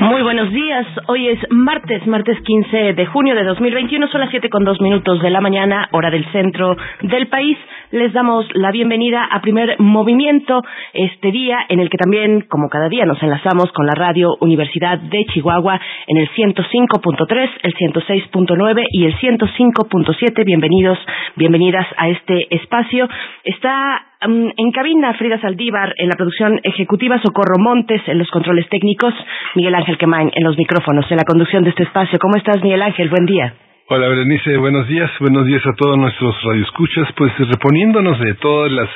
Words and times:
Muy 0.00 0.20
buenos 0.20 0.50
días. 0.50 0.86
Hoy 1.06 1.28
es 1.28 1.38
martes, 1.48 2.06
martes 2.06 2.38
15 2.42 2.92
de 2.92 3.06
junio 3.06 3.34
de 3.34 3.44
2021. 3.44 4.08
Son 4.08 4.20
las 4.20 4.30
siete 4.30 4.50
con 4.50 4.62
dos 4.62 4.78
minutos 4.80 5.22
de 5.22 5.30
la 5.30 5.40
mañana, 5.40 5.88
hora 5.92 6.10
del 6.10 6.30
centro 6.32 6.76
del 7.00 7.28
país. 7.28 7.56
Les 7.92 8.12
damos 8.12 8.44
la 8.52 8.72
bienvenida 8.72 9.24
a 9.24 9.40
Primer 9.40 9.76
Movimiento, 9.78 10.60
este 10.92 11.30
día 11.30 11.60
en 11.70 11.80
el 11.80 11.88
que 11.88 11.96
también, 11.96 12.42
como 12.42 12.68
cada 12.68 12.90
día, 12.90 13.06
nos 13.06 13.22
enlazamos 13.22 13.72
con 13.72 13.86
la 13.86 13.94
radio 13.94 14.36
Universidad 14.40 14.98
de 14.98 15.24
Chihuahua 15.32 15.80
en 16.06 16.18
el 16.18 16.28
105.3, 16.30 17.50
el 17.62 17.74
106.9 17.74 18.84
y 18.90 19.06
el 19.06 19.16
105.7. 19.16 20.44
Bienvenidos, 20.44 20.98
bienvenidas 21.36 21.86
a 21.96 22.08
este 22.10 22.54
espacio. 22.54 23.08
Está 23.44 24.02
en 24.20 24.72
cabina 24.72 25.14
Frida 25.14 25.40
Saldívar 25.40 25.94
en 25.98 26.08
la 26.08 26.16
producción 26.16 26.60
ejecutiva, 26.62 27.20
Socorro 27.22 27.58
Montes 27.58 28.02
en 28.06 28.18
los 28.18 28.30
controles 28.30 28.68
técnicos, 28.68 29.14
Miguel 29.54 29.74
Ángel 29.74 29.98
Quemain 29.98 30.30
en 30.34 30.44
los 30.44 30.56
micrófonos, 30.56 31.10
en 31.10 31.18
la 31.18 31.24
conducción 31.24 31.64
de 31.64 31.70
este 31.70 31.82
espacio. 31.82 32.18
¿Cómo 32.18 32.36
estás, 32.36 32.62
Miguel 32.62 32.82
Ángel? 32.82 33.08
Buen 33.08 33.26
día. 33.26 33.54
Hola 33.88 34.08
Berenice, 34.08 34.56
buenos 34.56 34.88
días, 34.88 35.08
buenos 35.20 35.46
días 35.46 35.64
a 35.64 35.72
todos 35.76 35.96
nuestros 35.96 36.34
radioescuchas, 36.42 37.08
pues 37.16 37.32
reponiéndonos 37.38 38.18
de 38.18 38.34
todas 38.34 38.72
las 38.72 38.88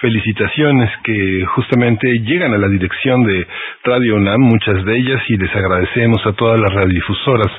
felicitaciones 0.00 0.90
que 1.02 1.44
justamente 1.46 2.08
llegan 2.20 2.54
a 2.54 2.58
la 2.58 2.68
dirección 2.68 3.24
de 3.24 3.46
Radio 3.84 4.16
UNAM, 4.16 4.40
muchas 4.40 4.84
de 4.84 4.96
ellas, 4.96 5.22
y 5.28 5.36
les 5.36 5.54
agradecemos 5.54 6.24
a 6.26 6.32
todas 6.32 6.60
las 6.60 6.72
radiodifusoras 6.72 7.50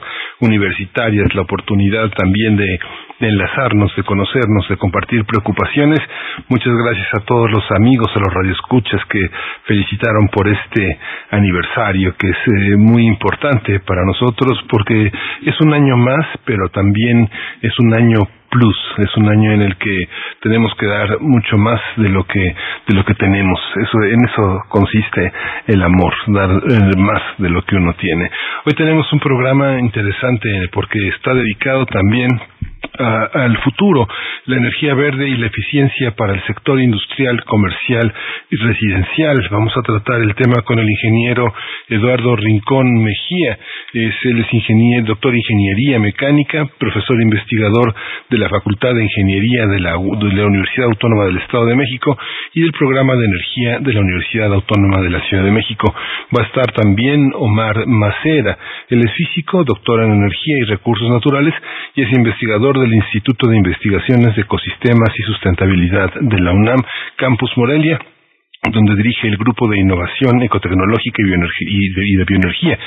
universitarias 0.41 1.33
la 1.35 1.41
oportunidad 1.41 2.09
también 2.11 2.55
de, 2.55 2.79
enlazarnos, 3.19 3.93
de 3.97 4.03
conocernos, 4.03 4.69
de 4.69 4.77
compartir 4.77 5.25
preocupaciones. 5.25 5.99
Muchas 6.47 6.73
gracias 6.73 7.07
a 7.15 7.25
todos 7.25 7.51
los 7.51 7.69
amigos, 7.71 8.07
a 8.15 8.19
los 8.19 8.33
radioescuchas 8.33 9.01
que 9.09 9.19
felicitaron 9.65 10.29
por 10.29 10.47
este 10.47 10.97
aniversario 11.31 12.15
que 12.15 12.29
es 12.29 12.37
eh, 12.47 12.77
muy 12.77 13.05
importante 13.05 13.81
para 13.81 14.05
nosotros 14.05 14.57
porque 14.69 15.11
es 15.43 15.59
un 15.59 15.73
año 15.73 15.97
más, 15.97 16.25
pero 16.45 16.69
también 16.69 17.29
es 17.61 17.73
un 17.79 17.93
año 17.93 18.38
plus, 18.49 18.77
es 18.97 19.15
un 19.17 19.29
año 19.29 19.51
en 19.53 19.61
el 19.61 19.75
que 19.77 20.07
tenemos 20.41 20.73
que 20.75 20.85
dar 20.85 21.19
mucho 21.21 21.57
más 21.57 21.79
de 21.97 22.09
lo 22.09 22.25
que 22.25 22.55
de 22.87 22.95
lo 22.95 23.05
que 23.05 23.13
tenemos. 23.15 23.59
Eso 23.75 24.03
en 24.03 24.25
eso 24.27 24.63
consiste 24.69 25.31
el 25.67 25.81
amor, 25.81 26.13
dar 26.27 26.49
eh, 26.49 26.97
más 26.97 27.21
de 27.37 27.49
lo 27.49 27.61
que 27.63 27.75
uno 27.75 27.93
tiene. 27.93 28.29
Hoy 28.65 28.73
tenemos 28.73 29.11
un 29.13 29.19
programa 29.19 29.79
interesante 29.79 30.69
porque 30.71 30.99
está 31.09 31.33
dedicado 31.33 31.85
también 31.85 32.29
al 32.99 33.57
futuro, 33.59 34.07
la 34.45 34.57
energía 34.57 34.93
verde 34.93 35.27
y 35.29 35.37
la 35.37 35.47
eficiencia 35.47 36.11
para 36.11 36.33
el 36.33 36.43
sector 36.45 36.79
industrial, 36.81 37.43
comercial 37.45 38.13
y 38.49 38.55
residencial. 38.57 39.47
Vamos 39.51 39.73
a 39.77 39.81
tratar 39.81 40.21
el 40.21 40.35
tema 40.35 40.61
con 40.63 40.79
el 40.79 40.89
ingeniero 40.89 41.53
Eduardo 41.87 42.35
Rincón 42.35 43.03
Mejía. 43.03 43.57
Es, 43.93 44.13
él 44.23 44.39
es 44.39 44.53
ingeniero, 44.53 45.07
doctor 45.07 45.31
en 45.31 45.39
ingeniería 45.39 45.99
mecánica, 45.99 46.67
profesor 46.77 47.21
investigador 47.21 47.93
de 48.29 48.37
la 48.37 48.49
Facultad 48.49 48.93
de 48.93 49.03
Ingeniería 49.03 49.65
de 49.67 49.79
la, 49.79 49.91
de 49.91 50.33
la 50.33 50.45
Universidad 50.45 50.87
Autónoma 50.87 51.25
del 51.25 51.37
Estado 51.37 51.65
de 51.65 51.75
México 51.75 52.17
y 52.53 52.61
del 52.61 52.71
programa 52.73 53.13
de 53.15 53.25
energía 53.25 53.79
de 53.79 53.93
la 53.93 54.01
Universidad 54.01 54.53
Autónoma 54.53 55.01
de 55.01 55.09
la 55.09 55.21
Ciudad 55.21 55.43
de 55.43 55.51
México. 55.51 55.93
Va 56.37 56.43
a 56.43 56.47
estar 56.47 56.71
también 56.73 57.31
Omar 57.35 57.87
Macera. 57.87 58.57
Él 58.89 58.99
es 59.05 59.13
físico, 59.13 59.63
doctor 59.63 60.03
en 60.03 60.11
energía 60.11 60.57
y 60.61 60.65
recursos 60.65 61.09
naturales 61.09 61.53
y 61.95 62.01
es 62.01 62.11
investigador 62.11 62.68
del 62.77 62.93
Instituto 62.93 63.47
de 63.47 63.57
Investigaciones 63.57 64.35
de 64.35 64.41
Ecosistemas 64.43 65.09
y 65.17 65.23
Sustentabilidad 65.23 66.13
de 66.19 66.39
la 66.39 66.51
UNAM, 66.51 66.79
Campus 67.15 67.51
Morelia 67.57 67.99
donde 68.71 68.95
dirige 68.95 69.27
el 69.27 69.37
Grupo 69.37 69.69
de 69.69 69.79
Innovación 69.79 70.43
Ecotecnológica 70.43 71.23
y, 71.23 72.15
de, 72.17 72.25
Bioenergía. 72.25 72.77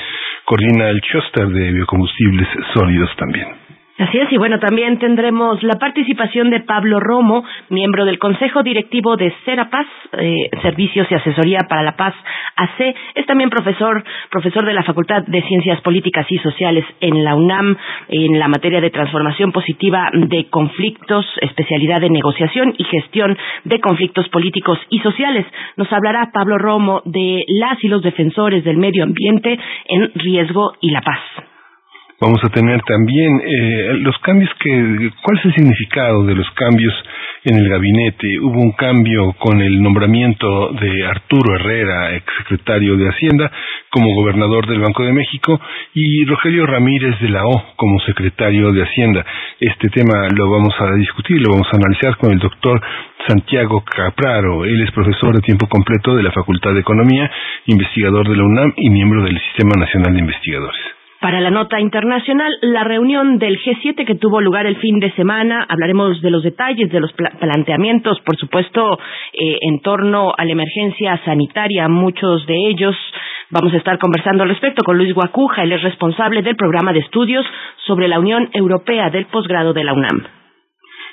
Coordina 0.45 0.89
el 0.89 1.01
Choster 1.01 1.47
de 1.47 1.71
Biocombustibles 1.71 2.47
Sólidos 2.73 3.09
también. 3.17 3.62
Así 3.99 4.17
es, 4.17 4.31
y 4.31 4.37
bueno, 4.37 4.57
también 4.57 4.97
tendremos 4.97 5.61
la 5.61 5.77
participación 5.77 6.49
de 6.49 6.61
Pablo 6.61 6.99
Romo, 6.99 7.43
miembro 7.69 8.05
del 8.05 8.17
Consejo 8.17 8.63
Directivo 8.63 9.17
de 9.17 9.31
Serapaz, 9.45 9.85
eh, 10.13 10.49
Servicios 10.63 11.05
y 11.11 11.13
Asesoría 11.13 11.59
para 11.69 11.83
la 11.83 11.95
Paz 11.95 12.15
AC. 12.55 12.95
Es 13.13 13.27
también 13.27 13.51
profesor, 13.51 14.03
profesor 14.31 14.65
de 14.65 14.73
la 14.73 14.81
Facultad 14.81 15.21
de 15.27 15.43
Ciencias 15.43 15.79
Políticas 15.81 16.25
y 16.31 16.39
Sociales 16.39 16.83
en 17.01 17.23
la 17.23 17.35
UNAM, 17.35 17.77
en 18.09 18.39
la 18.39 18.47
materia 18.47 18.81
de 18.81 18.89
transformación 18.89 19.51
positiva 19.51 20.09
de 20.11 20.49
conflictos, 20.49 21.27
especialidad 21.41 22.01
de 22.01 22.09
negociación 22.09 22.73
y 22.75 22.85
gestión 22.85 23.37
de 23.63 23.79
conflictos 23.79 24.27
políticos 24.29 24.79
y 24.89 25.01
sociales. 25.01 25.45
Nos 25.77 25.93
hablará 25.93 26.31
Pablo 26.33 26.57
Romo 26.57 27.03
de 27.05 27.45
las 27.47 27.83
y 27.83 27.89
los 27.89 28.01
defensores 28.01 28.63
del 28.63 28.77
medio 28.77 29.03
ambiente 29.03 29.59
en 29.85 30.11
riesgo 30.15 30.73
y 30.81 30.89
la 30.89 31.01
paz. 31.01 31.52
Vamos 32.23 32.39
a 32.41 32.47
tener 32.47 32.81
también 32.83 33.41
eh, 33.45 33.97
los 33.99 34.17
cambios 34.19 34.49
que, 34.57 35.11
¿cuál 35.21 35.39
es 35.39 35.45
el 35.45 35.55
significado 35.55 36.23
de 36.23 36.35
los 36.35 36.49
cambios 36.51 36.93
en 37.43 37.57
el 37.57 37.67
gabinete? 37.67 38.39
Hubo 38.39 38.61
un 38.61 38.71
cambio 38.71 39.33
con 39.37 39.59
el 39.59 39.83
nombramiento 39.83 40.69
de 40.71 41.05
Arturo 41.05 41.53
Herrera, 41.53 42.15
exsecretario 42.15 42.95
de 42.95 43.09
Hacienda, 43.09 43.51
como 43.89 44.15
gobernador 44.15 44.67
del 44.67 44.79
Banco 44.79 45.03
de 45.03 45.11
México, 45.11 45.59
y 45.93 46.23
Rogelio 46.23 46.65
Ramírez 46.65 47.19
de 47.19 47.27
la 47.27 47.43
O 47.43 47.61
como 47.75 47.99
secretario 47.99 48.71
de 48.71 48.83
Hacienda. 48.83 49.25
Este 49.59 49.89
tema 49.89 50.29
lo 50.33 50.49
vamos 50.49 50.73
a 50.79 50.95
discutir, 50.95 51.41
lo 51.41 51.51
vamos 51.51 51.67
a 51.73 51.75
analizar 51.75 52.15
con 52.15 52.31
el 52.31 52.39
doctor 52.39 52.81
Santiago 53.27 53.83
Capraro. 53.83 54.63
Él 54.63 54.81
es 54.81 54.91
profesor 54.91 55.35
de 55.35 55.41
tiempo 55.41 55.67
completo 55.67 56.15
de 56.15 56.23
la 56.23 56.31
Facultad 56.31 56.73
de 56.73 56.79
Economía, 56.79 57.29
investigador 57.65 58.29
de 58.29 58.37
la 58.37 58.45
UNAM 58.45 58.73
y 58.77 58.89
miembro 58.89 59.23
del 59.23 59.37
Sistema 59.41 59.73
Nacional 59.77 60.13
de 60.13 60.19
Investigadores. 60.19 61.02
Para 61.23 61.39
la 61.39 61.51
nota 61.51 61.79
internacional, 61.79 62.51
la 62.61 62.83
reunión 62.83 63.39
del 63.39 63.57
G7 63.57 64.05
que 64.05 64.15
tuvo 64.15 64.41
lugar 64.41 64.65
el 64.65 64.75
fin 64.75 64.99
de 64.99 65.09
semana, 65.13 65.65
hablaremos 65.69 66.21
de 66.21 66.29
los 66.29 66.43
detalles, 66.43 66.91
de 66.91 66.99
los 66.99 67.13
planteamientos, 67.13 68.19
por 68.25 68.35
supuesto, 68.35 68.99
eh, 69.31 69.55
en 69.61 69.79
torno 69.79 70.33
a 70.37 70.43
la 70.43 70.51
emergencia 70.51 71.17
sanitaria, 71.23 71.87
muchos 71.87 72.45
de 72.45 72.67
ellos. 72.67 72.93
Vamos 73.51 73.73
a 73.73 73.77
estar 73.77 73.99
conversando 73.99 74.43
al 74.43 74.49
respecto 74.49 74.83
con 74.83 74.97
Luis 74.97 75.13
Guacuja, 75.13 75.63
él 75.63 75.71
es 75.71 75.81
responsable 75.81 76.41
del 76.41 76.57
programa 76.57 76.91
de 76.91 76.99
estudios 76.99 77.45
sobre 77.85 78.09
la 78.09 78.19
Unión 78.19 78.49
Europea 78.51 79.09
del 79.09 79.27
posgrado 79.27 79.71
de 79.71 79.85
la 79.85 79.93
UNAM. 79.93 80.27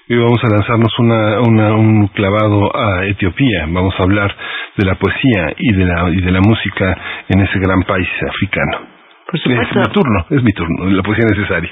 Y 0.09 0.17
vamos 0.17 0.43
a 0.43 0.49
lanzarnos 0.49 0.93
un 0.99 2.09
clavado 2.09 2.77
a 2.77 3.07
Etiopía. 3.07 3.65
Vamos 3.69 3.95
a 3.97 4.03
hablar 4.03 4.35
de 4.77 4.87
la 4.87 4.97
poesía 4.97 5.55
y 5.57 5.73
de 5.73 5.85
la, 5.85 6.11
y 6.11 6.21
de 6.21 6.33
la 6.33 6.41
música 6.41 6.99
en 7.29 7.43
ese 7.43 7.61
gran 7.61 7.85
país 7.85 8.09
africano. 8.29 9.00
Es 9.33 9.47
mi 9.47 9.55
turno, 9.93 10.27
es 10.31 10.43
mi 10.43 10.53
turno, 10.53 10.91
la 10.91 11.03
poesía 11.03 11.25
necesaria 11.29 11.71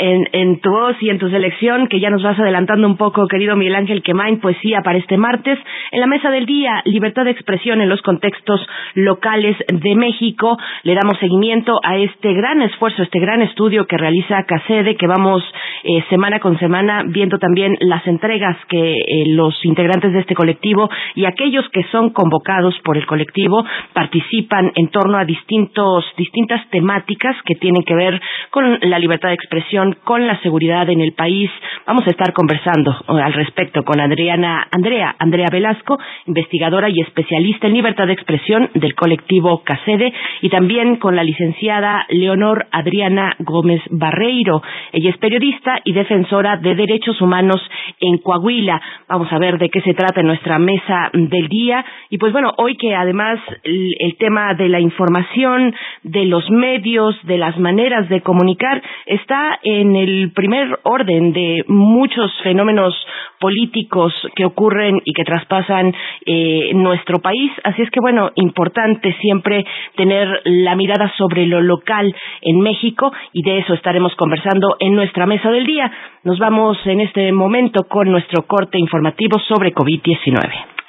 en, 0.00 0.28
en 0.32 0.60
tu 0.60 0.70
voz 0.70 0.96
y 1.00 1.10
en 1.10 1.18
tu 1.18 1.28
selección, 1.28 1.86
que 1.86 2.00
ya 2.00 2.10
nos 2.10 2.22
vas 2.22 2.38
adelantando 2.38 2.86
un 2.86 2.96
poco, 2.96 3.28
querido 3.28 3.54
Miguel 3.54 3.76
Ángel 3.76 4.02
Quemain, 4.02 4.40
poesía 4.40 4.80
para 4.82 4.98
este 4.98 5.18
martes. 5.18 5.58
En 5.92 6.00
la 6.00 6.06
mesa 6.06 6.30
del 6.30 6.46
día, 6.46 6.82
libertad 6.86 7.24
de 7.24 7.32
expresión 7.32 7.80
en 7.80 7.88
los 7.88 8.00
contextos 8.02 8.66
locales 8.94 9.56
de 9.68 9.94
México. 9.94 10.56
Le 10.84 10.94
damos 10.94 11.18
seguimiento 11.18 11.78
a 11.84 11.98
este 11.98 12.32
gran 12.32 12.62
esfuerzo, 12.62 13.02
este 13.02 13.20
gran 13.20 13.42
estudio 13.42 13.86
que 13.86 13.98
realiza 13.98 14.44
CACEDE, 14.44 14.96
que 14.96 15.06
vamos 15.06 15.44
eh, 15.84 16.02
semana 16.08 16.40
con 16.40 16.58
semana 16.58 17.04
viendo 17.06 17.38
también 17.38 17.76
las 17.80 18.06
entregas 18.06 18.56
que 18.68 18.92
eh, 18.92 19.24
los 19.28 19.54
integrantes 19.64 20.12
de 20.12 20.20
este 20.20 20.34
colectivo 20.34 20.88
y 21.14 21.26
aquellos 21.26 21.68
que 21.70 21.84
son 21.92 22.10
convocados 22.10 22.74
por 22.84 22.96
el 22.96 23.06
colectivo 23.06 23.64
participan 23.92 24.72
en 24.74 24.88
torno 24.88 25.18
a 25.18 25.24
distintos, 25.24 26.04
distintas 26.16 26.68
temáticas 26.70 27.36
que 27.44 27.54
tienen 27.54 27.82
que 27.82 27.94
ver 27.94 28.20
con 28.50 28.78
la 28.80 28.98
libertad 28.98 29.28
de 29.28 29.34
expresión 29.34 29.89
con 30.04 30.26
la 30.26 30.40
seguridad 30.40 30.88
en 30.88 31.00
el 31.00 31.12
país. 31.12 31.50
Vamos 31.86 32.06
a 32.06 32.10
estar 32.10 32.32
conversando 32.32 32.92
eh, 32.92 33.20
al 33.22 33.32
respecto 33.32 33.82
con 33.82 34.00
Adriana 34.00 34.66
Andrea, 34.70 35.14
Andrea 35.18 35.48
Velasco, 35.50 35.98
investigadora 36.26 36.88
y 36.88 37.00
especialista 37.00 37.66
en 37.66 37.74
libertad 37.74 38.06
de 38.06 38.12
expresión 38.12 38.70
del 38.74 38.94
colectivo 38.94 39.62
CACEDE, 39.64 40.12
y 40.42 40.48
también 40.48 40.96
con 40.96 41.16
la 41.16 41.24
licenciada 41.24 42.06
Leonor 42.08 42.66
Adriana 42.70 43.34
Gómez 43.38 43.82
Barreiro. 43.90 44.62
Ella 44.92 45.10
es 45.10 45.18
periodista 45.18 45.80
y 45.84 45.92
defensora 45.92 46.56
de 46.56 46.74
derechos 46.74 47.20
humanos 47.20 47.60
en 48.00 48.18
Coahuila. 48.18 48.80
Vamos 49.08 49.32
a 49.32 49.38
ver 49.38 49.58
de 49.58 49.68
qué 49.68 49.80
se 49.80 49.94
trata 49.94 50.20
en 50.20 50.26
nuestra 50.26 50.58
mesa 50.58 51.10
del 51.12 51.48
día. 51.48 51.84
Y 52.08 52.18
pues 52.18 52.32
bueno, 52.32 52.52
hoy 52.56 52.76
que 52.76 52.94
además 52.94 53.38
el, 53.64 53.94
el 53.98 54.16
tema 54.16 54.54
de 54.54 54.68
la 54.68 54.80
información, 54.80 55.74
de 56.02 56.24
los 56.24 56.48
medios, 56.50 57.16
de 57.24 57.38
las 57.38 57.58
maneras 57.58 58.08
de 58.08 58.20
comunicar, 58.20 58.82
está 59.06 59.58
en 59.62 59.69
el 59.70 60.32
primer 60.32 60.78
orden 60.82 61.32
de 61.32 61.64
muchos 61.68 62.30
fenómenos 62.42 62.94
políticos 63.38 64.12
que 64.36 64.44
ocurren 64.44 65.00
y 65.04 65.12
que 65.12 65.24
traspasan 65.24 65.94
eh, 66.26 66.72
nuestro 66.74 67.20
país. 67.20 67.50
Así 67.64 67.82
es 67.82 67.90
que, 67.90 68.00
bueno, 68.00 68.30
importante 68.34 69.14
siempre 69.20 69.64
tener 69.96 70.28
la 70.44 70.76
mirada 70.76 71.10
sobre 71.16 71.46
lo 71.46 71.60
local 71.60 72.14
en 72.42 72.60
México 72.60 73.12
y 73.32 73.42
de 73.42 73.58
eso 73.58 73.74
estaremos 73.74 74.14
conversando 74.16 74.76
en 74.78 74.94
nuestra 74.94 75.26
mesa 75.26 75.50
del 75.50 75.64
día. 75.64 75.90
Nos 76.24 76.38
vamos 76.38 76.76
en 76.86 77.00
este 77.00 77.32
momento 77.32 77.84
con 77.88 78.10
nuestro 78.10 78.46
corte 78.46 78.78
informativo 78.78 79.38
sobre 79.48 79.72
COVID-19. 79.72 80.80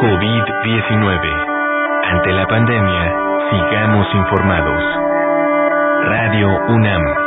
COVID-19. 0.00 1.46
Ante 2.04 2.32
la 2.32 2.46
pandemia, 2.46 3.14
sigamos 3.50 4.06
informados. 4.14 5.05
Radio 6.06 6.46
UNAM. 6.68 7.25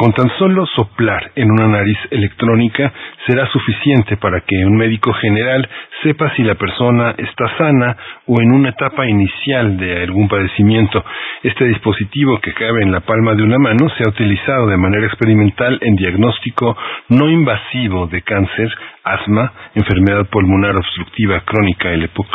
Con 0.00 0.14
tan 0.14 0.30
solo 0.38 0.64
soplar 0.64 1.30
en 1.36 1.50
una 1.50 1.68
nariz 1.68 1.98
electrónica 2.10 2.90
será 3.26 3.46
suficiente 3.48 4.16
para 4.16 4.40
que 4.40 4.64
un 4.64 4.74
médico 4.74 5.12
general 5.12 5.68
sepa 6.02 6.34
si 6.36 6.42
la 6.42 6.54
persona 6.54 7.14
está 7.18 7.54
sana 7.58 7.98
o 8.24 8.40
en 8.40 8.50
una 8.50 8.70
etapa 8.70 9.06
inicial 9.06 9.76
de 9.76 10.04
algún 10.04 10.26
padecimiento. 10.26 11.04
Este 11.42 11.66
dispositivo 11.66 12.40
que 12.40 12.54
cabe 12.54 12.82
en 12.82 12.92
la 12.92 13.00
palma 13.00 13.34
de 13.34 13.42
una 13.42 13.58
mano 13.58 13.90
se 13.90 14.04
ha 14.04 14.08
utilizado 14.08 14.68
de 14.68 14.78
manera 14.78 15.04
experimental 15.04 15.78
en 15.82 15.94
diagnóstico 15.96 16.74
no 17.10 17.28
invasivo 17.28 18.06
de 18.06 18.22
cáncer, 18.22 18.72
asma, 19.04 19.52
enfermedad 19.74 20.24
pulmonar 20.30 20.76
obstructiva 20.78 21.42
crónica, 21.44 21.90
el 21.90 22.04
EPOC. 22.04 22.26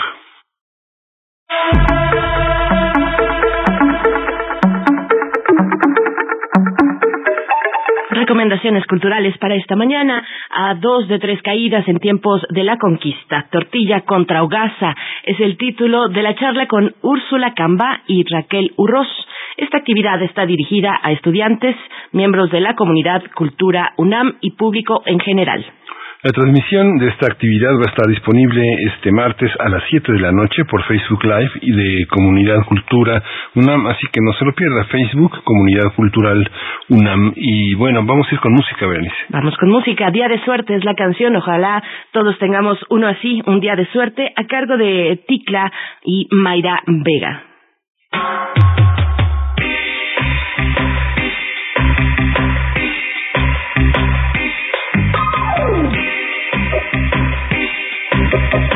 Recomendaciones 8.25 8.87
culturales 8.87 9.37
para 9.37 9.53
esta 9.53 9.75
mañana. 9.75 10.25
A 10.49 10.73
dos 10.73 11.07
de 11.07 11.19
tres 11.19 11.39
caídas 11.43 11.87
en 11.87 11.99
tiempos 11.99 12.41
de 12.49 12.63
la 12.63 12.75
conquista. 12.79 13.45
Tortilla 13.51 14.01
contra 14.01 14.41
hogaza 14.41 14.95
es 15.25 15.39
el 15.39 15.57
título 15.57 16.07
de 16.07 16.23
la 16.23 16.33
charla 16.33 16.65
con 16.65 16.95
Úrsula 17.03 17.53
Camba 17.53 18.01
y 18.07 18.23
Raquel 18.27 18.73
Urroz. 18.77 19.07
Esta 19.57 19.77
actividad 19.77 20.19
está 20.23 20.47
dirigida 20.47 20.99
a 21.03 21.11
estudiantes, 21.11 21.75
miembros 22.13 22.49
de 22.49 22.61
la 22.61 22.73
comunidad 22.73 23.21
Cultura 23.35 23.93
UNAM 23.97 24.37
y 24.41 24.53
público 24.53 25.03
en 25.05 25.19
general. 25.19 25.63
La 26.23 26.31
transmisión 26.31 26.97
de 26.97 27.07
esta 27.09 27.27
actividad 27.27 27.71
va 27.75 27.85
a 27.85 27.89
estar 27.89 28.07
disponible 28.07 28.63
este 28.87 29.11
martes 29.11 29.51
a 29.59 29.69
las 29.69 29.83
7 29.89 30.11
de 30.11 30.19
la 30.19 30.31
noche 30.31 30.65
por 30.65 30.83
Facebook 30.83 31.23
Live 31.23 31.51
y 31.61 31.71
de 31.71 32.07
Comunidad 32.07 32.63
Cultura 32.65 33.21
UNAM, 33.53 33.85
así 33.87 34.07
que 34.11 34.21
no 34.21 34.33
se 34.33 34.45
lo 34.45 34.53
pierda, 34.53 34.85
Facebook, 34.85 35.43
Comunidad 35.43 35.93
Cultural 35.95 36.49
UNAM. 36.89 37.33
Y 37.35 37.75
bueno, 37.75 38.03
vamos 38.05 38.27
a 38.29 38.33
ir 38.33 38.39
con 38.39 38.53
música, 38.53 38.87
Berenice. 38.87 39.15
Vamos 39.29 39.55
con 39.57 39.69
música, 39.69 40.09
Día 40.09 40.27
de 40.27 40.43
Suerte 40.43 40.75
es 40.75 40.83
la 40.83 40.95
canción, 40.95 41.35
ojalá 41.35 41.83
todos 42.11 42.37
tengamos 42.39 42.79
uno 42.89 43.07
así, 43.07 43.41
un 43.45 43.59
día 43.59 43.75
de 43.75 43.85
suerte, 43.87 44.33
a 44.35 44.45
cargo 44.45 44.77
de 44.77 45.19
Ticla 45.27 45.71
y 46.03 46.27
Mayra 46.31 46.81
Vega. 46.87 47.43
Thank 58.31 58.73
you. 58.73 58.74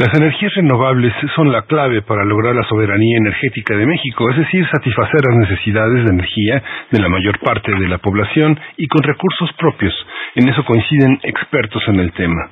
Las 0.00 0.18
energías 0.18 0.54
renovables 0.54 1.12
son 1.36 1.52
la 1.52 1.60
clave 1.60 2.00
para 2.00 2.24
lograr 2.24 2.54
la 2.54 2.66
soberanía 2.66 3.18
energética 3.18 3.76
de 3.76 3.84
México, 3.84 4.30
es 4.30 4.38
decir, 4.38 4.66
satisfacer 4.72 5.20
las 5.28 5.36
necesidades 5.40 6.06
de 6.06 6.10
energía 6.10 6.62
de 6.90 7.00
la 7.00 7.10
mayor 7.10 7.38
parte 7.40 7.70
de 7.70 7.86
la 7.86 7.98
población 7.98 8.58
y 8.78 8.86
con 8.86 9.02
recursos 9.02 9.52
propios. 9.58 9.92
En 10.36 10.48
eso 10.48 10.64
coinciden 10.64 11.18
expertos 11.22 11.82
en 11.88 12.00
el 12.00 12.12
tema. 12.12 12.48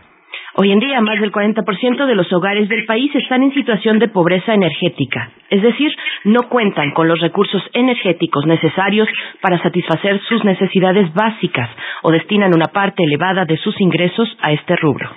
Hoy 0.56 0.72
en 0.72 0.78
día, 0.78 1.00
más 1.00 1.18
del 1.22 1.32
40% 1.32 2.04
de 2.04 2.14
los 2.14 2.30
hogares 2.34 2.68
del 2.68 2.84
país 2.84 3.14
están 3.14 3.42
en 3.42 3.54
situación 3.54 3.98
de 3.98 4.08
pobreza 4.08 4.52
energética, 4.52 5.30
es 5.48 5.62
decir, 5.62 5.90
no 6.24 6.50
cuentan 6.50 6.90
con 6.90 7.08
los 7.08 7.18
recursos 7.18 7.62
energéticos 7.72 8.44
necesarios 8.44 9.08
para 9.40 9.58
satisfacer 9.62 10.20
sus 10.28 10.44
necesidades 10.44 11.14
básicas 11.14 11.70
o 12.02 12.10
destinan 12.10 12.54
una 12.54 12.66
parte 12.66 13.04
elevada 13.04 13.46
de 13.46 13.56
sus 13.56 13.80
ingresos 13.80 14.36
a 14.42 14.52
este 14.52 14.76
rubro. 14.76 15.08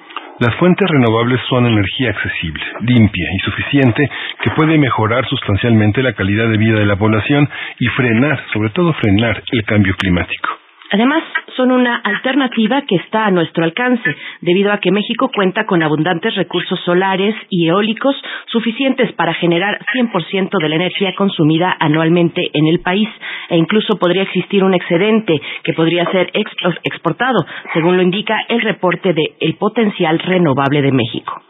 Las 0.41 0.55
fuentes 0.55 0.89
renovables 0.89 1.39
son 1.47 1.67
energía 1.67 2.09
accesible, 2.09 2.63
limpia 2.79 3.27
y 3.31 3.39
suficiente 3.41 4.09
que 4.41 4.49
puede 4.49 4.75
mejorar 4.79 5.23
sustancialmente 5.29 6.01
la 6.01 6.13
calidad 6.13 6.49
de 6.49 6.57
vida 6.57 6.79
de 6.79 6.87
la 6.87 6.95
población 6.95 7.47
y 7.77 7.87
frenar, 7.89 8.43
sobre 8.51 8.71
todo 8.71 8.91
frenar, 8.93 9.43
el 9.51 9.63
cambio 9.65 9.93
climático. 9.95 10.60
Además, 10.91 11.23
son 11.55 11.71
una 11.71 11.95
alternativa 11.95 12.81
que 12.81 12.97
está 12.97 13.25
a 13.25 13.31
nuestro 13.31 13.63
alcance, 13.63 14.13
debido 14.41 14.73
a 14.73 14.79
que 14.79 14.91
México 14.91 15.31
cuenta 15.33 15.65
con 15.65 15.81
abundantes 15.81 16.35
recursos 16.35 16.79
solares 16.81 17.33
y 17.49 17.67
eólicos 17.67 18.15
suficientes 18.47 19.13
para 19.13 19.33
generar 19.33 19.79
100% 19.93 20.49
de 20.61 20.69
la 20.69 20.75
energía 20.75 21.15
consumida 21.15 21.75
anualmente 21.79 22.41
en 22.53 22.67
el 22.67 22.81
país, 22.81 23.07
e 23.49 23.57
incluso 23.57 23.97
podría 23.97 24.23
existir 24.23 24.65
un 24.65 24.73
excedente 24.73 25.41
que 25.63 25.73
podría 25.73 26.05
ser 26.11 26.29
exportado, 26.33 27.45
según 27.73 27.95
lo 27.95 28.03
indica 28.03 28.37
el 28.49 28.61
reporte 28.61 29.13
de 29.13 29.35
El 29.39 29.55
Potencial 29.55 30.19
Renovable 30.19 30.81
de 30.81 30.91
México. 30.91 31.41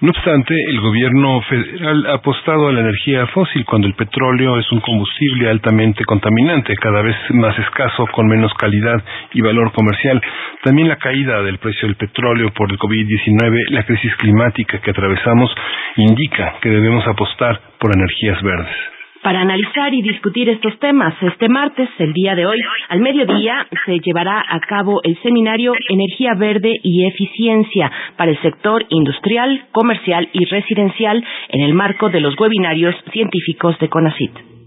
No 0.00 0.10
obstante, 0.10 0.54
el 0.54 0.80
gobierno 0.80 1.42
federal 1.42 2.06
ha 2.06 2.14
apostado 2.14 2.68
a 2.68 2.72
la 2.72 2.82
energía 2.82 3.26
fósil 3.34 3.64
cuando 3.64 3.88
el 3.88 3.94
petróleo 3.94 4.56
es 4.60 4.70
un 4.70 4.78
combustible 4.78 5.50
altamente 5.50 6.04
contaminante, 6.04 6.76
cada 6.76 7.02
vez 7.02 7.16
más 7.30 7.58
escaso, 7.58 8.06
con 8.12 8.28
menos 8.28 8.54
calidad 8.54 9.02
y 9.32 9.40
valor 9.40 9.72
comercial. 9.72 10.22
También 10.62 10.86
la 10.86 10.98
caída 10.98 11.42
del 11.42 11.58
precio 11.58 11.88
del 11.88 11.96
petróleo 11.96 12.52
por 12.54 12.70
el 12.70 12.78
COVID-19, 12.78 13.70
la 13.70 13.82
crisis 13.82 14.14
climática 14.14 14.80
que 14.80 14.92
atravesamos, 14.92 15.52
indica 15.96 16.54
que 16.62 16.68
debemos 16.68 17.04
apostar 17.08 17.60
por 17.80 17.90
energías 17.92 18.40
verdes 18.40 18.97
para 19.22 19.40
analizar 19.40 19.92
y 19.94 20.02
discutir 20.02 20.48
estos 20.48 20.78
temas. 20.78 21.14
Este 21.22 21.48
martes, 21.48 21.88
el 21.98 22.12
día 22.12 22.34
de 22.34 22.46
hoy, 22.46 22.58
al 22.88 23.00
mediodía, 23.00 23.66
se 23.86 23.98
llevará 24.00 24.44
a 24.48 24.60
cabo 24.60 25.00
el 25.02 25.16
seminario 25.22 25.72
Energía 25.88 26.34
Verde 26.34 26.74
y 26.82 27.06
Eficiencia 27.06 27.90
para 28.16 28.30
el 28.30 28.40
sector 28.42 28.84
industrial, 28.88 29.66
comercial 29.72 30.28
y 30.32 30.44
residencial 30.46 31.24
en 31.48 31.62
el 31.62 31.74
marco 31.74 32.08
de 32.08 32.20
los 32.20 32.38
webinarios 32.38 32.94
científicos 33.12 33.78
de 33.78 33.88
CONACIT. 33.88 34.57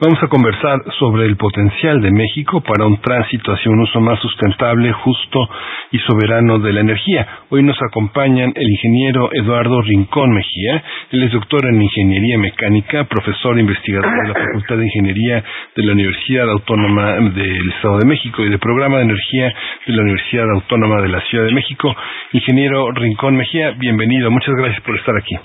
Vamos 0.00 0.18
a 0.22 0.28
conversar 0.28 0.80
sobre 0.98 1.26
el 1.26 1.36
potencial 1.36 2.00
de 2.00 2.10
México 2.10 2.60
para 2.60 2.86
un 2.86 3.00
tránsito 3.00 3.52
hacia 3.52 3.70
un 3.70 3.80
uso 3.80 4.00
más 4.00 4.18
sustentable, 4.18 4.92
justo 4.92 5.48
y 5.92 5.98
soberano 5.98 6.58
de 6.58 6.72
la 6.72 6.80
energía. 6.80 7.26
Hoy 7.50 7.62
nos 7.62 7.76
acompañan 7.82 8.52
el 8.56 8.68
ingeniero 8.68 9.28
Eduardo 9.32 9.80
Rincón 9.82 10.30
Mejía. 10.32 10.82
Él 11.12 11.22
es 11.22 11.32
doctor 11.32 11.66
en 11.68 11.82
Ingeniería 11.82 12.38
Mecánica, 12.38 13.04
profesor 13.04 13.58
e 13.58 13.60
investigador 13.60 14.10
de 14.10 14.28
la 14.28 14.34
Facultad 14.34 14.76
de 14.76 14.86
Ingeniería 14.86 15.44
de 15.76 15.82
la 15.84 15.92
Universidad 15.92 16.48
Autónoma 16.50 17.12
del 17.30 17.70
Estado 17.70 17.98
de 17.98 18.06
México 18.06 18.42
y 18.42 18.50
de 18.50 18.58
Programa 18.58 18.96
de 18.96 19.04
Energía 19.04 19.52
de 19.86 19.92
la 19.92 20.02
Universidad 20.02 20.50
Autónoma 20.50 21.00
de 21.02 21.08
la 21.08 21.20
Ciudad 21.22 21.44
de 21.44 21.54
México. 21.54 21.94
Ingeniero 22.32 22.90
Rincón 22.92 23.36
Mejía, 23.36 23.72
bienvenido. 23.72 24.30
Muchas 24.30 24.54
gracias 24.56 24.80
por 24.82 24.96
estar 24.96 25.14
aquí. 25.16 25.36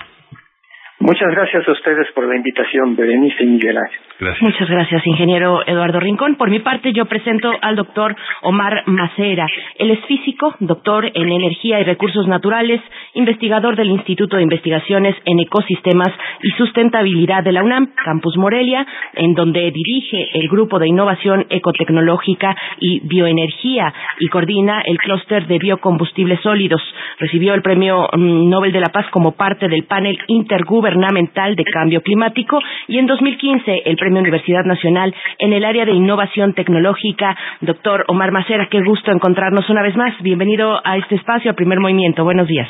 Muchas 0.98 1.30
gracias 1.30 1.68
a 1.68 1.72
ustedes 1.72 2.10
por 2.12 2.26
la 2.26 2.36
invitación, 2.36 2.96
Berenice 2.96 3.44
y 3.44 3.46
Miguel 3.46 3.76
Ángel. 3.76 4.05
Muchas 4.18 4.70
gracias, 4.70 5.06
ingeniero 5.06 5.60
Eduardo 5.66 6.00
Rincón. 6.00 6.36
Por 6.36 6.48
mi 6.48 6.60
parte, 6.60 6.90
yo 6.94 7.04
presento 7.04 7.52
al 7.60 7.76
doctor 7.76 8.16
Omar 8.40 8.84
Macera. 8.86 9.46
Él 9.78 9.90
es 9.90 10.02
físico, 10.06 10.54
doctor 10.58 11.10
en 11.12 11.30
energía 11.30 11.80
y 11.80 11.84
recursos 11.84 12.26
naturales, 12.26 12.80
investigador 13.12 13.76
del 13.76 13.90
Instituto 13.90 14.38
de 14.38 14.42
Investigaciones 14.42 15.14
en 15.26 15.40
Ecosistemas 15.40 16.08
y 16.42 16.48
Sustentabilidad 16.52 17.44
de 17.44 17.52
la 17.52 17.62
UNAM, 17.62 17.92
Campus 18.02 18.38
Morelia, 18.38 18.86
en 19.12 19.34
donde 19.34 19.70
dirige 19.70 20.30
el 20.32 20.48
Grupo 20.48 20.78
de 20.78 20.88
Innovación 20.88 21.44
Ecotecnológica 21.50 22.56
y 22.80 23.00
Bioenergía 23.00 23.92
y 24.18 24.28
coordina 24.28 24.80
el 24.86 24.96
clúster 24.96 25.46
de 25.46 25.58
biocombustibles 25.58 26.40
sólidos. 26.40 26.80
Recibió 27.18 27.52
el 27.52 27.60
Premio 27.60 28.08
mm, 28.10 28.48
Nobel 28.48 28.72
de 28.72 28.80
la 28.80 28.88
Paz 28.88 29.04
como 29.10 29.32
parte 29.32 29.68
del 29.68 29.84
panel 29.84 30.18
intergubernamental 30.26 31.54
de 31.54 31.64
cambio 31.64 32.00
climático 32.00 32.60
y 32.88 32.96
en 32.96 33.06
2015 33.06 33.82
el 33.84 33.96
Premio 34.06 34.20
Universidad 34.20 34.62
Nacional 34.62 35.12
en 35.40 35.52
el 35.52 35.64
área 35.64 35.84
de 35.84 35.90
innovación 35.90 36.54
tecnológica. 36.54 37.36
Doctor 37.60 38.04
Omar 38.06 38.30
Macera, 38.30 38.68
qué 38.70 38.80
gusto 38.82 39.10
encontrarnos 39.10 39.68
una 39.68 39.82
vez 39.82 39.96
más. 39.96 40.14
Bienvenido 40.22 40.80
a 40.84 40.96
este 40.96 41.16
espacio, 41.16 41.50
a 41.50 41.54
Primer 41.54 41.80
Movimiento. 41.80 42.22
Buenos 42.22 42.46
días. 42.46 42.68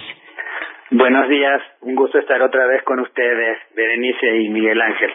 Buenos 0.90 1.28
días, 1.28 1.60
un 1.82 1.94
gusto 1.94 2.18
estar 2.18 2.40
otra 2.40 2.66
vez 2.68 2.82
con 2.84 3.00
ustedes, 3.00 3.58
Berenice 3.76 4.40
y 4.40 4.48
Miguel 4.48 4.80
Ángel. 4.80 5.10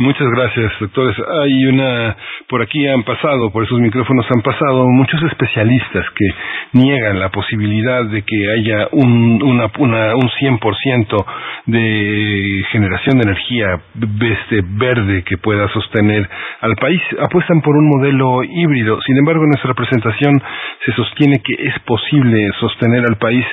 Muchas 0.00 0.30
gracias, 0.30 0.72
doctores. 0.80 1.14
Hay 1.42 1.66
una, 1.66 2.16
por 2.48 2.62
aquí 2.62 2.88
han 2.88 3.02
pasado, 3.02 3.50
por 3.50 3.64
esos 3.64 3.78
micrófonos 3.80 4.24
han 4.34 4.40
pasado 4.40 4.86
muchos 4.88 5.22
especialistas 5.24 6.06
que 6.16 6.24
niegan 6.72 7.18
la 7.18 7.28
posibilidad 7.28 8.06
de 8.06 8.22
que 8.22 8.50
haya 8.50 8.88
un, 8.92 9.42
una, 9.42 9.70
una, 9.78 10.14
un 10.14 10.30
100% 10.30 11.26
de 11.66 12.64
generación 12.72 13.18
de 13.18 13.24
energía 13.24 13.78
este, 14.22 14.62
verde 14.70 15.22
que 15.22 15.36
pueda 15.36 15.68
sostener 15.68 16.26
al 16.62 16.76
país. 16.76 17.02
Apuestan 17.20 17.60
por 17.60 17.76
un 17.76 17.86
modelo 17.86 18.42
híbrido. 18.42 18.98
Sin 19.02 19.18
embargo, 19.18 19.42
en 19.44 19.50
nuestra 19.50 19.74
presentación 19.74 20.42
se 20.82 20.92
sostiene 20.92 21.42
que 21.44 21.62
es 21.62 21.78
posible 21.80 22.50
sostener 22.58 23.04
al 23.06 23.18
país 23.18 23.44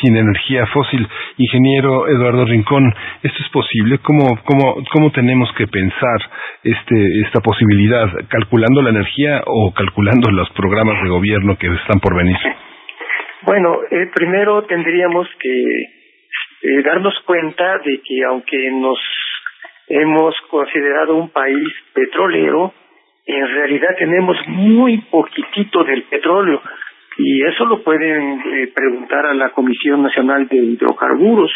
sin 0.00 0.16
energía 0.16 0.66
fósil. 0.66 1.06
Ingeniero 1.36 2.08
Eduardo 2.08 2.44
Rincón, 2.44 2.92
¿esto 3.22 3.42
es 3.42 3.48
posible? 3.50 3.98
¿Cómo, 3.98 4.38
cómo, 4.44 4.82
cómo 4.92 5.10
tenemos 5.12 5.52
que 5.56 5.66
pensar 5.66 6.20
este, 6.62 7.20
esta 7.26 7.40
posibilidad? 7.40 8.08
¿Calculando 8.28 8.82
la 8.82 8.90
energía 8.90 9.42
o 9.46 9.72
calculando 9.72 10.30
los 10.30 10.50
programas 10.50 11.02
de 11.02 11.08
gobierno 11.08 11.56
que 11.58 11.66
están 11.68 12.00
por 12.00 12.16
venir? 12.16 12.36
Bueno, 13.42 13.78
eh, 13.90 14.10
primero 14.14 14.64
tendríamos 14.64 15.26
que 15.38 15.82
eh, 16.62 16.82
darnos 16.84 17.14
cuenta 17.24 17.78
de 17.78 18.00
que 18.04 18.24
aunque 18.28 18.70
nos 18.72 18.98
hemos 19.88 20.34
considerado 20.50 21.16
un 21.16 21.30
país 21.30 21.68
petrolero, 21.94 22.72
en 23.26 23.46
realidad 23.46 23.88
tenemos 23.98 24.36
muy 24.46 24.98
poquitito 25.10 25.84
del 25.84 26.02
petróleo. 26.04 26.60
Y 27.22 27.42
eso 27.42 27.66
lo 27.66 27.82
pueden 27.82 28.40
eh, 28.40 28.72
preguntar 28.74 29.26
a 29.26 29.34
la 29.34 29.50
Comisión 29.50 30.02
Nacional 30.02 30.48
de 30.48 30.56
Hidrocarburos. 30.56 31.52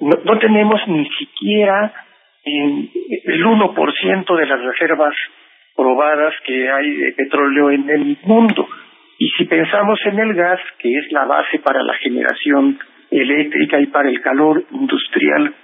No, 0.00 0.38
tenemos 0.38 0.80
ni 0.88 1.08
siquiera 1.10 1.92
en 2.44 2.90
el 3.24 3.44
1% 3.44 4.36
de 4.36 4.46
las 4.46 4.60
reservas 4.62 5.14
probadas 5.76 6.34
que 6.46 6.70
hay 6.70 6.94
de 6.96 7.12
petróleo 7.12 7.70
en 7.70 7.90
el 7.90 8.18
mundo. 8.24 8.66
Y 9.18 9.28
si 9.36 9.44
pensamos 9.44 9.98
en 10.06 10.18
el 10.18 10.34
gas, 10.34 10.60
que 10.78 10.96
es 10.96 11.12
la 11.12 11.26
base 11.26 11.58
para 11.58 11.82
la 11.82 11.94
generación 11.94 12.78
eléctrica 13.10 13.80
y 13.80 13.86
para 13.86 14.08
el 14.08 14.20
calor 14.22 14.64
industrial 14.70 15.54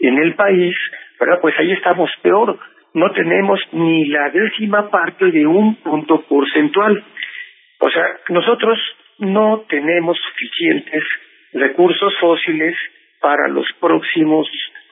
en 0.00 0.18
el 0.18 0.34
país. 0.34 0.74
Pues 1.40 1.54
ahí 1.58 1.72
estamos 1.72 2.10
peor. 2.22 2.58
No 2.94 3.10
tenemos 3.12 3.60
ni 3.72 4.06
la 4.06 4.30
décima 4.30 4.90
parte 4.90 5.30
de 5.30 5.46
un 5.46 5.76
punto 5.76 6.22
porcentual. 6.22 7.02
O 7.80 7.90
sea, 7.90 8.04
nosotros 8.28 8.78
no 9.18 9.64
tenemos 9.68 10.18
suficientes 10.18 11.02
recursos 11.52 12.14
fósiles 12.20 12.76
para 13.20 13.48
los 13.48 13.66
próximos 13.80 14.48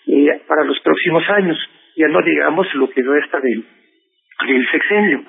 eh, 0.07 0.41
para 0.49 0.65
los 0.65 0.81
próximos 0.81 1.23
años, 1.29 1.59
ya 1.97 2.09
no 2.09 2.23
digamos 2.23 2.67
lo 2.75 2.89
que 2.89 3.03
resta 3.03 3.41
del, 3.41 3.63
del 4.47 4.71
sexenio. 4.71 5.23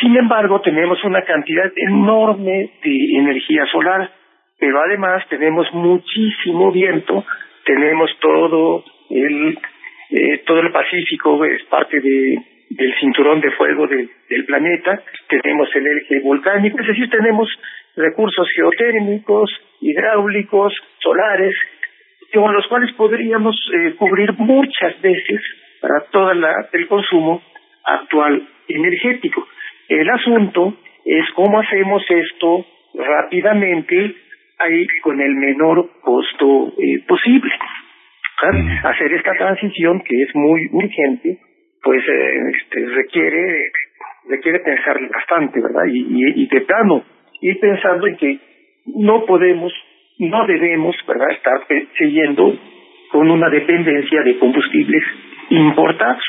Sin 0.00 0.16
embargo, 0.16 0.60
tenemos 0.62 1.02
una 1.04 1.22
cantidad 1.22 1.70
enorme 1.76 2.70
de 2.82 3.18
energía 3.18 3.66
solar, 3.66 4.10
pero 4.58 4.80
además 4.80 5.22
tenemos 5.28 5.66
muchísimo 5.74 6.72
viento, 6.72 7.24
tenemos 7.64 8.10
todo 8.20 8.84
el 9.10 9.58
eh, 10.10 10.38
todo 10.46 10.60
el 10.60 10.72
Pacífico 10.72 11.44
es 11.44 11.62
parte 11.64 12.00
de 12.00 12.38
del 12.70 12.94
cinturón 13.00 13.40
de 13.40 13.50
fuego 13.52 13.86
del 13.86 14.44
planeta, 14.46 15.02
tenemos 15.28 15.68
el 15.74 15.86
eje 15.86 16.20
volcánico, 16.20 16.78
es 16.80 16.86
decir, 16.86 17.08
tenemos 17.10 17.48
recursos 17.96 18.48
geotérmicos, 18.54 19.50
hidráulicos, 19.80 20.72
solares, 20.98 21.54
con 22.32 22.52
los 22.52 22.66
cuales 22.66 22.92
podríamos 22.94 23.56
eh, 23.74 23.94
cubrir 23.96 24.32
muchas 24.34 25.00
veces 25.00 25.40
para 25.80 26.00
todo 26.10 26.32
el 26.32 26.88
consumo 26.88 27.42
actual 27.84 28.46
energético. 28.68 29.46
El 29.88 30.08
asunto 30.10 30.76
es 31.04 31.24
cómo 31.34 31.60
hacemos 31.60 32.02
esto 32.08 32.66
rápidamente 32.94 34.14
ahí 34.58 34.86
con 35.02 35.20
el 35.20 35.34
menor 35.34 35.88
costo 36.02 36.74
eh, 36.78 37.02
posible. 37.06 37.52
Hacer 38.84 39.12
esta 39.14 39.32
transición 39.32 40.02
que 40.02 40.22
es 40.22 40.34
muy 40.34 40.68
urgente, 40.70 41.38
pues 41.88 42.04
eh, 42.06 42.34
este, 42.52 42.84
requiere 42.84 43.72
requiere 44.28 44.58
pensar 44.58 45.00
bastante, 45.08 45.58
¿verdad? 45.58 45.84
Y, 45.90 46.00
y, 46.00 46.42
y 46.42 46.46
de 46.46 46.60
plano 46.60 47.02
ir 47.40 47.58
pensando 47.60 48.06
en 48.06 48.16
que 48.18 48.38
no 48.96 49.24
podemos, 49.24 49.72
no 50.18 50.46
debemos, 50.46 50.94
¿verdad? 51.06 51.30
Estar 51.30 51.66
siguiendo 51.96 52.58
con 53.10 53.30
una 53.30 53.48
dependencia 53.48 54.20
de 54.20 54.38
combustibles 54.38 55.02
importados. 55.48 56.22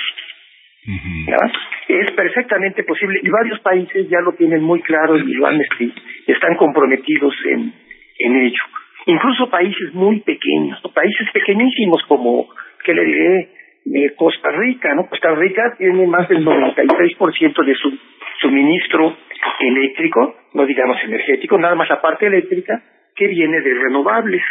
Es 1.89 2.09
perfectamente 2.11 2.83
posible 2.85 3.19
y 3.21 3.29
varios 3.29 3.59
países 3.59 4.07
ya 4.07 4.21
lo 4.21 4.31
tienen 4.35 4.63
muy 4.63 4.81
claro 4.81 5.17
y 5.17 5.33
lo 5.33 5.45
han, 5.45 5.59
este, 5.59 5.91
están 6.27 6.55
comprometidos 6.55 7.35
en, 7.51 7.73
en 8.19 8.35
ello. 8.45 8.63
Incluso 9.07 9.49
países 9.49 9.93
muy 9.93 10.21
pequeños, 10.21 10.79
países 10.95 11.27
pequeñísimos 11.33 12.01
como, 12.07 12.47
¿qué 12.85 12.93
le 12.93 13.03
diré? 13.03 13.58
Eh, 13.93 14.13
Costa 14.15 14.51
Rica, 14.51 14.93
¿no? 14.93 15.07
Costa 15.07 15.33
Rica 15.35 15.75
tiene 15.77 16.05
más 16.05 16.27
del 16.29 16.45
96% 16.45 17.65
de 17.65 17.73
su 17.75 17.97
suministro 18.41 19.17
eléctrico, 19.59 20.35
no 20.53 20.65
digamos 20.65 20.97
energético, 21.03 21.57
nada 21.57 21.75
más 21.75 21.89
la 21.89 22.01
parte 22.01 22.27
eléctrica, 22.27 22.81
que 23.15 23.27
viene 23.27 23.61
de 23.61 23.73
renovables. 23.73 24.41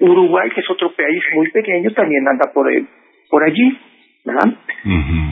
Uruguay, 0.00 0.50
que 0.50 0.60
es 0.60 0.70
otro 0.70 0.92
país 0.92 1.22
muy 1.34 1.50
pequeño, 1.50 1.90
también 1.92 2.26
anda 2.28 2.52
por, 2.52 2.70
el, 2.70 2.86
por 3.30 3.44
allí. 3.44 3.78
¿verdad? 4.24 4.56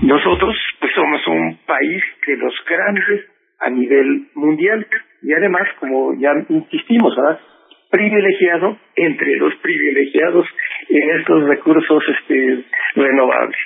Nosotros 0.03 0.55
pues 0.79 0.93
somos 0.95 1.27
un 1.27 1.59
país 1.67 2.03
de 2.27 2.37
los 2.37 2.55
grandes 2.69 3.27
a 3.61 3.71
nivel 3.71 4.29
mundial 4.35 4.87
y 5.23 5.33
además, 5.33 5.63
como 5.79 6.15
ya 6.19 6.33
insistimos, 6.49 7.15
¿verdad? 7.17 7.41
Privilegiado 7.93 8.79
entre 8.97 9.37
los 9.37 9.55
privilegiados 9.57 10.47
en 10.89 11.21
estos 11.21 11.45
recursos 11.47 12.03
este, 12.09 12.65
renovables. 12.97 13.61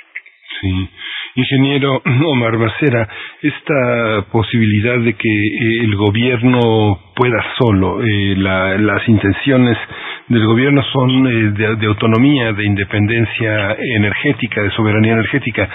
Sí. 0.61 0.91
Ingeniero 1.37 2.03
Omar 2.33 2.57
Bacera, 2.57 3.09
esta 3.43 4.27
posibilidad 4.33 4.99
de 4.99 5.15
que 5.15 5.29
eh, 5.29 5.85
el 5.85 5.95
gobierno 5.95 6.99
pueda 7.15 7.45
solo, 7.59 8.03
eh, 8.03 8.35
la, 8.37 8.77
las 8.79 9.07
intenciones 9.09 9.77
del 10.29 10.45
gobierno 10.45 10.83
son 10.93 11.27
eh, 11.27 11.77
de, 11.79 11.87
autonomía, 11.87 12.53
de 12.53 12.65
independencia 12.65 13.77
energética, 13.95 14.63
de 14.63 14.71
soberanía 14.73 15.13
energética. 15.13 15.69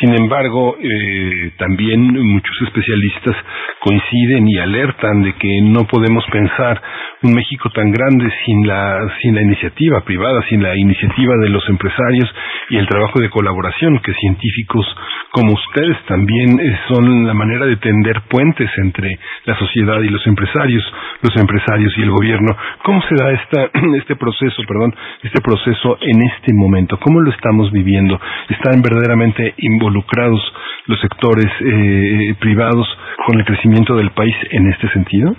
Sin 0.00 0.14
embargo, 0.14 0.76
eh, 0.80 1.50
también 1.58 2.00
muchos 2.00 2.56
especialistas 2.62 3.34
coinciden 3.80 4.48
y 4.48 4.58
alertan 4.58 5.22
de 5.22 5.32
que 5.34 5.60
no 5.62 5.86
podemos 5.86 6.24
pensar 6.30 6.80
un 7.22 7.34
México 7.34 7.70
tan 7.70 7.90
grande 7.90 8.32
sin 8.44 8.66
la, 8.66 9.08
sin 9.20 9.34
la 9.34 9.42
iniciativa 9.42 10.04
privada, 10.04 10.40
sin 10.48 10.62
la 10.62 10.76
iniciativa 10.76 11.34
de 11.42 11.48
los 11.48 11.68
empresarios 11.68 12.32
y 12.70 12.76
el 12.76 12.86
trabajo 12.86 13.20
de 13.20 13.30
colaboración 13.30 13.98
que 13.98 14.12
científicos 14.14 14.86
como 15.30 15.52
ustedes 15.52 15.96
también 16.06 16.58
eh, 16.58 16.78
son 16.88 17.26
la 17.26 17.34
manera 17.34 17.66
de 17.66 17.76
tender 17.76 18.22
puentes 18.28 18.70
entre 18.78 19.18
la 19.44 19.58
sociedad 19.58 20.00
y 20.00 20.08
los 20.08 20.26
empresarios, 20.26 20.82
los 21.22 21.36
empresarios 21.36 21.92
y 21.98 22.02
el 22.02 22.10
gobierno. 22.10 22.56
¿Cómo 22.82 23.02
se 23.02 23.14
da 23.14 23.32
esta 23.32 23.70
este 23.96 24.16
proceso, 24.16 24.62
perdón, 24.66 24.94
este 25.22 25.40
proceso 25.40 25.98
en 26.00 26.22
este 26.22 26.52
momento? 26.54 26.98
¿Cómo 26.98 27.20
lo 27.20 27.30
estamos 27.30 27.70
viviendo? 27.72 28.18
¿Están 28.48 28.82
verdaderamente 28.82 29.54
involucrados 29.58 30.40
los 30.86 31.00
sectores 31.00 31.46
eh, 31.60 32.34
privados 32.40 32.86
con 33.26 33.38
el 33.38 33.44
crecimiento 33.44 33.96
del 33.96 34.10
país 34.10 34.34
en 34.50 34.70
este 34.70 34.88
sentido? 34.90 35.34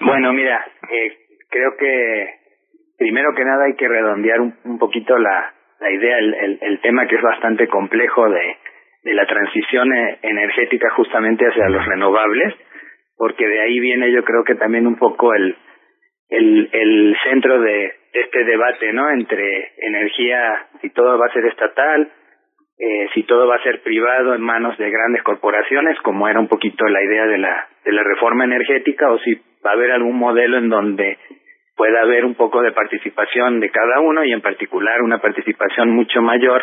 Bueno, 0.00 0.32
mira, 0.32 0.64
eh, 0.90 1.12
creo 1.48 1.76
que 1.78 2.42
primero 2.98 3.34
que 3.34 3.44
nada 3.44 3.64
hay 3.64 3.74
que 3.74 3.88
redondear 3.88 4.40
un, 4.40 4.78
poquito 4.78 5.18
la, 5.18 5.52
la 5.82 5.90
idea, 5.90 6.18
el, 6.18 6.58
el, 6.60 6.80
tema 6.80 7.06
que 7.06 7.16
es 7.16 7.22
bastante 7.22 7.66
complejo 7.66 8.28
de, 8.30 8.56
de 9.02 9.14
la 9.14 9.26
transición 9.26 9.92
eh, 9.92 10.18
energética 10.22 10.90
justamente 10.90 11.44
hacia 11.44 11.68
los 11.68 11.84
renovables, 11.84 12.54
porque 13.16 13.46
de 13.46 13.60
ahí 13.60 13.80
viene 13.80 14.12
yo 14.12 14.24
creo 14.24 14.44
que 14.44 14.54
también 14.54 14.86
un 14.86 14.96
poco 14.96 15.34
el, 15.34 15.56
el, 16.28 16.68
el 16.72 17.16
centro 17.24 17.60
de 17.60 17.92
este 18.12 18.44
debate, 18.44 18.92
¿no? 18.92 19.10
Entre 19.10 19.72
energía, 19.78 20.66
si 20.80 20.90
todo 20.90 21.18
va 21.18 21.26
a 21.26 21.32
ser 21.32 21.46
estatal, 21.46 22.12
eh, 22.78 23.08
si 23.14 23.24
todo 23.24 23.46
va 23.46 23.56
a 23.56 23.62
ser 23.62 23.82
privado 23.82 24.34
en 24.34 24.40
manos 24.40 24.78
de 24.78 24.90
grandes 24.90 25.22
corporaciones, 25.22 25.98
como 26.00 26.28
era 26.28 26.38
un 26.38 26.48
poquito 26.48 26.86
la 26.86 27.02
idea 27.02 27.26
de 27.26 27.38
la, 27.38 27.68
de 27.84 27.92
la 27.92 28.02
reforma 28.04 28.44
energética, 28.44 29.10
o 29.10 29.18
si 29.18 29.34
va 29.64 29.70
a 29.70 29.74
haber 29.74 29.92
algún 29.92 30.16
modelo 30.16 30.58
en 30.58 30.68
donde 30.68 31.18
pueda 31.76 32.02
haber 32.02 32.24
un 32.24 32.34
poco 32.34 32.62
de 32.62 32.72
participación 32.72 33.60
de 33.60 33.70
cada 33.70 34.00
uno 34.00 34.24
y 34.24 34.32
en 34.32 34.40
particular 34.40 35.02
una 35.02 35.18
participación 35.18 35.90
mucho 35.90 36.20
mayor 36.20 36.62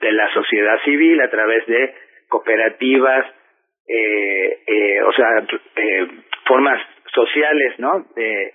de 0.00 0.12
la 0.12 0.32
sociedad 0.32 0.78
civil 0.84 1.20
a 1.20 1.30
través 1.30 1.66
de 1.66 1.94
cooperativas, 2.28 3.26
eh, 3.88 4.58
eh, 4.66 5.02
o 5.02 5.12
sea, 5.12 5.28
eh, 5.76 6.08
formas 6.46 6.80
sociales, 7.14 7.78
¿no? 7.78 8.06
De, 8.16 8.52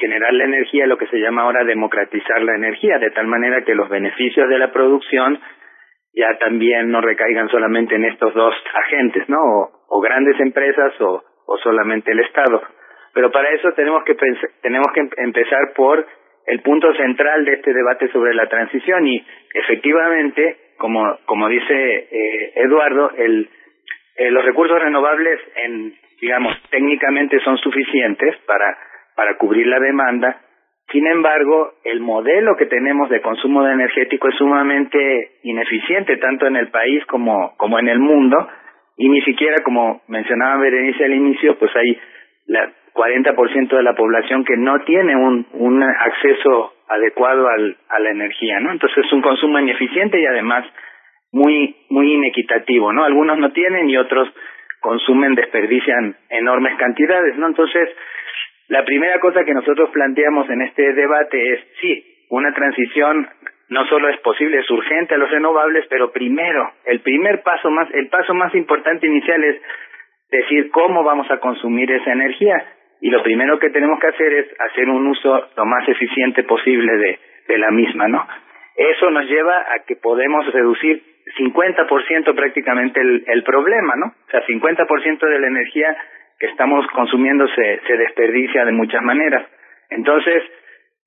generar 0.00 0.32
la 0.32 0.44
energía, 0.44 0.86
lo 0.86 0.98
que 0.98 1.06
se 1.06 1.18
llama 1.18 1.42
ahora 1.42 1.64
democratizar 1.64 2.42
la 2.42 2.56
energía, 2.56 2.98
de 2.98 3.12
tal 3.12 3.28
manera 3.28 3.62
que 3.62 3.76
los 3.76 3.88
beneficios 3.88 4.48
de 4.48 4.58
la 4.58 4.72
producción 4.72 5.40
ya 6.12 6.36
también 6.38 6.90
no 6.90 7.00
recaigan 7.00 7.48
solamente 7.48 7.94
en 7.94 8.04
estos 8.04 8.34
dos 8.34 8.54
agentes, 8.74 9.28
¿no? 9.28 9.38
O, 9.88 10.00
grandes 10.00 10.38
empresas 10.40 11.00
o, 11.00 11.22
o 11.46 11.58
solamente 11.58 12.10
el 12.10 12.20
Estado. 12.20 12.62
Pero 13.14 13.30
para 13.30 13.50
eso 13.50 13.72
tenemos 13.72 14.04
que 14.04 14.14
tenemos 14.62 14.86
que 14.94 15.08
empezar 15.18 15.72
por 15.74 16.06
el 16.46 16.60
punto 16.62 16.92
central 16.94 17.44
de 17.44 17.54
este 17.54 17.72
debate 17.72 18.08
sobre 18.08 18.34
la 18.34 18.48
transición 18.48 19.06
y 19.06 19.24
efectivamente, 19.54 20.56
como 20.78 21.18
como 21.26 21.48
dice 21.48 22.08
eh, 22.10 22.52
Eduardo, 22.56 23.10
el 23.16 23.48
eh, 24.16 24.30
los 24.30 24.44
recursos 24.44 24.80
renovables 24.80 25.40
en 25.56 25.94
digamos, 26.22 26.56
técnicamente 26.70 27.40
son 27.40 27.58
suficientes 27.58 28.36
para, 28.46 28.78
para 29.16 29.36
cubrir 29.36 29.66
la 29.66 29.80
demanda. 29.80 30.40
Sin 30.92 31.04
embargo, 31.06 31.74
el 31.84 32.00
modelo 32.00 32.56
que 32.56 32.66
tenemos 32.66 33.10
de 33.10 33.20
consumo 33.20 33.64
de 33.64 33.72
energético 33.72 34.28
es 34.28 34.36
sumamente 34.36 35.32
ineficiente, 35.42 36.16
tanto 36.18 36.46
en 36.46 36.56
el 36.56 36.68
país 36.68 37.04
como, 37.06 37.56
como 37.56 37.78
en 37.80 37.88
el 37.88 37.98
mundo, 37.98 38.48
y 38.96 39.08
ni 39.08 39.20
siquiera, 39.22 39.56
como 39.64 40.02
mencionaba 40.06 40.60
Berenice 40.60 41.04
al 41.04 41.14
inicio, 41.14 41.58
pues 41.58 41.74
hay 41.74 41.98
la 42.46 42.72
40% 42.94 43.76
de 43.76 43.82
la 43.82 43.94
población 43.94 44.44
que 44.44 44.56
no 44.56 44.80
tiene 44.84 45.16
un, 45.16 45.46
un 45.52 45.82
acceso 45.82 46.74
adecuado 46.88 47.48
al, 47.48 47.76
a 47.88 47.98
la 48.00 48.10
energía, 48.10 48.60
¿no? 48.60 48.72
Entonces 48.72 49.04
es 49.04 49.12
un 49.12 49.22
consumo 49.22 49.58
ineficiente 49.58 50.20
y 50.20 50.26
además 50.26 50.64
muy, 51.32 51.74
muy 51.88 52.12
inequitativo, 52.12 52.92
¿no? 52.92 53.04
Algunos 53.04 53.38
no 53.38 53.52
tienen 53.52 53.88
y 53.88 53.96
otros 53.96 54.28
consumen, 54.80 55.34
desperdician 55.34 56.16
enormes 56.28 56.76
cantidades, 56.76 57.36
¿no? 57.36 57.46
Entonces, 57.46 57.88
la 58.68 58.84
primera 58.84 59.18
cosa 59.20 59.44
que 59.44 59.54
nosotros 59.54 59.90
planteamos 59.90 60.50
en 60.50 60.62
este 60.62 60.92
debate 60.92 61.54
es, 61.54 61.60
sí, 61.80 62.04
una 62.28 62.52
transición 62.52 63.28
no 63.68 63.86
solo 63.86 64.08
es 64.10 64.20
posible, 64.20 64.58
es 64.58 64.70
urgente 64.70 65.14
a 65.14 65.18
los 65.18 65.30
renovables, 65.30 65.86
pero 65.88 66.12
primero, 66.12 66.72
el 66.84 67.00
primer 67.00 67.42
paso 67.42 67.70
más, 67.70 67.88
el 67.94 68.08
paso 68.08 68.34
más 68.34 68.54
importante 68.54 69.06
inicial 69.06 69.42
es 69.44 69.62
decir 70.30 70.70
cómo 70.70 71.04
vamos 71.04 71.30
a 71.30 71.38
consumir 71.38 71.90
esa 71.90 72.12
energía. 72.12 72.64
Y 73.02 73.10
lo 73.10 73.20
primero 73.24 73.58
que 73.58 73.70
tenemos 73.70 73.98
que 73.98 74.06
hacer 74.06 74.32
es 74.32 74.46
hacer 74.60 74.88
un 74.88 75.04
uso 75.08 75.48
lo 75.56 75.66
más 75.66 75.88
eficiente 75.88 76.44
posible 76.44 76.96
de, 76.96 77.18
de 77.48 77.58
la 77.58 77.72
misma, 77.72 78.06
¿no? 78.06 78.24
Eso 78.76 79.10
nos 79.10 79.26
lleva 79.26 79.54
a 79.74 79.80
que 79.84 79.96
podemos 79.96 80.46
reducir 80.52 81.02
50% 81.36 82.34
prácticamente 82.36 83.00
el, 83.00 83.24
el 83.26 83.42
problema, 83.42 83.96
¿no? 83.96 84.06
O 84.06 84.30
sea, 84.30 84.46
50% 84.46 85.18
de 85.18 85.38
la 85.40 85.46
energía 85.48 85.96
que 86.38 86.46
estamos 86.46 86.86
consumiendo 86.94 87.48
se, 87.48 87.80
se 87.88 87.96
desperdicia 87.96 88.64
de 88.64 88.72
muchas 88.72 89.02
maneras. 89.02 89.48
Entonces, 89.90 90.44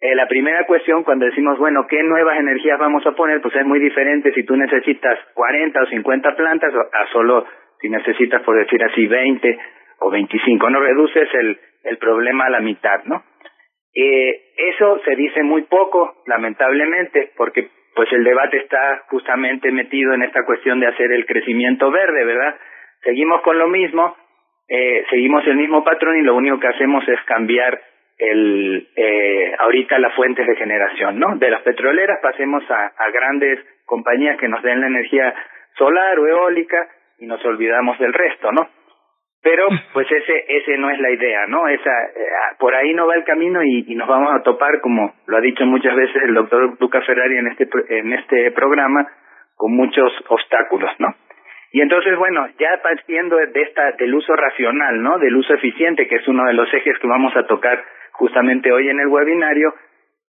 eh, 0.01 0.15
la 0.15 0.27
primera 0.27 0.65
cuestión 0.65 1.03
cuando 1.03 1.25
decimos, 1.25 1.57
bueno, 1.57 1.87
¿qué 1.87 2.03
nuevas 2.03 2.37
energías 2.37 2.77
vamos 2.77 3.07
a 3.07 3.13
poner? 3.13 3.39
Pues 3.39 3.55
es 3.55 3.65
muy 3.65 3.79
diferente 3.79 4.33
si 4.33 4.43
tú 4.43 4.57
necesitas 4.57 5.17
40 5.33 5.81
o 5.81 5.85
50 5.85 6.35
plantas 6.35 6.73
a 6.75 7.07
solo 7.13 7.45
si 7.79 7.87
necesitas, 7.87 8.41
por 8.43 8.57
decir 8.57 8.83
así, 8.83 9.07
20 9.07 9.59
o 9.99 10.11
25. 10.11 10.69
No 10.69 10.79
reduces 10.81 11.29
el, 11.33 11.57
el 11.85 11.97
problema 11.97 12.45
a 12.45 12.49
la 12.49 12.59
mitad, 12.59 13.03
¿no? 13.05 13.23
Eh, 13.93 14.41
eso 14.57 14.99
se 15.05 15.15
dice 15.15 15.41
muy 15.43 15.61
poco, 15.63 16.23
lamentablemente, 16.25 17.31
porque 17.37 17.69
pues 17.95 18.11
el 18.11 18.25
debate 18.25 18.57
está 18.57 19.03
justamente 19.07 19.71
metido 19.71 20.13
en 20.13 20.23
esta 20.23 20.43
cuestión 20.45 20.81
de 20.81 20.87
hacer 20.87 21.13
el 21.13 21.25
crecimiento 21.25 21.89
verde, 21.91 22.25
¿verdad? 22.25 22.55
Seguimos 23.03 23.41
con 23.41 23.57
lo 23.57 23.67
mismo, 23.67 24.17
eh, 24.67 25.05
seguimos 25.09 25.47
el 25.47 25.55
mismo 25.55 25.83
patrón 25.83 26.17
y 26.17 26.23
lo 26.23 26.35
único 26.35 26.59
que 26.59 26.67
hacemos 26.67 27.07
es 27.07 27.19
cambiar 27.25 27.81
el 28.17 28.87
eh, 28.95 29.53
ahorita 29.59 29.99
las 29.99 30.13
fuentes 30.15 30.45
de 30.45 30.55
generación, 30.55 31.19
¿no? 31.19 31.37
De 31.37 31.49
las 31.49 31.61
petroleras 31.61 32.19
pasemos 32.21 32.69
a, 32.69 32.87
a 32.97 33.11
grandes 33.11 33.59
compañías 33.85 34.37
que 34.37 34.49
nos 34.49 34.61
den 34.61 34.81
la 34.81 34.87
energía 34.87 35.33
solar 35.77 36.19
o 36.19 36.27
eólica 36.27 36.89
y 37.19 37.27
nos 37.27 37.43
olvidamos 37.45 37.97
del 37.99 38.13
resto, 38.13 38.51
¿no? 38.51 38.69
Pero 39.45 39.67
pues 39.93 40.07
ese 40.11 40.43
ese 40.47 40.75
no 40.79 40.89
es 40.89 40.99
la 40.99 41.11
idea 41.11 41.45
no 41.45 41.67
esa 41.67 41.91
eh, 42.05 42.55
por 42.57 42.73
ahí 42.73 42.95
no 42.95 43.05
va 43.05 43.13
el 43.13 43.23
camino 43.23 43.61
y, 43.63 43.85
y, 43.87 43.93
nos 43.93 44.07
vamos 44.07 44.33
a 44.33 44.41
topar 44.41 44.81
como 44.81 45.13
lo 45.27 45.37
ha 45.37 45.41
dicho 45.41 45.63
muchas 45.67 45.95
veces 45.95 46.15
el 46.23 46.33
doctor 46.33 46.75
Luca 46.79 46.99
Ferrari 47.01 47.37
en 47.37 47.47
este 47.49 47.69
en 47.89 48.11
este 48.13 48.49
programa 48.53 49.07
con 49.55 49.71
muchos 49.75 50.11
obstáculos 50.29 50.89
no 50.97 51.13
y 51.71 51.79
entonces 51.79 52.17
bueno 52.17 52.47
ya 52.57 52.81
partiendo 52.81 53.35
de 53.37 53.61
esta 53.61 53.91
del 53.91 54.15
uso 54.15 54.35
racional 54.35 55.03
no 55.03 55.19
del 55.19 55.35
uso 55.35 55.53
eficiente 55.53 56.07
que 56.07 56.15
es 56.15 56.27
uno 56.27 56.43
de 56.45 56.53
los 56.53 56.73
ejes 56.73 56.97
que 56.97 57.07
vamos 57.07 57.37
a 57.37 57.45
tocar 57.45 57.83
justamente 58.13 58.71
hoy 58.71 58.89
en 58.89 58.99
el 58.99 59.09
webinario 59.09 59.75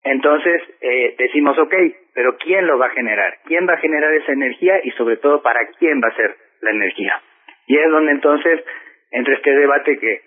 entonces 0.04 0.62
eh, 0.82 1.16
decimos 1.18 1.58
ok 1.58 1.74
pero 2.14 2.36
quién 2.36 2.64
lo 2.68 2.78
va 2.78 2.86
a 2.86 2.90
generar 2.90 3.38
quién 3.44 3.66
va 3.68 3.72
a 3.72 3.78
generar 3.78 4.14
esa 4.14 4.30
energía 4.30 4.74
y 4.84 4.92
sobre 4.92 5.16
todo 5.16 5.42
para 5.42 5.66
quién 5.80 6.00
va 6.00 6.10
a 6.10 6.16
ser 6.16 6.36
la 6.60 6.70
energía 6.70 7.20
y 7.66 7.76
es 7.76 7.90
donde 7.90 8.12
entonces 8.12 8.64
entre 9.10 9.34
este 9.34 9.50
debate 9.54 9.98
que, 9.98 10.20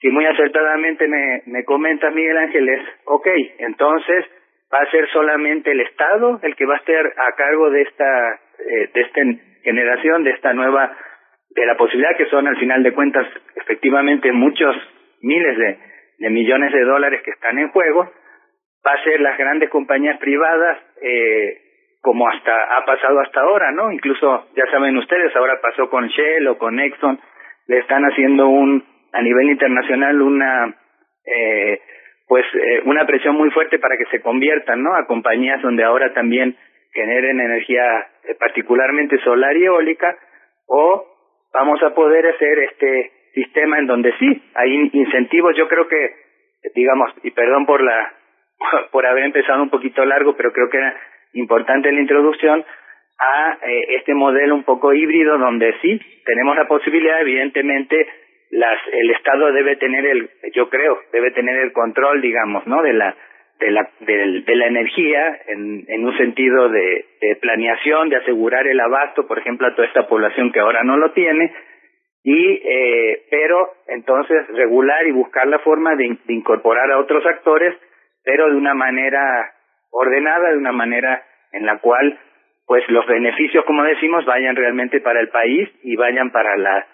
si 0.00 0.08
muy 0.08 0.26
acertadamente 0.26 1.08
me, 1.08 1.42
me 1.46 1.64
comenta 1.64 2.10
Miguel 2.10 2.36
Ángeles, 2.36 2.80
ok, 3.04 3.26
entonces 3.58 4.24
va 4.72 4.78
a 4.80 4.90
ser 4.90 5.08
solamente 5.10 5.70
el 5.70 5.80
Estado 5.80 6.40
el 6.42 6.54
que 6.56 6.66
va 6.66 6.74
a 6.74 6.78
estar 6.78 7.06
a 7.06 7.32
cargo 7.36 7.70
de 7.70 7.82
esta, 7.82 8.40
eh, 8.58 8.90
de 8.92 9.00
esta 9.00 9.20
generación, 9.62 10.24
de 10.24 10.30
esta 10.30 10.52
nueva, 10.52 10.96
de 11.50 11.66
la 11.66 11.76
posibilidad 11.76 12.16
que 12.16 12.26
son 12.26 12.46
al 12.46 12.56
final 12.58 12.82
de 12.82 12.92
cuentas 12.92 13.26
efectivamente 13.54 14.32
muchos 14.32 14.76
miles 15.22 15.56
de, 15.56 15.78
de 16.18 16.30
millones 16.30 16.72
de 16.72 16.84
dólares 16.84 17.22
que 17.24 17.30
están 17.30 17.58
en 17.58 17.70
juego, 17.70 18.10
va 18.86 18.92
a 18.92 19.04
ser 19.04 19.20
las 19.20 19.36
grandes 19.36 19.70
compañías 19.70 20.18
privadas, 20.18 20.78
eh, 21.02 21.58
como 22.00 22.28
hasta 22.28 22.76
ha 22.76 22.84
pasado 22.84 23.20
hasta 23.20 23.40
ahora, 23.40 23.72
¿no? 23.72 23.90
Incluso 23.90 24.46
ya 24.54 24.64
saben 24.70 24.96
ustedes, 24.96 25.34
ahora 25.34 25.60
pasó 25.60 25.90
con 25.90 26.06
Shell 26.06 26.46
o 26.48 26.58
con 26.58 26.78
Exxon, 26.78 27.18
le 27.66 27.78
están 27.78 28.02
haciendo 28.04 28.48
un 28.48 28.84
a 29.12 29.22
nivel 29.22 29.50
internacional 29.50 30.20
una 30.20 30.76
eh, 31.24 31.80
pues 32.28 32.44
eh, 32.54 32.82
una 32.84 33.06
presión 33.06 33.36
muy 33.36 33.50
fuerte 33.50 33.78
para 33.78 33.96
que 33.96 34.06
se 34.06 34.20
conviertan 34.20 34.82
no 34.82 34.94
a 34.94 35.06
compañías 35.06 35.62
donde 35.62 35.84
ahora 35.84 36.12
también 36.12 36.56
generen 36.92 37.40
energía 37.40 37.84
eh, 38.24 38.34
particularmente 38.38 39.18
solar 39.18 39.56
y 39.56 39.64
eólica 39.64 40.16
o 40.66 41.06
vamos 41.52 41.82
a 41.82 41.94
poder 41.94 42.26
hacer 42.26 42.58
este 42.58 43.12
sistema 43.34 43.78
en 43.78 43.86
donde 43.86 44.12
sí 44.18 44.42
hay 44.54 44.90
incentivos. 44.92 45.54
Yo 45.56 45.68
creo 45.68 45.86
que 45.88 46.10
digamos 46.74 47.12
y 47.22 47.30
perdón 47.30 47.66
por 47.66 47.82
la 47.82 48.12
por 48.90 49.06
haber 49.06 49.24
empezado 49.24 49.62
un 49.62 49.70
poquito 49.70 50.04
largo 50.04 50.36
pero 50.36 50.52
creo 50.52 50.68
que 50.68 50.78
era 50.78 50.96
importante 51.34 51.92
la 51.92 52.00
introducción 52.00 52.64
a 53.18 53.58
eh, 53.62 53.96
este 53.98 54.14
modelo 54.14 54.54
un 54.54 54.64
poco 54.64 54.92
híbrido 54.92 55.38
donde 55.38 55.74
sí 55.80 56.00
tenemos 56.24 56.56
la 56.56 56.68
posibilidad 56.68 57.20
evidentemente 57.20 58.06
las 58.50 58.78
el 58.92 59.10
estado 59.10 59.52
debe 59.52 59.76
tener 59.76 60.04
el 60.06 60.30
yo 60.54 60.68
creo 60.68 60.98
debe 61.12 61.30
tener 61.30 61.56
el 61.56 61.72
control 61.72 62.20
digamos 62.20 62.66
no 62.66 62.82
de 62.82 62.92
la 62.92 63.16
de 63.58 63.70
la 63.70 63.88
de, 64.00 64.42
de 64.42 64.54
la 64.54 64.66
energía 64.66 65.40
en, 65.48 65.84
en 65.88 66.04
un 66.04 66.16
sentido 66.18 66.68
de, 66.68 67.06
de 67.20 67.36
planeación 67.36 68.10
de 68.10 68.16
asegurar 68.16 68.66
el 68.66 68.78
abasto 68.80 69.26
por 69.26 69.38
ejemplo 69.38 69.66
a 69.66 69.74
toda 69.74 69.88
esta 69.88 70.06
población 70.06 70.52
que 70.52 70.60
ahora 70.60 70.84
no 70.84 70.98
lo 70.98 71.12
tiene 71.12 71.52
y 72.22 72.60
eh, 72.62 73.22
pero 73.30 73.70
entonces 73.88 74.46
regular 74.48 75.06
y 75.06 75.12
buscar 75.12 75.46
la 75.46 75.60
forma 75.60 75.96
de, 75.96 76.18
de 76.24 76.34
incorporar 76.34 76.90
a 76.90 76.98
otros 76.98 77.24
actores 77.24 77.74
pero 78.24 78.50
de 78.50 78.56
una 78.56 78.74
manera 78.74 79.54
ordenada 79.90 80.50
de 80.50 80.58
una 80.58 80.72
manera 80.72 81.24
en 81.52 81.64
la 81.64 81.78
cual 81.78 82.18
pues 82.66 82.82
los 82.88 83.06
beneficios, 83.06 83.64
como 83.64 83.84
decimos, 83.84 84.24
vayan 84.24 84.56
realmente 84.56 85.00
para 85.00 85.20
el 85.20 85.28
país 85.28 85.68
y 85.82 85.94
vayan 85.96 86.30
para 86.30 86.56
la, 86.56 86.86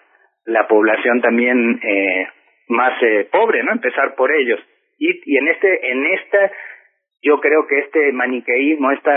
la 0.45 0.67
población 0.67 1.21
también 1.21 1.79
eh, 1.81 2.27
más 2.67 2.93
eh, 3.01 3.27
pobre, 3.31 3.63
¿no? 3.63 3.71
Empezar 3.71 4.15
por 4.15 4.31
ellos. 4.31 4.59
Y, 4.99 5.09
y 5.25 5.37
en 5.37 5.47
este, 5.47 5.91
en 5.91 6.05
esta, 6.05 6.51
yo 7.23 7.39
creo 7.39 7.65
que 7.67 7.79
este 7.79 8.11
maniqueísmo, 8.11 8.91
este 8.91 9.11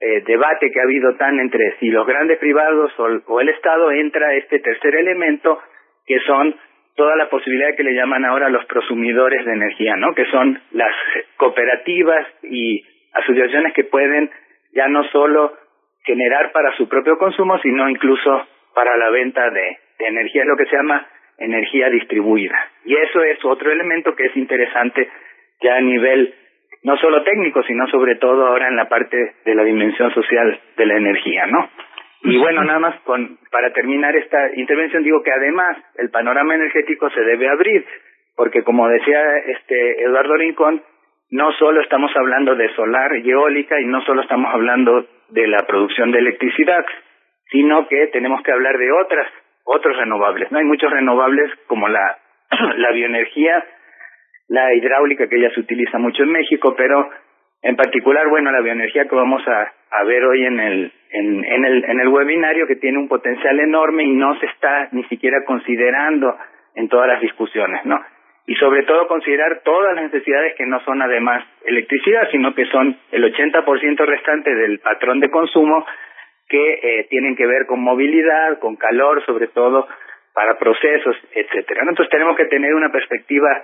eh, 0.00 0.22
debate 0.26 0.72
que 0.72 0.80
ha 0.80 0.84
habido 0.84 1.14
tan 1.14 1.38
entre 1.38 1.76
si 1.78 1.88
los 1.88 2.04
grandes 2.04 2.38
privados 2.38 2.92
o, 2.98 3.06
o 3.26 3.40
el 3.40 3.48
Estado 3.50 3.92
entra 3.92 4.34
este 4.34 4.58
tercer 4.58 4.96
elemento 4.96 5.60
que 6.04 6.18
son 6.26 6.56
toda 6.96 7.14
la 7.16 7.30
posibilidad 7.30 7.76
que 7.76 7.84
le 7.84 7.94
llaman 7.94 8.24
ahora 8.24 8.48
los 8.48 8.64
prosumidores 8.66 9.46
de 9.46 9.52
energía, 9.52 9.94
¿no? 9.96 10.12
Que 10.14 10.26
son 10.26 10.60
las 10.72 10.92
cooperativas 11.36 12.26
y 12.42 12.84
asociaciones 13.12 13.72
que 13.74 13.84
pueden 13.84 14.30
ya 14.74 14.88
no 14.88 15.04
solo 15.04 15.61
generar 16.04 16.52
para 16.52 16.76
su 16.76 16.88
propio 16.88 17.18
consumo, 17.18 17.58
sino 17.58 17.88
incluso 17.88 18.46
para 18.74 18.96
la 18.96 19.10
venta 19.10 19.50
de, 19.50 19.78
de 19.98 20.06
energía, 20.06 20.44
lo 20.44 20.56
que 20.56 20.66
se 20.66 20.76
llama 20.76 21.06
energía 21.38 21.88
distribuida. 21.90 22.58
Y 22.84 22.94
eso 22.96 23.22
es 23.22 23.44
otro 23.44 23.70
elemento 23.70 24.14
que 24.14 24.26
es 24.26 24.36
interesante 24.36 25.08
ya 25.60 25.76
a 25.76 25.80
nivel 25.80 26.34
no 26.82 26.96
solo 26.96 27.22
técnico, 27.22 27.62
sino 27.62 27.86
sobre 27.88 28.16
todo 28.16 28.46
ahora 28.46 28.68
en 28.68 28.76
la 28.76 28.88
parte 28.88 29.34
de 29.44 29.54
la 29.54 29.62
dimensión 29.62 30.12
social 30.12 30.60
de 30.76 30.86
la 30.86 30.96
energía, 30.96 31.46
¿no? 31.46 31.70
Y 32.24 32.38
bueno, 32.38 32.62
nada 32.64 32.78
más 32.78 33.00
con, 33.00 33.38
para 33.50 33.72
terminar 33.72 34.14
esta 34.16 34.54
intervención 34.54 35.02
digo 35.02 35.22
que 35.22 35.32
además 35.32 35.76
el 35.96 36.10
panorama 36.10 36.54
energético 36.54 37.10
se 37.10 37.20
debe 37.20 37.48
abrir, 37.48 37.84
porque 38.36 38.62
como 38.62 38.88
decía 38.88 39.38
este 39.38 40.04
Eduardo 40.04 40.36
Rincón, 40.36 40.82
no 41.30 41.52
solo 41.52 41.80
estamos 41.80 42.12
hablando 42.14 42.54
de 42.54 42.68
solar 42.74 43.16
y 43.16 43.30
eólica 43.30 43.80
y 43.80 43.86
no 43.86 44.02
solo 44.02 44.22
estamos 44.22 44.52
hablando 44.52 45.06
de 45.32 45.46
la 45.46 45.66
producción 45.66 46.12
de 46.12 46.18
electricidad, 46.18 46.84
sino 47.50 47.88
que 47.88 48.08
tenemos 48.08 48.42
que 48.42 48.52
hablar 48.52 48.76
de 48.78 48.90
otras, 48.92 49.26
otros 49.64 49.96
renovables. 49.96 50.50
No 50.50 50.58
hay 50.58 50.64
muchos 50.64 50.90
renovables 50.90 51.50
como 51.66 51.88
la, 51.88 52.18
la 52.76 52.92
bioenergía, 52.92 53.64
la 54.48 54.74
hidráulica 54.74 55.28
que 55.28 55.40
ya 55.40 55.50
se 55.50 55.60
utiliza 55.60 55.98
mucho 55.98 56.22
en 56.22 56.32
México, 56.32 56.74
pero 56.76 57.08
en 57.62 57.76
particular, 57.76 58.28
bueno, 58.28 58.50
la 58.50 58.60
bioenergía 58.60 59.06
que 59.08 59.14
vamos 59.14 59.42
a, 59.46 59.72
a 59.90 60.04
ver 60.04 60.24
hoy 60.24 60.44
en 60.44 60.60
el, 60.60 60.92
en, 61.10 61.44
en, 61.44 61.64
el, 61.64 61.84
en 61.84 62.00
el 62.00 62.08
webinario 62.08 62.66
que 62.66 62.76
tiene 62.76 62.98
un 62.98 63.08
potencial 63.08 63.58
enorme 63.60 64.04
y 64.04 64.12
no 64.12 64.38
se 64.38 64.46
está 64.46 64.88
ni 64.92 65.04
siquiera 65.04 65.44
considerando 65.44 66.36
en 66.74 66.88
todas 66.88 67.08
las 67.08 67.20
discusiones, 67.20 67.84
¿no? 67.84 68.00
Y 68.46 68.54
sobre 68.56 68.82
todo 68.82 69.06
considerar 69.06 69.60
todas 69.64 69.94
las 69.94 70.04
necesidades 70.04 70.54
que 70.56 70.66
no 70.66 70.80
son 70.84 71.00
además 71.00 71.44
electricidad, 71.64 72.28
sino 72.30 72.54
que 72.54 72.66
son 72.66 72.96
el 73.12 73.24
80% 73.32 74.04
restante 74.04 74.54
del 74.54 74.80
patrón 74.80 75.20
de 75.20 75.30
consumo 75.30 75.86
que 76.48 76.72
eh, 76.82 77.06
tienen 77.08 77.36
que 77.36 77.46
ver 77.46 77.66
con 77.66 77.80
movilidad, 77.80 78.58
con 78.58 78.76
calor, 78.76 79.24
sobre 79.24 79.46
todo 79.48 79.86
para 80.34 80.58
procesos, 80.58 81.16
etcétera. 81.34 81.82
Entonces 81.82 82.10
tenemos 82.10 82.36
que 82.36 82.46
tener 82.46 82.74
una 82.74 82.90
perspectiva 82.90 83.62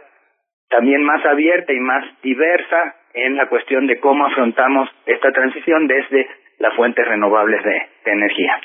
también 0.69 1.03
más 1.03 1.25
abierta 1.25 1.73
y 1.73 1.81
más 1.81 2.05
diversa 2.23 2.95
en 3.15 3.37
la 3.37 3.49
cuestión 3.49 3.87
de 3.87 3.99
cómo 3.99 4.27
afrontamos 4.27 4.89
esta 5.07 5.33
transición 5.33 5.87
desde 5.87 6.29
las 6.59 6.75
fuentes 6.77 7.07
renovables 7.07 7.63
de 7.65 8.13
energía. 8.13 8.61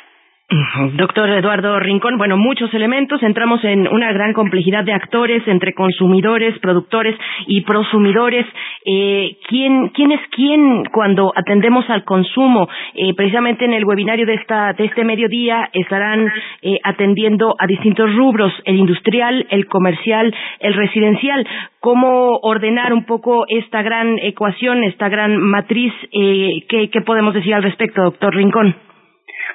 Doctor 0.96 1.30
Eduardo 1.30 1.80
Rincón, 1.80 2.18
bueno, 2.18 2.38
muchos 2.38 2.72
elementos. 2.74 3.24
Entramos 3.24 3.64
en 3.64 3.88
una 3.88 4.12
gran 4.12 4.34
complejidad 4.34 4.84
de 4.84 4.94
actores 4.94 5.42
entre 5.48 5.74
consumidores, 5.74 6.60
productores 6.60 7.16
y 7.48 7.62
prosumidores. 7.62 8.46
Eh, 8.86 9.38
¿quién, 9.48 9.90
¿Quién 9.90 10.12
es 10.12 10.20
quién 10.32 10.84
cuando 10.92 11.34
atendemos 11.36 11.90
al 11.90 12.04
consumo? 12.04 12.68
Eh, 12.94 13.14
precisamente 13.16 13.66
en 13.66 13.74
el 13.74 13.86
webinario 13.86 14.26
de, 14.26 14.36
esta, 14.36 14.74
de 14.74 14.86
este 14.86 15.04
mediodía 15.04 15.70
estarán 15.74 16.32
eh, 16.62 16.78
atendiendo 16.84 17.56
a 17.58 17.66
distintos 17.66 18.14
rubros, 18.16 18.54
el 18.66 18.76
industrial, 18.76 19.48
el 19.50 19.66
comercial, 19.68 20.36
el 20.60 20.74
residencial. 20.74 21.48
¿Cómo 21.80 22.38
ordenar 22.44 22.94
un 22.94 23.06
poco 23.06 23.46
esta 23.48 23.82
gran 23.82 24.20
ecuación, 24.20 24.84
esta 24.84 25.10
gran 25.10 25.38
matriz? 25.38 25.94
¿qué, 26.12 26.90
¿Qué 26.92 27.02
podemos 27.02 27.34
decir 27.34 27.56
al 27.56 27.64
respecto, 27.64 28.04
doctor 28.04 28.36
Rincón? 28.36 28.76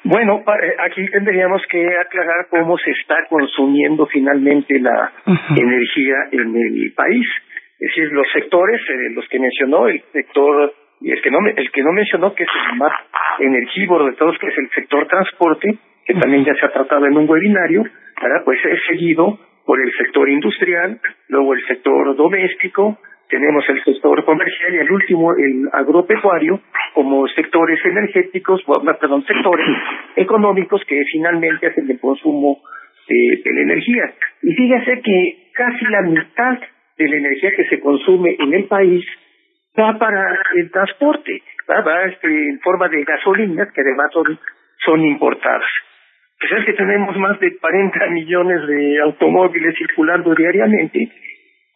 Bueno, 0.05 0.43
eh, 0.47 0.75
aquí 0.79 1.05
tendríamos 1.07 1.63
que 1.71 1.87
aclarar 1.99 2.47
cómo 2.51 2.79
se 2.79 2.91
está 2.91 3.17
consumiendo 3.29 4.07
finalmente 4.07 4.79
la 4.79 5.13
energía 5.57 6.17
en 6.33 6.57
el 6.57 6.93
país. 6.95 7.27
Es 7.81 7.89
decir, 7.95 8.13
los 8.13 8.27
sectores, 8.33 8.81
eh, 8.89 9.11
los 9.15 9.29
que 9.29 9.39
mencionó, 9.39 9.89
el 9.89 10.03
sector, 10.13 10.73
y 11.01 11.11
el 11.11 11.23
que 11.23 11.31
no, 11.31 11.39
el 11.47 11.71
que 11.71 11.83
no 11.83 11.93
mencionó, 11.93 12.35
que 12.35 12.43
es 12.43 12.49
el 12.71 12.79
más 12.79 12.93
energívoro 13.39 14.07
de 14.07 14.15
todos, 14.15 14.37
que 14.39 14.49
es 14.49 14.59
el 14.59 14.71
sector 14.71 15.07
transporte, 15.07 15.79
que 16.05 16.15
también 16.15 16.45
ya 16.45 16.55
se 16.55 16.67
ha 16.67 16.71
tratado 16.71 17.07
en 17.07 17.17
un 17.17 17.29
webinario, 17.29 17.85
¿verdad? 18.21 18.43
pues 18.45 18.59
es 18.65 18.81
seguido 18.89 19.39
por 19.65 19.81
el 19.81 19.93
sector 19.93 20.29
industrial, 20.29 20.99
luego 21.29 21.55
el 21.55 21.65
sector 21.67 22.17
doméstico, 22.17 22.99
tenemos 23.29 23.65
el 23.69 23.83
sector 23.85 24.25
comercial 24.25 24.75
y 24.75 24.79
el 24.79 24.91
último, 24.91 25.33
el 25.35 25.69
agropecuario, 25.73 26.61
como 26.95 27.27
sectores 27.29 27.79
energéticos, 27.85 28.63
perdón, 29.01 29.25
sectores 29.25 29.67
económicos 30.17 30.83
que 30.87 31.05
finalmente 31.13 31.67
hacen 31.67 31.91
el 31.91 32.01
consumo 32.01 32.59
de, 33.09 33.41
la 33.45 33.61
energía. 33.61 34.15
Y 34.43 34.55
fíjese 34.55 35.01
que 35.03 35.51
casi 35.55 35.85
la 35.87 36.03
mitad 36.03 36.59
de 36.97 37.09
la 37.09 37.17
energía 37.17 37.51
que 37.57 37.65
se 37.65 37.81
consume 37.81 38.37
en 38.39 38.55
el 38.55 38.65
país 38.65 39.05
va 39.79 39.99
para 39.99 40.39
el 40.57 40.71
transporte, 40.71 41.43
va, 41.71 42.05
este, 42.05 42.27
en 42.27 42.59
forma 42.61 42.89
de 42.89 43.05
gasolinas 43.05 43.73
que 43.73 43.81
además 43.81 44.11
son, 44.13 44.39
son 44.85 45.05
importadas. 45.05 45.71
pues 46.41 46.53
es 46.61 46.67
que 46.67 46.73
tenemos 46.73 47.17
más 47.17 47.39
de 47.41 47.57
40 47.59 48.07
millones 48.11 48.67
de 48.67 49.01
automóviles 49.01 49.77
circulando 49.77 50.35
diariamente, 50.35 51.09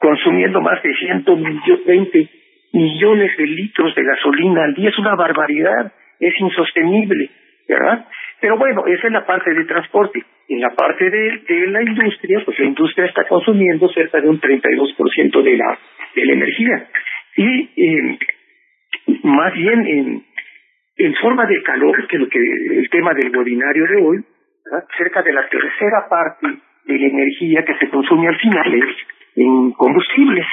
consumiendo 0.02 0.60
más 0.60 0.82
de 0.82 0.92
120 0.94 2.28
millones 2.72 3.36
de 3.36 3.46
litros 3.46 3.94
de 3.94 4.02
gasolina 4.02 4.64
al 4.64 4.74
día. 4.74 4.88
Es 4.88 4.98
una 4.98 5.14
barbaridad, 5.14 5.92
es 6.18 6.34
insostenible, 6.40 7.30
¿verdad? 7.68 8.06
Pero 8.40 8.58
bueno, 8.58 8.84
esa 8.86 9.06
es 9.06 9.12
la 9.12 9.24
parte 9.24 9.54
de 9.54 9.64
transporte. 9.64 10.20
En 10.48 10.60
la 10.60 10.70
parte 10.70 11.08
de, 11.08 11.66
la 11.68 11.82
industria, 11.82 12.42
pues 12.44 12.58
la 12.58 12.66
industria 12.66 13.06
está 13.06 13.24
consumiendo 13.28 13.88
cerca 13.90 14.20
de 14.20 14.28
un 14.28 14.40
32% 14.40 15.42
de 15.42 15.56
la, 15.56 15.78
de 16.16 16.26
la 16.26 16.32
energía. 16.32 16.86
Y 17.36 17.70
eh, 17.76 18.18
más 19.22 19.54
bien 19.54 20.24
en, 20.96 21.14
forma 21.20 21.46
de 21.46 21.62
calor, 21.62 22.06
que 22.08 22.18
lo 22.18 22.28
que 22.28 22.38
el 22.38 22.90
tema 22.90 23.14
del 23.14 23.34
webinario 23.36 23.86
de 23.86 24.02
hoy, 24.02 24.18
cerca 24.98 25.22
de 25.22 25.32
la 25.32 25.48
tercera 25.48 26.08
parte 26.10 26.48
de 26.86 26.98
la 26.98 27.06
energía 27.06 27.64
que 27.64 27.76
se 27.76 27.88
consume 27.88 28.26
al 28.26 28.38
final 28.38 28.74
es 28.74 29.21
en 29.36 29.72
combustibles. 29.72 30.46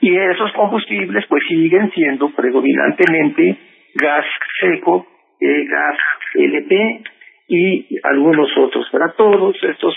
Y 0.00 0.16
esos 0.16 0.52
combustibles 0.52 1.24
pues 1.28 1.42
siguen 1.48 1.90
siendo 1.92 2.30
predominantemente 2.30 3.56
gas 3.94 4.24
seco, 4.60 5.06
eh, 5.40 5.64
gas 5.64 5.98
LP 6.34 7.02
y 7.48 7.86
algunos 8.02 8.50
otros. 8.56 8.88
Para 8.90 9.12
todos 9.12 9.56
estos 9.62 9.96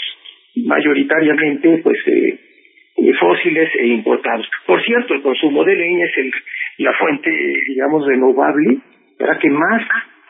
mayoritariamente 0.55 1.81
pues 1.83 1.97
eh, 2.07 2.39
eh, 2.97 3.13
fósiles 3.19 3.69
e 3.75 3.87
importados. 3.87 4.49
Por 4.65 4.81
cierto, 4.83 5.13
el 5.13 5.21
consumo 5.21 5.63
de 5.65 5.75
leña 5.75 6.05
es 6.05 6.17
el, 6.17 6.31
la 6.77 6.93
fuente, 6.93 7.31
digamos, 7.67 8.05
renovable 8.07 8.79
para 9.19 9.37
que 9.39 9.49
más 9.49 9.81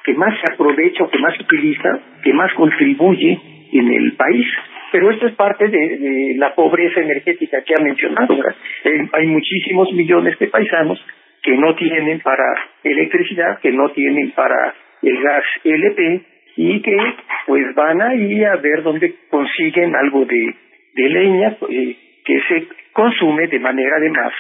que 0.04 0.14
más 0.14 0.40
se 0.40 0.54
aprovecha 0.54 1.04
o 1.04 1.10
que 1.10 1.18
más 1.18 1.36
se 1.36 1.44
utiliza, 1.44 2.00
que 2.24 2.32
más 2.32 2.54
contribuye 2.54 3.40
en 3.72 3.92
el 3.92 4.14
país. 4.14 4.46
Pero 4.92 5.12
esto 5.12 5.28
es 5.28 5.36
parte 5.36 5.68
de, 5.68 6.36
la 6.38 6.54
pobreza 6.56 7.02
energética 7.02 7.62
que 7.64 7.74
ha 7.78 7.84
mencionado. 7.84 8.36
Eh, 8.84 9.08
hay 9.12 9.28
muchísimos 9.28 9.92
millones 9.94 10.38
de 10.40 10.48
paisanos 10.48 11.04
que 11.42 11.58
no 11.58 11.76
tienen 11.76 12.20
para 12.22 12.44
electricidad, 12.84 13.60
que 13.60 13.72
no 13.72 13.90
tienen 13.92 14.32
para 14.32 14.74
el 15.02 15.22
gas 15.22 15.44
LP 15.64 16.22
y 16.58 16.82
que 16.82 16.98
pues 17.46 17.76
van 17.76 18.02
ahí 18.02 18.44
a 18.44 18.56
ver 18.56 18.84
dónde 18.84 19.14
consiguen 19.30 19.96
algo 19.96 20.26
de, 20.26 20.56
de 20.96 21.10
leña 21.10 21.58
eh, 21.70 21.96
que 22.24 22.42
se 22.48 22.68
consume 22.94 23.48
de 23.48 23.60
manera 23.60 23.98
además 23.98 24.34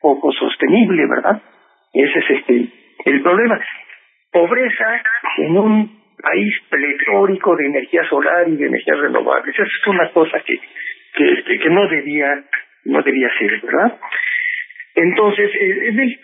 poco 0.00 0.32
sostenible, 0.32 1.06
¿verdad? 1.06 1.42
Ese 1.92 2.18
es 2.18 2.30
este 2.30 2.68
el 3.04 3.22
problema 3.22 3.60
pobreza 4.32 5.02
en 5.38 5.56
un 5.56 5.97
país 6.22 6.54
pletórico 6.68 7.56
de 7.56 7.66
energía 7.66 8.08
solar 8.08 8.48
y 8.48 8.56
de 8.56 8.66
energías 8.66 8.98
renovables. 8.98 9.54
Esa 9.54 9.62
es 9.62 9.86
una 9.86 10.10
cosa 10.10 10.40
que, 10.40 10.58
que, 11.14 11.58
que 11.58 11.70
no 11.70 11.88
debía, 11.88 12.44
no 12.84 13.02
debía 13.02 13.28
ser, 13.38 13.60
¿verdad? 13.62 13.98
Entonces, 14.94 15.50
eh, 15.54 15.88
en 15.88 16.00
el 16.00 16.18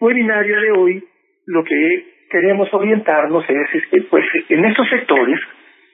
webinario 0.00 0.60
de 0.60 0.70
hoy, 0.72 1.04
lo 1.46 1.64
que 1.64 2.04
queremos 2.30 2.72
orientarnos 2.72 3.44
es, 3.48 3.82
este, 3.82 4.02
pues, 4.02 4.24
en 4.48 4.64
estos 4.64 4.88
sectores, 4.88 5.40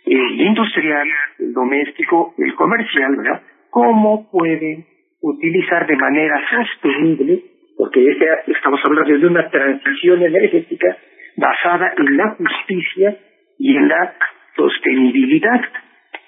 el 0.06 0.40
industrial, 0.40 1.08
el 1.38 1.52
doméstico, 1.52 2.34
el 2.38 2.54
comercial, 2.54 3.16
¿verdad? 3.16 3.42
¿Cómo 3.70 4.30
pueden 4.30 4.86
utilizar 5.20 5.86
de 5.86 5.96
manera 5.96 6.42
sostenible, 6.50 7.42
porque 7.76 8.04
estamos 8.48 8.80
hablando 8.84 9.18
de 9.18 9.26
una 9.26 9.48
transición 9.48 10.22
energética, 10.22 10.96
basada 11.36 11.92
en 11.96 12.16
la 12.16 12.30
justicia 12.30 13.16
y 13.62 13.76
en 13.76 13.88
la 13.88 14.12
sostenibilidad. 14.56 15.60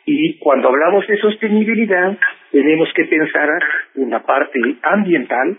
Y 0.07 0.39
cuando 0.39 0.69
hablamos 0.69 1.05
de 1.09 1.19
sostenibilidad, 1.19 2.17
tenemos 2.53 2.89
que 2.95 3.07
pensar 3.07 3.49
en 3.97 4.11
la 4.11 4.21
parte 4.21 4.61
ambiental. 4.83 5.59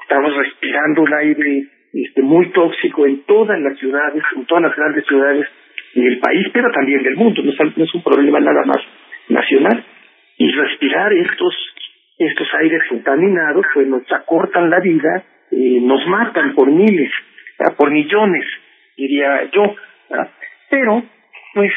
Estamos 0.00 0.34
respirando 0.34 1.02
un 1.02 1.12
aire 1.12 1.66
este, 1.92 2.22
muy 2.22 2.50
tóxico 2.52 3.04
en 3.04 3.22
todas 3.24 3.60
las 3.60 3.78
ciudades, 3.78 4.22
en 4.34 4.46
todas 4.46 4.62
las 4.62 4.76
grandes 4.76 5.04
ciudades 5.04 5.46
del 5.94 6.18
país, 6.20 6.46
pero 6.54 6.72
también 6.72 7.02
del 7.02 7.16
mundo. 7.16 7.42
No 7.42 7.50
es, 7.50 7.94
un 7.94 8.02
problema 8.02 8.40
nada 8.40 8.64
más 8.64 8.80
nacional. 9.28 9.84
Y 10.38 10.50
respirar 10.52 11.12
estos 11.12 11.54
estos 12.16 12.48
aires 12.62 12.80
contaminados, 12.88 13.66
pues 13.74 13.86
nos 13.88 14.10
acortan 14.10 14.70
la 14.70 14.80
vida, 14.80 15.22
eh, 15.50 15.80
nos 15.82 16.06
matan 16.06 16.54
por 16.54 16.70
miles, 16.70 17.10
por 17.76 17.90
millones 17.90 18.46
diría 18.96 19.50
yo. 19.52 19.74
Pero, 20.74 21.04
pues, 21.54 21.72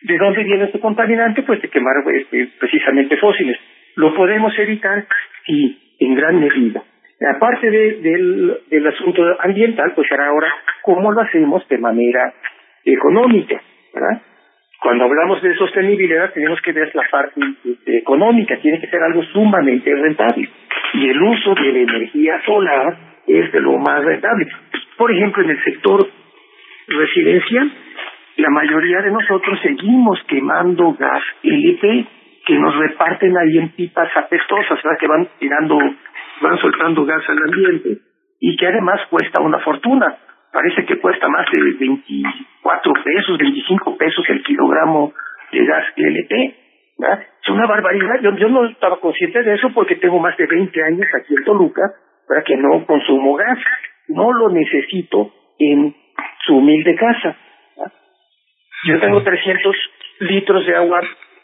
¿de 0.00 0.18
dónde 0.18 0.42
viene 0.42 0.64
este 0.64 0.80
contaminante? 0.80 1.44
Pues 1.44 1.62
de 1.62 1.68
quemar 1.68 1.94
este, 2.12 2.48
precisamente 2.58 3.16
fósiles. 3.18 3.56
¿Lo 3.94 4.12
podemos 4.16 4.52
evitar? 4.58 5.06
Sí, 5.46 5.96
en 6.00 6.16
gran 6.16 6.40
medida. 6.40 6.82
Aparte 7.36 7.70
de, 7.70 8.00
del, 8.00 8.58
del 8.68 8.86
asunto 8.88 9.22
ambiental, 9.38 9.92
pues 9.94 10.08
ahora, 10.10 10.52
¿cómo 10.82 11.12
lo 11.12 11.20
hacemos 11.20 11.68
de 11.68 11.78
manera 11.78 12.34
económica? 12.84 13.62
¿verdad? 13.94 14.22
Cuando 14.80 15.04
hablamos 15.04 15.40
de 15.40 15.54
sostenibilidad 15.54 16.32
tenemos 16.32 16.60
que 16.62 16.72
ver 16.72 16.90
la 16.96 17.04
parte 17.12 17.40
económica, 17.86 18.56
tiene 18.56 18.80
que 18.80 18.88
ser 18.88 19.04
algo 19.04 19.22
sumamente 19.26 19.94
rentable. 19.94 20.48
Y 20.94 21.08
el 21.10 21.22
uso 21.22 21.54
de 21.54 21.72
la 21.72 21.78
energía 21.78 22.42
solar 22.44 22.96
es 23.24 23.52
de 23.52 23.60
lo 23.60 23.78
más 23.78 24.04
rentable. 24.04 24.48
Por 24.96 25.12
ejemplo, 25.12 25.44
en 25.44 25.50
el 25.50 25.62
sector 25.62 26.08
residencial, 26.88 27.70
la 28.36 28.50
mayoría 28.50 29.02
de 29.02 29.10
nosotros 29.10 29.58
seguimos 29.62 30.18
quemando 30.26 30.94
gas 30.94 31.22
LP 31.42 32.06
que 32.46 32.58
nos 32.58 32.76
reparten 32.76 33.36
ahí 33.36 33.58
en 33.58 33.68
pipas 33.70 34.10
apestosas, 34.16 34.82
¿verdad? 34.82 34.98
que 34.98 35.06
van 35.06 35.28
tirando, 35.38 35.78
van 36.40 36.58
soltando 36.58 37.04
gas 37.04 37.22
al 37.28 37.38
ambiente 37.38 37.98
y 38.40 38.56
que 38.56 38.66
además 38.66 39.00
cuesta 39.10 39.40
una 39.40 39.58
fortuna. 39.60 40.16
Parece 40.52 40.84
que 40.84 40.98
cuesta 40.98 41.28
más 41.28 41.46
de 41.52 41.62
24 41.62 42.92
pesos, 43.04 43.38
25 43.38 43.96
pesos 43.96 44.24
el 44.28 44.42
kilogramo 44.42 45.12
de 45.52 45.64
gas 45.64 45.84
LP. 45.96 46.54
¿verdad? 46.98 47.26
Es 47.42 47.48
una 47.48 47.66
barbaridad. 47.66 48.20
Yo, 48.22 48.36
yo 48.36 48.48
no 48.48 48.66
estaba 48.66 48.98
consciente 49.00 49.42
de 49.42 49.54
eso 49.54 49.70
porque 49.74 49.96
tengo 49.96 50.18
más 50.18 50.36
de 50.36 50.46
20 50.46 50.82
años 50.82 51.06
aquí 51.16 51.34
en 51.34 51.44
Toluca, 51.44 51.82
para 52.26 52.42
que 52.42 52.56
no 52.56 52.84
consumo 52.86 53.34
gas. 53.34 53.58
No 54.08 54.32
lo 54.32 54.50
necesito 54.50 55.32
en 55.58 55.94
su 56.44 56.56
humilde 56.56 56.96
casa. 56.96 57.36
Yo 58.84 58.98
tengo 58.98 59.22
300 59.22 59.76
litros 60.20 60.66
de 60.66 60.74
agua 60.74 61.00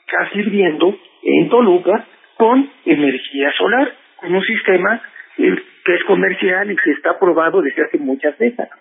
casi 0.07 0.40
hirviendo 0.40 0.96
en 1.22 1.48
Toluca 1.48 2.05
con 2.37 2.68
energía 2.85 3.53
solar, 3.53 3.92
con 4.16 4.35
un 4.35 4.42
sistema 4.42 5.01
eh, 5.38 5.55
que 5.85 5.94
es 5.94 6.05
comercial 6.05 6.70
y 6.70 6.77
que 6.77 6.90
está 6.92 7.11
aprobado 7.11 7.62
desde 7.62 7.85
hace 7.85 7.98
muchas 7.98 8.37
décadas. 8.38 8.77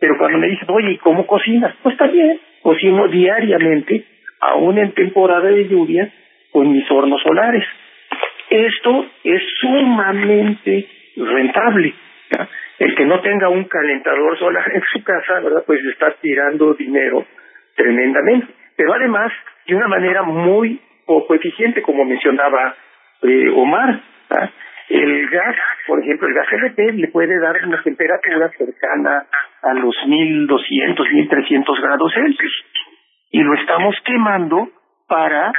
Pero 0.00 0.18
cuando 0.18 0.38
me 0.38 0.48
dicen, 0.48 0.66
oye, 0.68 0.92
¿y 0.92 0.98
cómo 0.98 1.26
cocinas? 1.26 1.74
Pues 1.82 1.96
también, 1.96 2.40
cocino 2.60 3.06
diariamente, 3.08 4.04
aún 4.40 4.78
en 4.78 4.92
temporada 4.92 5.48
de 5.48 5.68
lluvia, 5.68 6.12
con 6.52 6.70
mis 6.72 6.90
hornos 6.90 7.22
solares. 7.22 7.64
Esto 8.50 9.06
es 9.24 9.42
sumamente 9.60 10.88
rentable. 11.16 11.94
El 12.78 12.94
que 12.94 13.06
no 13.06 13.20
tenga 13.20 13.48
un 13.48 13.64
calentador 13.64 14.38
solar 14.38 14.64
en 14.74 14.82
su 14.92 15.02
casa, 15.02 15.40
¿verdad? 15.40 15.64
Pues 15.66 15.80
está 15.84 16.14
tirando 16.20 16.74
dinero 16.74 17.24
tremendamente. 17.76 18.48
Pero 18.76 18.94
además, 18.94 19.32
de 19.66 19.74
una 19.74 19.88
manera 19.88 20.22
muy 20.22 20.80
poco 21.06 21.34
eficiente, 21.34 21.82
como 21.82 22.04
mencionaba 22.04 22.74
eh, 23.22 23.48
Omar. 23.50 24.00
El 24.88 25.28
gas, 25.28 25.56
por 25.86 26.00
ejemplo, 26.00 26.28
el 26.28 26.34
gas 26.34 26.46
LP 26.52 26.92
le 26.92 27.08
puede 27.08 27.40
dar 27.40 27.56
una 27.64 27.82
temperatura 27.82 28.50
cercana 28.56 29.26
a 29.62 29.74
los 29.74 29.96
1200, 30.06 31.06
1300 31.10 31.80
grados 31.80 32.12
Celsius. 32.14 32.64
Y 33.32 33.42
lo 33.42 33.54
estamos 33.54 33.96
quemando 34.04 34.68
para 35.08 35.52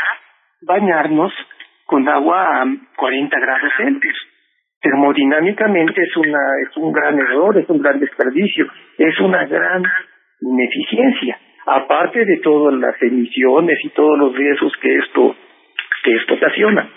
bañarnos 0.61 1.33
con 1.85 2.07
agua 2.07 2.61
a 2.61 2.65
40 2.95 3.39
grados 3.39 3.71
Celsius 3.77 4.17
termodinámicamente 4.81 6.01
es 6.01 6.15
una 6.17 6.39
es 6.67 6.77
un 6.77 6.91
gran 6.91 7.17
error, 7.19 7.57
es 7.57 7.69
un 7.69 7.79
gran 7.79 7.99
desperdicio, 7.99 8.67
es 8.97 9.19
una 9.19 9.45
gran 9.45 9.83
ineficiencia, 10.41 11.39
aparte 11.67 12.23
de 12.25 12.37
todas 12.37 12.73
las 12.79 12.95
emisiones 13.01 13.77
y 13.83 13.89
todos 13.89 14.17
los 14.17 14.35
riesgos 14.35 14.73
que 14.81 14.95
esto 14.95 15.35
que 16.03 16.15
esto 16.15 16.35
ocasiona. 16.35 16.89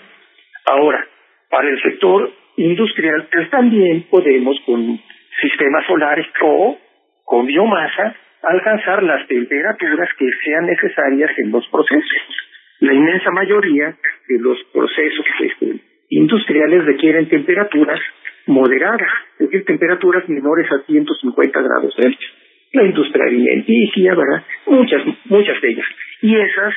Ahora, 0.65 1.05
para 1.49 1.69
el 1.69 1.81
sector 1.81 2.31
industrial, 2.55 3.27
pues 3.31 3.49
también 3.49 4.05
podemos 4.09 4.57
con 4.65 4.99
sistemas 5.41 5.85
solares 5.85 6.25
o 6.41 6.77
con 7.25 7.45
biomasa 7.45 8.15
alcanzar 8.43 9.03
las 9.03 9.27
temperaturas 9.27 10.09
que 10.17 10.29
sean 10.43 10.65
necesarias 10.65 11.31
en 11.37 11.51
los 11.51 11.67
procesos. 11.67 12.21
La 12.79 12.93
inmensa 12.93 13.29
mayoría 13.31 13.95
de 14.27 14.39
los 14.39 14.57
procesos 14.73 15.25
este, 15.41 15.81
industriales 16.09 16.85
requieren 16.85 17.27
temperaturas 17.27 17.99
moderadas, 18.47 19.09
es 19.39 19.49
decir, 19.49 19.65
temperaturas 19.65 20.27
menores 20.29 20.71
a 20.71 20.79
150 20.85 21.61
grados 21.61 21.93
Celsius. 21.95 22.40
La 22.73 22.83
industria 22.83 23.25
alimenticia, 23.25 24.15
¿verdad? 24.15 24.43
Muchas, 24.67 25.01
muchas 25.25 25.61
de 25.61 25.69
ellas. 25.69 25.85
Y 26.21 26.35
esas 26.35 26.73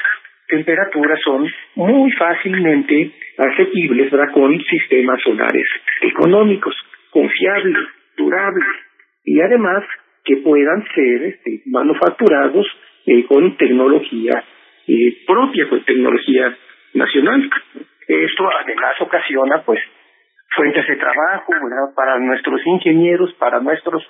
temperaturas 0.48 1.20
son 1.24 1.48
muy 1.76 2.11
fácilmente 2.12 3.11
asequibles 3.38 4.11
con 4.33 4.61
sistemas 4.64 5.20
solares 5.22 5.66
económicos, 6.02 6.74
confiables, 7.11 7.76
durables 8.16 8.66
y 9.24 9.40
además 9.40 9.85
que 10.24 10.37
puedan 10.38 10.85
ser 10.94 11.22
este, 11.24 11.62
manufacturados 11.66 12.66
eh, 13.07 13.24
con 13.26 13.57
tecnología 13.57 14.44
eh, 14.87 15.18
propia, 15.26 15.68
con 15.68 15.85
tecnología 15.85 16.57
nacional. 16.94 17.50
Esto 18.07 18.48
además 18.62 19.00
ocasiona 19.00 19.62
pues 19.64 19.80
fuentes 20.54 20.87
de 20.87 20.96
trabajo 20.96 21.52
para 21.96 22.18
nuestros 22.18 22.61
ingenieros, 22.66 23.33
para 23.35 23.61
nuestros 23.61 24.02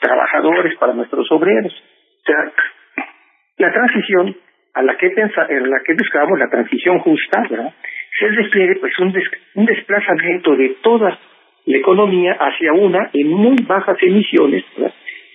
trabajadores, 0.00 0.76
para 0.78 0.94
nuestros 0.94 1.30
obreros. 1.30 1.72
O 1.72 2.24
sea, 2.24 2.52
la 3.58 3.72
transición 3.72 4.36
a 4.74 4.82
la 4.82 4.96
que 4.96 5.06
en 5.06 5.70
la 5.70 5.80
que 5.84 5.94
buscamos 5.94 6.38
la 6.38 6.48
transición 6.48 6.98
justa, 7.00 7.42
¿verdad? 7.48 7.74
se 8.18 8.28
requiere 8.28 8.76
pues 8.76 8.98
un, 8.98 9.14
un 9.54 9.66
desplazamiento 9.66 10.56
de 10.56 10.76
toda 10.82 11.18
la 11.66 11.76
economía 11.76 12.36
hacia 12.38 12.72
una 12.72 13.10
en 13.12 13.28
muy 13.28 13.56
bajas 13.66 13.96
emisiones 14.02 14.64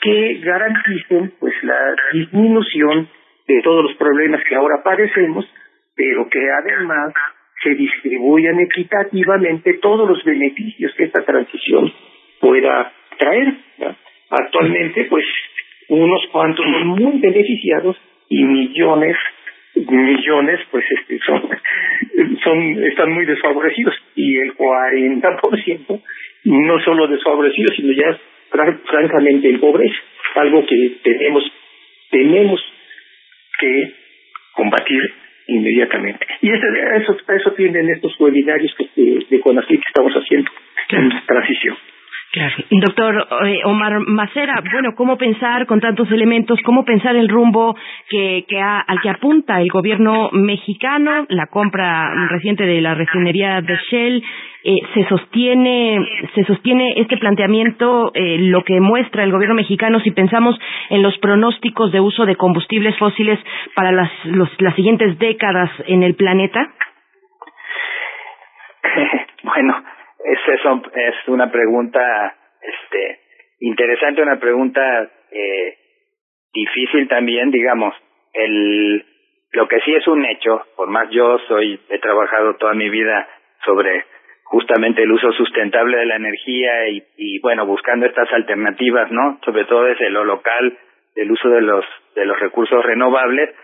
que 0.02 0.40
garanticen 0.44 1.34
pues 1.40 1.54
la 1.64 1.96
disminución 2.14 3.10
de 3.48 3.62
todos 3.62 3.84
los 3.84 3.96
problemas 3.98 4.42
que 4.48 4.56
ahora 4.56 4.82
padecemos, 4.84 5.46
pero 5.96 6.28
que 6.30 6.40
además 6.52 7.14
se 7.64 7.70
distribuyan 7.72 8.60
equitativamente 8.60 9.80
todos 9.82 10.08
los 10.08 10.24
beneficios 10.24 10.94
que 10.96 11.06
esta 11.06 11.24
transición 11.24 11.92
pueda 12.40 12.92
traer. 13.18 13.54
Actualmente, 14.30 15.06
pues, 15.06 15.26
unos 15.90 16.22
cuantos 16.32 16.66
son 16.66 16.88
muy 16.88 17.20
beneficiados 17.20 17.98
y 18.30 18.44
millones 18.44 19.16
millones 19.76 20.62
pues 20.72 20.86
este 20.90 21.20
son 21.26 21.50
son 22.42 22.84
están 22.86 23.12
muy 23.12 23.26
desfavorecidos 23.26 23.94
y 24.16 24.38
el 24.38 24.56
40% 24.56 26.02
no 26.46 26.80
solo 26.80 27.08
desfavorecidos 27.08 27.76
sino 27.76 27.92
ya 27.92 28.18
francamente 28.86 29.50
en 29.50 29.60
pobreza 29.60 29.98
algo 30.36 30.66
que 30.66 30.92
tenemos 31.04 31.44
tenemos 32.10 32.62
que 33.60 33.94
combatir 34.54 35.02
inmediatamente. 35.48 36.26
Y 36.42 36.50
eso, 36.50 36.66
eso, 36.96 37.18
eso 37.28 37.52
tienen 37.54 37.90
estos 37.90 38.20
webinarios 38.20 38.74
que, 38.76 38.90
de, 38.96 39.26
de 39.30 39.42
que 39.42 39.76
estamos 39.76 40.14
haciendo 40.14 40.50
en 40.90 41.10
transición. 41.26 41.78
Claro. 42.36 42.54
Doctor 42.70 43.28
eh, 43.46 43.62
Omar 43.64 43.98
Macera, 44.02 44.62
bueno, 44.70 44.94
¿cómo 44.94 45.18
pensar 45.18 45.66
con 45.66 45.80
tantos 45.80 46.12
elementos? 46.12 46.60
¿Cómo 46.66 46.84
pensar 46.84 47.16
el 47.16 47.30
rumbo 47.30 47.78
que, 48.10 48.44
al 48.60 49.00
que 49.00 49.10
apunta 49.10 49.62
el 49.62 49.70
gobierno 49.70 50.32
mexicano? 50.34 51.26
La 51.30 51.48
compra 51.48 52.28
reciente 52.28 52.66
de 52.66 52.82
la 52.82 52.94
refinería 52.94 53.62
de 53.62 53.78
Shell. 53.90 54.22
Eh, 54.66 54.82
se 54.94 55.08
sostiene 55.08 55.98
se 56.34 56.44
sostiene 56.44 56.96
este 56.98 57.16
planteamiento 57.18 58.12
eh, 58.14 58.38
lo 58.40 58.64
que 58.64 58.82
muestra 58.82 59.24
el 59.24 59.32
gobierno 59.32 59.56
mexicano 59.56 60.02
si 60.02 60.12
pensamos 60.12 60.60
en 60.90 61.04
los 61.04 61.18
pronósticos 61.20 61.94
de 61.94 62.02
uso 62.02 62.26
de 62.26 62.36
combustibles 62.36 62.98
fósiles 62.98 63.40
para 63.76 63.92
las 63.92 64.12
las 64.26 64.76
siguientes 64.76 65.20
décadas 65.20 65.70
en 65.86 66.02
el 66.02 66.16
planeta 66.16 66.68
bueno 69.44 69.76
es 70.26 70.40
eso 70.60 70.82
es 70.96 71.16
una 71.28 71.52
pregunta 71.52 72.36
este 72.62 73.20
interesante 73.60 74.22
una 74.22 74.40
pregunta 74.40 75.10
eh, 75.32 75.78
difícil 76.54 77.08
también 77.08 77.52
digamos. 77.52 77.94
El 78.34 79.06
lo 79.52 79.68
que 79.68 79.80
sí 79.82 79.94
es 79.94 80.08
un 80.08 80.26
hecho 80.26 80.66
por 80.76 80.90
más 80.90 81.10
yo 81.12 81.38
soy 81.48 81.80
he 81.90 82.00
trabajado 82.00 82.56
toda 82.56 82.74
mi 82.74 82.90
vida 82.90 83.28
sobre 83.64 84.04
justamente 84.44 85.04
el 85.04 85.12
uso 85.12 85.32
sustentable 85.34 85.98
de 85.98 86.06
la 86.06 86.16
energía 86.18 86.90
y, 86.90 87.04
y 87.18 87.40
bueno 87.40 87.66
buscando 87.66 88.06
estas 88.06 88.32
alternativas 88.34 89.12
no 89.12 89.40
sobre 89.46 89.66
todo 89.66 89.84
desde 89.84 90.10
lo 90.10 90.24
local 90.24 90.78
del 91.16 91.32
uso 91.32 91.50
de 91.50 91.62
los 91.62 91.86
de 92.16 92.26
los 92.26 92.40
recursos 92.40 92.84
renovables 92.84 93.56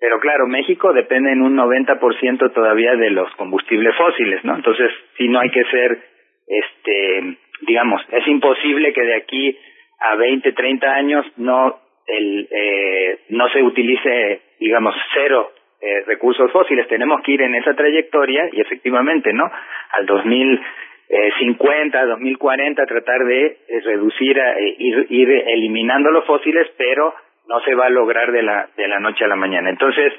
pero 0.00 0.20
claro, 0.20 0.46
México 0.46 0.92
depende 0.92 1.32
en 1.32 1.42
un 1.42 1.56
90% 1.56 2.52
todavía 2.52 2.94
de 2.94 3.10
los 3.10 3.30
combustibles 3.36 3.96
fósiles, 3.96 4.44
¿no? 4.44 4.54
Entonces, 4.54 4.92
sí 5.16 5.28
no 5.28 5.40
hay 5.40 5.50
que 5.50 5.64
ser, 5.64 5.98
este, 6.46 7.36
digamos, 7.62 8.00
es 8.12 8.26
imposible 8.28 8.92
que 8.92 9.02
de 9.02 9.16
aquí 9.16 9.58
a 10.00 10.14
20, 10.14 10.52
30 10.52 10.94
años 10.94 11.26
no, 11.36 11.80
el, 12.06 12.48
eh, 12.50 13.18
no 13.30 13.48
se 13.48 13.62
utilice, 13.62 14.42
digamos, 14.60 14.94
cero 15.14 15.52
eh, 15.80 16.04
recursos 16.06 16.50
fósiles. 16.52 16.86
Tenemos 16.88 17.20
que 17.22 17.32
ir 17.32 17.42
en 17.42 17.56
esa 17.56 17.74
trayectoria 17.74 18.48
y 18.52 18.60
efectivamente, 18.60 19.32
¿no? 19.32 19.50
Al 19.92 20.06
2050, 20.06 22.06
2040, 22.06 22.86
tratar 22.86 23.24
de 23.24 23.46
eh, 23.46 23.58
reducir, 23.84 24.38
eh, 24.38 24.74
ir, 24.78 25.06
ir 25.10 25.30
eliminando 25.30 26.10
los 26.10 26.24
fósiles, 26.24 26.68
pero 26.76 27.14
no 27.48 27.60
se 27.60 27.74
va 27.74 27.86
a 27.86 27.90
lograr 27.90 28.30
de 28.30 28.42
la, 28.42 28.68
de 28.76 28.88
la 28.88 29.00
noche 29.00 29.24
a 29.24 29.28
la 29.28 29.36
mañana. 29.36 29.70
Entonces, 29.70 30.12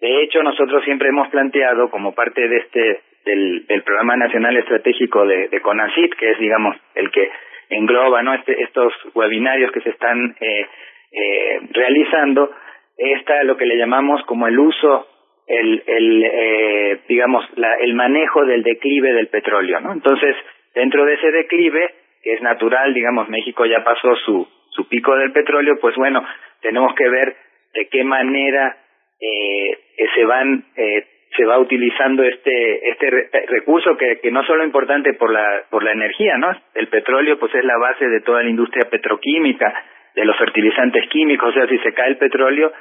de 0.00 0.22
hecho, 0.22 0.42
nosotros 0.42 0.82
siempre 0.84 1.08
hemos 1.08 1.28
planteado 1.28 1.90
como 1.90 2.14
parte 2.14 2.48
de 2.48 2.56
este, 2.56 3.00
del, 3.24 3.82
Programa 3.84 4.16
Nacional 4.16 4.56
Estratégico 4.56 5.26
de, 5.26 5.48
de 5.48 5.60
CONACIT, 5.60 6.14
que 6.14 6.30
es, 6.30 6.38
digamos, 6.38 6.76
el 6.94 7.10
que 7.10 7.30
engloba 7.68 8.22
¿no? 8.22 8.34
Este, 8.34 8.62
estos 8.62 8.92
webinarios 9.14 9.70
que 9.72 9.80
se 9.80 9.90
están 9.90 10.34
eh, 10.40 10.66
eh, 11.12 11.60
realizando, 11.70 12.50
está 12.96 13.42
lo 13.44 13.56
que 13.56 13.66
le 13.66 13.76
llamamos 13.76 14.22
como 14.24 14.46
el 14.48 14.58
uso, 14.58 15.06
el, 15.46 15.82
el 15.86 16.24
eh, 16.24 17.00
digamos, 17.08 17.44
la, 17.56 17.74
el 17.76 17.94
manejo 17.94 18.44
del 18.44 18.62
declive 18.62 19.12
del 19.12 19.28
petróleo, 19.28 19.80
¿no? 19.80 19.92
Entonces, 19.92 20.34
dentro 20.74 21.04
de 21.04 21.14
ese 21.14 21.30
declive, 21.30 21.94
que 22.22 22.34
es 22.34 22.42
natural, 22.42 22.94
digamos, 22.94 23.28
México 23.28 23.64
ya 23.66 23.82
pasó 23.82 24.14
su, 24.16 24.46
su 24.70 24.88
pico 24.88 25.16
del 25.16 25.32
petróleo, 25.32 25.78
pues 25.80 25.94
bueno, 25.96 26.24
tenemos 26.60 26.94
que 26.94 27.08
ver 27.08 27.36
de 27.74 27.88
qué 27.88 28.04
manera 28.04 28.76
eh, 29.20 29.78
se 30.14 30.24
van 30.24 30.64
eh, 30.76 31.04
se 31.36 31.44
va 31.44 31.58
utilizando 31.58 32.24
este 32.24 32.90
este 32.90 33.10
recurso 33.48 33.96
que, 33.96 34.18
que 34.20 34.30
no 34.30 34.44
solo 34.44 34.64
importante 34.64 35.14
por 35.14 35.32
la 35.32 35.62
por 35.70 35.84
la 35.84 35.92
energía 35.92 36.36
no 36.36 36.50
el 36.74 36.88
petróleo 36.88 37.38
pues 37.38 37.54
es 37.54 37.64
la 37.64 37.78
base 37.78 38.08
de 38.08 38.20
toda 38.20 38.42
la 38.42 38.50
industria 38.50 38.88
petroquímica 38.90 39.72
de 40.14 40.24
los 40.24 40.36
fertilizantes 40.38 41.08
químicos 41.08 41.50
o 41.50 41.52
sea 41.52 41.68
si 41.68 41.78
se 41.78 41.92
cae 41.92 42.08
el 42.08 42.18
petróleo 42.18 42.72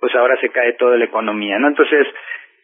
pues 0.00 0.14
ahora 0.14 0.40
se 0.40 0.48
cae 0.48 0.72
toda 0.74 0.96
la 0.96 1.04
economía 1.04 1.58
no 1.58 1.68
entonces 1.68 2.06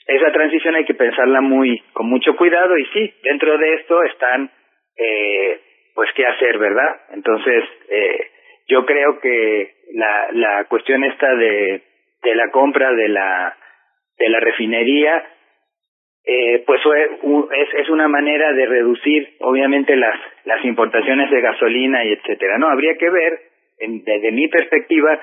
esa 0.06 0.32
transición 0.32 0.76
hay 0.76 0.84
que 0.84 0.94
pensarla 0.94 1.40
muy 1.40 1.78
con 1.92 2.08
mucho 2.08 2.36
cuidado 2.36 2.78
y 2.78 2.86
sí 2.86 3.14
dentro 3.22 3.58
de 3.58 3.74
esto 3.74 4.02
están 4.04 4.50
eh, 4.96 5.60
pues 5.94 6.08
qué 6.14 6.26
hacer 6.26 6.58
verdad 6.58 7.00
entonces 7.12 7.64
eh, 7.90 8.30
yo 8.66 8.84
creo 8.86 9.20
que 9.20 9.74
la, 9.94 10.28
la 10.32 10.64
cuestión 10.64 11.04
esta 11.04 11.34
de, 11.34 11.82
de 12.22 12.34
la 12.34 12.50
compra 12.50 12.92
de 12.92 13.08
la, 13.08 13.56
de 14.18 14.28
la 14.28 14.40
refinería, 14.40 15.24
eh, 16.26 16.62
pues 16.66 16.80
es, 16.86 17.74
es 17.74 17.88
una 17.90 18.08
manera 18.08 18.52
de 18.52 18.66
reducir, 18.66 19.36
obviamente, 19.40 19.94
las, 19.96 20.18
las 20.44 20.64
importaciones 20.64 21.30
de 21.30 21.40
gasolina 21.40 22.04
y 22.04 22.12
etcétera. 22.12 22.56
No, 22.58 22.68
habría 22.68 22.96
que 22.96 23.10
ver, 23.10 23.38
desde 23.78 24.32
mi 24.32 24.48
perspectiva, 24.48 25.20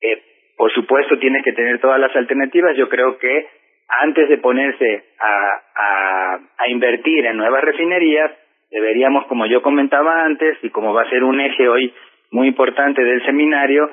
eh, 0.00 0.22
por 0.56 0.72
supuesto, 0.72 1.18
tienes 1.18 1.42
que 1.42 1.52
tener 1.52 1.80
todas 1.80 1.98
las 1.98 2.14
alternativas. 2.14 2.76
Yo 2.76 2.88
creo 2.88 3.18
que 3.18 3.46
antes 3.88 4.28
de 4.28 4.38
ponerse 4.38 5.04
a, 5.18 5.62
a, 5.74 6.40
a 6.58 6.70
invertir 6.70 7.26
en 7.26 7.36
nuevas 7.36 7.64
refinerías, 7.64 8.30
deberíamos, 8.70 9.26
como 9.26 9.46
yo 9.46 9.62
comentaba 9.62 10.24
antes, 10.24 10.58
y 10.62 10.70
como 10.70 10.92
va 10.92 11.02
a 11.02 11.10
ser 11.10 11.24
un 11.24 11.40
eje 11.40 11.68
hoy 11.68 11.92
muy 12.30 12.48
importante 12.48 13.02
del 13.02 13.24
seminario, 13.24 13.90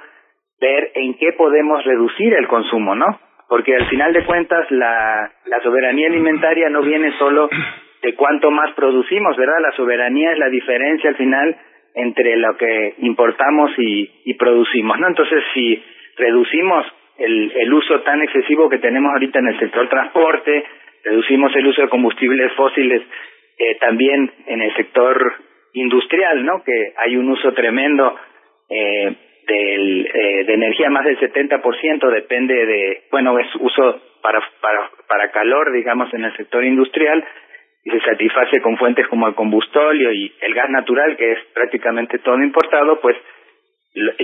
ver 0.60 0.92
en 0.96 1.16
qué 1.16 1.34
podemos 1.34 1.84
reducir 1.84 2.34
el 2.34 2.48
consumo, 2.48 2.96
¿no? 2.96 3.20
Porque 3.48 3.76
al 3.76 3.88
final 3.88 4.14
de 4.14 4.26
cuentas 4.26 4.70
la, 4.72 5.32
la 5.46 5.60
soberanía 5.62 6.08
alimentaria 6.08 6.70
no 6.70 6.82
viene 6.82 7.12
solo 7.18 7.50
de 8.02 8.16
cuánto 8.16 8.52
más 8.52 8.74
producimos, 8.74 9.38
¿verdad? 9.38 9.60
La 9.62 9.72
soberanía 9.74 10.32
es 10.32 10.40
la 10.40 10.50
diferencia 10.50 11.10
al 11.10 11.16
final 11.16 11.56
entre 11.94 12.36
lo 12.38 12.58
que 12.58 12.96
importamos 13.00 13.72
y, 13.78 14.10
y 14.26 14.34
producimos, 14.34 15.00
¿no? 15.00 15.08
Entonces, 15.08 15.44
si 15.54 15.82
reducimos 16.18 16.86
el, 17.18 17.52
el 17.56 17.74
uso 17.74 18.02
tan 18.02 18.22
excesivo 18.22 18.70
que 18.70 18.80
tenemos 18.80 19.12
ahorita 19.14 19.40
en 19.40 19.48
el 19.48 19.60
sector 19.60 19.88
transporte, 19.90 20.66
reducimos 21.04 21.56
el 21.56 21.68
uso 21.68 21.82
de 21.84 21.90
combustibles 21.90 22.52
fósiles 22.54 23.02
eh, 23.58 23.78
también 23.80 24.32
en 24.48 24.62
el 24.62 24.76
sector 24.76 25.34
industrial, 25.76 26.44
¿no? 26.46 26.64
Que 26.64 26.94
hay 26.98 27.16
un 27.18 27.30
uso 27.30 27.54
tremendo 27.54 28.16
eh, 28.70 29.16
del, 29.48 30.08
eh, 30.08 30.44
de 30.46 30.54
energía, 30.54 30.90
más 30.90 31.06
del 31.06 31.20
70% 31.20 32.10
depende 32.10 32.66
de, 32.66 33.04
bueno, 33.12 33.38
es 33.38 33.48
uso 33.60 34.02
para, 34.22 34.42
para, 34.62 34.90
para 35.08 35.32
calor, 35.32 35.72
digamos, 35.72 36.12
en 36.14 36.26
el 36.26 36.36
sector 36.36 36.64
industrial 36.64 37.24
y 37.84 37.92
se 37.92 38.00
satisface 38.00 38.62
con 38.62 38.78
fuentes 38.78 39.08
como 39.08 39.28
el 39.28 39.36
combustóleo 39.36 40.12
y 40.12 40.34
el 40.42 40.54
gas 40.56 40.70
natural, 40.72 41.16
que 41.18 41.34
es 41.34 41.40
prácticamente 41.54 42.18
todo 42.20 42.42
importado, 42.42 43.00
pues 43.00 43.16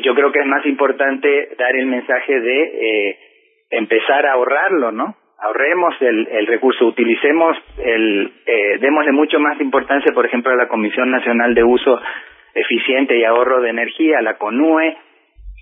yo 0.04 0.16
creo 0.16 0.32
que 0.32 0.40
es 0.40 0.46
más 0.46 0.66
importante 0.66 1.50
dar 1.58 1.76
el 1.76 1.86
mensaje 1.86 2.40
de 2.40 2.62
eh, 2.64 3.20
empezar 3.70 4.26
a 4.26 4.34
ahorrarlo, 4.34 4.92
¿no? 4.92 5.16
Ahorremos 5.42 5.96
el, 6.02 6.28
el 6.28 6.48
recurso, 6.48 6.86
utilicemos 6.86 7.58
el, 7.84 8.32
eh, 8.46 8.78
démosle 8.80 9.12
mucho 9.12 9.40
más 9.40 9.60
importancia, 9.60 10.14
por 10.14 10.26
ejemplo, 10.26 10.52
a 10.52 10.56
la 10.56 10.68
Comisión 10.68 11.10
Nacional 11.10 11.54
de 11.56 11.64
Uso 11.64 12.00
Eficiente 12.54 13.18
y 13.18 13.24
Ahorro 13.24 13.62
de 13.62 13.70
Energía, 13.70 14.22
la 14.22 14.38
CONUE, 14.38 14.98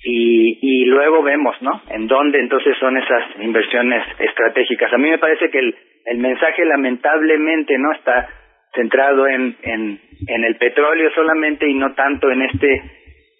y, 0.04 0.60
y 0.62 0.86
luego 0.86 1.24
vemos, 1.24 1.62
¿no? 1.62 1.82
En 1.90 2.08
dónde 2.08 2.40
entonces 2.40 2.76
son 2.80 2.98
esas 2.98 3.24
inversiones 3.42 4.04
estratégicas. 4.20 4.94
A 4.94 4.98
mí 4.98 5.10
me 5.10 5.18
parece 5.18 5.50
que 5.50 5.60
el, 5.60 5.76
el 6.06 6.18
mensaje 6.20 6.64
lamentablemente 6.66 7.78
no 7.78 7.92
está 7.92 8.30
centrado 8.74 9.28
en, 9.28 9.56
en, 9.62 10.00
en 10.28 10.44
el 10.44 10.56
petróleo 10.58 11.10
solamente 11.12 11.68
y 11.68 11.74
no 11.74 11.94
tanto 11.96 12.30
en 12.32 12.44
este 12.44 12.82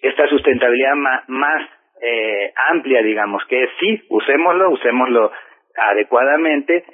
esta 0.02 0.26
sustentabilidad 0.28 0.94
más, 0.94 1.28
más 1.28 1.62
eh, 2.02 2.52
amplia, 2.70 3.02
digamos, 3.02 3.42
que 3.46 3.62
es 3.62 3.70
sí, 3.78 4.02
usémoslo, 4.08 4.70
usémoslo 4.70 5.30
adecuadamente, 5.76 6.84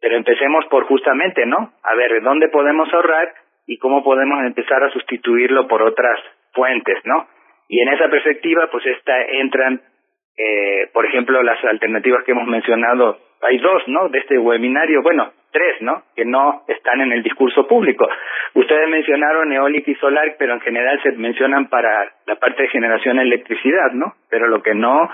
pero 0.00 0.16
empecemos 0.16 0.64
por 0.66 0.84
justamente, 0.84 1.46
¿no? 1.46 1.72
A 1.82 1.94
ver, 1.94 2.22
¿dónde 2.22 2.48
podemos 2.48 2.92
ahorrar 2.92 3.32
y 3.66 3.78
cómo 3.78 4.04
podemos 4.04 4.44
empezar 4.44 4.82
a 4.84 4.90
sustituirlo 4.90 5.66
por 5.66 5.82
otras 5.82 6.18
fuentes, 6.52 6.98
¿no? 7.04 7.26
Y 7.68 7.80
en 7.80 7.88
esa 7.88 8.08
perspectiva, 8.08 8.68
pues 8.70 8.86
esta 8.86 9.20
entran, 9.22 9.80
eh, 10.36 10.88
por 10.92 11.04
ejemplo, 11.06 11.42
las 11.42 11.62
alternativas 11.64 12.24
que 12.24 12.32
hemos 12.32 12.46
mencionado. 12.46 13.18
Hay 13.42 13.58
dos, 13.58 13.82
¿no? 13.88 14.08
De 14.08 14.18
este 14.18 14.38
webinario, 14.38 15.02
bueno, 15.02 15.32
tres, 15.50 15.80
¿no? 15.80 16.04
Que 16.14 16.24
no 16.24 16.62
están 16.68 17.00
en 17.00 17.12
el 17.12 17.22
discurso 17.22 17.66
público. 17.66 18.08
Ustedes 18.54 18.88
mencionaron 18.88 19.52
eólica 19.52 19.90
y 19.90 19.94
solar, 19.96 20.36
pero 20.38 20.54
en 20.54 20.60
general 20.60 21.00
se 21.02 21.12
mencionan 21.12 21.68
para 21.68 22.12
la 22.26 22.36
parte 22.36 22.62
de 22.62 22.68
generación 22.68 23.16
de 23.16 23.24
electricidad, 23.24 23.92
¿no? 23.92 24.14
Pero 24.30 24.46
lo 24.46 24.62
que 24.62 24.74
no 24.74 25.10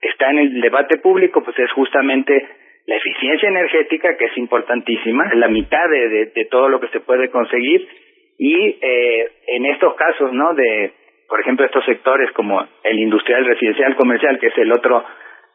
está 0.00 0.30
en 0.30 0.38
el 0.38 0.60
debate 0.60 0.98
público, 0.98 1.42
pues 1.42 1.58
es 1.58 1.70
justamente 1.72 2.48
la 2.86 2.96
eficiencia 2.96 3.48
energética, 3.48 4.16
que 4.16 4.26
es 4.26 4.36
importantísima, 4.36 5.32
la 5.34 5.48
mitad 5.48 5.88
de, 5.88 6.08
de, 6.08 6.26
de 6.26 6.44
todo 6.46 6.68
lo 6.68 6.80
que 6.80 6.88
se 6.88 7.00
puede 7.00 7.30
conseguir, 7.30 7.86
y 8.38 8.78
eh, 8.80 9.32
en 9.48 9.66
estos 9.66 9.94
casos, 9.96 10.32
¿no? 10.32 10.54
De, 10.54 10.92
por 11.28 11.40
ejemplo, 11.40 11.66
estos 11.66 11.84
sectores 11.84 12.32
como 12.32 12.66
el 12.82 12.98
industrial, 12.98 13.44
residencial, 13.44 13.94
comercial, 13.96 14.38
que 14.38 14.46
es 14.46 14.56
el 14.56 14.72
otro 14.72 15.04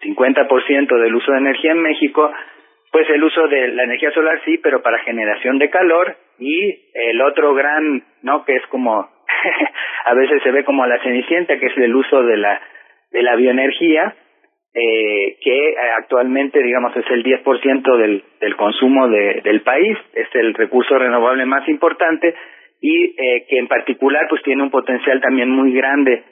50% 0.02 1.02
del 1.02 1.16
uso 1.16 1.32
de 1.32 1.38
energía 1.40 1.72
en 1.72 1.82
México, 1.82 2.32
pues 2.92 3.10
el 3.10 3.24
uso 3.24 3.48
de 3.48 3.70
la 3.70 3.84
energía 3.84 4.12
solar 4.12 4.40
sí, 4.46 4.60
pero 4.60 4.84
para 4.84 5.00
generación 5.00 5.58
de 5.58 5.72
calor 5.72 6.16
y 6.38 6.92
el 6.94 7.22
otro 7.24 7.56
gran, 7.56 8.04
¿no? 8.22 8.46
Que 8.46 8.56
es 8.56 8.68
como 8.68 9.10
a 10.06 10.14
veces 10.14 10.44
se 10.44 10.52
ve 10.52 10.64
como 10.64 10.86
la 10.86 11.02
cenicienta, 11.02 11.58
que 11.58 11.66
es 11.66 11.78
el 11.78 11.96
uso 11.96 12.22
de 12.22 12.38
la 12.38 12.62
de 13.12 13.24
la 13.24 13.36
bioenergía, 13.36 14.16
eh, 14.78 15.38
que 15.42 15.76
actualmente, 15.98 16.62
digamos, 16.62 16.96
es 16.98 17.06
el 17.10 17.24
10% 17.24 17.98
del, 17.98 18.24
del 18.42 18.56
consumo 18.58 19.08
de, 19.08 19.42
del 19.42 19.62
país, 19.62 19.98
es 20.14 20.28
el 20.34 20.54
recurso 20.54 20.98
renovable 20.98 21.46
más 21.46 21.66
importante 21.70 22.36
y 22.82 23.16
eh, 23.18 23.46
que 23.50 23.58
en 23.58 23.68
particular, 23.68 24.28
pues 24.30 24.44
tiene 24.44 24.64
un 24.64 24.70
potencial 24.70 25.22
también 25.22 25.50
muy 25.50 25.74
grande 25.74 26.24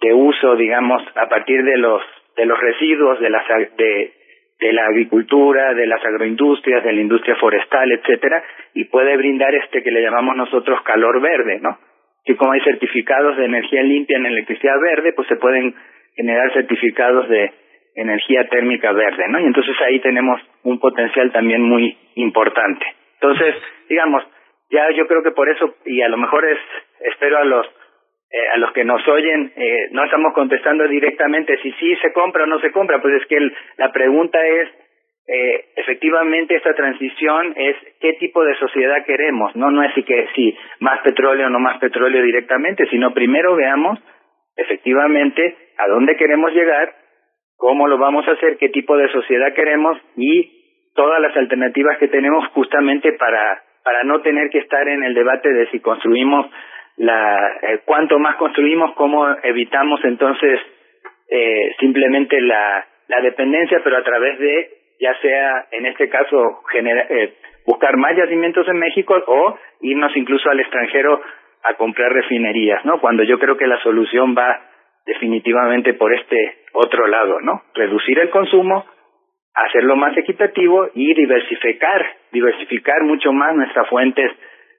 de 0.00 0.14
uso, 0.14 0.56
digamos, 0.56 1.02
a 1.14 1.28
partir 1.28 1.62
de 1.64 1.76
los 1.76 2.00
de 2.34 2.46
los 2.46 2.58
residuos 2.58 3.20
de 3.20 3.28
las 3.28 3.46
de 3.76 4.12
de 4.58 4.72
la 4.72 4.86
agricultura, 4.86 5.74
de 5.74 5.86
las 5.86 6.02
agroindustrias, 6.04 6.84
de 6.84 6.92
la 6.92 7.00
industria 7.00 7.34
forestal, 7.36 7.90
etcétera, 7.92 8.42
y 8.74 8.84
puede 8.84 9.16
brindar 9.16 9.52
este 9.56 9.82
que 9.82 9.90
le 9.90 10.00
llamamos 10.00 10.36
nosotros 10.36 10.80
calor 10.82 11.20
verde, 11.20 11.58
¿no? 11.60 11.78
Que 12.24 12.36
como 12.36 12.52
hay 12.52 12.60
certificados 12.60 13.36
de 13.36 13.46
energía 13.46 13.82
limpia 13.82 14.16
en 14.16 14.26
electricidad 14.26 14.80
verde, 14.80 15.12
pues 15.14 15.26
se 15.26 15.36
pueden 15.36 15.74
generar 16.14 16.52
certificados 16.52 17.28
de 17.28 17.52
energía 17.94 18.48
térmica 18.48 18.92
verde, 18.92 19.28
¿no? 19.28 19.40
Y 19.40 19.44
entonces 19.44 19.76
ahí 19.86 20.00
tenemos 20.00 20.40
un 20.62 20.78
potencial 20.78 21.30
también 21.32 21.62
muy 21.62 21.96
importante. 22.14 22.84
Entonces, 23.14 23.54
digamos, 23.88 24.24
ya 24.70 24.90
yo 24.92 25.06
creo 25.06 25.22
que 25.22 25.32
por 25.32 25.48
eso, 25.48 25.74
y 25.84 26.00
a 26.02 26.08
lo 26.08 26.16
mejor 26.16 26.44
es, 26.44 26.58
espero 27.00 27.38
a 27.38 27.44
los 27.44 27.66
eh, 28.34 28.48
a 28.54 28.56
los 28.56 28.72
que 28.72 28.82
nos 28.82 29.06
oyen, 29.06 29.52
eh, 29.56 29.88
no 29.90 30.04
estamos 30.04 30.32
contestando 30.32 30.88
directamente 30.88 31.58
si 31.58 31.70
sí 31.72 31.96
se 31.96 32.14
compra 32.14 32.44
o 32.44 32.46
no 32.46 32.58
se 32.60 32.72
compra, 32.72 33.02
pues 33.02 33.20
es 33.20 33.28
que 33.28 33.38
la 33.76 33.92
pregunta 33.92 34.38
es, 34.42 34.70
eh, 35.28 35.66
efectivamente 35.76 36.56
esta 36.56 36.72
transición 36.74 37.52
es 37.54 37.76
qué 38.00 38.14
tipo 38.14 38.42
de 38.42 38.54
sociedad 38.54 39.04
queremos, 39.04 39.54
no 39.54 39.70
no 39.70 39.82
es 39.82 39.92
si 39.94 40.02
que 40.02 40.28
si 40.34 40.56
más 40.80 41.00
petróleo 41.00 41.48
o 41.48 41.50
no 41.50 41.60
más 41.60 41.78
petróleo 41.78 42.22
directamente, 42.22 42.86
sino 42.86 43.12
primero 43.12 43.54
veamos 43.54 43.98
efectivamente 44.56 45.54
a 45.76 45.88
dónde 45.88 46.16
queremos 46.16 46.54
llegar, 46.54 47.01
cómo 47.62 47.86
lo 47.86 47.96
vamos 47.96 48.26
a 48.26 48.32
hacer, 48.32 48.56
qué 48.58 48.70
tipo 48.70 48.96
de 48.96 49.08
sociedad 49.12 49.54
queremos 49.54 49.96
y 50.16 50.50
todas 50.96 51.20
las 51.20 51.36
alternativas 51.36 51.96
que 51.98 52.08
tenemos 52.08 52.44
justamente 52.48 53.12
para 53.12 53.62
para 53.84 54.02
no 54.02 54.20
tener 54.20 54.50
que 54.50 54.58
estar 54.58 54.88
en 54.88 55.04
el 55.04 55.14
debate 55.14 55.48
de 55.52 55.70
si 55.70 55.78
construimos 55.78 56.46
la 56.96 57.58
eh, 57.62 57.78
cuanto 57.84 58.18
más 58.18 58.34
construimos, 58.34 58.94
cómo 58.96 59.28
evitamos 59.44 60.00
entonces 60.02 60.58
eh, 61.30 61.72
simplemente 61.78 62.40
la, 62.40 62.84
la 63.06 63.20
dependencia, 63.20 63.80
pero 63.84 63.96
a 63.96 64.02
través 64.02 64.40
de, 64.40 64.70
ya 64.98 65.14
sea 65.20 65.66
en 65.70 65.86
este 65.86 66.08
caso, 66.08 66.62
genera, 66.72 67.06
eh, 67.10 67.34
buscar 67.64 67.96
más 67.96 68.16
yacimientos 68.16 68.66
en 68.66 68.78
México 68.80 69.14
o 69.24 69.56
irnos 69.82 70.16
incluso 70.16 70.50
al 70.50 70.58
extranjero 70.58 71.20
a 71.62 71.74
comprar 71.74 72.12
refinerías, 72.12 72.84
¿no? 72.84 73.00
Cuando 73.00 73.22
yo 73.22 73.38
creo 73.38 73.56
que 73.56 73.68
la 73.68 73.80
solución 73.84 74.34
va 74.36 74.62
definitivamente 75.06 75.94
por 75.94 76.12
este 76.12 76.61
otro 76.72 77.06
lado, 77.06 77.40
¿no? 77.40 77.62
Reducir 77.74 78.18
el 78.18 78.30
consumo, 78.30 78.84
hacerlo 79.54 79.96
más 79.96 80.16
equitativo 80.16 80.88
y 80.94 81.14
diversificar, 81.14 82.06
diversificar 82.32 83.02
mucho 83.02 83.32
más 83.32 83.54
nuestras 83.54 83.88
fuentes 83.88 84.30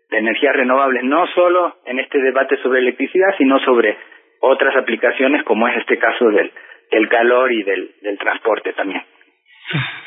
de 0.09 0.17
energías 0.17 0.55
renovables, 0.55 1.03
no 1.03 1.25
solo 1.27 1.77
en 1.85 1.99
este 1.99 2.19
debate 2.19 2.57
sobre 2.57 2.79
electricidad, 2.79 3.35
sino 3.37 3.59
sobre 3.59 3.97
otras 4.39 4.75
aplicaciones 4.75 5.43
como 5.43 5.67
es 5.67 5.77
este 5.77 5.97
caso 5.97 6.25
del, 6.29 6.51
del 6.91 7.09
calor 7.09 7.51
y 7.51 7.63
del, 7.63 7.91
del 8.01 8.17
transporte 8.17 8.73
también. 8.73 9.03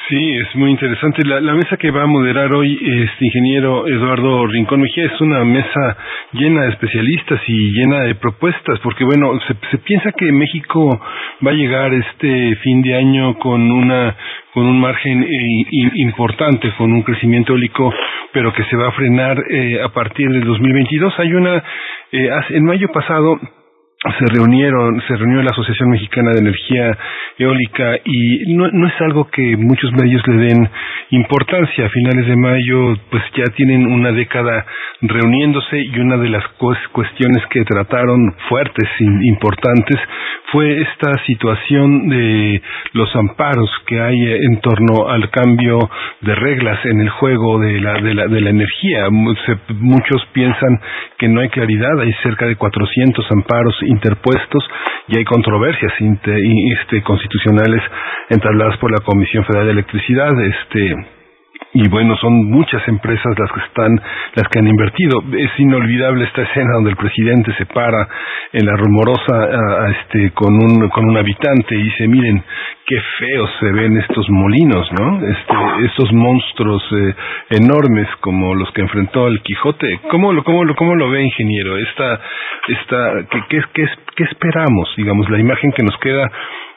Sí, 0.09 0.37
es 0.37 0.55
muy 0.55 0.71
interesante. 0.71 1.25
La, 1.25 1.41
la, 1.41 1.55
mesa 1.55 1.77
que 1.77 1.91
va 1.91 2.05
a 2.05 2.07
moderar 2.07 2.53
hoy 2.53 2.75
este 2.75 3.25
ingeniero 3.25 3.89
Eduardo 3.89 4.47
Rincón 4.47 4.81
Mejía 4.81 5.07
es 5.07 5.21
una 5.21 5.45
mesa 5.45 5.97
llena 6.33 6.63
de 6.63 6.71
especialistas 6.71 7.41
y 7.49 7.73
llena 7.73 8.05
de 8.05 8.15
propuestas, 8.15 8.79
porque 8.85 9.05
bueno, 9.05 9.33
se, 9.49 9.79
piensa 9.79 10.13
que 10.13 10.31
México 10.31 11.01
va 11.45 11.51
a 11.51 11.55
llegar 11.55 11.93
este 11.93 12.55
fin 12.63 12.83
de 12.83 12.95
año 12.95 13.37
con 13.41 13.69
una 13.69 14.17
con 14.55 14.65
un 14.65 14.81
margen 14.81 15.25
eh, 15.25 15.67
importante, 15.97 16.73
con 16.79 16.93
un 16.93 17.03
crecimiento 17.03 17.53
eólico, 17.53 17.93
pero 18.33 18.53
que 18.53 18.65
se 18.65 18.77
va 18.77 18.89
a 18.89 18.93
frenar 18.93 19.37
eh, 19.51 19.83
a 19.83 19.89
partir 19.89 20.31
del 20.31 20.45
2022. 20.45 21.13
Hay 21.19 21.35
una, 21.35 21.63
eh, 22.13 22.31
en 22.51 22.65
mayo 22.65 22.89
pasado 22.93 23.39
se 24.19 24.27
reunieron, 24.35 25.01
se 25.07 25.17
reunió 25.17 25.43
la 25.43 25.51
Asociación 25.51 25.91
Mexicana 25.91 26.33
de 26.33 26.41
Energía 26.41 26.97
Eólica 27.39 27.97
y 28.05 28.55
no, 28.55 28.69
no 28.71 28.87
es 28.87 28.95
algo 29.01 29.29
que 29.29 29.57
muchos 29.57 29.93
medios 29.93 30.23
le 30.27 30.37
den 30.37 30.69
importancia. 31.11 31.87
A 31.87 31.91
finales 31.91 32.27
de 32.27 32.37
mayo, 32.37 32.95
pues 33.11 33.23
ya 33.37 33.45
tienen 33.55 33.87
una 33.87 34.13
década 34.13 34.65
reuniéndose 35.03 35.79
y 35.79 35.99
una 35.99 36.17
de 36.17 36.31
las 36.31 36.45
cuestiones 36.93 37.43
que 37.51 37.65
trataron 37.65 38.35
fuertes, 38.49 38.89
importantes, 38.99 40.01
fue 40.53 40.81
esta 40.81 41.13
situación 41.27 42.09
de 42.09 42.63
los 42.93 43.15
amparos 43.17 43.71
que 43.87 44.01
hay 44.01 44.17
en 44.49 44.61
torno 44.61 45.09
al 45.09 45.29
cambio 45.31 45.79
de 46.21 46.35
reglas 46.35 46.85
en 46.85 47.01
el 47.01 47.11
juego 47.11 47.59
de 47.59 47.81
la, 47.81 47.95
de 47.95 48.15
la, 48.15 48.27
de 48.27 48.41
la 48.41 48.51
energía. 48.51 49.09
muchos 49.11 50.25
piensan 50.33 50.81
que 51.19 51.29
no 51.29 51.41
hay 51.41 51.49
claridad, 51.49 52.01
hay 52.01 52.13
cerca 52.23 52.47
de 52.47 52.57
400 52.57 53.31
amparos 53.33 53.77
interpuestos 53.97 54.63
y 55.09 55.19
hay 55.19 55.25
controversias 55.25 55.93
este, 56.01 57.03
constitucionales 57.03 57.83
entabladas 58.29 58.77
por 58.79 58.91
la 58.91 59.05
Comisión 59.05 59.45
Federal 59.45 59.67
de 59.67 59.73
Electricidad. 59.73 60.33
Este, 60.41 61.16
y 61.77 61.89
bueno, 61.89 62.17
son 62.17 62.51
muchas 62.51 62.81
empresas 62.89 63.39
las 63.39 63.53
que 63.53 63.61
están, 63.61 64.01
las 64.35 64.49
que 64.49 64.61
han 64.61 64.67
invertido. 64.67 65.23
Es 65.37 65.51
inolvidable 65.61 66.25
esta 66.25 66.41
escena 66.41 66.73
donde 66.77 66.91
el 66.91 66.97
presidente 66.97 67.53
se 67.59 67.67
para 67.67 68.09
en 68.55 68.65
la 68.65 68.77
rumorosa, 68.77 69.91
este, 69.91 70.31
con 70.31 70.55
un, 70.55 70.89
con 70.89 71.05
un 71.05 71.19
habitante 71.19 71.75
y 71.75 71.83
dice, 71.83 72.09
miren, 72.09 72.43
qué 72.87 72.97
feos 73.19 73.51
se 73.61 73.73
ven 73.73 73.95
estos 73.99 74.27
molinos, 74.31 74.89
¿no? 74.99 75.19
Este, 75.19 75.55
estos 75.85 76.13
monstruos 76.15 76.83
eh, 76.93 77.15
enormes 77.51 78.09
como 78.21 78.55
los 78.55 78.73
que 78.73 78.81
enfrentó 78.81 79.27
el 79.27 79.43
Quijote. 79.43 80.01
¿Cómo 80.11 80.33
lo, 80.33 80.45
cómo 80.45 80.65
lo, 80.65 80.75
cómo 80.77 80.95
lo 80.95 81.11
ve, 81.11 81.25
ingeniero? 81.25 81.77
Esta, 81.77 82.21
esta, 82.69 83.13
¿qué, 83.31 83.43
qué, 83.51 83.61
qué, 83.75 83.87
qué 84.17 84.25
esperamos? 84.25 84.95
Digamos, 84.97 85.29
la 85.29 85.39
imagen 85.39 85.73
que 85.73 85.83
nos 85.83 85.99
queda 85.99 86.31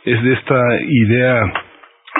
es 0.03 0.21
de 0.23 0.33
esta 0.33 0.61
idea 0.81 1.68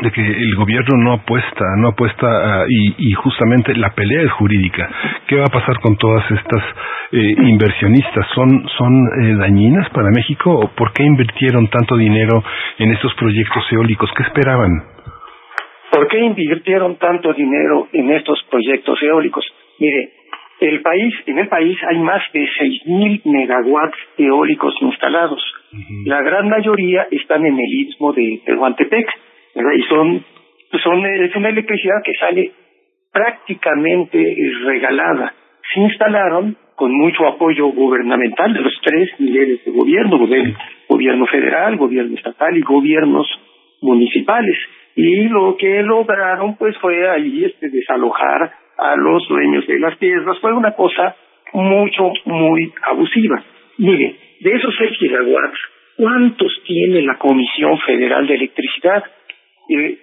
de 0.02 0.12
que 0.12 0.22
el 0.22 0.56
gobierno 0.56 0.98
no 0.98 1.14
apuesta, 1.14 1.66
no 1.78 1.90
apuesta 1.90 2.28
a, 2.28 2.66
y, 2.70 3.10
y, 3.10 3.14
justamente 3.14 3.76
la 3.76 3.90
pelea 3.90 4.22
es 4.22 4.32
jurídica. 4.32 4.90
¿Qué 5.28 5.36
va 5.36 5.44
a 5.44 5.52
pasar 5.52 5.80
con 5.82 5.98
todas 5.98 6.24
estas 6.32 6.64
eh, 7.12 7.36
inversionistas? 7.38 8.26
¿Son, 8.34 8.68
son 8.78 9.08
eh, 9.22 9.36
dañinas 9.36 9.90
para 9.90 10.10
México 10.10 10.52
o 10.52 10.68
por 10.76 10.94
qué 10.94 11.04
invirtieron 11.04 11.68
tanto 11.68 11.98
dinero 11.98 12.44
en 12.78 12.92
estos 12.94 13.14
proyectos 13.16 13.64
eólicos? 13.72 14.10
¿Qué 14.16 14.24
esperaban? 14.24 14.84
¿Por 15.92 16.08
qué 16.08 16.20
invirtieron 16.20 16.98
tanto 16.98 17.34
dinero 17.34 17.88
en 17.92 18.12
estos 18.12 18.42
proyectos 18.50 19.02
eólicos? 19.02 19.46
Mire, 19.80 20.12
el 20.60 20.82
país, 20.82 21.14
en 21.26 21.40
el 21.40 21.48
país 21.48 21.78
hay 21.90 21.98
más 22.00 22.22
de 22.34 22.42
6.000 22.42 23.22
megawatts 23.26 23.98
eólicos 24.18 24.76
instalados. 24.82 25.42
La 26.06 26.22
gran 26.22 26.50
mayoría 26.50 27.08
están 27.12 27.46
en 27.46 27.54
el 27.54 27.88
istmo 27.88 28.12
de 28.14 28.42
Tehuantepec, 28.46 29.08
¿verdad? 29.56 29.72
Y 29.74 29.84
son, 29.84 30.26
es 30.72 31.36
una 31.36 31.50
electricidad 31.50 32.02
que 32.04 32.14
sale 32.14 32.52
prácticamente 33.12 34.36
regalada. 34.66 35.34
Se 35.74 35.80
instalaron 35.80 36.56
con 36.76 36.93
mucho 36.93 37.28
apoyo 37.28 37.68
gubernamental 37.68 38.54
de 38.54 38.62
los 38.62 38.74
tres 38.82 39.10
niveles 39.20 39.64
de 39.66 39.72
gobierno, 39.72 40.18
gobierno 40.88 41.26
federal, 41.28 41.76
gobierno 41.76 42.16
estatal 42.16 42.58
y 42.58 42.62
gobiernos 42.62 43.28
municipales. 43.82 44.58
Y 44.95 45.28
lo 45.28 45.58
que 45.58 45.84
lograron 45.84 46.56
pues 46.56 46.78
fue 46.78 47.10
ahí 47.10 47.43
este 47.43 47.70
desalojar 47.70 48.52
a 48.78 48.95
los 48.95 49.28
dueños 49.28 49.68
de 49.68 49.80
las 49.80 49.97
tierras. 50.00 50.38
Fue 50.39 50.54
una 50.54 50.72
cosa 50.72 51.16
mucho, 51.54 52.14
muy 52.26 52.72
abusiva. 52.84 53.43
Mire, 53.78 54.16
de 54.39 54.52
esos 54.52 54.74
6 54.78 54.91
gigawatts, 55.00 55.60
¿cuántos 55.97 56.52
tiene 56.66 57.02
la 57.02 57.18
Comisión 57.18 57.78
Federal 57.80 58.26
de 58.26 58.36
Electricidad? 58.36 59.04
Eh, 59.70 59.98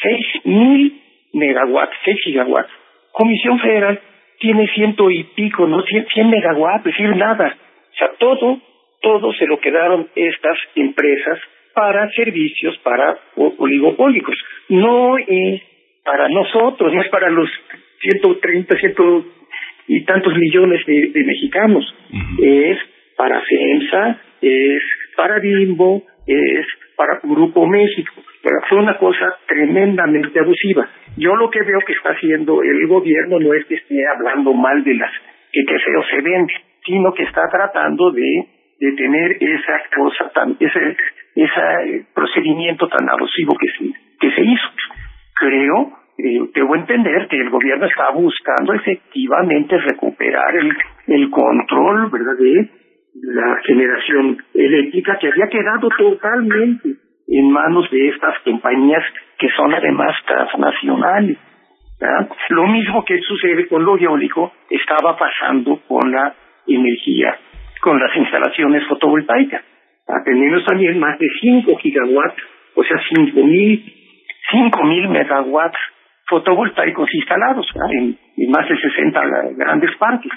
seis 0.00 0.26
mil 0.44 1.00
megawatts, 1.32 1.96
6 2.04 2.20
gigawatts. 2.24 2.70
Comisión 3.12 3.58
Federal 3.58 4.00
tiene 4.38 4.66
ciento 4.74 5.10
y 5.10 5.24
pico, 5.34 5.66
¿no? 5.66 5.82
Cien, 5.82 6.06
cien 6.12 6.30
megawatts, 6.30 6.86
es 6.86 6.96
decir, 6.96 7.16
nada. 7.16 7.56
O 7.92 7.96
sea, 7.96 8.10
todo, 8.18 8.60
todo 9.00 9.32
se 9.34 9.46
lo 9.46 9.60
quedaron 9.60 10.08
estas 10.14 10.58
empresas 10.74 11.38
para 11.74 12.10
servicios 12.10 12.76
para 12.78 13.18
oligopólicos. 13.36 14.34
No 14.68 15.16
es 15.18 15.62
para 16.04 16.28
nosotros, 16.28 16.92
no 16.92 17.02
es 17.02 17.08
para 17.08 17.30
los 17.30 17.48
130, 18.00 18.76
ciento 18.78 19.24
y 19.88 20.04
tantos 20.04 20.34
millones 20.36 20.84
de, 20.86 21.24
mexicanos. 21.24 21.84
Es 22.40 22.78
para 23.16 23.40
FEMSA, 23.40 24.20
es 24.40 24.82
para 25.16 25.38
Bimbo, 25.38 26.02
es 26.26 26.66
para 26.96 27.20
Grupo 27.22 27.66
México. 27.66 28.12
Pero 28.42 28.56
fue 28.68 28.78
una 28.78 28.98
cosa 28.98 29.36
tremendamente 29.46 30.38
abusiva. 30.40 30.88
Yo 31.16 31.36
lo 31.36 31.48
que 31.50 31.62
veo 31.62 31.78
que 31.86 31.92
está 31.92 32.10
haciendo 32.10 32.62
el 32.62 32.86
gobierno 32.88 33.38
no 33.38 33.54
es 33.54 33.64
que 33.66 33.76
esté 33.76 34.04
hablando 34.06 34.52
mal 34.52 34.82
de 34.82 34.94
las 34.94 35.10
que, 35.52 35.64
que 35.64 35.78
feo 35.78 36.02
se 36.10 36.20
vende, 36.22 36.52
sino 36.84 37.14
que 37.14 37.22
está 37.22 37.42
tratando 37.48 38.10
de, 38.10 38.46
de 38.80 38.92
tener 38.92 39.36
esa 39.40 39.80
cosa 39.94 40.30
tan, 40.34 40.56
ese, 40.58 40.96
ese 41.36 42.06
procedimiento 42.14 42.88
tan 42.88 43.08
abusivo 43.08 43.54
que 43.58 43.68
se, 43.78 43.92
que 44.18 44.34
se 44.34 44.40
hizo. 44.42 44.68
Creo 45.36 46.02
eh, 46.18 46.50
debo 46.54 46.76
entender 46.76 47.26
que 47.28 47.36
el 47.36 47.50
gobierno 47.50 47.86
está 47.86 48.10
buscando 48.10 48.74
efectivamente 48.74 49.78
recuperar 49.78 50.56
el, 50.56 50.76
el 51.06 51.30
control, 51.30 52.10
¿verdad?, 52.10 52.36
de 52.38 52.70
la 53.14 53.56
generación 53.64 54.38
eléctrica 54.54 55.18
que 55.18 55.28
había 55.28 55.48
quedado 55.48 55.88
totalmente 55.96 57.01
en 57.32 57.50
manos 57.50 57.90
de 57.90 58.08
estas 58.08 58.38
compañías 58.40 59.02
que 59.38 59.48
son 59.56 59.72
además 59.72 60.14
transnacionales. 60.26 61.38
Lo 62.50 62.66
mismo 62.66 63.04
que 63.04 63.18
sucede 63.20 63.66
con 63.68 63.84
lo 63.84 63.96
eólico 63.96 64.52
estaba 64.68 65.16
pasando 65.16 65.80
con 65.88 66.12
la 66.12 66.34
energía, 66.66 67.38
con 67.80 67.98
las 67.98 68.14
instalaciones 68.16 68.86
fotovoltaicas. 68.86 69.62
Tenemos 70.24 70.64
también 70.66 70.98
más 70.98 71.18
de 71.18 71.26
5 71.40 71.76
gigawatts, 71.78 72.42
o 72.74 72.84
sea, 72.84 73.00
5 73.16 73.40
mil, 73.46 73.82
5 74.50 74.84
mil 74.84 75.08
megawatts 75.08 75.78
fotovoltaicos 76.28 77.08
instalados 77.14 77.66
en, 77.92 78.18
más 78.50 78.68
de 78.68 78.76
60 78.76 79.20
grandes 79.56 79.96
parques. 79.96 80.32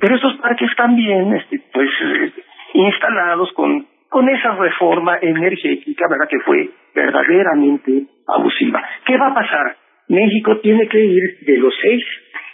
Pero 0.00 0.16
esos 0.16 0.34
parques 0.36 0.70
también, 0.76 1.34
este, 1.34 1.60
pues, 1.72 1.90
eh, 2.04 2.32
instalados 2.74 3.52
con, 3.52 3.86
con 4.08 4.28
esa 4.28 4.54
reforma 4.54 5.18
energética, 5.20 6.06
¿verdad? 6.08 6.28
Que 6.28 6.40
fue 6.40 6.70
verdaderamente 6.94 8.04
abusiva. 8.26 8.82
¿Qué 9.04 9.16
va 9.16 9.28
a 9.28 9.34
pasar? 9.34 9.76
México 10.08 10.58
tiene 10.60 10.88
que 10.88 11.04
ir 11.04 11.38
de 11.42 11.58
los 11.58 11.74
6 11.80 12.04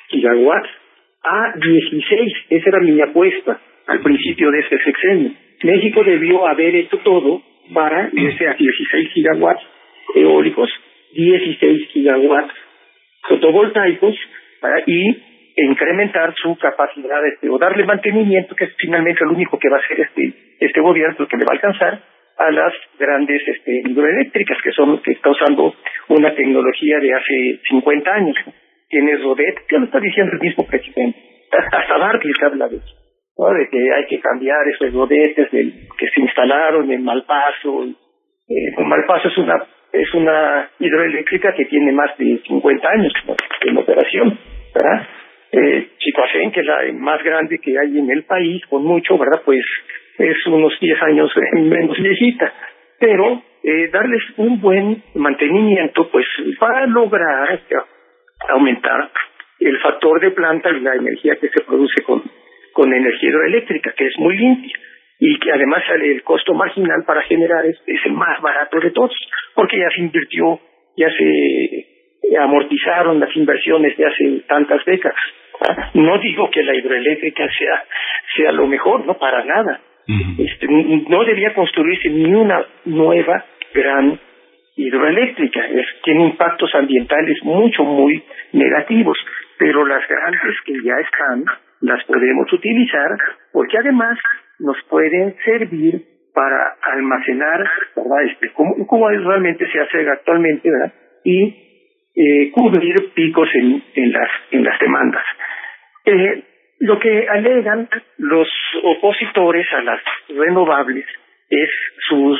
gigawatts 0.08 0.68
a 1.22 1.54
16. 1.56 2.32
Esa 2.50 2.68
era 2.68 2.80
mi 2.80 3.00
apuesta 3.00 3.60
al 3.86 4.00
principio 4.00 4.50
de 4.50 4.60
este 4.60 4.78
sexenio. 4.82 5.30
México 5.62 6.02
debió 6.02 6.46
haber 6.46 6.74
hecho 6.74 6.98
todo 6.98 7.42
para 7.72 8.10
irse 8.12 8.48
a 8.48 8.54
16 8.54 9.10
gigawatts 9.12 9.62
eólicos, 10.14 10.70
16 11.14 11.88
gigawatts 11.92 12.54
fotovoltaicos 13.28 14.14
y 14.86 15.16
incrementar 15.56 16.34
su 16.42 16.56
capacidad 16.56 17.24
este, 17.26 17.48
o 17.48 17.58
darle 17.58 17.84
mantenimiento, 17.84 18.54
que 18.54 18.64
es 18.64 18.74
finalmente 18.76 19.24
lo 19.24 19.32
único 19.32 19.58
que 19.58 19.68
va 19.68 19.76
a 19.76 19.80
hacer 19.80 20.00
este, 20.00 20.34
este 20.60 20.80
gobierno, 20.80 21.26
que 21.26 21.36
le 21.36 21.44
va 21.44 21.52
a 21.52 21.56
alcanzar 21.56 22.02
a 22.36 22.50
las 22.50 22.72
grandes 22.98 23.42
este, 23.46 23.82
hidroeléctricas 23.84 24.58
que 24.62 24.72
son 24.72 25.00
que 25.02 25.12
está 25.12 25.30
usando 25.30 25.74
una 26.08 26.34
tecnología 26.34 26.98
de 26.98 27.14
hace 27.14 27.60
50 27.68 28.10
años. 28.10 28.36
Tiene 28.88 29.16
Rodet, 29.18 29.66
que 29.68 29.78
lo 29.78 29.84
está 29.86 30.00
diciendo 30.00 30.32
el 30.32 30.40
mismo 30.40 30.66
presidente. 30.66 31.18
Hasta 31.52 31.98
Barclays 31.98 32.42
habla 32.42 32.68
de 32.68 32.76
eso, 32.76 33.54
de 33.54 33.68
que 33.68 33.92
hay 33.92 34.06
que 34.06 34.20
cambiar 34.20 34.66
esos 34.68 34.92
rodetes 34.92 35.48
que 35.50 36.08
se 36.08 36.20
instalaron 36.20 36.90
en 36.90 37.04
Malpaso. 37.04 37.84
Eh, 38.48 38.82
Malpaso 38.84 39.28
es 39.28 39.38
una 39.38 39.64
es 39.94 40.12
una 40.12 40.68
hidroeléctrica 40.80 41.54
que 41.54 41.66
tiene 41.66 41.92
más 41.92 42.18
de 42.18 42.40
50 42.44 42.88
años 42.88 43.12
en 43.60 43.78
operación, 43.78 44.38
¿verdad? 44.74 45.06
Eh, 45.52 45.90
Chicoacén, 45.98 46.50
que 46.50 46.60
es 46.60 46.66
la 46.66 46.92
más 46.94 47.22
grande 47.22 47.60
que 47.60 47.78
hay 47.78 47.96
en 47.96 48.10
el 48.10 48.24
país, 48.24 48.60
con 48.66 48.82
mucho, 48.82 49.16
¿verdad? 49.16 49.42
Pues 49.44 49.64
es 50.18 50.46
unos 50.46 50.78
10 50.80 51.02
años 51.02 51.30
menos 51.54 51.96
viejita, 51.98 52.52
pero 52.98 53.42
eh, 53.62 53.88
darles 53.92 54.22
un 54.36 54.60
buen 54.60 55.02
mantenimiento, 55.14 56.08
pues 56.10 56.26
para 56.58 56.86
lograr 56.86 57.60
aumentar 58.48 59.10
el 59.60 59.78
factor 59.80 60.20
de 60.20 60.30
planta 60.32 60.70
y 60.70 60.80
la 60.80 60.94
energía 60.94 61.36
que 61.36 61.48
se 61.48 61.64
produce 61.64 62.02
con, 62.02 62.22
con 62.72 62.92
energía 62.92 63.30
hidroeléctrica, 63.30 63.92
que 63.96 64.06
es 64.06 64.18
muy 64.18 64.36
limpia 64.36 64.78
y 65.18 65.38
que 65.38 65.52
además 65.52 65.82
el 65.94 66.22
costo 66.22 66.54
marginal 66.54 67.04
para 67.06 67.22
generar 67.22 67.64
es, 67.66 67.78
el 67.86 68.12
más 68.12 68.40
barato 68.42 68.78
de 68.80 68.90
todos, 68.90 69.12
porque 69.54 69.78
ya 69.78 69.88
se 69.94 70.00
invirtió, 70.02 70.60
ya 70.96 71.08
se 71.08 72.36
amortizaron 72.38 73.20
las 73.20 73.34
inversiones 73.36 73.96
de 73.96 74.06
hace 74.06 74.42
tantas 74.48 74.84
décadas. 74.84 75.18
No 75.94 76.18
digo 76.18 76.50
que 76.50 76.62
la 76.62 76.74
hidroeléctrica 76.74 77.46
sea, 77.56 77.84
sea 78.36 78.52
lo 78.52 78.66
mejor, 78.66 79.06
no 79.06 79.16
para 79.16 79.44
nada. 79.44 79.80
Este, 80.06 80.66
no 81.08 81.24
debía 81.24 81.54
construirse 81.54 82.10
ni 82.10 82.34
una 82.34 82.64
nueva 82.84 83.44
gran 83.72 84.18
hidroeléctrica. 84.76 85.60
Tiene 86.02 86.24
impactos 86.26 86.74
ambientales 86.74 87.38
mucho, 87.42 87.84
muy 87.84 88.22
negativos, 88.52 89.16
pero 89.58 89.86
las 89.86 90.06
grandes 90.08 90.60
que 90.64 90.74
ya 90.84 90.94
están 91.00 91.44
las 91.80 92.02
podemos 92.04 92.50
utilizar 92.52 93.10
porque 93.52 93.78
además 93.78 94.18
nos 94.58 94.76
pueden 94.88 95.36
servir 95.44 96.02
para 96.34 96.76
almacenar. 96.82 97.64
Este, 98.30 98.50
como, 98.52 99.08
realmente 99.08 99.66
se 99.70 99.80
hace 99.80 100.08
actualmente. 100.08 100.68
Y 101.24 101.64
eh, 102.16 102.50
cubrir 102.52 103.12
picos 103.14 103.48
en, 103.54 103.82
en, 103.94 104.12
las, 104.12 104.28
en 104.50 104.64
las 104.64 104.78
demandas. 104.78 105.24
Eh, 106.04 106.44
lo 106.80 106.98
que 106.98 107.26
alegan 107.28 107.88
los 108.18 108.48
opositores 108.82 109.66
a 109.72 109.82
las 109.82 110.00
renovables 110.28 111.06
es 111.48 111.70
su 112.08 112.36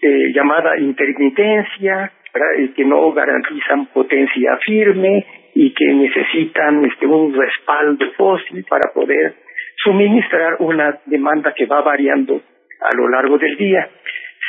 eh, 0.00 0.32
llamada 0.32 0.78
intermitencia, 0.78 2.12
que 2.76 2.84
no 2.84 3.12
garantizan 3.12 3.86
potencia 3.86 4.56
firme 4.64 5.26
y 5.54 5.74
que 5.74 5.86
necesitan 5.86 6.84
este, 6.84 7.06
un 7.06 7.34
respaldo 7.34 8.06
fósil 8.16 8.64
para 8.68 8.92
poder 8.92 9.34
suministrar 9.82 10.56
una 10.60 11.00
demanda 11.06 11.52
que 11.54 11.66
va 11.66 11.80
variando 11.82 12.40
a 12.80 12.94
lo 12.96 13.08
largo 13.08 13.38
del 13.38 13.56
día. 13.56 13.88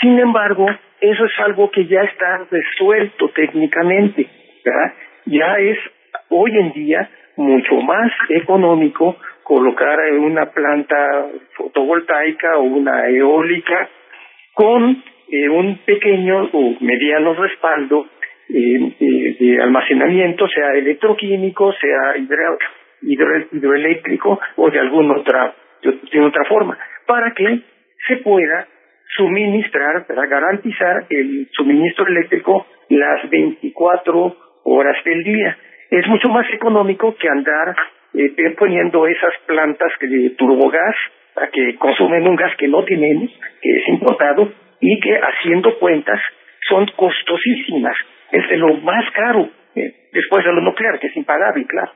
Sin 0.01 0.19
embargo, 0.19 0.67
eso 1.01 1.25
es 1.25 1.31
algo 1.39 1.71
que 1.71 1.85
ya 1.85 2.01
está 2.01 2.45
resuelto 2.51 3.29
técnicamente. 3.29 4.27
Ya 5.25 5.57
es 5.57 5.77
hoy 6.29 6.51
en 6.57 6.73
día 6.73 7.09
mucho 7.39 7.75
más 7.75 8.11
económico 8.27 9.15
colocar 9.43 9.97
una 10.11 10.47
planta 10.47 11.25
fotovoltaica 11.55 12.57
o 12.57 12.63
una 12.63 13.07
eólica 13.07 13.89
con 14.53 15.01
eh, 15.31 15.47
un 15.47 15.77
pequeño 15.85 16.49
o 16.51 16.75
mediano 16.81 17.33
respaldo 17.35 18.07
eh, 18.49 19.35
de 19.39 19.61
almacenamiento, 19.61 20.47
sea 20.49 20.73
electroquímico, 20.73 21.71
sea 21.73 22.17
hidroeléctrico 23.01 24.39
o 24.57 24.69
de 24.69 24.79
alguna 24.79 25.19
otra, 25.19 25.53
de 25.81 26.21
otra 26.21 26.43
forma, 26.43 26.77
para 27.07 27.31
que 27.31 27.61
se 28.05 28.17
pueda 28.17 28.67
suministrar, 29.15 30.05
para 30.07 30.25
garantizar 30.25 31.05
el 31.09 31.47
suministro 31.53 32.05
eléctrico 32.05 32.67
las 32.89 33.29
24 33.29 34.35
horas 34.65 35.03
del 35.05 35.23
día. 35.23 35.57
Es 35.89 36.07
mucho 36.07 36.29
más 36.29 36.45
económico 36.53 37.15
que 37.15 37.29
andar 37.29 37.75
eh, 38.13 38.55
poniendo 38.57 39.07
esas 39.07 39.33
plantas 39.45 39.91
de 40.01 40.31
turbogás 40.31 40.95
que 41.47 41.75
consumen 41.77 42.27
un 42.27 42.35
gas 42.35 42.55
que 42.57 42.67
no 42.67 42.83
tenemos, 42.83 43.31
que 43.61 43.69
es 43.77 43.87
importado, 43.87 44.51
y 44.81 44.99
que 44.99 45.15
haciendo 45.15 45.77
cuentas 45.79 46.19
son 46.67 46.85
costosísimas. 46.95 47.95
Es 48.31 48.47
de 48.49 48.57
lo 48.57 48.75
más 48.77 49.09
caro, 49.11 49.49
eh, 49.75 50.09
después 50.11 50.43
de 50.43 50.51
lo 50.51 50.61
nuclear, 50.61 50.99
que 50.99 51.07
es 51.07 51.15
impagable, 51.15 51.65
claro. 51.65 51.91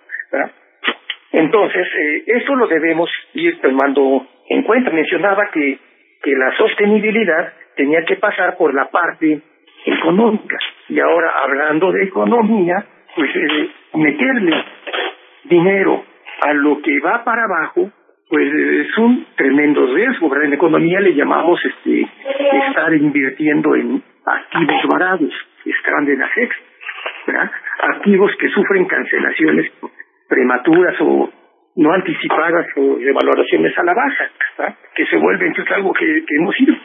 Entonces, 1.32 1.88
eh, 1.88 2.24
eso 2.28 2.56
lo 2.56 2.68
debemos 2.68 3.10
ir 3.34 3.60
tomando 3.62 4.28
en 4.50 4.64
cuenta. 4.64 4.92
Mencionaba 4.92 5.50
que, 5.52 5.80
que 6.22 6.32
la 6.32 6.56
sostenibilidad 6.58 7.54
tenía 7.76 8.04
que 8.06 8.16
pasar 8.18 8.56
por 8.58 8.74
la 8.74 8.90
parte 8.90 9.42
económica. 9.86 10.58
Y 10.90 11.00
ahora, 11.00 11.32
hablando 11.44 11.92
de 11.92 12.04
economía, 12.04 12.86
pues 13.16 13.30
eh, 13.36 13.70
meterle 13.96 14.64
dinero 15.46 16.04
a 16.42 16.54
lo 16.54 16.82
que 16.82 17.00
va 17.00 17.24
para 17.24 17.44
abajo, 17.44 17.92
pues 18.30 18.52
es 18.52 18.98
un 18.98 19.28
tremendo 19.36 19.94
riesgo. 19.94 20.36
En 20.42 20.54
economía 20.54 21.00
le 21.00 21.14
llamamos 21.14 21.60
este 21.64 22.08
estar 22.68 22.94
invirtiendo 22.94 23.76
en 23.76 24.02
activos 24.26 24.82
baratos, 24.92 25.34
stranded 25.66 26.22
assets, 26.22 26.56
¿verdad? 27.28 27.52
activos 27.80 28.32
que 28.40 28.50
sufren 28.50 28.86
cancelaciones 28.86 29.72
prematuras 30.28 30.96
o 31.02 31.32
no 31.76 31.94
anticipadas 31.94 32.66
o 32.78 33.00
evaluaciones 33.00 33.78
a 33.78 33.84
la 33.84 33.94
baja, 33.94 34.30
que 34.96 35.06
se 35.06 35.18
vuelve 35.18 35.48
entonces 35.48 35.74
algo 35.74 35.94
que, 35.94 36.06
que 36.06 36.36
hemos 36.36 36.60
ido. 36.62 36.76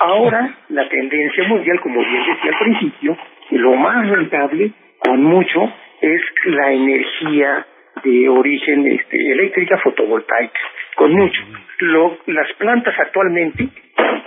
Ahora, 0.00 0.54
la 0.70 0.88
tendencia 0.88 1.44
mundial, 1.48 1.80
como 1.80 2.00
bien 2.00 2.22
decía 2.26 2.52
al 2.52 2.58
principio, 2.58 3.18
lo 3.50 3.74
más 3.74 4.08
rentable, 4.08 4.72
con 5.00 5.22
mucho, 5.22 5.72
es 6.00 6.22
la 6.44 6.72
energía 6.72 7.66
de 8.04 8.28
origen 8.28 8.86
este, 8.86 9.32
eléctrica 9.32 9.78
fotovoltaica, 9.78 10.60
con 10.96 11.12
mucho. 11.12 11.40
Lo, 11.80 12.18
las 12.26 12.52
plantas 12.54 12.94
actualmente 12.98 13.68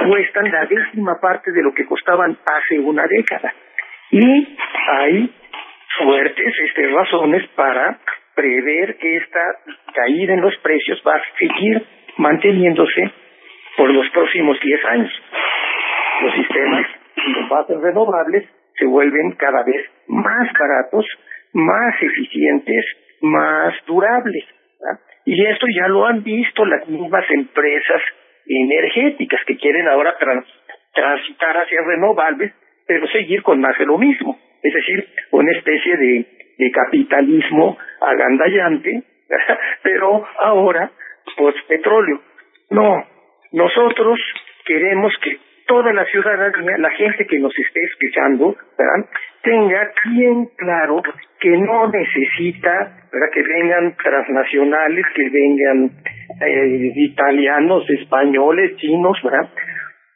cuestan 0.05 0.51
la 0.51 0.65
décima 0.65 1.19
parte 1.21 1.51
de 1.51 1.63
lo 1.63 1.73
que 1.73 1.85
costaban 1.85 2.37
hace 2.45 2.79
una 2.79 3.03
década. 3.07 3.53
Y 4.11 4.57
hay 4.99 5.33
fuertes 5.97 6.53
este, 6.67 6.87
razones 6.87 7.47
para 7.55 7.99
prever 8.35 8.97
que 8.97 9.17
esta 9.17 9.39
caída 9.93 10.33
en 10.33 10.41
los 10.41 10.55
precios 10.57 11.01
va 11.07 11.15
a 11.15 11.21
seguir 11.37 11.85
manteniéndose 12.17 13.11
por 13.77 13.89
los 13.89 14.09
próximos 14.09 14.59
10 14.59 14.85
años. 14.85 15.11
Los 16.21 16.33
sistemas 16.35 16.87
de 17.67 17.77
renovables 17.77 18.49
se 18.77 18.85
vuelven 18.85 19.33
cada 19.33 19.63
vez 19.63 19.85
más 20.07 20.51
baratos, 20.57 21.05
más 21.53 21.95
eficientes, 22.01 22.85
más 23.21 23.73
durables. 23.85 24.43
Y 25.25 25.45
esto 25.45 25.65
ya 25.73 25.87
lo 25.87 26.05
han 26.05 26.23
visto 26.23 26.65
las 26.65 26.87
mismas 26.87 27.23
empresas 27.29 28.01
energéticas 28.45 29.39
que 29.47 29.57
quieren 29.57 29.87
ahora 29.87 30.15
transitar 30.93 31.57
hacia 31.57 31.81
renovables, 31.85 32.53
pero 32.85 33.07
seguir 33.07 33.41
con 33.41 33.61
más 33.61 33.77
de 33.77 33.85
lo 33.85 33.97
mismo. 33.97 34.37
Es 34.61 34.73
decir, 34.73 35.07
una 35.31 35.51
especie 35.57 35.97
de, 35.97 36.25
capitalismo 36.71 37.77
agandallante, 37.99 39.03
pero 39.83 40.25
ahora 40.39 40.89
post 41.35 41.57
petróleo. 41.67 42.21
No, 42.69 43.05
nosotros 43.51 44.19
queremos 44.65 45.13
que 45.21 45.37
toda 45.67 45.93
la 45.93 46.05
ciudadanía, 46.05 46.77
la 46.77 46.91
gente 46.91 47.25
que 47.25 47.39
nos 47.39 47.53
esté 47.57 47.83
escuchando, 47.83 48.55
tenga 49.41 49.91
bien 50.11 50.49
claro 50.57 51.01
que 51.39 51.49
no 51.57 51.89
necesita 51.89 53.03
que 53.33 53.41
vengan 53.41 53.95
transnacionales, 53.97 55.05
que 55.15 55.29
vengan 55.29 55.91
eh, 56.41 56.91
italianos, 56.95 57.89
españoles, 57.89 58.75
chinos, 58.77 59.17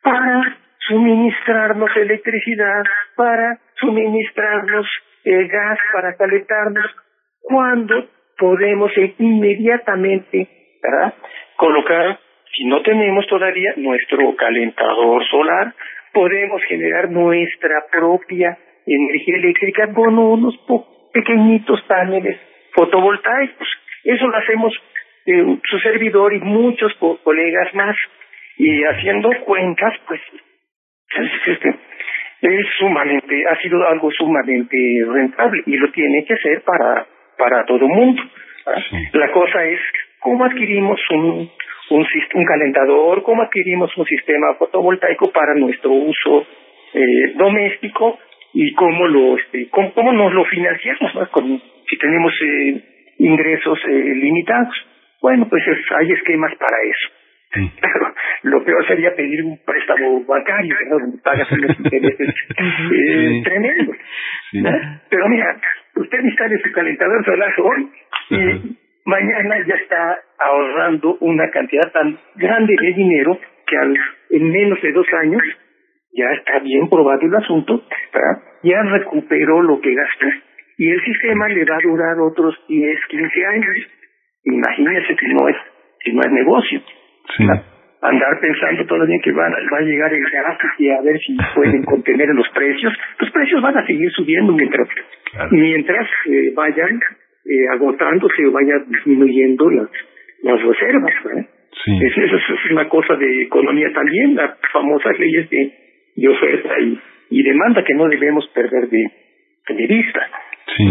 para 0.01 0.57
suministrarnos 0.87 1.89
electricidad, 1.95 2.83
para 3.15 3.59
suministrarnos 3.79 4.87
eh, 5.25 5.47
gas, 5.47 5.77
para 5.93 6.15
calentarnos, 6.15 6.85
cuando 7.41 8.07
podemos 8.37 8.91
inmediatamente 9.17 10.47
colocar 11.57 12.19
si 12.55 12.65
no 12.65 12.81
tenemos 12.81 13.25
todavía 13.27 13.73
nuestro 13.77 14.35
calentador 14.35 15.25
solar, 15.27 15.73
podemos 16.13 16.61
generar 16.63 17.09
nuestra 17.09 17.85
propia 17.91 18.57
energía 18.85 19.37
eléctrica 19.37 19.93
con 19.93 20.17
unos 20.17 20.55
pequeñitos 21.13 21.81
paneles 21.83 22.39
fotovoltaicos. 22.73 23.67
Eso 24.03 24.27
lo 24.27 24.37
hacemos 24.37 24.73
eh, 25.25 25.57
su 25.63 25.79
servidor 25.79 26.33
y 26.33 26.39
muchos 26.39 26.93
colegas 27.23 27.73
más. 27.75 27.95
Y 28.57 28.83
haciendo 28.83 29.29
cuentas, 29.45 29.93
pues, 30.07 30.21
este, 31.47 31.75
es 32.41 32.65
sumamente, 32.79 33.43
ha 33.47 33.55
sido 33.61 33.87
algo 33.87 34.09
sumamente 34.11 34.77
rentable 35.05 35.63
y 35.65 35.75
lo 35.75 35.91
tiene 35.91 36.25
que 36.25 36.37
ser 36.37 36.61
para, 36.61 37.05
para 37.37 37.65
todo 37.65 37.85
el 37.85 37.91
mundo. 37.91 38.23
La 39.13 39.31
cosa 39.31 39.63
es 39.65 39.79
cómo 40.19 40.45
adquirimos 40.45 40.99
un, 41.11 41.49
un, 41.89 42.05
un 42.33 42.45
calentador, 42.45 43.23
cómo 43.23 43.43
adquirimos 43.43 43.95
un 43.97 44.05
sistema 44.05 44.55
fotovoltaico 44.55 45.31
para 45.31 45.55
nuestro 45.55 45.91
uso 45.91 46.45
eh, 46.93 47.33
doméstico 47.35 48.19
y 48.53 48.73
cómo 48.73 49.07
lo 49.07 49.37
este, 49.37 49.69
cómo, 49.69 49.93
cómo 49.93 50.13
nos 50.13 50.33
lo 50.33 50.45
financiamos 50.45 51.15
¿no? 51.15 51.59
si 51.89 51.97
tenemos 51.97 52.33
eh, 52.43 52.81
ingresos 53.19 53.79
eh, 53.87 54.13
limitados. 54.15 54.75
Bueno 55.21 55.47
pues 55.49 55.63
hay 55.97 56.11
esquemas 56.11 56.53
para 56.55 56.77
eso. 56.83 57.09
Pero 57.81 58.13
lo 58.43 58.63
peor 58.63 58.85
sería 58.87 59.15
pedir 59.15 59.43
un 59.43 59.57
préstamo 59.65 60.23
bancario 60.25 60.75
¿no? 60.89 60.99
donde 60.99 61.17
pagas 61.23 61.51
unos 61.51 61.79
intereses 61.83 62.35
eh, 62.59 63.41
tremendos 63.43 63.97
pero 65.09 65.29
mira 65.29 65.59
usted 65.95 66.19
instale 66.23 66.57
su 66.63 66.71
calentador 66.71 67.25
solar 67.25 67.53
hoy 67.59 67.89
y 68.29 68.77
mañana 69.07 69.55
ya 69.65 69.75
está 69.75 70.19
ahorrando 70.37 71.17
una 71.21 71.49
cantidad 71.49 71.89
tan 71.91 72.19
grande 72.35 72.75
de 72.79 72.93
dinero 72.93 73.39
que 73.65 73.77
al, 73.77 73.97
en 74.31 74.51
menos 74.51 74.81
de 74.81 74.91
dos 74.91 75.07
años 75.21 75.41
ya 76.13 76.29
está 76.31 76.59
bien 76.59 76.89
probado 76.89 77.21
el 77.21 77.35
asunto, 77.35 77.83
ya 78.63 78.83
recuperó 78.83 79.61
lo 79.61 79.79
que 79.79 79.93
gastó 79.93 80.27
y 80.77 80.91
el 80.91 81.01
sistema 81.03 81.47
le 81.47 81.63
va 81.63 81.77
a 81.77 81.81
durar 81.81 82.19
otros 82.19 82.55
10, 82.67 82.99
15 83.09 83.45
años. 83.45 83.77
Imagínese 84.43 85.15
si 85.15 85.33
no 85.33 85.47
es, 85.47 85.55
si 86.03 86.11
no 86.13 86.21
es 86.21 86.31
negocio. 86.31 86.81
Andar 88.01 88.39
pensando 88.39 88.85
todavía 88.85 89.17
que 89.23 89.31
va, 89.31 89.49
va 89.49 89.77
a 89.77 89.81
llegar 89.81 90.13
el 90.13 90.23
gas 90.29 90.57
y 90.77 90.89
a 90.89 91.01
ver 91.01 91.17
si 91.19 91.35
pueden 91.55 91.83
contener 91.83 92.29
los 92.29 92.47
precios. 92.49 92.93
Los 93.19 93.31
precios 93.31 93.61
van 93.61 93.77
a 93.77 93.85
seguir 93.87 94.11
subiendo 94.11 94.53
mientras, 94.53 94.87
mientras 95.51 96.07
eh, 96.29 96.51
vayan 96.53 96.99
eh, 97.47 97.67
agotándose 97.73 98.45
o 98.45 98.51
vaya 98.51 98.75
disminuyendo 98.87 99.69
las, 99.69 99.89
las 100.43 100.61
reservas. 100.61 101.13
Sí. 101.83 101.91
Es, 102.01 102.17
eso, 102.17 102.35
es 102.35 102.71
una 102.71 102.89
cosa 102.89 103.15
de 103.15 103.43
economía 103.43 103.91
también, 103.93 104.35
las 104.35 104.57
famosas 104.71 105.17
leyes 105.19 105.49
de, 105.49 105.73
de 106.15 106.27
oferta 106.27 106.79
y, 106.79 106.99
y 107.29 107.43
demanda 107.43 107.83
que 107.83 107.93
no 107.93 108.07
debemos 108.07 108.47
perder 108.49 108.89
de, 108.89 109.11
de 109.69 109.87
vista. 109.87 110.21
Sí. 110.75 110.83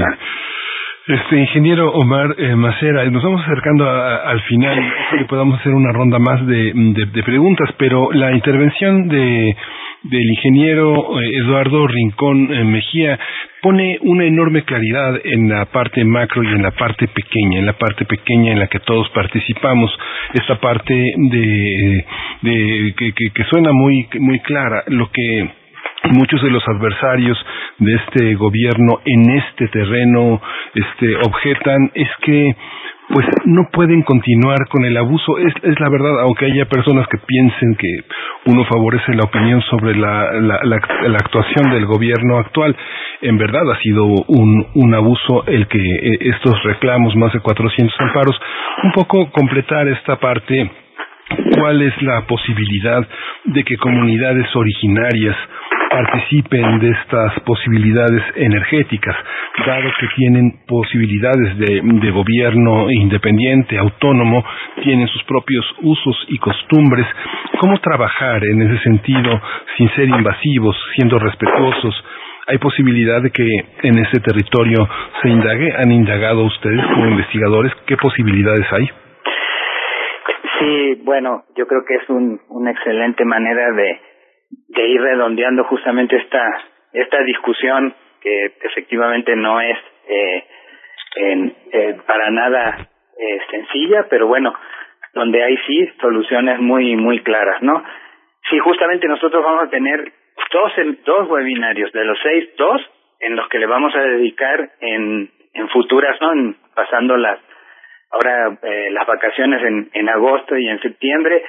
Este 1.09 1.39
ingeniero 1.39 1.93
Omar 1.93 2.35
eh, 2.37 2.57
Macera, 2.57 3.05
nos 3.11 3.23
vamos 3.23 3.41
acercando 3.43 3.89
al 3.89 4.41
final, 4.43 4.93
que 5.17 5.25
podamos 5.27 5.61
hacer 5.61 5.73
una 5.73 5.93
ronda 5.93 6.19
más 6.19 6.45
de, 6.45 6.73
de, 6.75 7.07
de 7.07 7.23
preguntas, 7.23 7.71
pero 7.79 8.11
la 8.11 8.33
intervención 8.33 9.07
de 9.07 9.57
del 10.03 10.31
ingeniero 10.31 11.21
eh, 11.21 11.31
Eduardo 11.45 11.87
Rincón 11.87 12.53
eh, 12.53 12.65
Mejía 12.65 13.19
pone 13.63 13.99
una 14.03 14.25
enorme 14.25 14.63
claridad 14.63 15.21
en 15.23 15.49
la 15.49 15.67
parte 15.67 16.05
macro 16.05 16.43
y 16.43 16.49
en 16.49 16.63
la 16.63 16.73
parte 16.73 17.07
pequeña, 17.07 17.61
en 17.61 17.67
la 17.67 17.75
parte 17.75 18.05
pequeña 18.05 18.53
en 18.53 18.59
la 18.59 18.67
que 18.67 18.81
todos 18.81 19.09
participamos, 19.11 19.97
esta 20.35 20.57
parte 20.57 20.93
de, 20.93 22.05
de 22.43 22.95
que, 22.97 23.13
que, 23.13 23.31
que 23.33 23.45
suena 23.45 23.71
muy 23.73 24.09
muy 24.19 24.41
clara, 24.41 24.83
lo 24.89 25.09
que 25.13 25.51
muchos 26.13 26.43
de 26.43 26.51
los 26.51 26.63
adversarios 26.69 27.39
de 27.79 27.95
este 27.95 28.35
gobierno 28.35 29.01
en 29.05 29.31
este 29.31 29.69
terreno 29.69 30.41
este 30.75 31.17
objetan 31.17 31.91
es 31.95 32.09
que 32.23 32.57
pues 33.09 33.27
no 33.45 33.69
pueden 33.73 34.03
continuar 34.03 34.67
con 34.69 34.85
el 34.85 34.97
abuso. 34.97 35.39
Es, 35.39 35.55
la 35.79 35.89
verdad, 35.89 36.21
aunque 36.23 36.47
haya 36.47 36.65
personas 36.65 37.07
que 37.09 37.19
piensen 37.19 37.77
que 37.77 38.01
uno 38.47 38.65
favorece 38.65 39.15
la 39.15 39.23
opinión 39.23 39.63
sobre 39.63 39.97
la, 39.97 40.33
la, 40.33 40.59
la, 40.65 41.17
actuación 41.17 41.71
del 41.71 41.87
gobierno 41.87 42.39
actual, 42.39 42.75
en 43.23 43.39
verdad 43.39 43.63
ha 43.71 43.79
sido 43.79 44.07
un, 44.07 44.67
un 44.75 44.95
abuso 44.95 45.45
el 45.47 45.69
que 45.69 45.79
eh, 45.79 46.19
estos 46.21 46.61
reclamos, 46.65 47.15
más 47.15 47.33
de 47.33 47.41
400 47.41 47.95
amparos, 48.01 48.41
un 48.83 48.93
poco 48.93 49.31
completar 49.31 49.87
esta 49.89 50.17
parte 50.17 50.71
cuál 51.59 51.83
es 51.83 52.03
la 52.03 52.27
posibilidad 52.27 53.07
de 53.45 53.65
que 53.65 53.77
comunidades 53.77 54.47
originarias 54.55 55.37
participen 55.91 56.79
de 56.81 56.91
estas 56.91 57.41
posibilidades 57.41 58.23
energéticas, 58.37 59.17
dado 59.67 59.89
que 59.99 60.07
tienen 60.17 60.61
posibilidades 60.67 61.59
de, 61.59 61.81
de 61.83 62.11
gobierno 62.11 62.91
independiente, 62.91 63.79
autónomo, 63.79 64.45
tienen 64.83 65.09
sus 65.09 65.23
propios 65.25 65.65
usos 65.83 66.17
y 66.29 66.39
costumbres. 66.39 67.07
¿Cómo 67.61 67.79
trabajar 67.79 68.45
en 68.45 68.63
ese 68.63 68.83
sentido 68.83 69.41
sin 69.77 69.89
ser 69.91 70.09
invasivos, 70.09 70.77
siendo 70.97 71.19
respetuosos? 71.19 72.05
¿Hay 72.49 72.59
posibilidad 72.59 73.23
de 73.23 73.31
que 73.31 73.47
en 73.83 73.99
ese 73.99 74.21
territorio 74.21 74.89
se 75.23 75.29
indague? 75.29 75.73
¿Han 75.77 75.91
indagado 75.91 76.45
ustedes 76.45 76.85
como 76.87 77.09
investigadores? 77.09 77.73
¿Qué 77.87 77.97
posibilidades 77.97 78.67
hay? 78.73 78.89
Sí, 80.59 81.03
bueno, 81.05 81.45
yo 81.57 81.67
creo 81.67 81.85
que 81.87 81.95
es 81.97 82.09
un, 82.09 82.41
una 82.49 82.71
excelente 82.71 83.25
manera 83.25 83.73
de, 83.73 84.01
de 84.51 84.87
ir 84.87 85.01
redondeando 85.01 85.65
justamente 85.65 86.17
esta 86.17 86.65
esta 86.93 87.23
discusión 87.23 87.95
que 88.21 88.53
efectivamente 88.63 89.37
no 89.37 89.61
es 89.61 89.79
eh, 90.09 90.45
en, 91.17 91.57
eh, 91.73 91.97
para 92.07 92.31
nada 92.31 92.89
eh, 93.19 93.39
sencilla, 93.51 94.07
pero 94.09 94.27
bueno, 94.27 94.55
donde 95.15 95.43
hay 95.43 95.57
sí 95.67 95.89
soluciones 96.01 96.61
muy 96.61 96.97
muy 96.97 97.23
claras, 97.23 97.63
¿no? 97.63 97.83
Sí, 98.51 98.59
justamente 98.59 99.09
nosotros 99.09 99.45
vamos 99.45 99.65
a 99.65 99.71
tener 99.71 100.13
dos 100.53 100.73
dos 101.05 101.29
webinarios 101.29 101.93
de 101.93 102.05
los 102.05 102.19
seis, 102.23 102.49
dos 102.57 102.81
en 103.21 103.37
los 103.37 103.49
que 103.49 103.59
le 103.59 103.67
vamos 103.67 103.95
a 103.95 104.01
dedicar 104.01 104.71
en 104.81 105.31
en 105.55 105.69
futuras, 105.71 106.21
¿no? 106.21 106.33
En, 106.33 106.57
pasando 106.75 107.17
las 107.17 107.39
ahora 108.11 108.59
eh, 108.63 108.91
las 108.93 109.07
vacaciones 109.07 109.63
en, 109.63 109.91
en 109.93 110.09
agosto 110.09 110.57
y 110.57 110.69
en 110.69 110.81
septiembre 110.81 111.43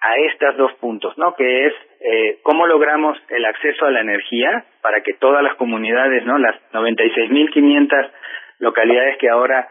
a 0.00 0.14
estos 0.32 0.56
dos 0.56 0.72
puntos, 0.80 1.16
¿no? 1.18 1.34
Que 1.34 1.66
es 1.66 1.74
eh, 2.00 2.38
cómo 2.42 2.66
logramos 2.66 3.18
el 3.28 3.44
acceso 3.44 3.84
a 3.84 3.90
la 3.90 4.00
energía 4.00 4.64
para 4.80 5.02
que 5.02 5.12
todas 5.14 5.42
las 5.42 5.54
comunidades, 5.56 6.24
¿no? 6.24 6.38
Las 6.38 6.56
96.500 6.72 8.10
localidades 8.60 9.18
que 9.18 9.28
ahora 9.28 9.68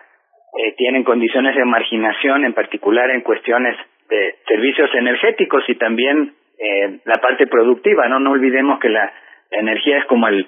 eh, 0.57 0.73
tienen 0.77 1.03
condiciones 1.03 1.55
de 1.55 1.65
marginación, 1.65 2.45
en 2.45 2.53
particular 2.53 3.09
en 3.09 3.21
cuestiones 3.21 3.75
de 4.07 4.35
servicios 4.47 4.89
energéticos 4.93 5.63
y 5.67 5.75
también 5.75 6.33
eh, 6.59 6.99
la 7.05 7.15
parte 7.15 7.47
productiva, 7.47 8.07
¿no? 8.07 8.19
No 8.19 8.31
olvidemos 8.31 8.79
que 8.79 8.89
la, 8.89 9.11
energía 9.51 9.97
es 9.97 10.05
como 10.05 10.27
el, 10.27 10.47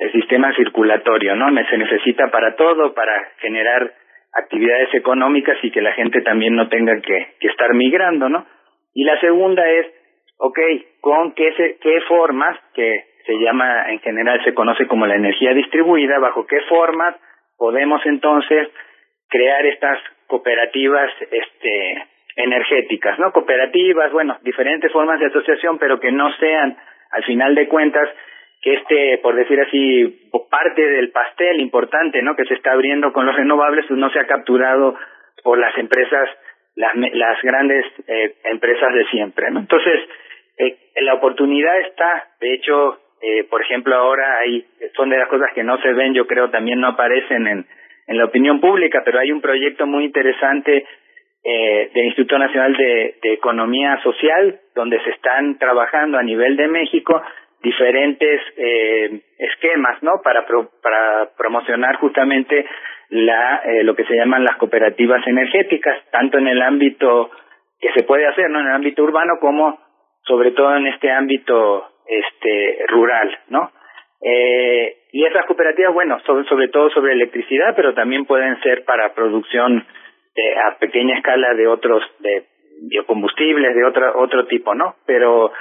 el 0.00 0.10
sistema 0.10 0.52
circulatorio, 0.56 1.36
¿no? 1.36 1.46
Se 1.68 1.78
necesita 1.78 2.32
para 2.32 2.56
todo, 2.56 2.94
para 2.94 3.12
generar 3.38 3.92
actividades 4.32 4.92
económicas 4.92 5.56
y 5.62 5.70
que 5.70 5.80
la 5.80 5.92
gente 5.92 6.20
también 6.22 6.56
no 6.56 6.68
tenga 6.68 7.00
que 7.00 7.46
estar 7.46 7.72
migrando, 7.74 8.28
¿no? 8.28 8.44
Y 8.94 9.04
la 9.04 9.18
segunda 9.20 9.68
es, 9.68 9.86
ok, 10.38 10.58
¿con 11.00 11.32
qué, 11.32 11.52
se, 11.54 11.78
qué 11.78 12.00
formas, 12.08 12.58
que 12.74 13.04
se 13.26 13.34
llama, 13.38 13.90
en 13.90 14.00
general 14.00 14.42
se 14.44 14.54
conoce 14.54 14.86
como 14.86 15.06
la 15.06 15.16
energía 15.16 15.52
distribuida, 15.54 16.18
bajo 16.18 16.46
qué 16.46 16.60
formas 16.68 17.16
podemos 17.56 18.00
entonces 18.06 18.68
crear 19.28 19.64
estas 19.66 19.98
cooperativas 20.26 21.10
este, 21.30 22.04
energéticas, 22.36 23.18
¿no? 23.18 23.32
Cooperativas, 23.32 24.10
bueno, 24.12 24.38
diferentes 24.42 24.90
formas 24.92 25.20
de 25.20 25.26
asociación, 25.26 25.78
pero 25.78 26.00
que 26.00 26.10
no 26.10 26.32
sean, 26.38 26.76
al 27.10 27.24
final 27.24 27.54
de 27.54 27.68
cuentas, 27.68 28.08
que 28.62 28.74
este, 28.74 29.18
por 29.18 29.34
decir 29.36 29.60
así, 29.60 30.30
parte 30.50 30.82
del 30.82 31.10
pastel 31.10 31.60
importante, 31.60 32.22
¿no? 32.22 32.34
Que 32.34 32.44
se 32.44 32.54
está 32.54 32.72
abriendo 32.72 33.12
con 33.12 33.26
los 33.26 33.36
renovables, 33.36 33.86
pues 33.86 33.98
no 33.98 34.10
se 34.10 34.18
ha 34.18 34.26
capturado 34.26 34.96
por 35.42 35.58
las 35.58 35.76
empresas 35.78 36.28
las, 36.80 36.94
las 36.96 37.42
grandes 37.42 37.84
eh, 38.08 38.34
empresas 38.44 38.92
de 38.94 39.04
siempre. 39.06 39.46
Entonces, 39.48 40.00
eh, 40.58 40.76
la 41.02 41.14
oportunidad 41.14 41.78
está, 41.80 42.28
de 42.40 42.54
hecho, 42.54 42.98
eh, 43.22 43.44
por 43.44 43.62
ejemplo, 43.62 43.94
ahora 43.94 44.38
hay, 44.38 44.64
son 44.96 45.10
de 45.10 45.18
las 45.18 45.28
cosas 45.28 45.52
que 45.54 45.62
no 45.62 45.80
se 45.82 45.92
ven, 45.92 46.14
yo 46.14 46.26
creo 46.26 46.50
también 46.50 46.80
no 46.80 46.88
aparecen 46.88 47.46
en, 47.46 47.66
en 48.06 48.18
la 48.18 48.24
opinión 48.24 48.60
pública, 48.60 49.02
pero 49.04 49.18
hay 49.18 49.30
un 49.30 49.40
proyecto 49.40 49.86
muy 49.86 50.04
interesante 50.04 50.86
eh, 51.44 51.90
del 51.94 52.04
Instituto 52.06 52.38
Nacional 52.38 52.76
de, 52.76 53.14
de 53.22 53.32
Economía 53.32 53.98
Social, 54.02 54.60
donde 54.74 55.00
se 55.04 55.10
están 55.10 55.58
trabajando 55.58 56.18
a 56.18 56.22
nivel 56.22 56.56
de 56.56 56.68
México 56.68 57.22
diferentes 57.62 58.40
eh, 58.56 59.20
esquemas, 59.38 60.02
¿no? 60.02 60.20
Para, 60.22 60.46
pro, 60.46 60.70
para 60.82 61.30
promocionar 61.36 61.96
justamente 61.96 62.66
la, 63.10 63.62
eh, 63.64 63.82
lo 63.82 63.94
que 63.94 64.04
se 64.04 64.14
llaman 64.14 64.44
las 64.44 64.56
cooperativas 64.56 65.26
energéticas, 65.26 65.98
tanto 66.10 66.38
en 66.38 66.48
el 66.48 66.62
ámbito 66.62 67.30
que 67.80 67.92
se 67.92 68.04
puede 68.04 68.26
hacer, 68.26 68.48
¿no? 68.50 68.60
En 68.60 68.66
el 68.66 68.72
ámbito 68.72 69.02
urbano 69.02 69.38
como 69.40 69.78
sobre 70.22 70.52
todo 70.52 70.76
en 70.76 70.86
este 70.86 71.10
ámbito 71.10 71.86
este 72.06 72.84
rural, 72.88 73.36
¿no? 73.48 73.70
Eh, 74.22 74.96
y 75.12 75.24
esas 75.24 75.46
cooperativas, 75.46 75.94
bueno, 75.94 76.20
sobre, 76.26 76.44
sobre 76.48 76.68
todo 76.68 76.90
sobre 76.90 77.12
electricidad, 77.12 77.74
pero 77.74 77.94
también 77.94 78.26
pueden 78.26 78.60
ser 78.60 78.84
para 78.84 79.14
producción 79.14 79.84
eh, 80.36 80.54
a 80.66 80.78
pequeña 80.78 81.16
escala 81.16 81.54
de 81.54 81.66
otros, 81.66 82.02
de 82.20 82.44
biocombustibles, 82.82 83.74
de 83.74 83.84
otro, 83.84 84.20
otro 84.20 84.46
tipo, 84.46 84.74
¿no? 84.74 84.96
Pero 85.06 85.52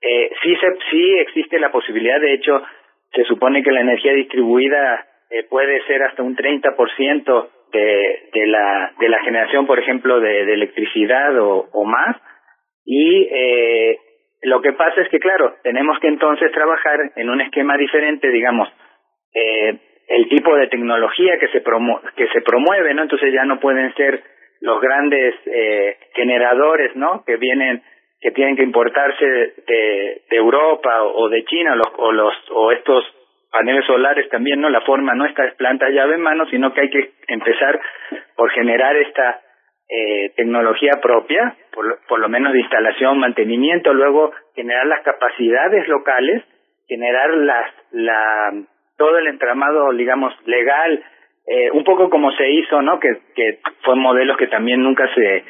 eh, 0.00 0.30
sí, 0.42 0.56
se, 0.56 0.66
sí 0.90 1.18
existe 1.18 1.58
la 1.58 1.70
posibilidad, 1.70 2.20
de 2.20 2.34
hecho, 2.34 2.62
se 3.12 3.24
supone 3.24 3.62
que 3.62 3.72
la 3.72 3.80
energía 3.80 4.12
distribuida 4.12 5.06
eh, 5.30 5.44
puede 5.48 5.82
ser 5.86 6.02
hasta 6.02 6.22
un 6.22 6.36
30% 6.36 7.48
de, 7.72 8.28
de, 8.32 8.46
la, 8.46 8.92
de 8.98 9.08
la 9.08 9.22
generación, 9.22 9.66
por 9.66 9.78
ejemplo, 9.78 10.20
de, 10.20 10.52
electricidad 10.52 11.36
o, 11.38 11.84
más. 11.84 12.16
Y 12.84 13.28
eh, 13.30 13.98
lo 14.42 14.60
que 14.60 14.72
pasa 14.72 15.00
es 15.02 15.08
que, 15.08 15.18
claro, 15.18 15.56
tenemos 15.62 15.98
que 15.98 16.08
entonces 16.08 16.52
trabajar 16.52 17.12
en 17.16 17.30
un 17.30 17.40
esquema 17.40 17.76
diferente, 17.76 18.28
digamos, 18.30 18.68
eh, 19.34 19.78
el 20.08 20.28
tipo 20.28 20.54
de 20.54 20.68
tecnología 20.68 21.38
que 21.38 21.48
se, 21.48 21.60
promu 21.60 21.98
que 22.16 22.28
se 22.28 22.40
promueve, 22.42 22.94
¿no? 22.94 23.02
Entonces 23.02 23.32
ya 23.32 23.44
no 23.44 23.58
pueden 23.58 23.92
ser 23.94 24.22
los 24.60 24.80
grandes 24.80 25.34
eh, 25.46 25.98
generadores, 26.14 26.94
¿no? 26.94 27.24
Que 27.26 27.36
vienen 27.36 27.82
que 28.20 28.30
tienen 28.30 28.56
que 28.56 28.62
importarse 28.62 29.24
de, 29.24 30.22
de 30.30 30.36
Europa 30.36 31.02
o 31.02 31.28
de 31.28 31.44
China 31.44 31.74
los, 31.74 31.88
o 31.98 32.12
los 32.12 32.34
o 32.50 32.72
estos 32.72 33.04
paneles 33.56 33.86
solares 33.86 34.28
también, 34.28 34.60
¿no? 34.60 34.68
La 34.68 34.82
forma 34.82 35.14
no 35.14 35.24
está 35.24 35.50
planta 35.56 35.88
llave 35.88 36.16
en 36.16 36.20
mano, 36.20 36.44
sino 36.50 36.74
que 36.74 36.82
hay 36.82 36.90
que 36.90 37.12
empezar 37.28 37.80
por 38.36 38.50
generar 38.50 38.94
esta 38.96 39.40
eh, 39.88 40.30
tecnología 40.36 40.92
propia, 41.00 41.56
por, 41.72 42.00
por 42.06 42.20
lo 42.20 42.28
menos 42.28 42.52
de 42.52 42.60
instalación, 42.60 43.18
mantenimiento, 43.18 43.94
luego 43.94 44.32
generar 44.54 44.86
las 44.86 45.02
capacidades 45.02 45.88
locales, 45.88 46.42
generar 46.86 47.30
las, 47.30 47.72
la, 47.92 48.52
todo 48.98 49.16
el 49.16 49.26
entramado, 49.28 49.90
digamos, 49.92 50.34
legal, 50.44 51.02
eh, 51.46 51.70
un 51.70 51.84
poco 51.84 52.10
como 52.10 52.32
se 52.32 52.50
hizo, 52.50 52.82
¿no? 52.82 53.00
Que, 53.00 53.08
que 53.34 53.60
fue 53.84 53.96
modelos 53.96 54.36
que 54.36 54.48
también 54.48 54.82
nunca 54.82 55.08
se, 55.14 55.44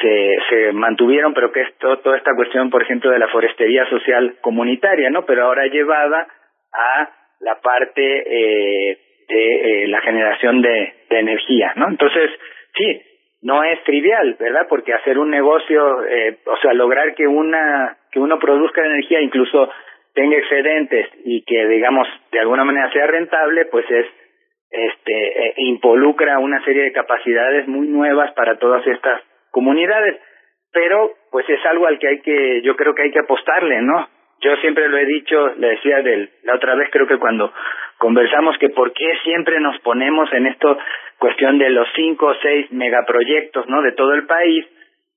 se, 0.00 0.38
se 0.50 0.72
mantuvieron, 0.72 1.34
pero 1.34 1.50
que 1.50 1.62
es 1.62 1.78
toda 1.78 2.16
esta 2.16 2.36
cuestión, 2.36 2.70
por 2.70 2.82
ejemplo, 2.82 3.10
de 3.10 3.18
la 3.18 3.28
forestería 3.28 3.88
social 3.90 4.36
comunitaria, 4.40 5.10
¿no? 5.10 5.26
Pero 5.26 5.46
ahora 5.46 5.66
llevada 5.66 6.28
a 6.72 7.19
la 7.40 7.60
parte 7.60 8.02
eh, 8.02 8.98
de 9.28 9.84
eh, 9.84 9.88
la 9.88 10.00
generación 10.00 10.60
de, 10.62 10.94
de 11.08 11.18
energía, 11.18 11.72
¿no? 11.76 11.88
Entonces, 11.88 12.30
sí, 12.76 13.02
no 13.42 13.64
es 13.64 13.82
trivial, 13.84 14.36
¿verdad? 14.38 14.66
Porque 14.68 14.92
hacer 14.92 15.18
un 15.18 15.30
negocio, 15.30 16.04
eh, 16.06 16.38
o 16.44 16.56
sea, 16.58 16.74
lograr 16.74 17.14
que 17.14 17.26
una 17.26 17.96
que 18.12 18.18
uno 18.18 18.38
produzca 18.38 18.84
energía, 18.84 19.20
incluso 19.20 19.70
tenga 20.14 20.36
excedentes 20.36 21.08
y 21.24 21.42
que 21.44 21.66
digamos 21.68 22.06
de 22.32 22.40
alguna 22.40 22.64
manera 22.64 22.92
sea 22.92 23.06
rentable, 23.06 23.66
pues 23.66 23.88
es 23.90 24.06
este 24.70 25.46
eh, 25.48 25.54
involucra 25.56 26.38
una 26.38 26.62
serie 26.64 26.82
de 26.82 26.92
capacidades 26.92 27.66
muy 27.66 27.88
nuevas 27.88 28.32
para 28.34 28.58
todas 28.58 28.86
estas 28.86 29.22
comunidades, 29.50 30.20
pero 30.72 31.12
pues 31.30 31.48
es 31.48 31.64
algo 31.66 31.86
al 31.86 31.98
que 31.98 32.08
hay 32.08 32.20
que 32.20 32.62
yo 32.62 32.76
creo 32.76 32.94
que 32.94 33.02
hay 33.02 33.10
que 33.10 33.20
apostarle, 33.20 33.80
¿no? 33.80 34.08
Yo 34.40 34.56
siempre 34.56 34.88
lo 34.88 34.96
he 34.96 35.04
dicho, 35.04 35.54
le 35.58 35.68
decía 35.68 36.00
de 36.02 36.30
la 36.44 36.54
otra 36.54 36.74
vez, 36.74 36.88
creo 36.90 37.06
que 37.06 37.18
cuando 37.18 37.52
conversamos 37.98 38.56
que 38.58 38.70
por 38.70 38.92
qué 38.92 39.12
siempre 39.22 39.60
nos 39.60 39.78
ponemos 39.80 40.32
en 40.32 40.46
esto 40.46 40.78
cuestión 41.18 41.58
de 41.58 41.68
los 41.68 41.86
cinco 41.94 42.26
o 42.26 42.34
seis 42.40 42.72
megaproyectos, 42.72 43.68
¿no? 43.68 43.82
De 43.82 43.92
todo 43.92 44.14
el 44.14 44.24
país, 44.26 44.64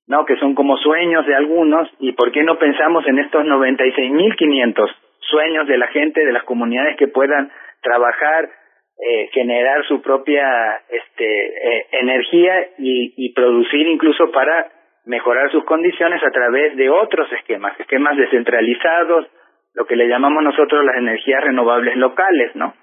¿no? 0.06 0.26
Que 0.26 0.36
son 0.36 0.54
como 0.54 0.76
sueños 0.76 1.26
de 1.26 1.34
algunos 1.34 1.88
y 2.00 2.12
por 2.12 2.32
qué 2.32 2.42
no 2.42 2.58
pensamos 2.58 3.06
en 3.06 3.18
estos 3.18 3.46
96.500 3.46 4.90
sueños 5.20 5.66
de 5.66 5.78
la 5.78 5.86
gente, 5.86 6.24
de 6.24 6.32
las 6.32 6.44
comunidades 6.44 6.96
que 6.98 7.08
puedan 7.08 7.50
trabajar, 7.82 8.50
eh, 8.98 9.28
generar 9.32 9.86
su 9.86 10.02
propia 10.02 10.82
este, 10.90 11.46
eh, 11.46 11.86
energía 11.92 12.68
y 12.76 13.32
producir 13.32 13.86
incluso 13.86 14.30
para 14.30 14.73
mejorar 15.06 15.50
sus 15.50 15.64
condiciones 15.64 16.22
a 16.22 16.30
través 16.30 16.76
de 16.76 16.88
otros 16.88 17.30
esquemas, 17.32 17.78
esquemas 17.78 18.16
descentralizados, 18.16 19.26
lo 19.74 19.84
que 19.86 19.96
le 19.96 20.08
llamamos 20.08 20.42
nosotros 20.42 20.84
las 20.84 20.96
energías 20.96 21.42
renovables 21.42 21.96
locales, 21.96 22.54
¿no? 22.54 22.74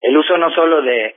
El 0.00 0.16
uso 0.16 0.38
no 0.38 0.50
solo 0.50 0.82
de, 0.82 1.14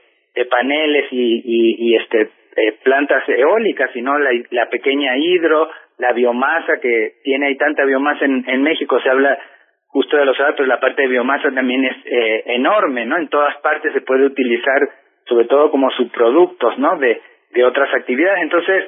paneles 0.50 1.06
y, 1.10 1.94
este 1.94 2.30
eh, 2.56 2.72
plantas 2.82 3.26
eólicas, 3.28 3.90
sino 3.92 4.18
la, 4.18 4.68
pequeña 4.68 5.16
hidro, 5.16 5.70
la 5.98 6.12
biomasa 6.12 6.80
que 6.80 7.14
tiene 7.22 7.46
hay 7.46 7.56
tanta 7.56 7.84
biomasa 7.84 8.24
en, 8.24 8.44
en 8.46 8.62
México, 8.62 9.00
se 9.00 9.08
habla 9.08 9.38
justo 9.86 10.16
de 10.16 10.24
los 10.24 10.36
pero 10.56 10.66
la 10.66 10.80
parte 10.80 11.02
de 11.02 11.08
biomasa 11.08 11.50
también 11.52 11.84
es 11.84 11.96
eh, 12.06 12.42
enorme, 12.46 13.06
¿no? 13.06 13.18
En 13.18 13.28
todas 13.28 13.56
partes 13.58 13.92
se 13.92 14.00
puede 14.00 14.24
utilizar, 14.24 14.88
sobre 15.26 15.44
todo 15.46 15.70
como 15.70 15.90
subproductos, 15.90 16.78
¿no? 16.78 16.98
De 16.98 17.64
otras 17.64 17.94
actividades. 17.94 18.42
Entonces, 18.42 18.84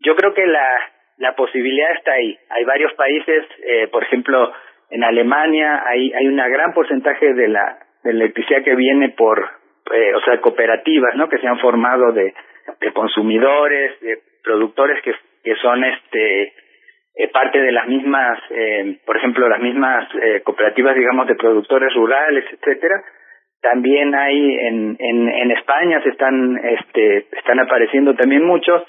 yo 0.00 0.14
creo 0.16 0.34
que 0.34 0.46
la, 0.46 0.68
la 1.18 1.34
posibilidad 1.34 1.92
está 1.92 2.12
ahí. 2.12 2.36
Hay 2.50 2.64
varios 2.64 2.92
países, 2.94 3.44
eh, 3.64 3.88
por 3.88 4.02
ejemplo, 4.02 4.52
en 4.90 5.04
Alemania 5.04 5.82
hay, 5.86 6.12
hay 6.12 6.26
un 6.26 6.36
gran 6.36 6.72
porcentaje 6.72 7.34
de 7.34 7.48
la, 7.48 7.78
de 8.04 8.10
electricidad 8.10 8.62
que 8.62 8.74
viene 8.74 9.10
por, 9.10 9.38
eh, 9.94 10.14
o 10.14 10.20
sea, 10.22 10.40
cooperativas, 10.40 11.14
¿no? 11.16 11.28
Que 11.28 11.38
se 11.38 11.46
han 11.46 11.58
formado 11.58 12.12
de, 12.12 12.32
de 12.80 12.92
consumidores, 12.92 14.00
de 14.00 14.18
productores 14.42 15.02
que, 15.02 15.12
que 15.42 15.54
son, 15.56 15.84
este, 15.84 16.52
eh, 17.18 17.28
parte 17.32 17.60
de 17.60 17.72
las 17.72 17.88
mismas, 17.88 18.38
eh, 18.50 18.98
por 19.04 19.16
ejemplo, 19.16 19.48
las 19.48 19.60
mismas 19.60 20.08
eh, 20.22 20.40
cooperativas, 20.44 20.94
digamos, 20.94 21.26
de 21.26 21.34
productores 21.34 21.92
rurales, 21.94 22.44
etcétera. 22.52 23.02
También 23.60 24.14
hay 24.14 24.56
en, 24.56 24.96
en, 25.00 25.28
en 25.28 25.50
España 25.50 26.00
se 26.04 26.10
están, 26.10 26.56
este, 26.62 27.26
están 27.32 27.58
apareciendo 27.58 28.14
también 28.14 28.44
muchos. 28.44 28.84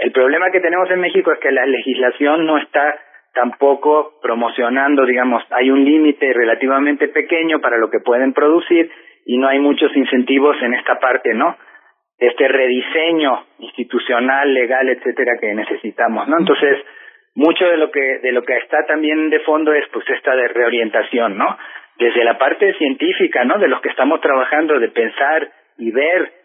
El 0.00 0.12
problema 0.12 0.50
que 0.50 0.60
tenemos 0.60 0.90
en 0.90 1.00
México 1.00 1.30
es 1.30 1.38
que 1.40 1.52
la 1.52 1.66
legislación 1.66 2.46
no 2.46 2.56
está 2.56 2.98
tampoco 3.34 4.18
promocionando, 4.22 5.04
digamos, 5.04 5.44
hay 5.50 5.70
un 5.70 5.84
límite 5.84 6.32
relativamente 6.32 7.08
pequeño 7.08 7.60
para 7.60 7.76
lo 7.76 7.90
que 7.90 8.00
pueden 8.00 8.32
producir 8.32 8.90
y 9.26 9.36
no 9.36 9.48
hay 9.48 9.58
muchos 9.58 9.94
incentivos 9.94 10.56
en 10.62 10.74
esta 10.74 10.98
parte, 10.98 11.34
¿no? 11.34 11.54
Este 12.18 12.48
rediseño 12.48 13.44
institucional, 13.58 14.52
legal, 14.52 14.88
etcétera, 14.88 15.32
que 15.38 15.54
necesitamos, 15.54 16.26
¿no? 16.28 16.38
Entonces, 16.38 16.78
mucho 17.34 17.66
de 17.66 17.76
lo 17.76 17.90
que 17.90 18.18
de 18.22 18.32
lo 18.32 18.42
que 18.42 18.56
está 18.56 18.84
también 18.86 19.28
de 19.28 19.40
fondo 19.40 19.72
es 19.74 19.84
pues 19.92 20.08
esta 20.08 20.34
de 20.34 20.48
reorientación, 20.48 21.36
¿no? 21.36 21.58
Desde 21.98 22.24
la 22.24 22.38
parte 22.38 22.72
científica, 22.74 23.44
¿no? 23.44 23.58
De 23.58 23.68
los 23.68 23.82
que 23.82 23.90
estamos 23.90 24.20
trabajando, 24.22 24.78
de 24.78 24.88
pensar 24.88 25.50
y 25.76 25.90
ver 25.90 26.39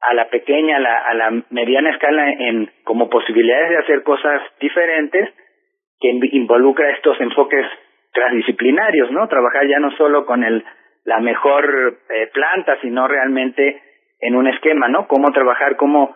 a 0.00 0.14
la 0.14 0.28
pequeña, 0.28 0.76
a 0.76 0.80
la, 0.80 0.98
a 0.98 1.14
la 1.14 1.42
mediana 1.50 1.90
escala 1.90 2.30
en 2.30 2.70
como 2.84 3.10
posibilidades 3.10 3.70
de 3.70 3.78
hacer 3.78 4.02
cosas 4.02 4.42
diferentes 4.60 5.28
que 6.00 6.08
involucra 6.32 6.90
estos 6.90 7.20
enfoques 7.20 7.66
transdisciplinarios, 8.12 9.10
¿no? 9.10 9.26
Trabajar 9.28 9.66
ya 9.66 9.78
no 9.78 9.90
solo 9.96 10.24
con 10.24 10.44
el 10.44 10.64
la 11.04 11.20
mejor 11.20 11.98
eh, 12.10 12.28
planta, 12.34 12.76
sino 12.82 13.08
realmente 13.08 13.80
en 14.20 14.36
un 14.36 14.46
esquema, 14.46 14.88
¿no? 14.88 15.08
Cómo 15.08 15.32
trabajar, 15.32 15.76
cómo 15.76 16.14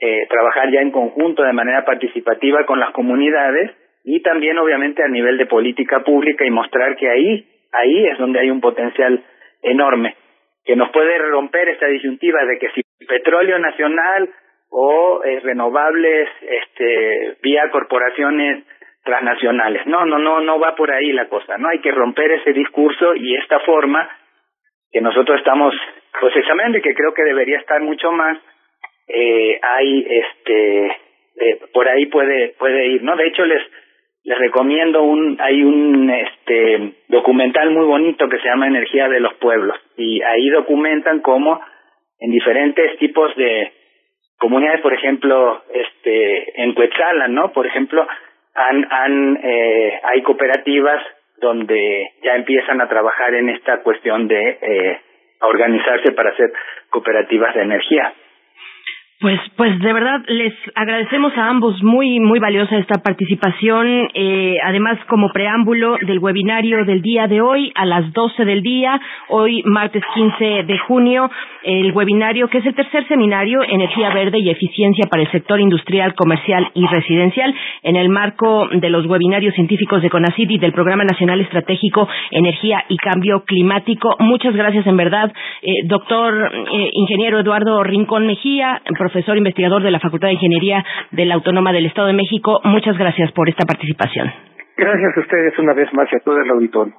eh, 0.00 0.26
trabajar 0.28 0.70
ya 0.70 0.80
en 0.80 0.90
conjunto 0.90 1.42
de 1.42 1.52
manera 1.52 1.84
participativa 1.84 2.64
con 2.64 2.80
las 2.80 2.92
comunidades 2.92 3.72
y 4.04 4.22
también 4.22 4.58
obviamente 4.58 5.02
a 5.02 5.08
nivel 5.08 5.36
de 5.38 5.46
política 5.46 6.00
pública 6.00 6.46
y 6.46 6.50
mostrar 6.50 6.96
que 6.96 7.08
ahí 7.08 7.46
ahí 7.72 8.06
es 8.06 8.18
donde 8.18 8.40
hay 8.40 8.50
un 8.50 8.60
potencial 8.60 9.22
enorme 9.62 10.16
que 10.64 10.76
nos 10.76 10.90
puede 10.90 11.18
romper 11.18 11.68
esta 11.68 11.86
disyuntiva 11.86 12.44
de 12.44 12.58
que 12.58 12.70
si 12.70 12.82
petróleo 13.06 13.58
nacional 13.58 14.30
o 14.70 15.22
eh, 15.24 15.40
renovables 15.40 16.28
este 16.40 17.36
vía 17.42 17.68
corporaciones 17.70 18.64
transnacionales. 19.04 19.86
No 19.86 20.06
no 20.06 20.18
no 20.18 20.40
no 20.40 20.58
va 20.58 20.74
por 20.76 20.90
ahí 20.90 21.12
la 21.12 21.28
cosa 21.28 21.58
no 21.58 21.68
hay 21.68 21.80
que 21.80 21.90
romper 21.90 22.32
ese 22.32 22.52
discurso 22.52 23.14
y 23.14 23.36
esta 23.36 23.60
forma 23.60 24.08
que 24.90 25.00
nosotros 25.00 25.38
estamos 25.38 25.74
procesando 26.18 26.78
y 26.78 26.82
que 26.82 26.94
creo 26.94 27.12
que 27.12 27.24
debería 27.24 27.58
estar 27.58 27.80
mucho 27.80 28.12
más 28.12 28.38
eh, 29.08 29.58
hay 29.60 30.06
este 30.08 30.86
eh, 30.86 31.60
por 31.72 31.88
ahí 31.88 32.06
puede 32.06 32.54
puede 32.58 32.86
ir 32.86 33.02
no 33.02 33.16
de 33.16 33.26
hecho 33.26 33.44
les 33.44 33.62
les 34.24 34.38
recomiendo 34.38 35.02
un 35.02 35.36
hay 35.40 35.62
un 35.62 36.08
este 36.10 36.94
documental 37.08 37.70
muy 37.70 37.86
bonito 37.86 38.28
que 38.28 38.38
se 38.38 38.44
llama 38.44 38.68
Energía 38.68 39.08
de 39.08 39.20
los 39.20 39.34
pueblos. 39.34 39.76
Y 39.96 40.22
ahí 40.22 40.48
documentan 40.50 41.20
cómo 41.20 41.60
en 42.20 42.30
diferentes 42.30 42.98
tipos 42.98 43.34
de 43.36 43.72
comunidades 44.38 44.80
por 44.80 44.94
ejemplo 44.94 45.62
este 45.72 46.62
en 46.62 46.72
Cuetzalan 46.74 47.34
no 47.34 47.52
por 47.52 47.66
ejemplo 47.66 48.06
han 48.54 48.86
han 48.90 49.40
eh, 49.42 50.00
hay 50.04 50.22
cooperativas 50.22 51.02
donde 51.40 52.12
ya 52.22 52.36
empiezan 52.36 52.80
a 52.80 52.88
trabajar 52.88 53.34
en 53.34 53.48
esta 53.48 53.82
cuestión 53.82 54.28
de 54.28 54.58
eh, 54.62 55.00
organizarse 55.40 56.12
para 56.12 56.30
hacer 56.30 56.52
cooperativas 56.90 57.54
de 57.54 57.62
energía 57.62 58.14
pues, 59.22 59.38
pues 59.56 59.78
de 59.78 59.92
verdad 59.92 60.20
les 60.26 60.52
agradecemos 60.74 61.32
a 61.38 61.48
ambos 61.48 61.80
muy, 61.80 62.18
muy 62.18 62.40
valiosa 62.40 62.76
esta 62.76 63.00
participación. 63.02 64.08
Eh, 64.14 64.56
además, 64.64 64.98
como 65.08 65.30
preámbulo 65.30 65.96
del 66.02 66.18
webinario 66.18 66.84
del 66.84 67.00
día 67.02 67.28
de 67.28 67.40
hoy 67.40 67.72
a 67.76 67.86
las 67.86 68.12
12 68.12 68.44
del 68.44 68.62
día, 68.62 69.00
hoy 69.28 69.62
martes 69.64 70.02
15 70.12 70.64
de 70.64 70.78
junio, 70.78 71.30
el 71.62 71.92
webinario 71.92 72.48
que 72.48 72.58
es 72.58 72.66
el 72.66 72.74
tercer 72.74 73.06
seminario 73.06 73.62
Energía 73.62 74.10
Verde 74.10 74.40
y 74.40 74.50
Eficiencia 74.50 75.06
para 75.08 75.22
el 75.22 75.30
sector 75.30 75.60
industrial, 75.60 76.14
comercial 76.14 76.68
y 76.74 76.84
residencial 76.86 77.54
en 77.84 77.94
el 77.94 78.08
marco 78.08 78.68
de 78.72 78.90
los 78.90 79.06
webinarios 79.06 79.54
científicos 79.54 80.02
de 80.02 80.10
CONACYT 80.10 80.50
y 80.50 80.58
del 80.58 80.72
Programa 80.72 81.04
Nacional 81.04 81.40
Estratégico 81.40 82.08
Energía 82.32 82.84
y 82.88 82.96
Cambio 82.96 83.44
Climático. 83.44 84.16
Muchas 84.18 84.54
gracias 84.56 84.84
en 84.88 84.96
verdad, 84.96 85.32
eh, 85.62 85.86
doctor 85.86 86.52
eh, 86.52 86.90
ingeniero 86.92 87.38
Eduardo 87.38 87.84
Rincón 87.84 88.26
Mejía, 88.26 88.82
profesor 88.98 89.11
investigador 89.36 89.82
de 89.82 89.90
la 89.90 90.00
Facultad 90.00 90.28
de 90.28 90.34
Ingeniería 90.34 90.84
de 91.10 91.24
la 91.26 91.34
Autónoma 91.34 91.72
del 91.72 91.86
Estado 91.86 92.08
de 92.08 92.14
México. 92.14 92.60
Muchas 92.64 92.96
gracias 92.98 93.32
por 93.32 93.48
esta 93.48 93.64
participación. 93.66 94.30
Gracias 94.76 95.16
a 95.16 95.20
ustedes 95.20 95.58
una 95.58 95.74
vez 95.74 95.92
más 95.92 96.08
y 96.12 96.16
a 96.16 96.20
todo 96.20 96.40
el 96.40 96.50
auditorio. 96.50 96.94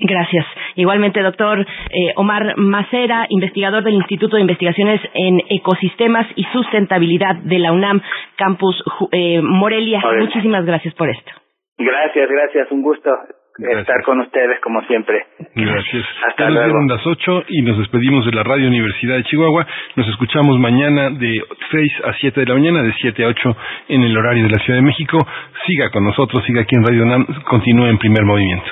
Gracias. 0.00 0.46
Igualmente, 0.76 1.20
doctor 1.20 1.58
eh, 1.60 2.12
Omar 2.14 2.56
Macera, 2.56 3.26
investigador 3.30 3.82
del 3.82 3.94
Instituto 3.94 4.36
de 4.36 4.42
Investigaciones 4.42 5.00
en 5.12 5.42
Ecosistemas 5.50 6.26
y 6.36 6.44
Sustentabilidad 6.52 7.34
de 7.42 7.58
la 7.58 7.72
UNAM, 7.72 8.00
Campus 8.36 8.82
eh, 9.10 9.40
Morelia. 9.42 10.00
Muchísimas 10.20 10.64
gracias 10.64 10.94
por 10.94 11.10
esto. 11.10 11.32
Gracias, 11.78 12.28
gracias. 12.28 12.70
Un 12.70 12.82
gusto 12.82 13.10
estar 13.58 14.02
con 14.04 14.20
ustedes 14.20 14.60
como 14.60 14.82
siempre. 14.82 15.26
Gracias. 15.54 16.04
Hasta 16.28 16.50
luego. 16.50 16.78
las 16.88 17.06
8 17.06 17.44
y 17.48 17.62
nos 17.62 17.78
despedimos 17.78 18.24
de 18.24 18.32
la 18.32 18.42
Radio 18.44 18.68
Universidad 18.68 19.16
de 19.16 19.24
Chihuahua. 19.24 19.66
Nos 19.96 20.08
escuchamos 20.08 20.58
mañana 20.58 21.10
de 21.10 21.42
6 21.70 21.92
a 22.04 22.12
7 22.14 22.40
de 22.40 22.46
la 22.46 22.54
mañana, 22.54 22.82
de 22.82 22.92
7 23.00 23.24
a 23.24 23.28
8 23.28 23.56
en 23.88 24.02
el 24.02 24.16
horario 24.16 24.44
de 24.44 24.50
la 24.50 24.58
Ciudad 24.62 24.78
de 24.78 24.86
México. 24.86 25.18
Siga 25.66 25.90
con 25.90 26.04
nosotros, 26.04 26.44
siga 26.44 26.62
aquí 26.62 26.76
en 26.76 26.84
Radio 26.84 27.04
NAM, 27.04 27.26
continúe 27.44 27.86
en 27.86 27.98
primer 27.98 28.24
movimiento. 28.24 28.70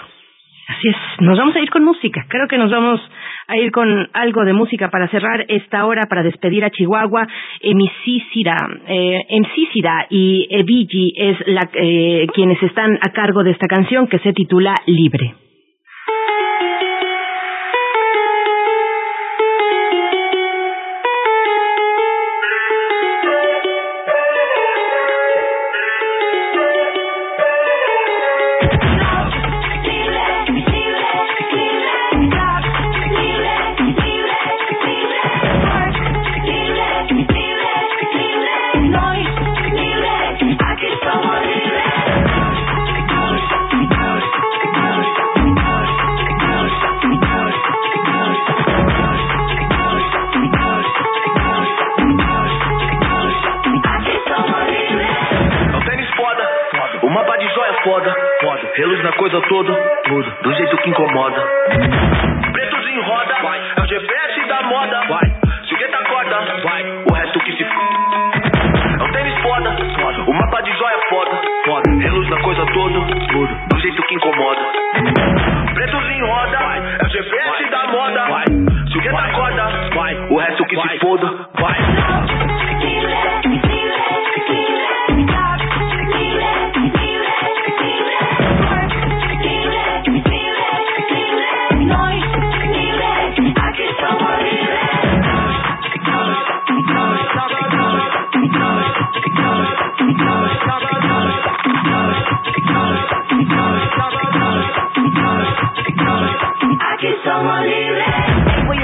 Así 0.68 0.88
es, 0.88 0.96
nos 1.20 1.38
vamos 1.38 1.54
a 1.54 1.60
ir 1.60 1.70
con 1.70 1.84
música. 1.84 2.24
Creo 2.28 2.48
que 2.48 2.58
nos 2.58 2.70
vamos 2.70 3.00
a 3.48 3.56
ir 3.56 3.70
con 3.70 4.08
algo 4.12 4.44
de 4.44 4.52
música 4.52 4.90
para 4.90 5.08
cerrar 5.08 5.44
esta 5.48 5.86
hora, 5.86 6.06
para 6.08 6.22
despedir 6.22 6.64
a 6.64 6.70
Chihuahua. 6.70 7.26
Emisísira, 7.60 8.56
eh, 8.88 9.24
y 10.10 10.46
Evigi 10.50 11.14
es 11.16 11.36
la, 11.46 11.68
eh, 11.74 12.26
quienes 12.34 12.62
están 12.62 12.98
a 13.00 13.12
cargo 13.12 13.42
de 13.42 13.52
esta 13.52 13.66
canción 13.66 14.06
que 14.08 14.18
se 14.18 14.32
titula 14.32 14.74
Libre. 14.86 15.45
Pelos 58.76 59.02
na 59.02 59.12
coisa 59.12 59.40
toda, 59.48 59.72
tudo, 60.04 60.30
do 60.42 60.52
jeito 60.52 60.76
que 60.76 60.90
incomoda. 60.90 61.40
Pretos 62.52 62.86
em 62.88 63.00
roda, 63.00 63.34
vai. 63.42 63.58
é 63.58 63.80
o 63.80 63.86
GPS 63.86 64.48
da 64.48 64.62
moda. 64.64 65.00
Vai. 65.08 65.34
Segueta 65.66 66.04
corda, 66.04 66.36
vai. 66.62 66.82
o 67.08 67.14
resto 67.14 67.40
que 67.40 67.56
se 67.56 67.62
f. 67.64 67.72
É 69.00 69.02
um 69.02 69.12
tênis 69.12 69.38
foda, 69.40 69.74
foda. 69.98 70.30
o 70.30 70.34
mapa 70.34 70.60
de 70.60 70.76
joia 70.76 70.98
foda. 71.08 71.40
foda. 71.64 71.90
Reluz 71.90 72.28
na 72.28 72.42
coisa 72.42 72.66
toda, 72.66 73.00
tudo, 73.28 73.54
do 73.70 73.80
jeito 73.80 74.02
que 74.02 74.14
incomoda. 74.14 74.60
Pretos 75.72 76.10
em 76.10 76.20
roda, 76.26 76.58
vai. 76.58 76.78
é 77.00 77.06
o 77.06 77.08
GPS 77.08 77.70
da 77.70 77.86
moda. 77.86 78.26
Vai. 78.28 78.44
Segueta 78.92 79.32
corda, 79.32 79.90
vai. 79.94 80.16
o 80.28 80.38
resto 80.38 80.66
que 80.66 80.76
se 80.76 80.98
foda. 80.98 81.48
Vai. 81.58 81.85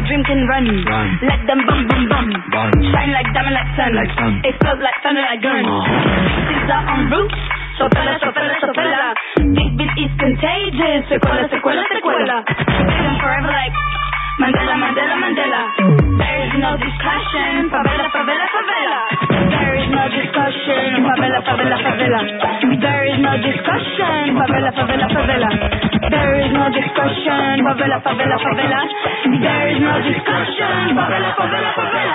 Everyone 0.02 0.24
can 0.26 0.46
run. 0.46 0.66
run. 0.86 1.08
Let 1.26 1.40
them 1.46 1.60
bum 1.66 1.80
bum 1.88 2.02
bum. 2.08 2.26
bum. 2.52 2.70
Shine 2.92 3.12
like 3.12 3.26
diamond 3.34 3.54
like 3.56 3.70
sun. 3.74 3.90
Like 3.94 4.12
sun. 4.14 4.32
Explode 4.44 4.80
like 4.82 4.96
thunder 5.02 5.22
like 5.22 5.42
gun. 5.42 5.64
Uh-huh. 5.66 6.48
These 6.48 6.70
are 6.70 6.84
on 6.86 7.00
roots. 7.10 7.40
Sopela, 7.80 8.14
sopela, 8.20 8.54
sopela. 8.60 9.14
Big 9.56 9.70
beat 9.78 9.94
is 9.98 10.12
contagious. 10.20 11.02
Secuela, 11.10 11.48
secuela, 11.48 11.82
secuela. 11.88 12.38
Living 12.46 13.18
forever 13.18 13.50
like 13.50 13.74
Mandela, 14.38 14.74
Mandela, 14.76 15.14
Mandela. 15.18 15.62
There 16.20 16.38
is 16.46 16.52
no 16.60 16.76
discussion. 16.78 17.72
Favela, 17.72 18.06
favela, 18.12 18.46
favela. 18.52 18.98
There 20.02 20.10
is 20.10 20.18
no 20.18 20.18
discussion. 20.18 21.04
Favela, 21.06 21.38
favela, 21.46 21.76
favela. 21.78 22.20
There 22.82 23.04
is 23.06 23.18
no 23.22 23.32
discussion. 23.38 24.34
Favela, 24.34 24.70
favela, 24.74 25.06
favela. 25.14 25.50
There 26.10 26.34
is 26.42 26.50
no 26.52 26.64
discussion. 26.74 27.62
Favela, 27.62 27.98
favela, 28.02 28.36
favela. 28.42 28.80
There 29.42 29.68
is 29.70 29.78
no 29.80 29.94
discussion. 30.02 30.96
Favela, 30.98 31.30
favela, 31.38 31.70
favela. 31.78 32.14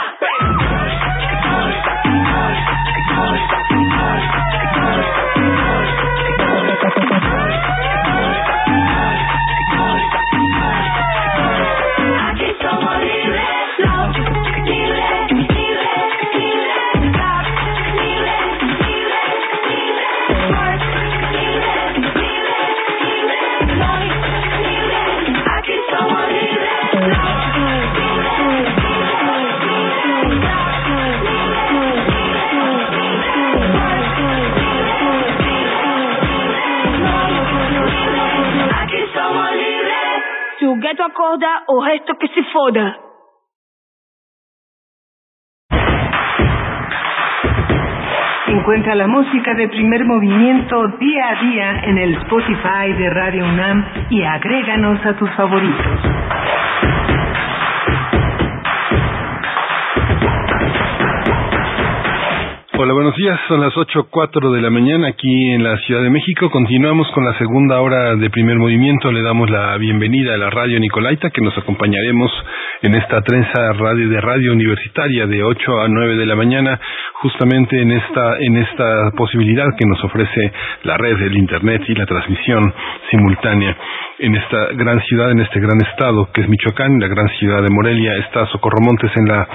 Acorda 41.07 41.63
o 41.67 41.83
resto 41.83 42.17
que 42.17 42.27
se 42.29 42.43
foda. 42.51 42.99
Encuentra 48.47 48.95
la 48.95 49.07
música 49.07 49.53
de 49.53 49.67
primer 49.69 50.05
movimiento 50.05 50.87
día 50.99 51.29
a 51.29 51.41
día 51.41 51.79
en 51.83 51.97
el 51.97 52.13
Spotify 52.15 52.93
de 52.97 53.09
Radio 53.09 53.45
UNAM 53.45 53.85
y 54.09 54.23
agréganos 54.23 55.05
a 55.05 55.13
tus 55.17 55.29
favoritos. 55.31 55.99
Hola, 62.79 62.93
buenos 62.93 63.15
días. 63.15 63.39
Son 63.47 63.59
las 63.59 63.75
ocho 63.75 64.05
cuatro 64.11 64.51
de 64.51 64.61
la 64.61 64.69
mañana 64.69 65.07
aquí 65.07 65.51
en 65.51 65.63
la 65.63 65.79
Ciudad 65.79 66.03
de 66.03 66.11
México. 66.11 66.51
Continuamos 66.51 67.09
con 67.09 67.25
la 67.25 67.35
segunda 67.39 67.81
hora 67.81 68.15
de 68.15 68.29
primer 68.29 68.57
movimiento. 68.57 69.11
Le 69.11 69.23
damos 69.23 69.49
la 69.49 69.75
bienvenida 69.77 70.35
a 70.35 70.37
la 70.37 70.51
radio 70.51 70.79
Nicolaita, 70.79 71.31
que 71.31 71.41
nos 71.41 71.57
acompañaremos 71.57 72.31
en 72.83 72.93
esta 72.93 73.23
trenza 73.23 73.73
radio 73.73 74.07
de 74.07 74.21
radio 74.21 74.53
universitaria 74.53 75.25
de 75.25 75.41
8 75.41 75.81
a 75.81 75.87
9 75.87 76.17
de 76.17 76.25
la 76.27 76.35
mañana, 76.35 76.79
justamente 77.13 77.81
en 77.81 77.93
esta, 77.93 78.37
en 78.41 78.57
esta 78.57 79.09
posibilidad 79.17 79.65
que 79.75 79.85
nos 79.87 80.03
ofrece 80.03 80.51
la 80.83 80.97
red, 80.97 81.19
el 81.19 81.35
Internet 81.35 81.81
y 81.87 81.95
la 81.95 82.05
transmisión 82.05 82.71
simultánea 83.09 83.75
en 84.19 84.35
esta 84.35 84.67
gran 84.73 84.99
ciudad, 85.01 85.31
en 85.31 85.39
este 85.39 85.59
gran 85.59 85.79
estado 85.81 86.29
que 86.33 86.41
es 86.41 86.49
Michoacán, 86.49 86.99
la 86.99 87.07
gran 87.07 87.27
ciudad 87.37 87.61
de 87.61 87.69
Morelia, 87.69 88.15
está 88.17 88.47
Socorro 88.47 88.79
Montes 88.81 89.11
en 89.15 89.27
la, 89.27 89.47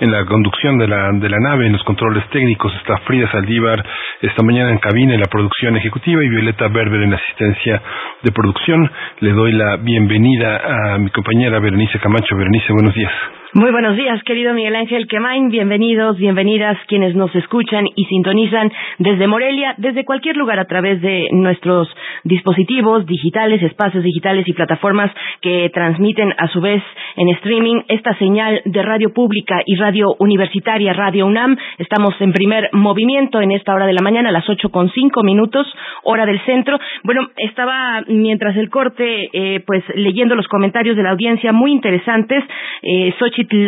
en 0.00 0.10
la 0.10 0.24
conducción 0.26 0.76
de 0.78 0.88
la, 0.88 1.10
de 1.12 1.28
la 1.28 1.38
nave, 1.38 1.66
en 1.66 1.72
los 1.72 1.82
controles 1.84 2.28
técnicos, 2.28 2.69
está 2.76 2.98
Frida 2.98 3.30
Saldívar 3.30 3.84
esta 4.20 4.42
mañana 4.42 4.70
en 4.70 4.78
cabina 4.78 5.14
en 5.14 5.20
la 5.20 5.26
producción 5.26 5.76
ejecutiva 5.76 6.24
y 6.24 6.28
Violeta 6.28 6.68
Berber 6.68 7.02
en 7.02 7.14
asistencia 7.14 7.82
de 8.22 8.32
producción. 8.32 8.90
Le 9.20 9.32
doy 9.32 9.52
la 9.52 9.76
bienvenida 9.76 10.94
a 10.94 10.98
mi 10.98 11.10
compañera 11.10 11.58
Berenice 11.58 11.98
Camacho. 11.98 12.36
Berenice, 12.36 12.72
buenos 12.72 12.94
días. 12.94 13.12
Muy 13.52 13.72
buenos 13.72 13.96
días, 13.96 14.22
querido 14.22 14.54
Miguel 14.54 14.76
Ángel 14.76 15.08
Quemain. 15.08 15.48
Bienvenidos, 15.48 16.16
bienvenidas 16.16 16.78
quienes 16.86 17.16
nos 17.16 17.34
escuchan 17.34 17.84
y 17.96 18.04
sintonizan 18.04 18.70
desde 18.98 19.26
Morelia, 19.26 19.74
desde 19.76 20.04
cualquier 20.04 20.36
lugar 20.36 20.60
a 20.60 20.66
través 20.66 21.02
de 21.02 21.26
nuestros 21.32 21.88
dispositivos 22.22 23.06
digitales, 23.06 23.60
espacios 23.64 24.04
digitales 24.04 24.46
y 24.46 24.52
plataformas 24.52 25.10
que 25.40 25.68
transmiten 25.74 26.32
a 26.38 26.46
su 26.46 26.60
vez 26.60 26.80
en 27.16 27.28
streaming 27.30 27.82
esta 27.88 28.16
señal 28.18 28.62
de 28.66 28.82
radio 28.82 29.12
pública 29.12 29.62
y 29.66 29.74
radio 29.74 30.14
universitaria, 30.20 30.92
Radio 30.92 31.26
UNAM. 31.26 31.56
Estamos 31.78 32.14
en 32.20 32.32
primer 32.32 32.70
movimiento 32.72 33.40
en 33.40 33.50
esta 33.50 33.74
hora 33.74 33.86
de 33.86 33.94
la 33.94 34.02
mañana, 34.02 34.28
a 34.28 34.32
las 34.32 34.48
ocho 34.48 34.68
con 34.68 34.92
cinco 34.92 35.24
minutos, 35.24 35.66
hora 36.04 36.24
del 36.24 36.40
centro. 36.42 36.78
Bueno, 37.02 37.26
estaba 37.36 38.04
mientras 38.06 38.56
el 38.56 38.70
corte, 38.70 39.28
eh, 39.32 39.60
pues 39.66 39.82
leyendo 39.96 40.36
los 40.36 40.46
comentarios 40.46 40.96
de 40.96 41.02
la 41.02 41.10
audiencia 41.10 41.52
muy 41.52 41.72
interesantes. 41.72 42.44
Eh, 42.82 43.12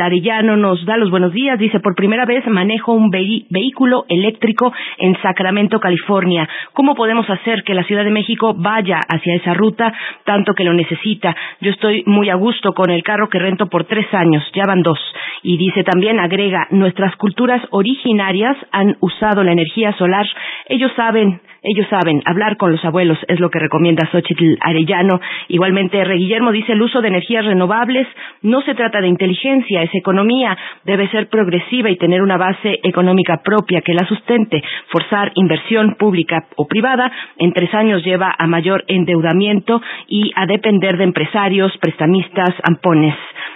Arellano 0.00 0.56
nos 0.56 0.84
da 0.84 0.96
los 0.96 1.10
buenos 1.10 1.32
días. 1.32 1.58
Dice, 1.58 1.80
por 1.80 1.94
primera 1.94 2.24
vez 2.24 2.46
manejo 2.46 2.92
un 2.92 3.10
vehículo 3.10 4.04
eléctrico 4.08 4.72
en 4.98 5.16
Sacramento, 5.22 5.80
California. 5.80 6.48
¿Cómo 6.72 6.94
podemos 6.94 7.28
hacer 7.28 7.62
que 7.64 7.74
la 7.74 7.84
Ciudad 7.84 8.04
de 8.04 8.10
México 8.10 8.54
vaya 8.54 8.98
hacia 9.08 9.34
esa 9.36 9.54
ruta 9.54 9.92
tanto 10.24 10.54
que 10.54 10.64
lo 10.64 10.72
necesita? 10.72 11.34
Yo 11.60 11.70
estoy 11.70 12.02
muy 12.06 12.30
a 12.30 12.34
gusto 12.34 12.72
con 12.72 12.90
el 12.90 13.02
carro 13.02 13.28
que 13.28 13.38
rento 13.38 13.66
por 13.66 13.84
tres 13.84 14.06
años. 14.12 14.44
Ya 14.54 14.64
van 14.66 14.82
dos. 14.82 14.98
Y 15.42 15.56
dice 15.56 15.84
también, 15.84 16.18
agrega, 16.20 16.66
nuestras 16.70 17.16
culturas 17.16 17.62
originarias 17.70 18.56
han 18.70 18.96
usado 19.00 19.42
la 19.42 19.52
energía 19.52 19.92
solar. 19.94 20.26
Ellos 20.68 20.92
saben 20.96 21.40
ellos 21.62 21.86
saben, 21.88 22.22
hablar 22.24 22.56
con 22.56 22.72
los 22.72 22.84
abuelos 22.84 23.18
es 23.28 23.38
lo 23.38 23.48
que 23.48 23.60
recomienda 23.60 24.08
Xochitl 24.10 24.56
Arellano. 24.60 25.20
Igualmente, 25.46 26.02
Re 26.02 26.16
Guillermo 26.16 26.50
dice 26.50 26.72
el 26.72 26.82
uso 26.82 27.00
de 27.00 27.08
energías 27.08 27.44
renovables 27.44 28.08
no 28.42 28.62
se 28.62 28.74
trata 28.74 29.00
de 29.00 29.06
inteligencia, 29.06 29.82
es 29.82 29.94
economía, 29.94 30.56
debe 30.84 31.08
ser 31.08 31.28
progresiva 31.28 31.88
y 31.90 31.96
tener 31.96 32.20
una 32.20 32.36
base 32.36 32.80
económica 32.82 33.42
propia 33.44 33.80
que 33.80 33.94
la 33.94 34.04
sustente. 34.06 34.60
Forzar 34.88 35.30
inversión 35.36 35.94
pública 35.94 36.46
o 36.56 36.66
privada 36.66 37.12
en 37.38 37.52
tres 37.52 37.72
años 37.74 38.04
lleva 38.04 38.34
a 38.36 38.46
mayor 38.48 38.84
endeudamiento 38.88 39.80
y 40.08 40.32
a 40.34 40.46
depender 40.46 40.96
de 40.96 41.04
empresarios, 41.04 41.72
prestamistas, 41.78 42.54
ampones. 42.64 43.14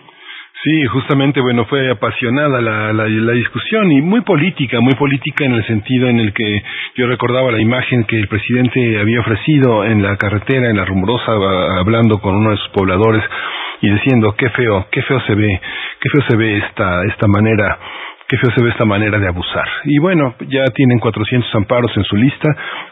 Sí, 0.66 0.84
justamente, 0.88 1.41
bueno, 1.41 1.66
fue 1.66 1.91
apasionada 1.91 2.59
la, 2.59 2.91
la, 2.91 3.07
la, 3.07 3.32
discusión 3.34 3.91
y 3.91 4.01
muy 4.01 4.22
política, 4.22 4.80
muy 4.82 4.95
política 4.95 5.45
en 5.45 5.53
el 5.53 5.68
sentido 5.68 6.07
en 6.07 6.20
el 6.20 6.34
que 6.34 6.63
yo 6.95 7.05
recordaba 7.05 7.51
la 7.51 7.61
imagen 7.61 8.03
que 8.05 8.18
el 8.18 8.28
presidente 8.28 8.99
había 8.99 9.20
ofrecido 9.20 9.86
en 9.86 10.01
la 10.01 10.18
carretera, 10.18 10.68
en 10.68 10.78
la 10.78 10.86
rumorosa, 10.86 11.34
hablando 11.78 12.20
con 12.20 12.34
uno 12.34 12.49
de 12.49 12.57
sus 12.57 12.70
pobladores 12.70 13.24
y 13.82 13.91
diciendo, 13.91 14.34
qué 14.36 14.49
feo, 14.49 14.88
qué 14.91 15.03
feo 15.03 15.20
se 15.28 15.36
ve, 15.36 15.61
qué 15.99 16.09
feo 16.09 16.24
se 16.30 16.36
ve 16.36 16.57
esta, 16.57 17.03
esta 17.03 17.28
manera 17.28 17.78
qué 18.28 18.38
feo 18.38 18.51
se 18.55 18.63
ve 18.63 18.69
esta 18.69 18.86
manera 18.86 19.19
de 19.19 19.28
abusar. 19.28 19.67
Y 19.86 19.99
bueno, 19.99 20.36
ya 20.47 20.63
tienen 20.73 20.99
400 20.99 21.53
amparos 21.55 21.91
en 21.95 22.03
su 22.03 22.15
lista, 22.15 22.49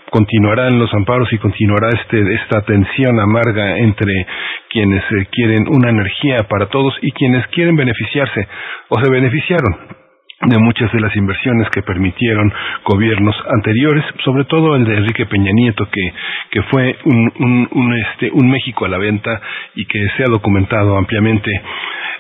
continuarán 0.10 0.78
los 0.80 0.94
amparos 0.94 1.32
y 1.34 1.38
continuará 1.38 1.90
este, 1.90 2.34
esta 2.36 2.62
tensión 2.62 3.20
amarga 3.20 3.78
entre 3.78 4.28
quienes 4.70 5.04
eh, 5.04 5.28
quieren 5.32 5.66
una 5.70 5.90
energía 5.90 6.44
para 6.50 6.68
todos 6.68 6.94
y 7.02 7.12
quienes 7.12 7.48
quieren 7.48 7.76
beneficiarse 7.76 8.48
o 8.90 9.04
se 9.04 9.10
beneficiaron 9.10 10.04
de 10.46 10.58
muchas 10.60 10.92
de 10.92 11.00
las 11.00 11.16
inversiones 11.16 11.70
que 11.70 11.82
permitieron 11.84 12.52
gobiernos 12.86 13.36
anteriores, 13.56 14.04
sobre 14.26 14.44
todo 14.46 14.76
el 14.76 14.84
de 14.86 14.98
Enrique 14.98 15.26
Peña 15.26 15.52
Nieto, 15.54 15.88
que, 15.90 16.14
que 16.52 16.62
fue 16.64 16.98
un, 17.06 17.68
un, 17.72 17.94
este, 17.94 18.30
un 18.34 18.50
México 18.50 18.86
a 18.86 18.90
la 18.90 18.98
venta 18.98 19.42
y 19.76 19.86
que 19.86 20.06
se 20.18 20.24
ha 20.24 20.30
documentado 20.30 20.98
ampliamente. 20.98 21.50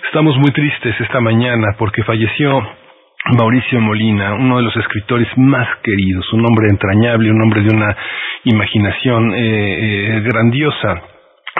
Estamos 0.05 0.38
muy 0.38 0.51
tristes 0.51 0.95
esta 1.01 1.20
mañana 1.20 1.76
porque 1.78 2.03
falleció 2.03 2.64
Mauricio 3.32 3.80
Molina, 3.80 4.34
uno 4.34 4.57
de 4.57 4.63
los 4.63 4.76
escritores 4.76 5.28
más 5.38 5.67
queridos, 5.82 6.32
un 6.34 6.45
hombre 6.45 6.67
entrañable, 6.69 7.32
un 7.32 7.41
hombre 7.41 7.61
de 7.61 7.74
una 7.74 7.95
imaginación 8.43 9.34
eh, 9.34 9.38
eh, 10.17 10.21
grandiosa. 10.21 11.01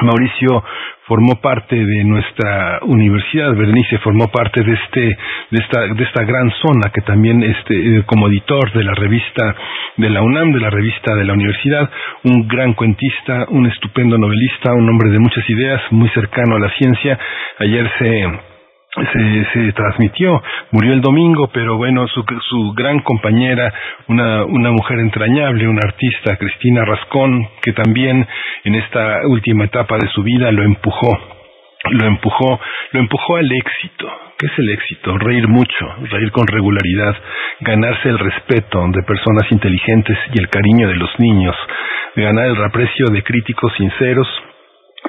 Mauricio 0.02 0.64
formó 1.08 1.40
parte 1.40 1.76
de 1.76 2.04
nuestra 2.04 2.80
universidad, 2.82 3.56
Bernice 3.56 3.98
formó 4.00 4.28
parte 4.28 4.62
de 4.62 4.74
este, 4.74 5.18
de 5.52 5.60
esta, 5.60 5.82
de 5.94 6.04
esta 6.04 6.26
gran 6.26 6.52
zona 6.62 6.92
que 6.94 7.02
también 7.02 7.42
este, 7.44 7.76
eh, 7.76 8.04
como 8.06 8.28
editor 8.28 8.74
de 8.74 8.84
la 8.84 8.94
revista 8.96 9.56
de 9.96 10.10
la 10.10 10.22
UNAM, 10.22 10.52
de 10.52 10.60
la 10.60 10.70
revista 10.70 11.16
de 11.16 11.24
la 11.24 11.34
universidad, 11.34 11.90
un 12.24 12.46
gran 12.48 12.74
cuentista, 12.74 13.46
un 13.50 13.68
estupendo 13.68 14.18
novelista, 14.18 14.74
un 14.74 14.90
hombre 14.90 15.12
de 15.12 15.20
muchas 15.20 15.50
ideas, 15.50 15.82
muy 15.92 16.10
cercano 16.10 16.56
a 16.56 16.60
la 16.60 16.72
ciencia. 16.72 17.18
Ayer 17.60 17.90
se 18.00 18.53
se, 18.96 19.46
se 19.54 19.72
transmitió, 19.74 20.42
murió 20.72 20.94
el 20.94 21.02
domingo, 21.02 21.50
pero 21.52 21.78
bueno, 21.78 22.08
su, 22.08 22.24
su 22.48 22.74
gran 22.74 23.00
compañera, 23.00 23.74
una, 24.08 24.46
una 24.46 24.72
mujer 24.72 25.00
entrañable, 25.00 25.68
una 25.68 25.82
artista, 25.84 26.36
Cristina 26.38 26.86
Rascón, 26.86 27.48
que 27.62 27.74
también 27.74 28.28
en 28.64 28.76
esta 28.76 29.22
última 29.28 29.66
etapa 29.66 29.98
de 29.98 30.08
su 30.10 30.22
vida 30.22 30.52
lo 30.52 30.64
empujó, 30.64 31.12
lo 31.92 32.08
empujó, 32.08 32.60
lo 32.92 33.00
empujó 33.00 33.38
al 33.38 33.52
éxito. 33.52 34.12
¿Qué 34.38 34.48
es 34.48 34.60
el 34.60 34.70
éxito? 34.72 35.18
Reír 35.18 35.48
mucho, 35.48 35.96
reír 36.12 36.32
con 36.32 36.46
regularidad, 36.48 37.16
ganarse 37.62 38.10
el 38.10 38.20
respeto 38.20 38.86
de 38.90 39.04
personas 39.04 39.52
inteligentes 39.52 40.18
y 40.34 40.40
el 40.40 40.50
cariño 40.50 40.88
de 40.88 40.96
los 40.96 41.10
niños, 41.20 41.56
ganar 42.16 42.48
el 42.48 42.64
aprecio 42.64 43.08
de 43.08 43.24
críticos 43.24 43.74
sinceros, 43.78 44.28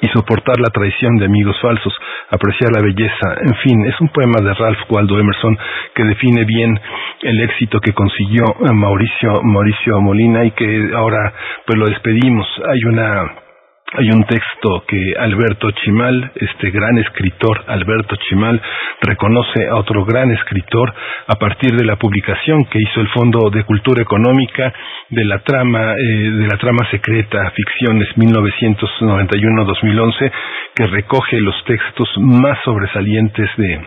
y 0.01 0.09
soportar 0.09 0.59
la 0.61 0.71
traición 0.71 1.17
de 1.17 1.27
amigos 1.27 1.57
falsos, 1.61 1.95
apreciar 2.31 2.73
la 2.73 2.83
belleza, 2.83 3.37
en 3.41 3.55
fin, 3.57 3.85
es 3.87 4.01
un 4.01 4.09
poema 4.09 4.41
de 4.43 4.53
Ralph 4.55 4.91
Waldo 4.91 5.19
Emerson 5.19 5.57
que 5.95 6.05
define 6.05 6.45
bien 6.45 6.79
el 7.23 7.41
éxito 7.43 7.81
que 7.81 7.93
consiguió 7.93 8.45
Mauricio 8.73 9.43
Mauricio 9.43 10.01
Molina 10.01 10.45
y 10.45 10.51
que 10.53 10.91
ahora 10.95 11.33
pues 11.67 11.79
lo 11.79 11.87
despedimos. 11.87 12.47
Hay 12.69 12.85
una 12.85 13.44
hay 13.93 14.11
un 14.11 14.25
texto 14.25 14.83
que 14.89 15.15
Alberto 15.19 15.71
Chimal, 15.71 16.33
este 16.35 16.71
gran 16.71 16.99
escritor 16.99 17.65
Alberto 17.69 18.17
Chimal, 18.17 18.61
reconoce 19.01 19.69
a 19.69 19.77
otro 19.77 20.05
gran 20.05 20.33
escritor 20.33 20.93
a 21.29 21.37
partir 21.37 21.77
de 21.77 21.85
la 21.85 21.95
publicación 21.97 22.65
que 22.65 22.81
hizo 22.81 23.01
el 23.01 23.07
Fondo 23.09 23.51
de 23.51 23.63
Cultura 23.65 24.03
Económica 24.03 24.73
de 25.11 25.25
la 25.25 25.39
trama 25.41 25.93
eh, 25.93 26.31
de 26.31 26.47
la 26.47 26.57
trama 26.59 26.89
secreta 26.91 27.51
Ficciones 27.51 28.09
1991-2011 28.17 30.33
que 30.75 30.87
recoge 30.87 31.39
los 31.41 31.63
textos 31.65 32.09
más 32.19 32.59
sobresalientes 32.65 33.51
de 33.57 33.81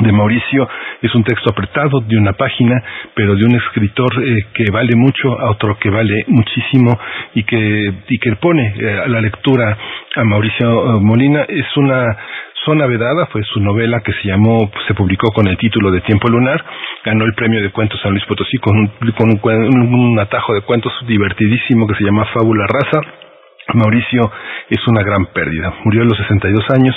de 0.00 0.12
Mauricio 0.12 0.68
es 1.02 1.14
un 1.14 1.24
texto 1.24 1.50
apretado 1.50 2.00
de 2.00 2.16
una 2.16 2.32
página, 2.32 2.82
pero 3.14 3.34
de 3.34 3.44
un 3.44 3.56
escritor 3.56 4.10
eh, 4.22 4.46
que 4.54 4.70
vale 4.70 4.94
mucho 4.96 5.38
a 5.38 5.50
otro 5.50 5.76
que 5.78 5.90
vale 5.90 6.24
muchísimo 6.28 6.98
y 7.34 7.44
que, 7.44 7.92
y 8.08 8.18
que 8.18 8.36
pone 8.36 8.74
eh, 8.78 9.00
a 9.04 9.08
la 9.08 9.20
lectura 9.20 9.76
a 10.16 10.24
Mauricio 10.24 10.96
eh, 10.96 11.00
Molina. 11.00 11.42
Es 11.48 11.66
una 11.76 12.16
zona 12.64 12.86
vedada, 12.86 13.26
fue 13.26 13.42
su 13.44 13.60
novela 13.60 14.00
que 14.00 14.12
se 14.12 14.28
llamó, 14.28 14.70
se 14.86 14.94
publicó 14.94 15.32
con 15.32 15.48
el 15.48 15.56
título 15.56 15.90
de 15.90 16.00
Tiempo 16.02 16.28
Lunar, 16.28 16.62
ganó 17.04 17.24
el 17.24 17.34
premio 17.34 17.62
de 17.62 17.70
cuentos 17.70 18.00
San 18.02 18.12
Luis 18.12 18.24
Potosí 18.26 18.58
con 18.58 18.76
un, 18.76 18.88
con 19.16 19.30
un, 19.30 19.94
un 19.94 20.18
atajo 20.18 20.54
de 20.54 20.62
cuentos 20.62 20.92
divertidísimo 21.06 21.86
que 21.86 21.94
se 21.94 22.04
llama 22.04 22.26
Fábula 22.26 22.66
Raza. 22.66 23.27
Mauricio 23.74 24.30
es 24.70 24.86
una 24.88 25.02
gran 25.02 25.26
pérdida. 25.26 25.72
Murió 25.84 26.02
a 26.02 26.04
los 26.04 26.16
62 26.18 26.64
años 26.70 26.94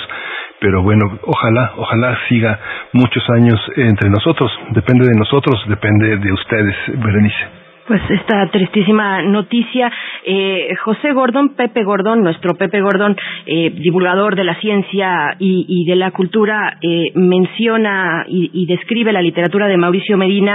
pero 0.62 0.84
bueno, 0.84 1.02
ojalá, 1.24 1.74
ojalá 1.76 2.16
siga 2.30 2.60
muchos 2.94 3.28
años 3.32 3.60
entre 3.78 4.12
nosotros. 4.12 4.52
Depende 4.70 5.08
de 5.08 5.18
nosotros, 5.18 5.60
depende 5.68 6.18
de 6.18 6.32
ustedes, 6.32 6.76
Berenice. 7.04 7.61
Pues 7.88 8.02
esta 8.12 8.48
tristísima 8.52 9.24
noticia, 9.24 9.92
eh, 10.24 10.76
José 10.84 11.14
Gordón, 11.14 11.56
Pepe 11.56 11.84
Gordón, 11.84 12.22
nuestro 12.22 12.54
Pepe 12.54 12.80
Gordón, 12.80 13.18
eh, 13.48 13.72
divulgador 13.72 14.36
de 14.36 14.44
la 14.44 14.54
ciencia 14.60 15.36
y, 15.40 15.84
de 15.86 15.96
la 15.96 16.12
cultura, 16.12 16.78
eh, 16.82 17.12
menciona 17.16 18.24
y, 18.28 18.66
describe 18.68 19.12
la 19.12 19.22
literatura 19.22 19.68
de 19.68 19.78
Mauricio 19.78 20.16
Medina 20.16 20.54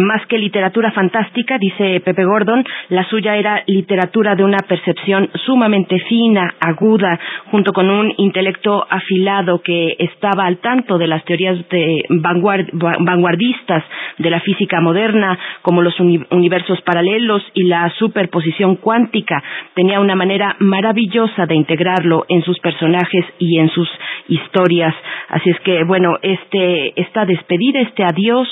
más 0.00 0.26
que 0.26 0.38
literatura 0.38 0.90
fantástica, 0.92 1.58
dice 1.58 2.00
Pepe 2.00 2.24
Gordón, 2.24 2.64
la 2.88 3.04
suya 3.08 3.36
era 3.36 3.62
literatura 3.66 4.34
de 4.34 4.44
una 4.44 4.58
percepción 4.66 5.28
sumamente 5.44 5.98
fina, 6.08 6.54
aguda, 6.60 7.18
junto 7.50 7.72
con 7.72 7.90
un 7.90 8.12
intelecto 8.16 8.86
afilado 8.88 9.60
que 9.60 9.96
estaba 9.98 10.46
al 10.46 10.58
tanto 10.58 10.96
de 10.96 11.06
las 11.06 11.24
teorías 11.24 11.58
de 11.68 12.04
vanguardistas 12.08 13.84
de 14.18 14.30
la 14.30 14.40
física 14.40 14.80
moderna, 14.80 15.38
como 15.62 15.82
los 15.82 15.98
universos 16.00 16.53
universos 16.54 16.80
paralelos 16.82 17.42
y 17.52 17.64
la 17.64 17.90
superposición 17.98 18.76
cuántica. 18.76 19.42
Tenía 19.74 19.98
una 20.00 20.14
manera 20.14 20.54
maravillosa 20.60 21.46
de 21.46 21.56
integrarlo 21.56 22.24
en 22.28 22.42
sus 22.42 22.58
personajes 22.60 23.24
y 23.38 23.58
en 23.58 23.68
sus 23.70 23.88
historias. 24.28 24.94
Así 25.28 25.50
es 25.50 25.58
que, 25.60 25.82
bueno, 25.84 26.16
este, 26.22 27.00
esta 27.00 27.24
despedida, 27.24 27.80
este 27.80 28.04
adiós, 28.04 28.48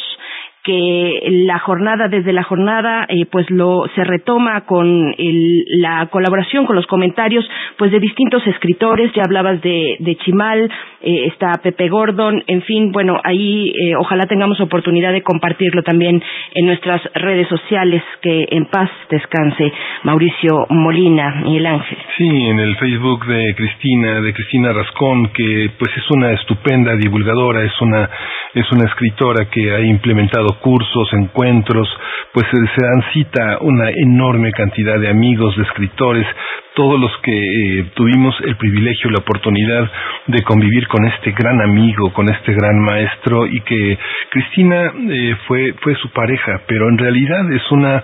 que 0.62 1.20
la 1.47 1.59
jornada 1.59 2.06
desde 2.09 2.32
la 2.32 2.44
jornada 2.44 3.05
eh, 3.09 3.26
pues 3.30 3.51
lo 3.51 3.84
se 3.97 4.05
retoma 4.05 4.64
con 4.64 5.12
el, 5.18 5.64
la 5.80 6.06
colaboración 6.06 6.66
con 6.66 6.76
los 6.76 6.86
comentarios 6.86 7.44
pues 7.78 7.90
de 7.90 7.98
distintos 7.98 8.47
escritores. 8.47 9.12
Ya 9.14 9.22
hablabas 9.24 9.60
de, 9.60 9.97
de 9.98 10.16
Chimal 10.16 10.70
eh, 11.01 11.26
está 11.26 11.52
Pepe 11.62 11.89
Gordon 11.89 12.44
en 12.47 12.62
fin 12.62 12.93
bueno 12.93 13.18
ahí 13.24 13.70
eh, 13.70 13.97
ojalá 13.97 14.26
tengamos 14.26 14.60
oportunidad 14.60 15.12
de 15.12 15.22
compartirlo 15.22 15.82
también 15.82 16.22
en 16.55 16.66
nuestras 16.66 17.02
redes 17.14 17.48
sociales. 17.48 18.02
Que 18.20 18.47
en 18.51 18.66
paz 18.66 18.90
descanse 19.10 19.72
Mauricio 20.05 20.66
Molina 20.68 21.43
y 21.47 21.56
el 21.56 21.66
Ángel. 21.66 21.98
Sí 22.16 22.28
en 22.28 22.60
el 22.60 22.76
Facebook 22.76 23.26
de 23.26 23.55
Cristina 23.56 24.20
de 24.20 24.32
Cristina 24.32 24.72
Rascón 24.72 25.28
que 25.34 25.70
pues 25.76 25.90
es 25.97 26.10
una 26.10 26.32
estupenda 26.32 26.94
divulgadora 26.94 27.64
es 27.64 27.80
una 27.80 28.09
es 28.55 28.70
una 28.70 28.84
escritora 28.84 29.47
que 29.51 29.72
ha 29.72 29.80
implementado 29.80 30.51
cursos, 30.58 31.08
encuentros, 31.12 31.88
pues 32.32 32.46
se 32.50 32.84
dan 32.84 33.02
cita 33.12 33.58
una 33.60 33.90
enorme 33.90 34.52
cantidad 34.52 34.98
de 34.98 35.08
amigos, 35.08 35.56
de 35.56 35.62
escritores, 35.64 36.26
todos 36.74 36.98
los 36.98 37.10
que 37.22 37.32
eh, 37.32 37.84
tuvimos 37.94 38.34
el 38.44 38.56
privilegio, 38.56 39.10
la 39.10 39.18
oportunidad 39.18 39.90
de 40.26 40.42
convivir 40.42 40.88
con 40.88 41.04
este 41.06 41.32
gran 41.32 41.60
amigo, 41.60 42.12
con 42.12 42.28
este 42.28 42.54
gran 42.54 42.78
maestro 42.80 43.46
y 43.46 43.60
que 43.60 43.98
Cristina 44.30 44.92
eh, 45.10 45.36
fue 45.46 45.74
fue 45.82 45.94
su 45.96 46.10
pareja, 46.10 46.62
pero 46.66 46.88
en 46.88 46.98
realidad 46.98 47.52
es 47.52 47.70
una 47.70 48.02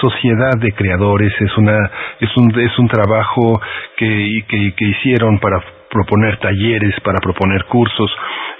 sociedad 0.00 0.58
de 0.58 0.72
creadores, 0.72 1.32
es 1.40 1.56
una 1.56 1.78
es 2.20 2.36
un 2.36 2.58
es 2.60 2.78
un 2.78 2.88
trabajo 2.88 3.60
que, 3.96 4.44
que, 4.48 4.74
que 4.76 4.84
hicieron 4.84 5.38
para 5.38 5.79
proponer 5.90 6.38
talleres, 6.38 6.94
para 7.00 7.18
proponer 7.18 7.64
cursos, 7.64 8.10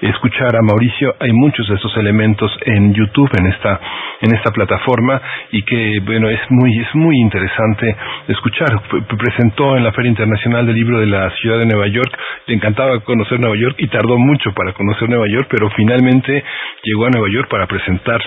escuchar 0.01 0.55
a 0.55 0.61
Mauricio, 0.61 1.15
hay 1.19 1.31
muchos 1.31 1.67
de 1.67 1.75
esos 1.75 1.95
elementos 1.97 2.51
en 2.65 2.93
YouTube, 2.93 3.29
en 3.39 3.47
esta, 3.47 3.79
en 4.21 4.35
esta 4.35 4.51
plataforma, 4.51 5.21
y 5.51 5.63
que, 5.63 6.01
bueno, 6.03 6.29
es 6.29 6.39
muy, 6.49 6.77
es 6.79 6.93
muy 6.93 7.15
interesante 7.21 7.95
escuchar. 8.27 8.81
Presentó 9.17 9.77
en 9.77 9.83
la 9.83 9.91
Feria 9.91 10.09
Internacional 10.09 10.65
del 10.65 10.75
Libro 10.75 10.99
de 10.99 11.07
la 11.07 11.29
Ciudad 11.37 11.59
de 11.59 11.65
Nueva 11.65 11.87
York, 11.87 12.17
le 12.47 12.55
encantaba 12.55 12.99
conocer 12.99 13.39
Nueva 13.39 13.55
York 13.55 13.75
y 13.77 13.87
tardó 13.87 14.17
mucho 14.17 14.51
para 14.53 14.73
conocer 14.73 15.09
Nueva 15.09 15.27
York, 15.27 15.47
pero 15.49 15.69
finalmente 15.71 16.43
llegó 16.83 17.05
a 17.05 17.09
Nueva 17.09 17.27
York 17.31 17.47
para 17.49 17.67
presentar 17.67 18.21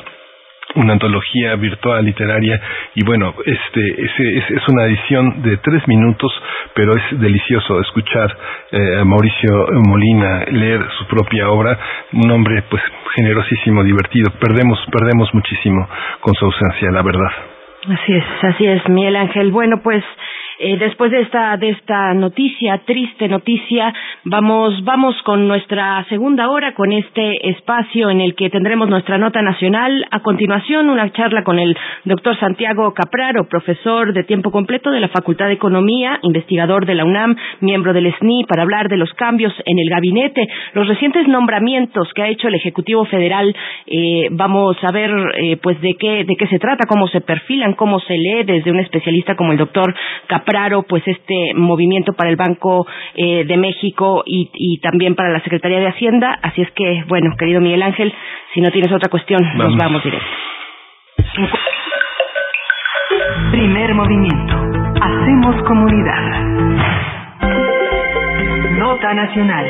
una 0.77 0.95
antología 0.95 1.57
virtual 1.57 2.05
literaria 2.05 2.61
y 2.95 3.05
bueno 3.05 3.35
este 3.45 4.05
es, 4.05 4.11
es, 4.51 4.69
una 4.69 4.85
edición 4.85 5.43
de 5.43 5.57
tres 5.59 5.87
minutos 5.89 6.33
pero 6.75 6.93
es 6.93 7.21
delicioso 7.21 7.81
escuchar 7.81 8.37
eh, 8.73 8.99
a 9.01 9.05
Mauricio 9.05 9.67
Molina 9.89 10.45
leer 10.51 10.81
su 10.99 11.07
propia 11.07 11.49
obra 11.49 11.79
un 12.13 12.31
hombre 12.31 12.63
pues 12.69 12.83
generosísimo 13.15 13.83
divertido. 13.83 14.31
Perdemos 14.41 14.79
perdemos 14.91 15.33
muchísimo 15.35 15.89
con 16.21 16.35
su 16.35 16.45
ausencia 16.45 16.91
la 16.91 17.03
verdad. 17.03 17.31
Así 17.89 18.15
es 18.15 18.25
así 18.43 18.67
es 18.67 18.89
Miguel 18.89 19.17
Ángel. 19.17 19.51
Bueno 19.51 19.81
pues 19.83 20.03
Eh, 20.59 20.77
después 20.79 21.11
de 21.11 21.21
esta 21.23 21.57
de 21.57 21.71
esta 21.71 22.15
noticia, 22.15 22.79
triste 22.87 23.29
noticia, 23.29 23.93
vamos 24.25 24.85
vamos 24.85 25.17
con 25.25 25.49
nuestra 25.49 26.05
segunda 26.09 26.49
hora 26.49 26.75
con 26.75 26.93
este 26.93 27.51
espacio 27.51 28.09
en 28.09 28.21
el 28.21 28.37
que 28.37 28.51
tendremos 28.51 28.89
nuestra 28.89 29.19
nota 29.19 29.43
nacional. 29.43 30.07
A 30.13 30.21
continuación, 30.21 30.91
una 30.91 31.11
charla 31.13 31.43
con 31.43 31.59
el 31.59 31.77
doctor 32.05 32.39
Santiago 32.39 32.95
Capraro, 32.95 33.49
profesor 33.49 34.13
de 34.13 34.23
tiempo 34.23 34.53
completo 34.53 34.91
de 34.91 35.01
la 35.01 35.09
Facultad 35.09 35.47
de 35.47 35.55
Economía, 35.55 36.21
investigador 36.23 36.87
de 36.87 36.95
la 36.95 37.05
UNAM, 37.05 37.35
miembro 37.61 37.93
del 37.93 38.15
SNI, 38.15 38.45
para 38.45 38.63
hablar 38.63 38.89
de 38.89 38.97
los 38.97 39.13
cambios 39.15 39.53
en 39.67 39.79
el 39.81 39.91
gabinete, 39.91 40.47
los 40.75 40.87
recientes 40.87 41.27
nombramientos 41.27 42.09
que 42.15 42.23
ha 42.23 42.29
hecho 42.29 42.47
el 42.47 42.55
Ejecutivo 42.55 43.05
Federal. 43.07 43.55
Eh, 43.87 44.29
vamos 44.31 44.77
a 44.85 44.93
ver, 44.93 45.11
eh, 45.37 45.57
pues 45.57 45.81
de 45.81 45.95
qué 45.95 46.25
de 46.25 46.37
qué 46.37 46.47
se 46.47 46.61
trata, 46.61 46.87
cómo 46.89 47.09
se 47.09 47.21
perfilan, 47.21 47.75
cómo 47.75 47.99
se 48.01 48.17
lee 48.17 48.45
desde 48.45 48.71
un 48.71 48.79
especialista 48.79 49.35
como 49.35 49.51
el 49.51 49.59
doctor 49.59 49.93
Capraro 50.29 50.44
Praro, 50.45 50.83
pues 50.83 51.03
este 51.07 51.55
movimiento 51.55 52.13
para 52.13 52.31
el 52.31 52.37
Banco 52.37 52.87
eh, 53.15 53.45
de 53.45 53.57
México 53.57 54.23
y, 54.27 54.51
y, 54.55 54.79
también 54.81 55.15
para 55.15 55.31
la 55.31 55.41
Secretaría 55.41 55.81
de 55.81 55.89
Hacienda. 55.89 56.39
Así 56.43 56.63
es 56.63 56.71
que, 56.73 57.05
bueno, 57.09 57.35
querido 57.39 57.61
Miguel 57.61 57.83
Ángel, 57.83 58.13
si 58.53 58.61
no 58.61 58.71
tienes 58.71 58.93
otra 58.93 59.11
cuestión, 59.11 59.41
nos 59.57 59.77
vamos 59.77 60.03
directo. 60.05 60.27
Primer 63.51 63.95
movimiento. 63.95 64.55
Hacemos 65.01 65.63
comunidad. 65.63 66.45
Nota 68.79 69.15
Nacional. 69.15 69.67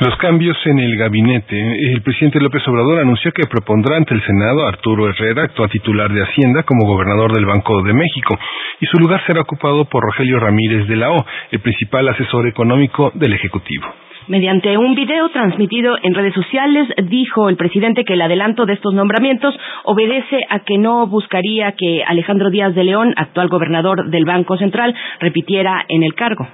Los 0.00 0.16
cambios 0.16 0.56
en 0.66 0.80
el 0.80 0.96
gabinete. 0.96 1.56
El 1.92 2.02
presidente 2.02 2.40
López 2.40 2.66
Obrador 2.66 2.98
anunció 2.98 3.30
que 3.30 3.46
propondrá 3.48 3.96
ante 3.96 4.12
el 4.12 4.22
Senado 4.22 4.64
a 4.64 4.70
Arturo 4.70 5.08
Herrera, 5.08 5.44
actual 5.44 5.70
titular 5.70 6.10
de 6.12 6.20
Hacienda, 6.20 6.64
como 6.64 6.84
gobernador 6.84 7.32
del 7.32 7.46
Banco 7.46 7.80
de 7.84 7.92
México, 7.92 8.36
y 8.80 8.86
su 8.86 8.98
lugar 8.98 9.22
será 9.24 9.42
ocupado 9.42 9.84
por 9.84 10.02
Rogelio 10.02 10.40
Ramírez 10.40 10.88
de 10.88 10.96
la 10.96 11.12
O, 11.12 11.24
el 11.52 11.60
principal 11.60 12.08
asesor 12.08 12.48
económico 12.48 13.12
del 13.14 13.34
Ejecutivo. 13.34 13.86
Mediante 14.26 14.76
un 14.76 14.96
video 14.96 15.28
transmitido 15.28 15.96
en 16.02 16.14
redes 16.14 16.34
sociales, 16.34 16.88
dijo 17.04 17.48
el 17.48 17.56
presidente 17.56 18.04
que 18.04 18.14
el 18.14 18.22
adelanto 18.22 18.66
de 18.66 18.72
estos 18.72 18.94
nombramientos 18.94 19.54
obedece 19.84 20.40
a 20.50 20.58
que 20.60 20.76
no 20.76 21.06
buscaría 21.06 21.72
que 21.78 22.02
Alejandro 22.04 22.50
Díaz 22.50 22.74
de 22.74 22.82
León, 22.82 23.14
actual 23.16 23.46
gobernador 23.46 24.10
del 24.10 24.24
Banco 24.24 24.56
Central, 24.56 24.92
repitiera 25.20 25.84
en 25.88 26.02
el 26.02 26.14
cargo. 26.14 26.48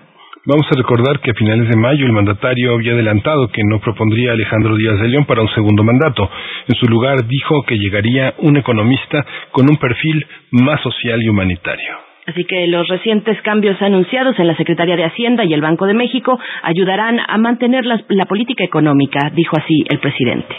Vamos 0.46 0.66
a 0.72 0.74
recordar 0.74 1.20
que 1.20 1.32
a 1.32 1.34
finales 1.34 1.68
de 1.68 1.76
mayo 1.76 2.06
el 2.06 2.12
mandatario 2.12 2.72
había 2.72 2.94
adelantado 2.94 3.48
que 3.48 3.60
no 3.62 3.78
propondría 3.78 4.30
a 4.30 4.32
Alejandro 4.32 4.74
Díaz 4.74 4.98
de 4.98 5.08
León 5.08 5.26
para 5.26 5.42
un 5.42 5.50
segundo 5.50 5.84
mandato. 5.84 6.30
En 6.66 6.76
su 6.76 6.86
lugar 6.86 7.26
dijo 7.26 7.62
que 7.66 7.76
llegaría 7.76 8.34
un 8.38 8.56
economista 8.56 9.26
con 9.52 9.68
un 9.68 9.76
perfil 9.76 10.26
más 10.52 10.80
social 10.80 11.22
y 11.22 11.28
humanitario. 11.28 12.09
Así 12.30 12.44
que 12.44 12.68
los 12.68 12.86
recientes 12.86 13.40
cambios 13.42 13.80
anunciados 13.82 14.38
en 14.38 14.46
la 14.46 14.56
Secretaría 14.56 14.94
de 14.94 15.04
Hacienda 15.04 15.44
y 15.44 15.52
el 15.52 15.60
Banco 15.60 15.86
de 15.86 15.94
México 15.94 16.38
ayudarán 16.62 17.18
a 17.26 17.38
mantener 17.38 17.84
la, 17.84 18.24
política 18.26 18.62
económica, 18.62 19.30
dijo 19.34 19.56
así 19.58 19.84
el 19.88 19.98
presidente. 19.98 20.54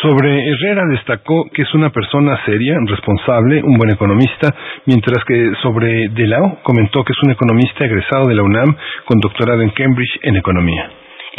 Sobre 0.00 0.48
Herrera 0.48 0.82
destacó 0.88 1.50
que 1.52 1.62
es 1.62 1.74
una 1.74 1.90
persona 1.90 2.38
seria, 2.46 2.76
responsable, 2.86 3.60
un 3.64 3.76
buen 3.76 3.90
economista, 3.90 4.54
mientras 4.86 5.24
que 5.24 5.50
sobre 5.60 6.08
Delao 6.10 6.60
comentó 6.62 7.02
que 7.02 7.12
es 7.12 7.22
un 7.24 7.32
economista 7.32 7.84
egresado 7.84 8.28
de 8.28 8.36
la 8.36 8.44
UNAM 8.44 8.76
con 9.04 9.18
doctorado 9.18 9.62
en 9.62 9.70
Cambridge 9.70 10.20
en 10.22 10.36
economía. 10.36 10.88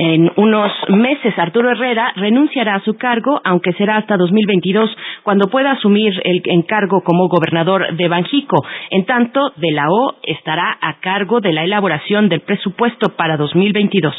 En 0.01 0.31
unos 0.37 0.71
meses, 0.87 1.37
Arturo 1.37 1.71
Herrera 1.71 2.13
renunciará 2.15 2.75
a 2.75 2.79
su 2.85 2.93
cargo, 2.97 3.41
aunque 3.43 3.73
será 3.73 3.97
hasta 3.97 4.15
2022 4.15 4.89
cuando 5.23 5.49
pueda 5.49 5.71
asumir 5.71 6.13
el 6.23 6.41
encargo 6.45 7.01
como 7.03 7.27
gobernador 7.27 7.97
de 7.97 8.07
Banjico. 8.07 8.65
En 8.91 9.05
tanto, 9.05 9.41
de 9.57 9.71
la 9.73 9.87
O 9.89 10.15
estará 10.23 10.77
a 10.79 11.01
cargo 11.01 11.41
de 11.41 11.51
la 11.51 11.65
elaboración 11.65 12.29
del 12.29 12.39
presupuesto 12.39 13.09
para 13.17 13.35
2022. 13.35 14.15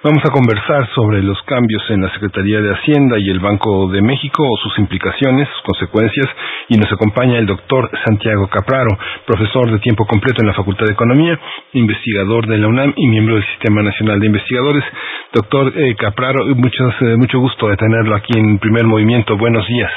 Vamos 0.00 0.22
a 0.24 0.30
conversar 0.32 0.88
sobre 0.94 1.24
los 1.24 1.42
cambios 1.42 1.82
en 1.90 2.00
la 2.00 2.12
Secretaría 2.12 2.60
de 2.60 2.72
Hacienda 2.72 3.18
y 3.18 3.28
el 3.30 3.40
Banco 3.40 3.88
de 3.88 4.00
México, 4.00 4.44
sus 4.62 4.78
implicaciones, 4.78 5.48
sus 5.48 5.62
consecuencias, 5.62 6.26
y 6.68 6.76
nos 6.76 6.90
acompaña 6.92 7.36
el 7.36 7.46
doctor 7.46 7.90
Santiago 8.06 8.46
Capraro, 8.46 8.96
profesor 9.26 9.72
de 9.72 9.80
tiempo 9.80 10.06
completo 10.06 10.40
en 10.40 10.46
la 10.46 10.54
Facultad 10.54 10.86
de 10.86 10.92
Economía, 10.92 11.36
investigador 11.72 12.46
de 12.46 12.58
la 12.58 12.68
UNAM 12.68 12.94
y 12.96 13.08
miembro 13.08 13.34
del 13.34 13.44
Sistema 13.46 13.82
Nacional 13.82 14.20
de 14.20 14.26
Investigadores. 14.26 14.84
Doctor 15.32 15.72
eh, 15.76 15.94
Capraro, 15.96 16.44
muchos, 16.56 16.94
eh, 17.02 17.16
mucho 17.16 17.38
gusto 17.38 17.68
de 17.68 17.76
tenerlo 17.76 18.16
aquí 18.16 18.38
en 18.38 18.58
primer 18.58 18.84
movimiento. 18.84 19.36
Buenos 19.36 19.66
días. 19.66 19.92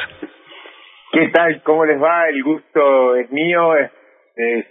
¿Qué 1.14 1.28
tal? 1.30 1.62
¿Cómo 1.64 1.86
les 1.86 2.02
va? 2.02 2.30
El 2.30 2.44
gusto 2.44 3.16
es 3.16 3.32
mío. 3.32 3.76
Eh, 3.78 4.66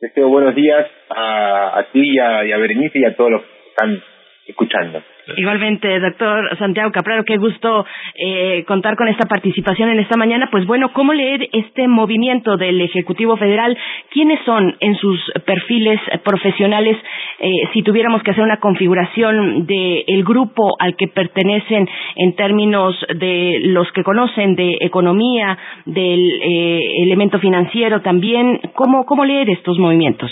deseo 0.00 0.28
buenos 0.28 0.54
días 0.54 0.86
a, 1.10 1.78
a 1.78 1.84
ti 1.92 2.14
y 2.14 2.18
a, 2.18 2.44
y 2.44 2.52
a 2.52 2.56
Berenice 2.58 2.98
y 2.98 3.04
a 3.04 3.16
todos 3.16 3.30
los 3.32 3.42
que 3.42 3.48
están 3.70 4.02
escuchando. 4.46 5.02
Igualmente, 5.36 6.00
doctor 6.00 6.58
Santiago 6.58 6.90
Capraro, 6.90 7.24
qué 7.24 7.36
gusto 7.36 7.86
eh, 8.16 8.64
contar 8.66 8.96
con 8.96 9.06
esta 9.06 9.28
participación 9.28 9.88
en 9.90 10.00
esta 10.00 10.16
mañana. 10.16 10.48
Pues 10.50 10.66
bueno, 10.66 10.92
¿cómo 10.92 11.12
leer 11.12 11.48
este 11.52 11.86
movimiento 11.86 12.56
del 12.56 12.80
Ejecutivo 12.80 13.36
Federal? 13.36 13.76
¿Quiénes 14.10 14.40
son 14.44 14.76
en 14.80 14.96
sus 14.96 15.20
perfiles 15.46 16.00
profesionales, 16.24 16.96
eh, 17.38 17.52
si 17.72 17.82
tuviéramos 17.82 18.22
que 18.22 18.32
hacer 18.32 18.42
una 18.42 18.58
configuración 18.58 19.66
del 19.66 20.04
el 20.06 20.24
grupo 20.24 20.74
al 20.78 20.96
que 20.96 21.06
pertenecen 21.06 21.88
en 22.16 22.34
términos 22.34 22.96
de 23.14 23.60
los 23.66 23.90
que 23.92 24.02
conocen 24.02 24.56
de 24.56 24.76
economía, 24.80 25.56
del 25.86 26.30
eh, 26.42 26.80
elemento 27.04 27.38
financiero 27.38 28.02
también? 28.02 28.60
¿Cómo, 28.74 29.04
¿Cómo 29.04 29.24
leer 29.24 29.50
estos 29.50 29.78
movimientos? 29.78 30.30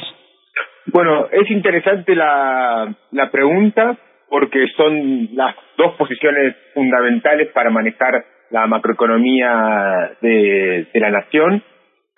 Bueno, 0.92 1.28
es 1.30 1.50
interesante 1.50 2.14
la, 2.14 2.94
la 3.12 3.30
pregunta 3.30 3.96
porque 4.28 4.66
son 4.76 5.28
las 5.34 5.54
dos 5.76 5.94
posiciones 5.96 6.56
fundamentales 6.74 7.48
para 7.52 7.70
manejar 7.70 8.24
la 8.50 8.66
macroeconomía 8.66 10.16
de, 10.20 10.86
de 10.92 11.00
la 11.00 11.10
nación. 11.10 11.62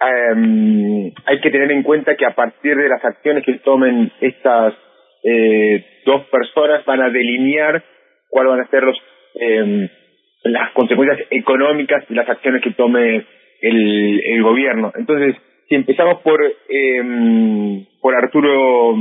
Eh, 0.01 1.12
hay 1.27 1.40
que 1.40 1.51
tener 1.51 1.70
en 1.70 1.82
cuenta 1.82 2.16
que 2.16 2.27
a 2.27 2.35
partir 2.35 2.77
de 2.77 2.89
las 2.89 3.05
acciones 3.05 3.44
que 3.44 3.55
tomen 3.59 4.11
estas 4.20 4.74
eh, 5.24 5.85
dos 6.05 6.24
personas 6.27 6.85
van 6.85 7.03
a 7.03 7.11
delinear 7.11 7.82
cuáles 8.28 8.51
van 8.53 8.61
a 8.61 8.70
ser 8.70 8.82
los 8.85 8.97
eh, 9.35 9.89
las 10.44 10.73
consecuencias 10.73 11.28
económicas 11.31 12.07
de 12.09 12.15
las 12.15 12.28
acciones 12.28 12.62
que 12.62 12.73
tome 12.73 13.24
el, 13.61 14.20
el 14.24 14.43
gobierno. 14.43 14.93
Entonces, 14.97 15.36
si 15.73 15.77
empezamos 15.77 16.20
por 16.20 16.39
eh, 16.44 17.86
por 18.03 18.15
Arturo 18.15 18.94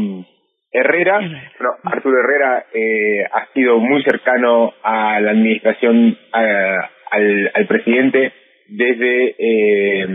Herrera, 0.71 1.19
bueno, 1.19 1.73
Arturo 1.83 2.15
Herrera 2.17 2.65
eh, 2.73 3.25
ha 3.29 3.51
sido 3.53 3.77
muy 3.79 4.01
cercano 4.03 4.71
a 4.81 5.19
la 5.19 5.31
administración, 5.31 6.17
al, 6.31 7.67
presidente 7.67 8.31
desde 8.69 9.35
eh, 9.37 10.07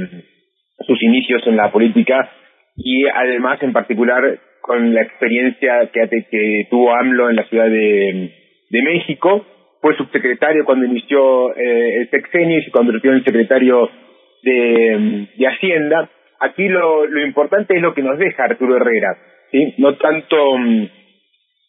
sus 0.87 1.03
inicios 1.03 1.47
en 1.47 1.59
la 1.59 1.71
política 1.71 2.31
y 2.75 3.05
además 3.07 3.63
en 3.63 3.75
particular 3.75 4.23
con 4.63 4.95
la 4.95 5.03
experiencia 5.03 5.91
que, 5.93 6.67
tuvo 6.71 6.95
AMLO 6.95 7.29
en 7.29 7.37
la 7.37 7.45
Ciudad 7.49 7.67
de, 7.67 8.33
de 8.71 8.83
México. 8.83 9.45
Fue 9.83 9.95
subsecretario 9.99 10.65
cuando 10.65 10.87
inició 10.87 11.55
eh, 11.55 11.97
el 11.97 12.09
sexenio 12.09 12.59
y 12.59 12.63
se 12.63 12.71
convirtió 12.71 13.13
en 13.13 13.25
secretario 13.25 13.91
de 14.43 15.47
Hacienda. 15.47 16.09
Aquí 16.41 16.69
lo, 16.69 17.07
lo 17.07 17.25
importante 17.25 17.77
es 17.77 17.83
lo 17.83 17.95
que 17.95 18.03
nos 18.03 18.19
deja 18.19 18.45
Arturo 18.45 18.77
Herrera 18.77 19.17
no 19.79 19.97
tanto 19.97 20.51
um, 20.51 20.89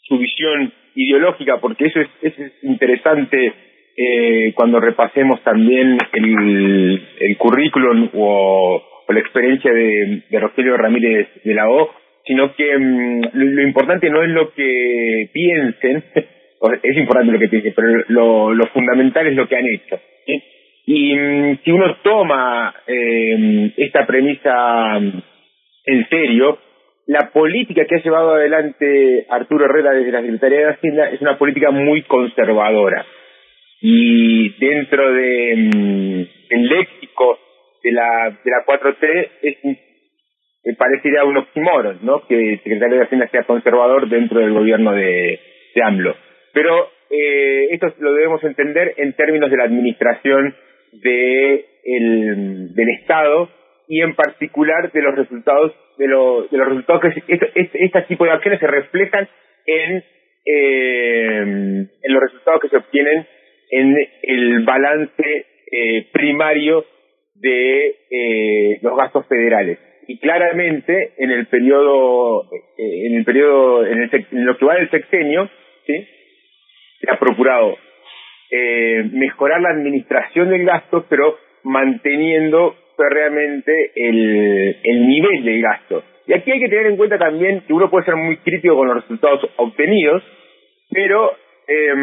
su 0.04 0.18
visión 0.18 0.72
ideológica, 0.96 1.58
porque 1.60 1.86
eso 1.86 2.00
es, 2.02 2.08
eso 2.22 2.44
es 2.44 2.52
interesante 2.64 3.54
eh, 3.98 4.54
cuando 4.56 4.80
repasemos 4.80 5.44
también 5.44 5.98
el, 6.14 7.08
el 7.20 7.38
currículum 7.38 8.10
o, 8.14 8.84
la 9.10 9.20
experiencia 9.20 9.72
de, 9.72 10.24
de, 10.30 10.40
Rogelio 10.40 10.76
Ramírez 10.76 11.30
de 11.44 11.54
la 11.54 11.70
O, 11.70 11.92
sino 12.26 12.54
que 12.56 12.74
lo, 12.74 13.30
lo, 13.34 13.62
importante 13.62 14.10
no 14.10 14.22
es 14.22 14.30
lo 14.30 14.52
que 14.54 15.30
piensen, 15.32 16.04
es 16.84 16.98
importante 16.98 17.32
lo 17.32 17.40
que 17.40 17.48
piensen, 17.48 17.74
pero 17.74 17.88
lo, 18.10 18.54
lo 18.54 18.66
fundamental 18.68 19.28
es 19.28 19.36
lo 19.36 19.48
que 19.48 19.56
han 19.56 19.66
hecho. 19.66 19.98
¿sí? 20.26 20.44
Y 20.90 21.14
um, 21.14 21.58
si 21.66 21.72
uno 21.72 21.98
toma 22.02 22.74
eh, 22.88 23.74
esta 23.76 24.08
premisa 24.08 24.96
en 24.96 26.10
serio, 26.10 26.60
la 27.08 27.30
política 27.32 27.86
que 27.86 27.96
ha 27.96 28.02
llevado 28.02 28.36
adelante 28.36 29.26
Arturo 29.30 29.66
Herrera 29.66 29.92
desde 29.92 30.14
la 30.14 30.22
Secretaría 30.22 30.60
de 30.60 30.74
Hacienda 30.74 31.10
es 31.10 31.20
una 31.20 31.38
política 31.38 31.72
muy 31.72 32.04
conservadora. 32.04 33.06
Y 33.82 34.58
dentro 34.60 35.12
de 35.12 35.56
mm, 35.58 36.22
el 36.52 36.68
léxico 36.70 37.38
de 37.84 37.92
la 37.92 38.40
de 38.44 38.52
la 38.52 38.66
4T 38.66 39.30
es 39.42 40.78
parecería 40.78 41.26
un 41.26 41.36
oxímoron, 41.36 42.00
¿no? 42.02 42.26
Que 42.28 42.54
el 42.54 42.64
secretario 42.64 42.98
de 42.98 43.04
Hacienda 43.04 43.28
sea 43.28 43.44
conservador 43.44 44.08
dentro 44.08 44.40
del 44.40 44.54
gobierno 44.54 44.94
de, 44.94 45.40
de 45.76 45.84
AMLO. 45.84 46.16
Pero 46.54 46.92
eh, 47.10 47.68
esto 47.72 47.94
lo 48.00 48.14
debemos 48.14 48.42
entender 48.46 48.94
en 48.96 49.14
términos 49.14 49.52
de 49.52 49.58
la 49.58 49.66
administración 49.66 50.56
de 50.92 51.66
el, 51.84 52.74
del 52.74 52.90
Estado 53.00 53.50
y 53.88 54.02
en 54.02 54.16
particular 54.16 54.92
de 54.92 55.02
los 55.02 55.16
resultados 55.16 55.74
de, 55.98 56.08
lo, 56.08 56.48
de 56.48 56.58
los 56.58 56.68
resultados 56.68 57.02
que 57.02 57.40
este 57.54 58.02
tipo 58.08 58.26
de 58.26 58.32
acciones 58.32 58.60
se 58.60 58.68
reflejan 58.68 59.28
en 59.66 60.04
eh, 60.50 61.42
en 61.42 62.14
los 62.14 62.22
resultados 62.22 62.62
que 62.62 62.70
se 62.70 62.78
obtienen 62.78 63.28
en 63.70 63.96
el 64.24 64.64
balance 64.64 65.46
eh, 65.72 66.08
primario 66.14 66.86
de 67.36 67.96
eh, 68.10 68.80
los 68.82 68.98
gastos 68.98 69.28
federales. 69.28 69.80
Y 70.08 70.20
claramente 70.20 71.14
en 71.18 71.32
el 71.32 71.48
periodo 71.48 72.46
eh, 72.78 73.08
en 73.08 73.16
el 73.16 73.26
periodo 73.26 73.86
en, 73.86 74.04
el, 74.04 74.10
en 74.14 74.46
lo 74.46 74.58
que 74.58 74.66
va 74.66 74.76
del 74.76 74.90
sexenio 74.90 75.50
sí 75.86 76.08
se 77.02 77.12
ha 77.12 77.20
procurado 77.20 77.78
eh, 78.52 79.04
mejorar 79.12 79.62
la 79.62 79.70
administración 79.70 80.50
del 80.50 80.66
gasto 80.66 81.06
pero 81.10 81.38
manteniendo 81.64 82.76
realmente 82.98 83.92
el, 83.96 84.78
el 84.84 85.08
nivel 85.08 85.44
del 85.44 85.62
gasto. 85.62 86.04
Y 86.26 86.34
aquí 86.34 86.52
hay 86.52 86.60
que 86.60 86.70
tener 86.70 86.88
en 86.88 86.98
cuenta 86.98 87.18
también 87.18 87.62
que 87.62 87.74
uno 87.74 87.90
puede 87.90 88.06
ser 88.06 88.16
muy 88.16 88.38
crítico 88.38 88.76
con 88.76 88.88
los 88.88 89.04
resultados 89.04 89.50
obtenidos 89.58 90.24
pero 90.90 91.32
eh, 91.68 91.94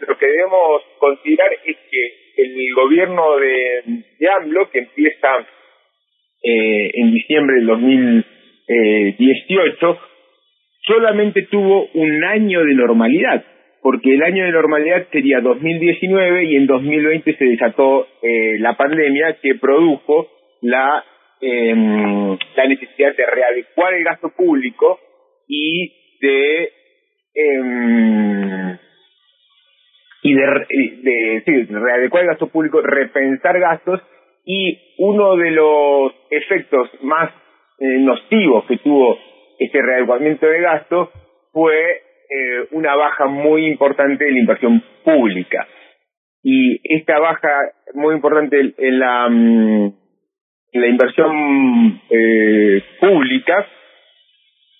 lo 0.00 0.18
que 0.18 0.26
debemos 0.26 0.82
considerar 0.98 1.52
es 1.64 1.76
que 1.90 2.24
el 2.36 2.74
gobierno 2.74 3.36
de, 3.36 3.84
de 4.18 4.28
AMLO 4.28 4.68
que 4.70 4.80
empieza 4.80 5.46
eh, 6.42 6.90
en 6.94 7.12
diciembre 7.12 7.54
del 7.56 7.66
2018, 7.66 10.00
solamente 10.86 11.42
tuvo 11.50 11.88
un 11.94 12.24
año 12.24 12.64
de 12.64 12.74
normalidad, 12.74 13.44
porque 13.84 14.14
el 14.14 14.22
año 14.22 14.46
de 14.46 14.52
normalidad 14.52 15.06
sería 15.12 15.42
2019 15.42 16.44
y 16.46 16.56
en 16.56 16.66
2020 16.66 17.36
se 17.36 17.44
desató 17.44 18.08
eh, 18.22 18.56
la 18.58 18.78
pandemia 18.78 19.36
que 19.42 19.56
produjo 19.56 20.26
la, 20.62 21.04
eh, 21.42 21.74
la 22.56 22.66
necesidad 22.66 23.14
de 23.14 23.26
readecuar 23.26 23.92
el 23.92 24.04
gasto 24.04 24.30
público 24.34 24.98
y 25.46 25.92
de 26.18 26.72
eh, 27.34 28.78
y 30.22 30.32
de, 30.32 31.42
de, 31.44 31.66
readecuar 31.68 32.22
el 32.22 32.30
gasto 32.30 32.46
público, 32.46 32.80
repensar 32.80 33.60
gastos 33.60 34.00
y 34.46 34.78
uno 34.96 35.36
de 35.36 35.50
los 35.50 36.12
efectos 36.30 36.88
más 37.02 37.30
eh, 37.80 37.98
nocivos 37.98 38.64
que 38.64 38.78
tuvo 38.78 39.18
este 39.58 39.82
readecuamiento 39.82 40.46
de 40.46 40.60
gasto 40.62 41.12
fue 41.52 42.03
eh, 42.28 42.68
una 42.72 42.94
baja 42.94 43.26
muy 43.26 43.66
importante 43.66 44.24
de 44.24 44.32
la 44.32 44.38
inversión 44.38 44.82
pública. 45.04 45.66
Y 46.42 46.80
esta 46.94 47.18
baja 47.18 47.48
muy 47.94 48.14
importante 48.14 48.74
en 48.76 48.98
la, 48.98 49.28
mm, 49.28 49.92
la 50.72 50.86
inversión 50.86 52.00
eh, 52.10 52.82
pública 53.00 53.66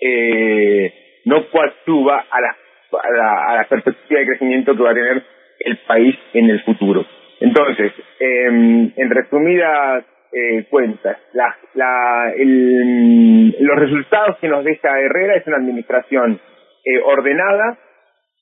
eh, 0.00 0.92
no 1.24 1.48
coactúa 1.50 2.26
a 2.30 2.40
la, 2.40 2.56
a, 3.02 3.10
la, 3.10 3.52
a 3.52 3.56
la 3.56 3.64
perspectiva 3.64 4.20
de 4.20 4.26
crecimiento 4.26 4.76
que 4.76 4.82
va 4.82 4.90
a 4.90 4.94
tener 4.94 5.22
el 5.60 5.78
país 5.86 6.14
en 6.34 6.50
el 6.50 6.62
futuro. 6.64 7.06
Entonces, 7.40 7.92
eh, 8.20 8.46
en 8.46 9.10
resumidas 9.10 10.04
eh, 10.32 10.64
cuentas, 10.68 11.16
la, 11.32 11.56
la, 11.74 12.32
el, 12.36 13.54
los 13.60 13.78
resultados 13.78 14.38
que 14.38 14.48
nos 14.48 14.64
deja 14.64 15.00
Herrera 15.00 15.36
es 15.36 15.46
una 15.46 15.58
administración 15.58 16.40
eh, 16.84 17.00
ordenada, 17.04 17.78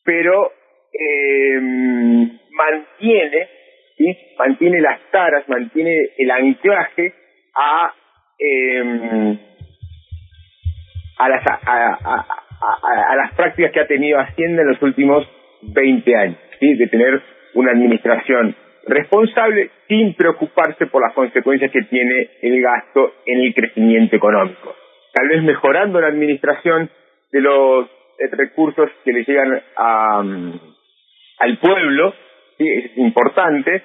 pero 0.05 0.52
eh, 0.93 1.60
mantiene, 2.51 3.48
¿sí? 3.97 4.16
mantiene 4.39 4.81
las 4.81 5.01
taras, 5.10 5.48
mantiene 5.48 5.94
el 6.19 6.31
anclaje 6.31 7.14
a 7.55 7.94
eh, 8.39 9.39
a 11.19 11.28
las 11.28 11.47
a, 11.47 11.56
a, 11.66 13.10
a, 13.10 13.16
las 13.16 13.32
prácticas 13.35 13.73
que 13.73 13.81
ha 13.81 13.86
tenido 13.86 14.19
Hacienda 14.19 14.62
en 14.62 14.69
los 14.69 14.82
últimos 14.82 15.28
20 15.62 16.16
años, 16.16 16.39
de 16.60 16.86
tener 16.89 17.23
una 17.55 17.73
administración 17.73 18.56
responsable 18.86 19.70
sin 19.89 20.14
preocuparse 20.14 20.86
por 20.86 21.02
las 21.02 21.14
consecuencias 21.14 21.70
que 21.70 21.82
tiene 21.82 22.31
el 22.40 22.60
gasto 22.60 23.12
en 23.27 23.40
el 23.40 23.55
crecimiento 23.55 24.16
económico. 24.16 24.74
Tal 25.12 25.28
vez 25.28 25.43
mejorando 25.43 26.01
la 26.01 26.09
administración 26.09 26.90
de 27.31 27.40
los 27.40 27.89
recursos 28.32 28.90
que 29.05 29.12
le 29.12 29.24
llegan 29.24 29.62
a, 29.76 30.22
al 31.39 31.59
pueblo, 31.59 32.14
¿sí? 32.59 32.68
es 32.68 32.98
importante, 32.98 33.82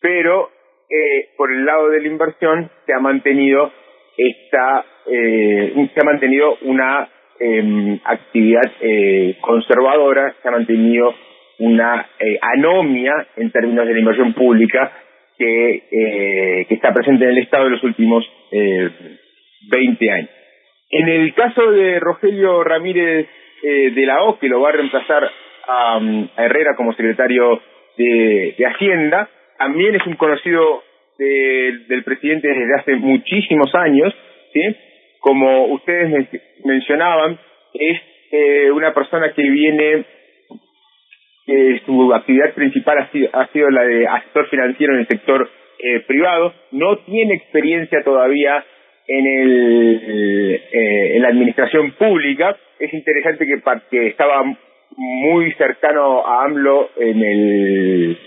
pero 0.00 0.50
eh, 0.90 1.30
por 1.36 1.52
el 1.52 1.64
lado 1.64 1.88
de 1.90 2.00
la 2.00 2.08
inversión 2.08 2.70
se 2.84 2.92
ha 2.92 2.98
mantenido 3.00 3.72
esta 4.16 4.84
eh, 5.06 5.88
se 5.94 6.00
ha 6.00 6.04
mantenido 6.04 6.56
una 6.62 7.08
eh, 7.38 8.00
actividad 8.04 8.72
eh, 8.80 9.36
conservadora, 9.40 10.34
se 10.42 10.48
ha 10.48 10.52
mantenido 10.52 11.14
una 11.58 12.08
eh, 12.18 12.38
anomia 12.40 13.26
en 13.36 13.50
términos 13.50 13.86
de 13.86 13.92
la 13.92 13.98
inversión 13.98 14.32
pública 14.34 14.92
que, 15.38 15.82
eh, 15.90 16.66
que 16.68 16.74
está 16.74 16.92
presente 16.92 17.24
en 17.24 17.30
el 17.30 17.38
Estado 17.38 17.66
en 17.66 17.72
los 17.72 17.84
últimos 17.84 18.24
eh, 18.52 18.90
20 19.68 20.10
años. 20.10 20.30
En 20.90 21.08
el 21.08 21.34
caso 21.34 21.70
de 21.72 21.98
Rogelio 22.00 22.62
Ramírez 22.64 23.26
eh, 23.62 23.90
de 23.90 24.06
la 24.06 24.22
O, 24.24 24.38
que 24.38 24.48
lo 24.48 24.60
va 24.60 24.70
a 24.70 24.72
reemplazar 24.72 25.30
a, 25.68 25.98
a 26.36 26.44
Herrera 26.44 26.74
como 26.76 26.92
secretario 26.92 27.60
de, 27.96 28.54
Hacienda, 28.66 29.28
también 29.58 29.94
es 29.94 30.06
un 30.06 30.16
conocido 30.16 30.82
de, 31.18 31.78
del 31.88 32.04
presidente 32.04 32.48
desde 32.48 32.74
hace 32.78 32.96
muchísimos 32.96 33.74
años, 33.74 34.14
¿sí? 34.52 34.62
Como 35.20 35.66
ustedes 35.66 36.10
men 36.10 36.28
mencionaban, 36.64 37.38
es 37.74 38.00
eh, 38.30 38.70
una 38.70 38.92
persona 38.92 39.32
que 39.32 39.42
viene 39.42 40.04
eh, 41.46 41.80
su 41.86 42.12
actividad 42.12 42.52
principal 42.54 42.98
ha 42.98 43.10
sido, 43.10 43.30
ha 43.32 43.46
sido 43.48 43.70
la 43.70 43.82
de 43.82 44.06
asesor 44.06 44.48
financiero 44.48 44.94
en 44.94 45.00
el 45.00 45.06
sector 45.06 45.48
eh, 45.78 46.00
privado, 46.00 46.54
no 46.72 46.98
tiene 46.98 47.34
experiencia 47.34 48.02
todavía 48.02 48.64
en 49.08 49.26
el 49.26 50.62
eh, 50.72 51.16
en 51.16 51.22
la 51.22 51.28
administración 51.28 51.92
pública. 51.92 52.56
Es 52.78 52.92
interesante 52.92 53.46
que, 53.46 53.62
que 53.90 54.06
estaba 54.08 54.42
muy 54.96 55.52
cercano 55.52 56.26
a 56.26 56.44
AMLO 56.44 56.90
en 56.96 57.22
el 57.22 58.18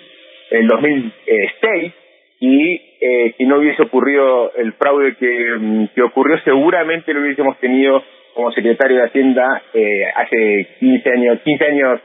en 0.52 0.68
2006 0.68 1.94
y 2.42 2.82
eh, 3.02 3.34
si 3.38 3.46
no 3.46 3.60
hubiese 3.60 3.84
ocurrido 3.84 4.54
el 4.56 4.74
fraude 4.74 5.16
que, 5.18 5.88
que 5.94 6.02
ocurrió 6.02 6.40
seguramente 6.44 7.14
lo 7.14 7.22
hubiésemos 7.22 7.58
tenido 7.60 8.02
como 8.34 8.52
secretario 8.52 8.98
de 8.98 9.04
Hacienda 9.04 9.62
eh, 9.74 10.06
hace 10.16 10.68
15 10.80 11.10
años 11.10 11.40
15 11.44 11.66
años 11.66 12.02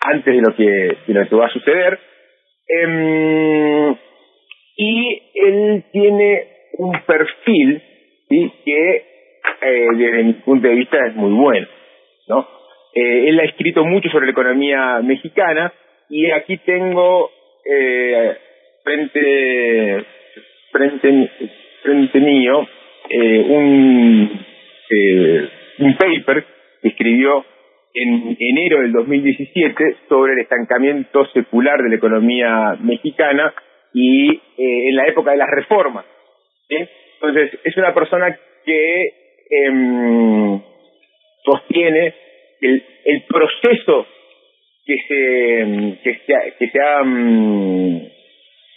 antes 0.00 0.34
de 0.34 0.40
lo 0.40 0.54
que, 0.56 0.96
de 1.06 1.14
lo 1.14 1.28
que 1.28 1.36
va 1.36 1.46
a 1.46 1.50
suceder. 1.50 1.98
Eh, 2.68 3.94
y 4.76 5.22
él 5.34 5.84
tiene 5.92 6.46
un 6.78 6.92
perfil 7.06 7.82
¿sí? 8.30 8.52
que 8.64 8.96
eh, 9.62 9.86
desde 9.96 10.24
mi 10.24 10.32
punto 10.34 10.66
de 10.66 10.74
vista 10.74 10.96
es 11.06 11.14
muy 11.14 11.32
bueno. 11.32 11.66
¿no? 12.28 12.48
Eh, 12.94 13.28
él 13.28 13.40
ha 13.40 13.44
escrito 13.44 13.84
mucho 13.84 14.08
sobre 14.08 14.26
la 14.26 14.32
economía 14.32 15.00
mexicana 15.02 15.72
y 16.08 16.30
aquí 16.30 16.56
tengo 16.58 17.30
eh, 17.64 18.36
frente, 18.82 20.04
frente, 20.72 21.30
frente 21.82 22.20
mío 22.20 22.66
eh, 23.10 23.44
un, 23.48 24.46
eh, 24.90 25.48
un 25.78 25.96
paper 25.96 26.44
que 26.80 26.88
escribió 26.88 27.44
en 27.92 28.36
enero 28.38 28.80
del 28.80 28.92
2017 28.92 29.96
sobre 30.08 30.34
el 30.34 30.40
estancamiento 30.40 31.26
secular 31.32 31.82
de 31.82 31.88
la 31.88 31.96
economía 31.96 32.76
mexicana 32.80 33.52
y 33.92 34.30
eh, 34.30 34.88
en 34.88 34.96
la 34.96 35.08
época 35.08 35.32
de 35.32 35.38
las 35.38 35.50
reformas. 35.50 36.04
¿sí? 36.68 36.76
Entonces, 37.20 37.60
es 37.64 37.76
una 37.76 37.92
persona 37.92 38.38
que 38.64 39.02
eh, 39.50 40.60
sostiene 41.44 42.14
el, 42.60 42.84
el 43.04 43.22
proceso 43.24 44.06
que 44.86 44.96
se, 45.06 45.98
que 46.02 46.20
se, 46.26 46.34
ha, 46.34 46.40
que 46.58 46.68
se 46.68 46.80
ha 46.80 47.02
um, 47.02 47.96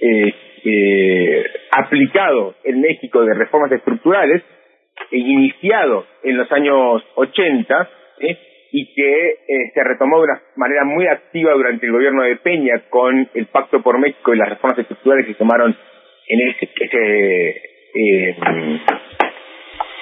eh, 0.02 0.34
eh, 0.66 1.46
aplicado 1.72 2.56
en 2.64 2.82
México 2.82 3.24
de 3.24 3.34
reformas 3.34 3.72
estructurales, 3.72 4.44
e 5.12 5.18
iniciado 5.18 6.06
en 6.24 6.38
los 6.38 6.52
años 6.52 7.04
80, 7.16 7.90
¿sí? 8.20 8.38
y 8.72 8.94
que 8.94 9.30
eh, 9.30 9.72
se 9.74 9.84
retomó 9.84 10.18
de 10.18 10.24
una 10.24 10.42
manera 10.56 10.84
muy 10.84 11.08
activa 11.08 11.54
durante 11.54 11.86
el 11.86 11.92
gobierno 11.92 12.24
de 12.24 12.38
Peña 12.38 12.84
con 12.90 13.30
el 13.34 13.46
Pacto 13.48 13.82
por 13.82 14.00
México 14.00 14.34
y 14.34 14.38
las 14.38 14.50
reformas 14.50 14.80
estructurales 14.80 15.26
que 15.26 15.34
se 15.34 15.40
tomaron 15.40 15.76
en 16.28 16.50
ese, 16.50 16.70
ese 16.80 17.73
eh, 17.94 18.36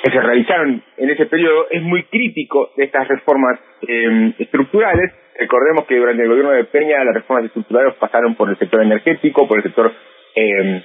que 0.03 0.11
se 0.11 0.19
realizaron 0.19 0.83
en 0.97 1.09
ese 1.09 1.25
periodo 1.27 1.67
es 1.69 1.81
muy 1.81 2.03
crítico 2.03 2.71
de 2.75 2.85
estas 2.85 3.07
reformas 3.07 3.59
eh, 3.87 4.33
estructurales. 4.39 5.11
Recordemos 5.37 5.85
que 5.85 5.95
durante 5.95 6.23
el 6.23 6.29
gobierno 6.29 6.51
de 6.51 6.65
Peña 6.65 7.03
las 7.03 7.15
reformas 7.15 7.45
estructurales 7.45 7.95
pasaron 7.95 8.35
por 8.35 8.49
el 8.49 8.57
sector 8.57 8.81
energético, 8.81 9.47
por 9.47 9.57
el 9.57 9.63
sector 9.63 9.91
eh, 10.35 10.81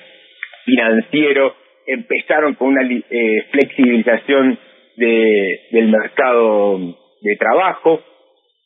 financiero 0.64 1.54
empezaron 1.86 2.54
con 2.54 2.68
una 2.68 2.82
eh, 2.82 3.46
flexibilización 3.50 4.58
de, 4.96 5.60
del 5.70 5.88
mercado 5.88 6.78
de 7.22 7.36
trabajo. 7.36 8.02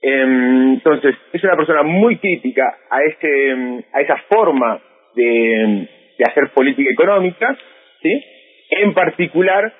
Em, 0.00 0.74
entonces, 0.74 1.14
es 1.32 1.44
una 1.44 1.56
persona 1.56 1.82
muy 1.82 2.16
crítica 2.16 2.78
a, 2.90 3.02
ese, 3.02 3.84
a 3.92 4.00
esa 4.00 4.16
forma 4.30 4.80
de 5.14 5.88
hacer 6.26 6.50
política 6.54 6.90
económica, 6.90 7.56
¿sí? 8.02 8.24
En 8.70 8.94
particular 8.94 9.72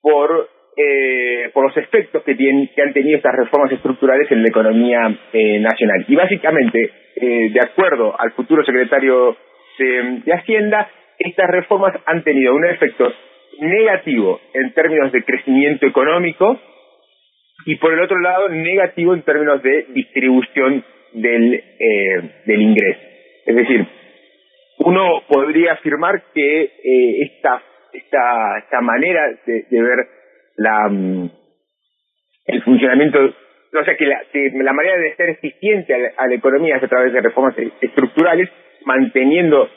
por, 0.00 0.48
eh, 0.76 1.50
por 1.52 1.64
los 1.64 1.76
efectos 1.76 2.22
que, 2.22 2.34
tienen, 2.34 2.70
que 2.74 2.82
han 2.82 2.92
tenido 2.92 3.16
estas 3.16 3.34
reformas 3.36 3.72
estructurales 3.72 4.30
en 4.30 4.42
la 4.42 4.48
economía 4.48 5.18
eh, 5.32 5.58
nacional. 5.58 6.04
Y 6.08 6.16
básicamente, 6.16 6.90
eh, 7.16 7.50
de 7.50 7.60
acuerdo 7.60 8.18
al 8.18 8.32
futuro 8.32 8.64
secretario 8.64 9.36
de, 9.78 10.20
de 10.24 10.32
Hacienda, 10.32 10.88
estas 11.18 11.50
reformas 11.50 11.94
han 12.06 12.22
tenido 12.22 12.54
un 12.54 12.64
efecto 12.66 13.12
negativo 13.60 14.40
en 14.54 14.72
términos 14.72 15.10
de 15.12 15.24
crecimiento 15.24 15.86
económico 15.86 16.60
y 17.66 17.76
por 17.76 17.92
el 17.92 18.00
otro 18.00 18.18
lado 18.20 18.48
negativo 18.48 19.14
en 19.14 19.22
términos 19.22 19.62
de 19.62 19.86
distribución 19.90 20.84
del, 21.12 21.54
eh, 21.54 22.42
del 22.46 22.62
ingreso. 22.62 23.00
Es 23.46 23.56
decir, 23.56 23.86
uno 24.78 25.22
podría 25.28 25.72
afirmar 25.74 26.22
que 26.34 26.62
eh, 26.62 27.22
esta, 27.22 27.62
esta, 27.92 28.58
esta 28.58 28.80
manera 28.80 29.22
de, 29.44 29.66
de 29.70 29.82
ver 29.82 30.06
la, 30.56 30.88
mm, 30.88 31.30
el 32.46 32.62
funcionamiento, 32.62 33.18
o 33.20 33.84
sea, 33.84 33.96
que 33.96 34.06
la, 34.06 34.22
que 34.32 34.50
la 34.54 34.72
manera 34.72 34.96
de 34.98 35.14
ser 35.16 35.30
eficiente 35.30 35.94
a 36.16 36.26
la, 36.26 36.34
economía 36.34 36.76
es 36.76 36.82
a 36.82 36.88
través 36.88 37.12
de 37.12 37.20
reformas 37.20 37.54
estructurales, 37.80 38.48
manteniendo 38.84 39.68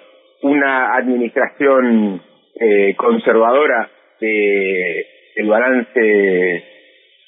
una 0.44 0.96
administración 0.96 2.22
eh, 2.60 2.96
conservadora 2.96 3.90
de, 4.20 5.06
del 5.36 5.48
balance 5.48 6.64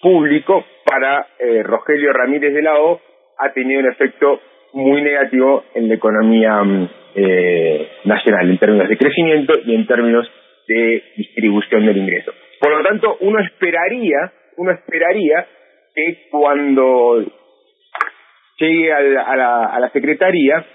público 0.02 0.66
para 0.86 1.28
eh, 1.40 1.64
Rogelio 1.64 2.14
Ramírez 2.14 2.54
de 2.54 2.62
la 2.62 2.80
O 2.80 3.02
ha 3.38 3.52
tenido 3.52 3.82
un 3.82 3.92
efecto 3.92 4.40
muy 4.74 5.02
negativo 5.02 5.66
en 5.76 5.88
la 5.88 5.96
economía 5.96 6.64
mm, 6.64 6.90
eh, 7.16 7.88
nacional, 8.06 8.50
en 8.50 8.58
términos 8.58 8.90
de 8.90 8.98
crecimiento 8.98 9.54
y 9.66 9.76
en 9.76 9.86
términos 9.86 10.30
de 10.68 11.04
distribución 11.16 11.86
del 11.86 11.98
ingreso. 11.98 12.34
Por 12.60 12.78
lo 12.78 12.84
tanto, 12.84 13.18
uno 13.22 13.40
esperaría, 13.40 14.32
uno 14.58 14.72
esperaría 14.72 15.46
que 15.94 16.28
cuando 16.32 17.24
llegue 18.58 18.92
a 18.92 19.02
la, 19.02 19.22
a 19.22 19.36
la, 19.36 19.66
a 19.66 19.80
la 19.80 19.90
Secretaría 19.90 20.66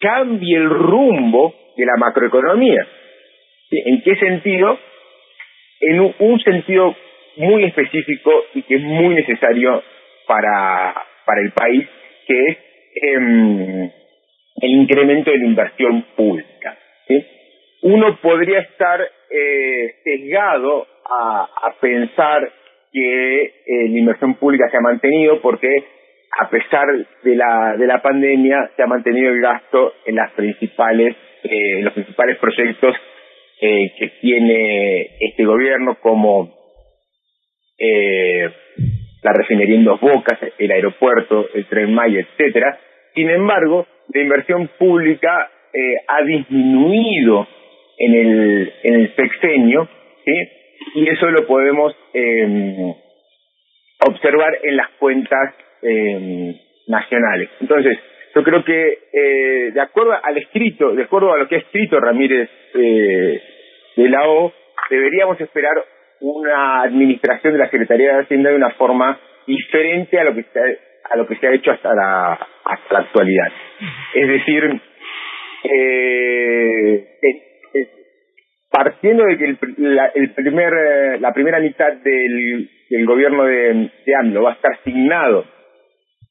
cambie 0.00 0.56
el 0.56 0.68
rumbo 0.68 1.54
de 1.76 1.86
la 1.86 1.96
macroeconomía. 1.98 2.86
¿En 3.70 4.02
qué 4.02 4.16
sentido? 4.16 4.78
En 5.80 6.00
un, 6.00 6.14
un, 6.18 6.40
sentido 6.40 6.96
muy 7.36 7.64
específico 7.64 8.32
y 8.54 8.62
que 8.62 8.76
es 8.76 8.82
muy 8.82 9.14
necesario 9.14 9.82
para, 10.26 10.94
para 11.24 11.40
el 11.42 11.52
país, 11.52 11.86
que 12.26 12.46
es 12.48 12.65
eh, 13.02 13.92
el 14.62 14.70
incremento 14.70 15.30
de 15.30 15.38
la 15.38 15.46
inversión 15.46 16.06
pública. 16.16 16.78
Uno 17.82 18.18
podría 18.20 18.60
estar 18.60 19.00
eh, 19.30 19.94
sesgado 20.02 20.86
a, 21.04 21.48
a 21.68 21.80
pensar 21.80 22.50
que 22.92 23.42
eh, 23.42 23.88
la 23.88 23.98
inversión 23.98 24.34
pública 24.34 24.68
se 24.70 24.78
ha 24.78 24.80
mantenido 24.80 25.40
porque 25.40 25.68
a 26.40 26.48
pesar 26.48 26.86
de 27.22 27.36
la 27.36 27.76
de 27.78 27.86
la 27.86 28.02
pandemia 28.02 28.70
se 28.74 28.82
ha 28.82 28.86
mantenido 28.86 29.30
el 29.30 29.40
gasto 29.40 29.92
en 30.04 30.16
las 30.16 30.32
principales 30.32 31.14
eh, 31.44 31.82
los 31.82 31.92
principales 31.92 32.38
proyectos 32.38 32.96
eh, 33.60 33.92
que 33.98 34.08
tiene 34.20 35.16
este 35.20 35.44
gobierno 35.44 35.98
como 36.00 36.54
eh, 37.78 38.48
la 39.22 39.32
refinería 39.32 39.76
en 39.76 39.84
Dos 39.84 40.00
Bocas, 40.00 40.38
el 40.58 40.70
aeropuerto, 40.70 41.48
el 41.54 41.66
tren 41.66 41.92
Maya, 41.92 42.20
etcétera. 42.20 42.78
Sin 43.16 43.30
embargo, 43.30 43.86
la 44.12 44.20
inversión 44.20 44.68
pública 44.78 45.50
eh, 45.72 45.96
ha 46.06 46.22
disminuido 46.22 47.48
en 47.98 48.14
el 48.14 48.72
en 48.82 48.94
el 48.94 49.16
sexenio, 49.16 49.88
¿sí? 50.22 50.32
Y 50.96 51.08
eso 51.08 51.30
lo 51.30 51.46
podemos 51.46 51.96
eh, 52.12 52.94
observar 54.06 54.58
en 54.62 54.76
las 54.76 54.90
cuentas 54.98 55.54
eh, 55.80 56.60
nacionales. 56.88 57.48
Entonces, 57.60 57.98
yo 58.34 58.42
creo 58.42 58.62
que 58.64 58.98
eh, 59.12 59.70
de 59.72 59.80
acuerdo 59.80 60.12
al 60.22 60.36
escrito, 60.36 60.92
de 60.94 61.04
acuerdo 61.04 61.32
a 61.32 61.38
lo 61.38 61.48
que 61.48 61.56
ha 61.56 61.60
escrito 61.60 61.98
Ramírez 61.98 62.50
eh, 62.74 63.42
de 63.96 64.08
la 64.10 64.28
O, 64.28 64.52
deberíamos 64.90 65.40
esperar 65.40 65.72
una 66.20 66.82
administración 66.82 67.54
de 67.54 67.60
la 67.60 67.70
Secretaría 67.70 68.12
de 68.12 68.22
Hacienda 68.24 68.50
de 68.50 68.56
una 68.56 68.72
forma 68.72 69.18
diferente 69.46 70.18
a 70.18 70.24
lo 70.24 70.34
que 70.34 70.40
ha, 70.40 70.85
a 71.10 71.16
lo 71.16 71.26
que 71.26 71.36
se 71.36 71.46
ha 71.46 71.54
hecho 71.54 71.70
hasta 71.70 71.94
la 71.94 72.32
hasta 72.64 72.94
la 72.94 72.98
actualidad. 73.00 73.52
Es 74.14 74.28
decir, 74.28 74.80
eh, 75.64 77.06
partiendo 78.70 79.24
de 79.24 79.38
que 79.38 79.44
el, 79.44 79.58
la, 79.78 80.06
el 80.14 80.30
primer 80.34 80.72
eh, 80.72 81.18
la 81.20 81.32
primera 81.32 81.60
mitad 81.60 81.92
del, 81.92 82.68
gobierno 83.06 83.44
de, 83.44 83.90
AMLO 84.20 84.42
va 84.42 84.50
a 84.50 84.54
estar 84.54 84.78
signado 84.84 85.44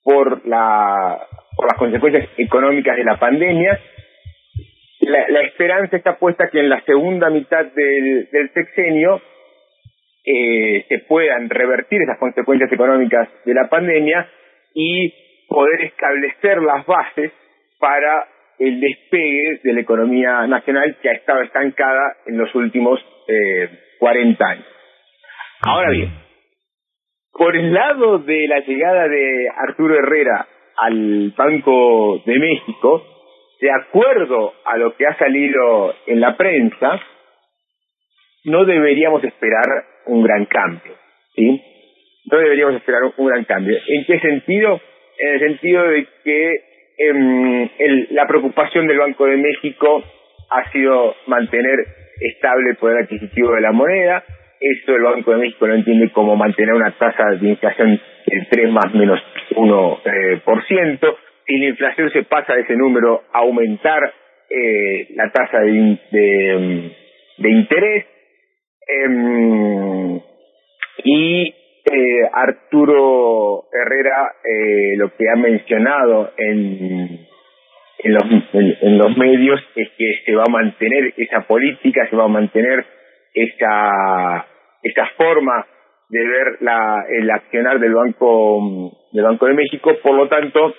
por 0.03 0.45
la 0.47 1.19
por 1.55 1.67
las 1.67 1.77
consecuencias 1.77 2.29
económicas 2.37 2.97
de 2.97 3.03
la 3.03 3.17
pandemia. 3.17 3.79
La, 5.01 5.27
la 5.29 5.41
esperanza 5.41 5.95
está 5.95 6.17
puesta 6.17 6.49
que 6.51 6.59
en 6.59 6.69
la 6.69 6.81
segunda 6.81 7.29
mitad 7.29 7.65
del, 7.65 8.29
del 8.31 8.49
sexenio 8.53 9.21
eh, 10.25 10.85
se 10.89 10.99
puedan 11.07 11.49
revertir 11.49 12.01
esas 12.01 12.17
consecuencias 12.17 12.71
económicas 12.71 13.29
de 13.45 13.53
la 13.53 13.69
pandemia 13.69 14.27
y 14.75 15.11
poder 15.47 15.81
establecer 15.81 16.61
las 16.61 16.85
bases 16.85 17.31
para 17.79 18.27
el 18.59 18.79
despegue 18.79 19.61
de 19.63 19.73
la 19.73 19.81
economía 19.81 20.45
nacional 20.47 20.97
que 21.01 21.09
ha 21.09 21.13
estado 21.13 21.41
estancada 21.41 22.17
en 22.25 22.37
los 22.37 22.53
últimos 22.53 22.99
eh, 23.27 23.69
40 23.99 24.45
años. 24.45 24.65
Ahora 25.61 25.89
bien, 25.89 26.11
por 27.31 27.55
el 27.55 27.73
lado 27.73 28.19
de 28.19 28.47
la 28.47 28.59
llegada 28.59 29.07
de 29.07 29.47
Arturo 29.67 29.95
Herrera 29.97 30.47
al 30.77 31.33
Banco 31.35 32.21
de 32.25 32.37
México, 32.37 33.03
de 33.61 33.71
acuerdo 33.71 34.53
a 34.65 34.77
lo 34.77 34.95
que 34.95 35.07
ha 35.07 35.17
salido 35.17 35.95
en 36.07 36.19
la 36.19 36.35
prensa, 36.35 36.99
no 38.43 38.65
deberíamos 38.65 39.23
esperar 39.23 39.65
un 40.05 40.23
gran 40.23 40.45
cambio, 40.45 40.93
¿sí? 41.35 41.61
No 42.31 42.37
deberíamos 42.37 42.75
esperar 42.75 43.01
un 43.17 43.27
gran 43.27 43.43
cambio. 43.45 43.77
¿En 43.87 44.05
qué 44.05 44.19
sentido? 44.19 44.81
En 45.17 45.33
el 45.33 45.39
sentido 45.39 45.83
de 45.83 46.07
que 46.23 46.61
el, 46.97 48.07
la 48.11 48.25
preocupación 48.27 48.87
del 48.87 48.97
Banco 48.97 49.25
de 49.25 49.37
México 49.37 50.03
ha 50.49 50.71
sido 50.71 51.15
mantener 51.27 51.85
estable 52.19 52.71
el 52.71 52.77
poder 52.77 53.03
adquisitivo 53.03 53.53
de 53.53 53.61
la 53.61 53.71
moneda. 53.71 54.23
Eso 54.59 54.95
el 54.95 55.03
Banco 55.03 55.31
de 55.31 55.37
México 55.37 55.67
lo 55.67 55.75
entiende 55.75 56.09
como 56.11 56.35
mantener 56.35 56.73
una 56.73 56.91
tasa 56.97 57.31
de 57.39 57.49
inflación 57.49 57.99
del 58.25 58.47
3 58.49 58.71
más 58.71 58.93
menos 58.93 59.21
1 59.55 60.01
eh, 60.05 60.41
por 60.43 60.65
ciento. 60.65 61.17
Si 61.45 61.57
la 61.57 61.65
inflación 61.67 62.09
se 62.11 62.23
pasa 62.23 62.55
de 62.55 62.61
ese 62.61 62.75
número, 62.75 63.23
aumentar 63.33 64.01
eh, 64.49 65.07
la 65.15 65.31
tasa 65.31 65.59
de, 65.59 66.91
de 67.37 67.49
interés. 67.49 68.05
Eh, 68.87 70.21
y 71.03 71.53
eh, 71.85 72.29
Arturo 72.33 73.65
Herrera 73.71 74.33
eh, 74.43 74.95
lo 74.97 75.15
que 75.15 75.25
ha 75.29 75.35
mencionado 75.35 76.31
en, 76.37 77.27
en, 77.99 78.13
los, 78.13 78.23
en, 78.53 78.77
en 78.81 78.97
los 78.97 79.15
medios 79.17 79.61
es 79.75 79.89
que 79.97 80.21
se 80.25 80.35
va 80.35 80.43
a 80.47 80.51
mantener 80.51 81.13
esa 81.17 81.41
política, 81.41 82.07
se 82.09 82.15
va 82.15 82.25
a 82.25 82.29
mantener 82.29 82.85
esa, 83.33 84.45
esa 84.81 85.05
forma 85.17 85.65
de 86.09 86.19
ver 86.19 86.57
la, 86.61 87.05
el 87.09 87.29
accionar 87.29 87.79
del 87.79 87.93
Banco, 87.93 88.91
del 89.11 89.23
Banco 89.23 89.45
de 89.47 89.53
México, 89.53 89.91
por 90.01 90.15
lo 90.15 90.27
tanto, 90.27 90.73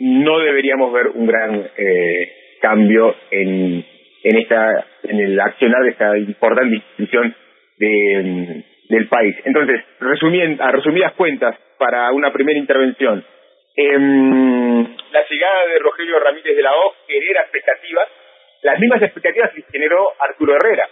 no 0.00 0.38
deberíamos 0.40 0.92
ver 0.92 1.08
un 1.08 1.26
gran 1.26 1.68
eh, 1.76 2.32
cambio 2.60 3.14
en, 3.30 3.84
en 4.24 4.36
esta, 4.38 4.86
en 5.04 5.20
el 5.20 5.40
accionar 5.40 5.82
de 5.82 5.90
esta 5.90 6.16
importante 6.18 6.76
institución 6.76 7.34
de, 7.78 8.64
del 8.88 9.08
país. 9.08 9.36
Entonces, 9.44 9.82
resumiendo, 10.00 10.62
a 10.62 10.70
resumidas 10.70 11.12
cuentas, 11.14 11.56
para 11.78 12.10
una 12.12 12.32
primera 12.32 12.58
intervención, 12.58 13.24
eh, 13.76 13.92
la 13.92 15.24
llegada 15.28 15.66
de 15.72 15.78
Rogelio 15.78 16.18
Ramírez 16.18 16.56
de 16.56 16.62
la 16.62 16.72
O 16.72 16.94
genera 17.06 17.42
expectativas, 17.42 18.08
las 18.62 18.80
mismas 18.80 19.02
expectativas 19.02 19.52
que 19.52 19.62
generó 19.70 20.12
Arturo 20.18 20.54
Herrera, 20.56 20.88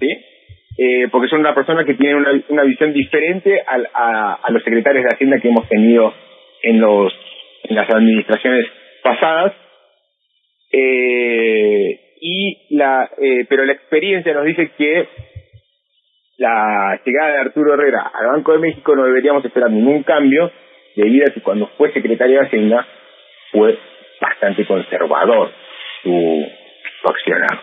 ¿sí? 0.00 0.08
Eh, 0.78 1.08
porque 1.10 1.28
son 1.28 1.40
una 1.40 1.54
persona 1.54 1.84
que 1.84 1.94
tiene 1.94 2.16
una, 2.16 2.32
una 2.48 2.62
visión 2.64 2.92
diferente 2.92 3.62
a, 3.66 3.78
a, 3.94 4.34
a 4.42 4.50
los 4.50 4.62
secretarios 4.62 5.04
de 5.04 5.14
Hacienda 5.14 5.38
que 5.40 5.48
hemos 5.48 5.66
tenido 5.68 6.12
en 6.62 6.80
los 6.80 7.12
en 7.64 7.76
las 7.76 7.88
administraciones 7.90 8.66
pasadas 9.02 9.54
eh, 10.72 12.00
y 12.20 12.76
la 12.76 13.10
eh, 13.18 13.46
pero 13.48 13.64
la 13.64 13.72
experiencia 13.72 14.34
nos 14.34 14.44
dice 14.44 14.70
que 14.76 15.08
la 16.38 17.00
llegada 17.04 17.32
de 17.32 17.40
Arturo 17.40 17.74
Herrera 17.74 18.10
al 18.12 18.26
Banco 18.26 18.52
de 18.52 18.58
México 18.58 18.94
no 18.94 19.04
deberíamos 19.04 19.44
esperar 19.44 19.70
ningún 19.70 20.02
cambio 20.02 20.50
debido 20.94 21.26
a 21.28 21.32
que 21.32 21.40
cuando 21.40 21.68
fue 21.78 21.92
secretario 21.92 22.40
de 22.40 22.46
Hacienda 22.46 22.86
fue 23.52 23.78
bastante 24.20 24.66
conservador 24.66 25.50
su, 26.02 26.46
su 27.00 27.08
accionar. 27.08 27.60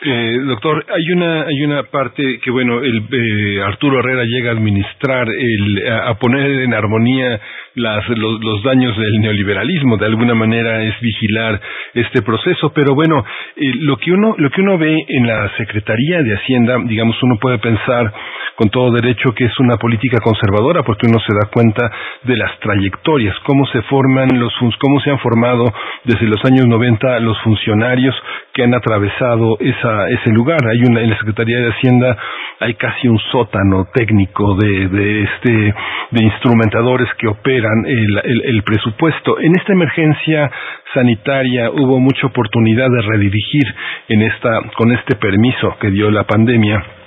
Eh, 0.00 0.38
doctor, 0.46 0.86
hay 0.88 1.10
una 1.12 1.42
hay 1.42 1.64
una 1.64 1.82
parte 1.84 2.38
que 2.38 2.50
bueno, 2.52 2.80
el 2.80 3.02
eh, 3.10 3.62
Arturo 3.62 3.98
Herrera 3.98 4.22
llega 4.24 4.50
a 4.50 4.52
administrar 4.54 5.26
el 5.28 5.90
a, 5.90 6.14
poner 6.14 6.48
en 6.62 6.72
armonía 6.72 7.40
las, 7.74 8.08
los, 8.10 8.40
los, 8.40 8.62
daños 8.62 8.96
del 8.96 9.20
neoliberalismo, 9.20 9.96
de 9.96 10.06
alguna 10.06 10.34
manera 10.34 10.84
es 10.84 11.00
vigilar 11.00 11.60
este 11.94 12.22
proceso, 12.22 12.72
pero 12.72 12.94
bueno, 12.94 13.24
eh, 13.56 13.72
lo 13.80 13.96
que 13.96 14.12
uno 14.12 14.36
lo 14.38 14.50
que 14.50 14.60
uno 14.60 14.78
ve 14.78 14.96
en 15.08 15.26
la 15.26 15.50
Secretaría 15.56 16.22
de 16.22 16.34
Hacienda, 16.34 16.76
digamos, 16.84 17.20
uno 17.22 17.36
puede 17.40 17.58
pensar 17.58 18.12
con 18.58 18.70
todo 18.70 18.90
derecho 18.90 19.32
que 19.36 19.44
es 19.44 19.58
una 19.60 19.76
política 19.76 20.18
conservadora 20.20 20.82
porque 20.82 21.06
uno 21.06 21.18
se 21.20 21.32
da 21.32 21.48
cuenta 21.50 21.90
de 22.24 22.36
las 22.36 22.58
trayectorias, 22.58 23.36
cómo 23.46 23.66
se 23.66 23.82
forman 23.82 24.28
los 24.38 24.52
cómo 24.78 25.00
se 25.00 25.10
han 25.10 25.18
formado 25.18 25.64
desde 26.04 26.26
los 26.26 26.44
años 26.44 26.66
90 26.66 27.20
los 27.20 27.40
funcionarios 27.42 28.14
que 28.52 28.64
han 28.64 28.74
atravesado 28.74 29.56
esa, 29.60 29.87
ese 30.08 30.30
lugar. 30.30 30.58
Hay 30.66 30.78
una, 30.88 31.00
en 31.00 31.10
la 31.10 31.18
Secretaría 31.18 31.58
de 31.60 31.70
Hacienda 31.70 32.16
hay 32.60 32.74
casi 32.74 33.06
un 33.06 33.18
sótano 33.30 33.86
técnico 33.94 34.56
de, 34.56 34.88
de 34.88 35.22
este, 35.22 35.74
de 36.10 36.24
instrumentadores 36.24 37.08
que 37.18 37.28
operan 37.28 37.84
el, 37.86 38.20
el, 38.24 38.42
el 38.46 38.62
presupuesto. 38.62 39.38
En 39.38 39.52
esta 39.56 39.72
emergencia 39.72 40.50
sanitaria 40.92 41.70
hubo 41.70 42.00
mucha 42.00 42.26
oportunidad 42.26 42.88
de 42.90 43.02
redirigir 43.02 43.64
en 44.08 44.22
esta, 44.22 44.60
con 44.76 44.92
este 44.92 45.16
permiso 45.16 45.76
que 45.80 45.90
dio 45.90 46.10
la 46.10 46.24
pandemia 46.24 46.97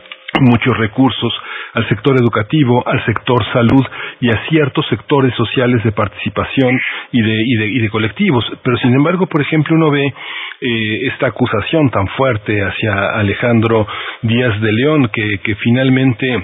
muchos 0.41 0.77
recursos 0.77 1.33
al 1.73 1.87
sector 1.87 2.15
educativo, 2.19 2.83
al 2.85 3.03
sector 3.05 3.43
salud 3.53 3.85
y 4.19 4.29
a 4.29 4.45
ciertos 4.49 4.85
sectores 4.89 5.33
sociales 5.35 5.83
de 5.83 5.91
participación 5.91 6.79
y 7.11 7.21
de, 7.21 7.35
y 7.45 7.55
de, 7.55 7.67
y 7.67 7.79
de 7.79 7.89
colectivos. 7.89 8.45
Pero 8.63 8.77
sin 8.77 8.93
embargo, 8.93 9.27
por 9.27 9.41
ejemplo, 9.41 9.75
uno 9.75 9.91
ve 9.91 10.05
eh, 10.05 11.07
esta 11.07 11.27
acusación 11.27 11.89
tan 11.89 12.07
fuerte 12.07 12.61
hacia 12.61 13.19
Alejandro 13.19 13.87
Díaz 14.21 14.59
de 14.61 14.71
León 14.73 15.09
que, 15.13 15.39
que 15.43 15.55
finalmente 15.55 16.43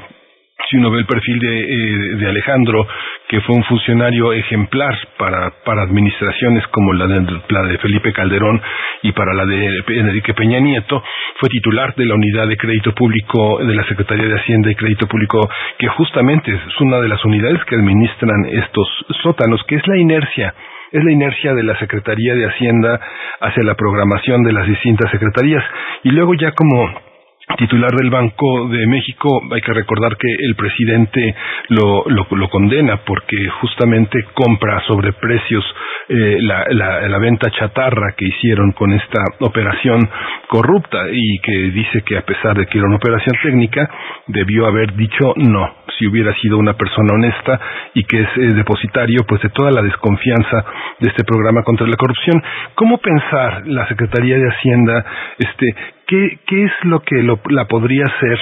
si 0.70 0.78
uno 0.78 0.92
ve 0.92 1.00
el 1.00 1.06
perfil 1.06 1.40
de, 1.40 1.60
eh, 1.60 2.16
de 2.18 2.30
Alejandro, 2.30 2.88
que 3.28 3.42
fue 3.42 3.56
un 3.56 3.64
funcionario 3.64 4.34
ejemplar 4.34 4.96
para, 5.18 5.52
para 5.64 5.84
administraciones 5.84 6.66
como 6.68 6.94
la 6.94 7.08
de, 7.08 7.42
la 7.50 7.64
de 7.64 7.78
Felipe 7.78 8.12
Calderón 8.12 8.62
y 9.04 9.12
para 9.12 9.34
la 9.34 9.46
de 9.46 9.84
Enrique 9.88 10.34
Peña 10.34 10.60
Nieto, 10.60 11.04
fue 11.40 11.50
titular 11.50 11.94
de 11.96 12.06
la 12.06 12.16
unidad 12.16 12.48
de 12.48 12.58
crédito 12.58 12.94
público 12.94 13.60
de 13.60 13.76
la 13.76 13.84
Secretaría 13.84 14.28
de 14.28 14.40
Hacienda 14.40 14.72
y 14.72 14.76
Crédito 14.76 15.08
Público, 15.08 15.40
que 15.78 15.88
justamente 15.90 16.52
es 16.52 16.82
una 16.82 17.00
de 17.00 17.08
las 17.08 17.24
unidades 17.24 17.64
que 17.66 17.76
administran 17.76 18.46
estos 18.52 18.88
sótanos, 19.22 19.64
que 19.68 19.76
es 19.76 19.88
la 19.88 19.98
inercia 19.98 20.54
es 20.90 21.04
la 21.04 21.12
inercia 21.12 21.54
de 21.54 21.64
la 21.64 21.78
Secretaría 21.80 22.34
de 22.34 22.46
Hacienda 22.46 22.98
hacia 23.42 23.62
la 23.62 23.76
programación 23.76 24.42
de 24.44 24.54
las 24.54 24.66
distintas 24.66 25.12
secretarías. 25.12 25.62
Y 26.04 26.12
luego 26.12 26.34
ya 26.36 26.54
como 26.54 27.07
titular 27.56 27.92
del 27.92 28.10
Banco 28.10 28.68
de 28.68 28.86
México, 28.88 29.30
hay 29.54 29.62
que 29.62 29.74
recordar 29.74 30.18
que 30.18 30.28
el 30.28 30.56
presidente 30.56 31.34
lo, 31.70 32.04
lo, 32.08 32.28
lo 32.30 32.50
condena 32.50 32.98
porque 33.06 33.38
justamente 33.62 34.20
compra 34.34 34.82
sobre 34.86 35.14
precios 35.14 35.64
eh, 36.10 36.38
la, 36.42 36.66
la, 36.70 37.08
la, 37.08 37.18
venta 37.20 37.50
chatarra 37.52 38.14
que 38.18 38.26
hicieron 38.26 38.74
con 38.74 38.92
esta 38.92 39.24
operación 39.40 40.10
corrupta 40.48 41.06
y 41.12 41.40
que 41.40 41.72
dice 41.72 42.02
que 42.02 42.18
a 42.18 42.22
pesar 42.22 42.58
de 42.58 42.66
que 42.66 42.78
era 42.78 42.88
una 42.88 42.98
operación 42.98 43.36
técnica, 43.42 43.90
debió 44.28 44.68
haber 44.68 44.94
dicho 44.96 45.34
no, 45.38 45.76
si 45.98 46.08
hubiera 46.08 46.34
sido 46.36 46.58
una 46.58 46.74
persona 46.74 47.14
honesta 47.14 47.60
y 47.94 48.04
que 48.04 48.22
es 48.22 48.56
depositario 48.56 49.26
pues 49.28 49.42
de 49.42 49.50
toda 49.50 49.72
la 49.72 49.82
desconfianza 49.82 50.66
de 51.00 51.10
este 51.10 51.24
programa 51.24 51.64
contra 51.64 51.88
la 51.88 51.96
corrupción. 51.96 52.42
¿Cómo 52.76 52.98
pensar 52.98 53.68
la 53.68 53.88
Secretaría 53.88 54.38
de 54.38 54.50
Hacienda 54.50 55.06
este 55.40 55.97
¿qué, 56.08 56.40
qué 56.48 56.64
es 56.66 56.72
lo 56.84 57.02
que 57.02 57.22
lo, 57.24 57.40
la 57.50 57.66
podría 57.66 58.06
hacer 58.06 58.40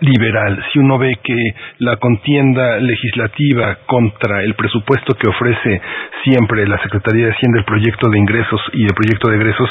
liberal, 0.00 0.64
si 0.72 0.78
uno 0.78 0.98
ve 0.98 1.18
que 1.22 1.36
la 1.78 1.96
contienda 1.96 2.78
legislativa 2.78 3.78
contra 3.86 4.42
el 4.42 4.54
presupuesto 4.54 5.14
que 5.14 5.28
ofrece 5.28 5.80
siempre 6.24 6.66
la 6.66 6.78
Secretaría 6.82 7.26
de 7.26 7.32
Hacienda, 7.32 7.58
el 7.58 7.64
proyecto 7.64 8.10
de 8.10 8.18
ingresos 8.18 8.60
y 8.72 8.82
el 8.82 8.94
proyecto 8.94 9.28
de 9.30 9.36
egresos 9.36 9.70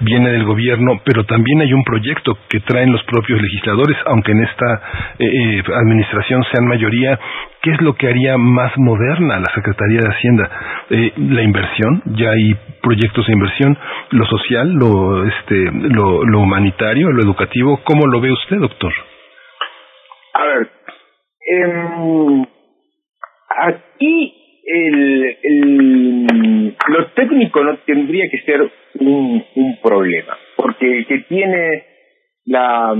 viene 0.00 0.30
del 0.30 0.44
gobierno, 0.44 1.00
pero 1.04 1.24
también 1.24 1.60
hay 1.60 1.72
un 1.72 1.84
proyecto 1.84 2.38
que 2.48 2.60
traen 2.60 2.92
los 2.92 3.02
propios 3.04 3.40
legisladores, 3.40 3.96
aunque 4.06 4.32
en 4.32 4.42
esta 4.44 4.82
eh, 5.18 5.26
eh, 5.26 5.62
administración 5.74 6.44
sean 6.52 6.68
mayoría, 6.68 7.18
¿qué 7.62 7.72
es 7.72 7.80
lo 7.80 7.94
que 7.94 8.08
haría 8.08 8.36
más 8.38 8.72
moderna 8.76 9.40
la 9.40 9.52
Secretaría 9.54 10.00
de 10.00 10.08
Hacienda? 10.08 10.50
Eh, 10.90 11.12
la 11.16 11.42
inversión, 11.42 12.02
ya 12.06 12.30
hay 12.30 12.56
proyectos 12.82 13.26
de 13.26 13.32
inversión, 13.32 13.76
lo 14.10 14.26
social, 14.26 14.72
lo, 14.72 15.26
este, 15.26 15.70
lo, 15.72 16.24
lo 16.24 16.40
humanitario, 16.40 17.10
lo 17.10 17.22
educativo, 17.22 17.80
¿cómo 17.84 18.06
lo 18.06 18.20
ve 18.20 18.32
usted, 18.32 18.58
doctor? 18.58 18.92
A 20.34 20.44
ver, 20.44 20.68
eh, 21.50 22.44
aquí 23.56 24.34
el, 24.66 25.38
el, 25.42 26.76
lo 26.88 27.06
técnico 27.12 27.64
no 27.64 27.78
tendría 27.78 28.28
que 28.30 28.42
ser 28.42 28.60
un, 29.00 29.44
un 29.54 29.80
problema, 29.80 30.36
porque 30.56 30.98
el 30.98 31.06
que 31.06 31.18
tiene 31.20 31.84
la, 32.44 32.94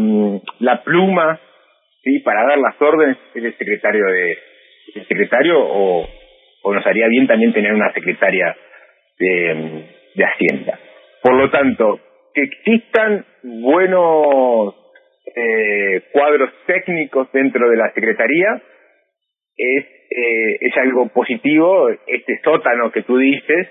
la 0.61 0.83
pluma 0.83 1.41
sí 2.03 2.21
para 2.21 2.47
dar 2.47 2.59
las 2.59 2.81
órdenes 2.81 3.17
es 3.35 3.45
el 3.45 3.57
secretario 3.57 4.07
de 4.07 4.39
el 4.95 5.07
secretario 5.07 5.55
o, 5.59 6.09
o 6.63 6.75
nos 6.75 6.87
haría 6.87 7.09
bien 7.09 7.27
también 7.27 7.53
tener 7.53 7.75
una 7.75 7.93
secretaria 7.93 8.57
de, 9.19 9.85
de 10.15 10.25
Hacienda. 10.25 10.79
Por 11.23 11.35
lo 11.35 11.51
tanto, 11.51 12.01
que 12.33 12.43
existan 12.43 13.27
buenos 13.43 14.75
eh, 15.35 16.03
cuadros 16.13 16.51
técnicos 16.67 17.31
dentro 17.33 17.69
de 17.71 17.77
la 17.77 17.93
Secretaría 17.93 18.63
es, 19.57 19.85
eh, 19.85 20.59
es 20.61 20.77
algo 20.77 21.09
positivo. 21.09 21.89
Este 22.07 22.41
sótano 22.43 22.91
que 22.93 23.03
tú 23.03 23.19
dices, 23.19 23.69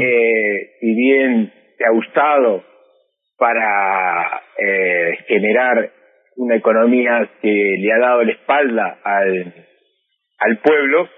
eh, 0.00 0.70
si 0.80 0.94
bien 0.94 1.52
te 1.78 1.84
ha 1.86 1.90
gustado 1.90 2.64
para 3.38 4.42
eh, 4.58 5.16
generar 5.26 5.90
una 6.36 6.56
economía 6.56 7.28
que 7.40 7.74
le 7.78 7.92
ha 7.92 7.98
dado 7.98 8.22
la 8.22 8.32
espalda 8.32 8.98
al, 9.02 9.54
al 10.38 10.58
pueblo, 10.58 11.08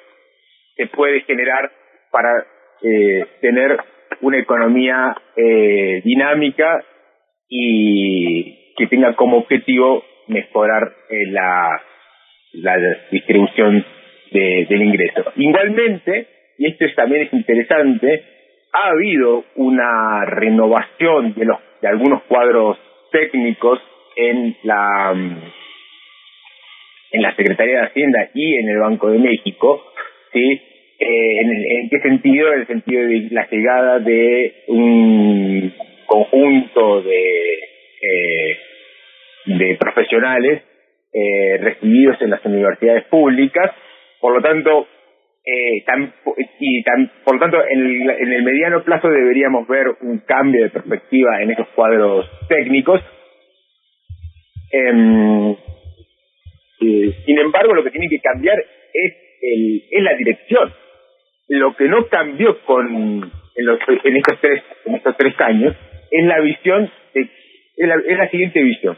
se 0.77 0.87
puede 0.87 1.21
generar 1.23 1.71
para 2.11 2.47
eh, 2.83 3.27
tener 3.41 3.79
una 4.21 4.39
economía 4.39 5.17
eh, 5.37 6.01
dinámica 6.05 6.85
y 7.49 8.64
que 8.77 8.87
tenga 8.87 9.15
como 9.15 9.39
objetivo 9.39 10.05
mejorar 10.29 10.93
eh, 11.11 11.27
la, 11.31 11.81
la 12.53 12.77
distribución 13.11 13.85
de, 14.33 14.67
del 14.69 14.83
ingreso. 14.83 15.33
Igualmente, 15.37 16.27
y 16.59 16.67
esto 16.67 16.87
también 16.97 17.23
es 17.23 17.33
interesante, 17.33 18.25
ha 18.73 18.89
habido 18.89 19.45
una 19.57 20.25
renovación 20.27 21.35
de 21.35 21.45
los 21.45 21.59
de 21.81 21.89
algunos 21.89 22.23
cuadros 22.23 22.79
técnicos 23.13 23.79
en 24.17 24.57
la 24.63 25.13
en 27.13 27.23
la 27.23 27.37
Secretaría 27.37 27.81
de 27.81 27.87
Hacienda 27.87 28.31
y 28.35 28.57
en 28.57 28.69
el 28.69 28.79
Banco 28.79 29.11
de 29.11 29.19
México, 29.19 29.85
sí, 30.33 30.61
eh, 30.99 31.41
en, 31.41 31.51
en, 31.51 31.91
qué 31.91 32.01
sentido, 32.01 32.53
en 32.53 32.61
el 32.61 32.67
sentido 32.67 33.03
de 33.03 33.29
la 33.31 33.47
llegada 33.49 33.99
de 34.01 34.65
un 34.67 35.73
conjunto 36.07 37.03
de 37.03 37.74
eh, 38.05 38.59
de 39.47 39.77
profesionales 39.77 40.63
eh, 41.13 41.59
recibidos 41.59 42.21
en 42.23 42.31
las 42.31 42.45
universidades 42.45 43.05
públicas, 43.05 43.73
por 44.21 44.35
lo 44.35 44.43
tanto, 44.43 44.89
eh, 45.45 45.83
tan, 45.87 46.13
y 46.59 46.83
tan, 46.83 47.11
por 47.25 47.35
lo 47.35 47.41
tanto, 47.41 47.59
en 47.69 47.81
el, 47.81 48.11
en 48.11 48.33
el 48.33 48.43
mediano 48.43 48.83
plazo 48.83 49.09
deberíamos 49.09 49.69
ver 49.69 49.87
un 50.01 50.19
cambio 50.21 50.65
de 50.65 50.71
perspectiva 50.71 51.41
en 51.43 51.51
esos 51.51 51.69
cuadros 51.69 52.29
técnicos. 52.49 53.01
Eh, 54.73 55.57
sin 57.27 57.39
embargo, 57.39 57.75
lo 57.75 57.85
que 57.85 57.91
tiene 57.91 58.09
que 58.09 58.21
cambiar 58.21 58.59
es, 58.59 59.15
el, 59.43 59.83
es 59.91 60.03
la 60.03 60.15
dirección. 60.15 60.73
Lo 61.49 61.77
que 61.77 61.89
no 61.89 62.07
cambió 62.09 62.61
con 62.65 63.31
en, 63.57 63.67
los, 63.67 63.79
en 64.05 64.17
estos 64.17 64.41
tres 64.41 64.63
en 64.87 64.95
estos 64.97 65.17
tres 65.17 65.41
años 65.41 65.77
es 66.11 66.25
la 66.25 66.41
visión 66.41 66.91
de, 67.13 67.29
es 67.77 68.19
la, 68.19 68.29
siguiente 68.31 68.63
visión 68.63 68.97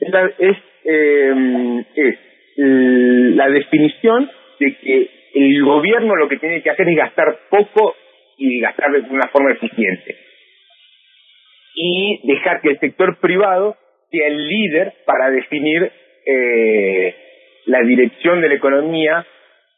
es, 0.00 0.10
la, 0.10 0.30
es, 0.38 0.56
eh, 0.84 1.84
es 1.94 2.18
la 2.56 3.48
definición 3.48 4.30
de 4.60 4.76
que 4.76 5.10
el 5.34 5.64
gobierno 5.64 6.14
lo 6.14 6.28
que 6.28 6.38
tiene 6.38 6.62
que 6.62 6.70
hacer 6.70 6.88
es 6.88 6.96
gastar 6.96 7.38
poco 7.50 7.96
y 8.38 8.60
gastar 8.60 8.92
de 8.92 9.00
una 9.10 9.28
forma 9.28 9.52
eficiente. 9.52 10.16
y 11.76 12.20
dejar 12.22 12.60
que 12.60 12.70
el 12.70 12.78
sector 12.78 13.18
privado 13.18 13.76
sea 14.10 14.28
el 14.28 14.48
líder 14.48 14.92
para 15.04 15.28
definir 15.30 15.90
eh, 16.24 17.14
la 17.66 17.80
dirección 17.80 18.40
de 18.40 18.48
la 18.48 18.54
economía, 18.54 19.26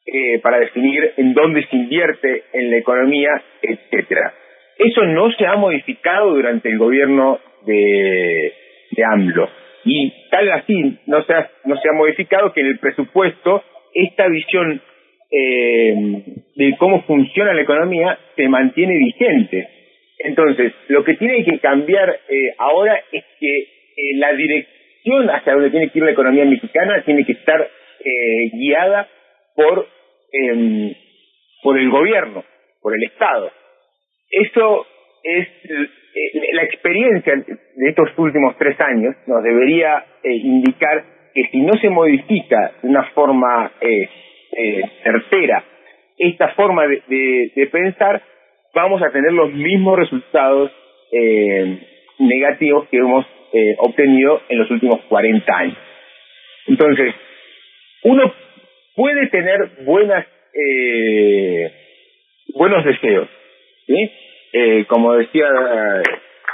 eh, 0.05 0.39
para 0.41 0.59
definir 0.59 1.15
en 1.17 1.33
dónde 1.33 1.67
se 1.67 1.75
invierte 1.75 2.45
en 2.53 2.71
la 2.71 2.77
economía, 2.77 3.31
etcétera. 3.63 4.35
Eso 4.79 5.05
no 5.07 5.33
se 5.33 5.47
ha 5.47 5.57
modificado 5.57 6.35
durante 6.35 6.69
el 6.69 6.77
gobierno 6.77 7.41
de, 7.67 8.53
de 8.93 9.05
AMLO. 9.05 9.49
Y 9.85 10.13
tal 10.31 10.51
así 10.53 10.99
no 11.07 11.23
se 11.25 11.33
ha, 11.33 11.51
no 11.65 11.77
se 11.77 11.89
ha 11.89 11.93
modificado 11.93 12.53
que 12.53 12.61
en 12.61 12.69
el 12.69 12.79
presupuesto 12.79 13.63
esta 13.95 14.27
visión 14.29 14.81
eh, 15.31 15.95
de 16.55 16.77
cómo 16.79 17.03
funciona 17.03 17.55
la 17.55 17.63
economía 17.63 18.19
se 18.35 18.49
mantiene 18.49 18.97
vigente. 18.97 19.69
Entonces, 20.19 20.73
lo 20.89 21.05
que 21.05 21.15
tiene 21.15 21.45
que 21.45 21.59
cambiar 21.59 22.19
eh, 22.29 22.55
ahora 22.59 23.01
es 23.13 23.25
que 23.39 23.59
eh, 23.59 24.17
la 24.17 24.33
dirección 24.33 25.31
hacia 25.31 25.53
donde 25.53 25.71
tiene 25.71 25.91
que 25.91 25.99
ir 25.99 26.05
la 26.05 26.13
economía 26.13 26.45
mexicana 26.45 27.03
tiene 27.05 27.25
que 27.25 27.33
estar 27.33 27.61
eh, 27.61 28.51
guiada 28.53 29.09
por, 29.55 29.89
eh, 30.33 30.97
por 31.63 31.79
el 31.79 31.91
gobierno, 31.91 32.45
por 32.81 32.95
el 32.95 33.03
Estado. 33.05 33.51
Eso 34.31 34.87
es 35.27 35.49
eh, 35.71 35.91
la 36.53 36.63
experiencia 36.63 37.35
de 37.35 37.89
estos 37.89 38.09
últimos 38.17 38.57
tres 38.57 38.81
años 38.81 39.15
nos 39.27 39.43
debería 39.43 40.05
eh, 40.23 40.33
indicar 40.33 41.05
que 41.35 41.49
si 41.51 41.61
no 41.61 41.73
se 41.75 41.91
modifica 41.91 42.73
de 42.81 42.89
una 42.89 43.05
forma 43.11 43.73
eh, 43.81 44.09
eh, 44.57 44.83
certera 45.03 45.65
esta 46.19 46.49
forma 46.55 46.87
de, 46.87 47.51
de, 47.55 47.67
pensar, 47.67 48.23
vamos 48.75 49.03
a 49.03 49.11
tener 49.11 49.33
los 49.33 49.53
mismos 49.53 49.99
resultados 49.99 50.73
negativos 52.19 52.89
que 52.89 52.97
hemos 52.97 53.27
obtenido 53.81 54.41
en 54.49 54.59
los 54.59 54.71
últimos 54.71 55.03
40 55.11 55.57
años. 55.57 55.77
Entonces, 56.69 57.15
uno 58.05 58.33
puede 58.95 59.27
tener 59.29 59.85
buenas 59.85 60.27
buenos 62.55 62.83
deseos, 62.83 63.29
¿sí? 63.87 64.11
Eh, 64.59 64.85
como 64.87 65.13
decía 65.15 65.47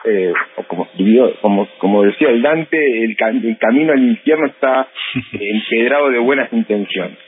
eh, 0.05 0.33
o 0.57 0.63
como 0.65 0.85
escribió, 0.87 1.33
como 1.41 1.69
como 1.79 2.03
decía 2.03 2.29
el 2.31 2.43
Dante, 2.43 2.77
el, 3.05 3.17
cam- 3.17 3.45
el 3.45 3.57
camino 3.59 3.93
al 3.93 4.03
infierno 4.03 4.47
está 4.47 4.89
eh, 5.33 5.51
empedrado 5.55 6.11
de 6.11 6.19
buenas 6.19 6.53
intenciones. 6.53 7.19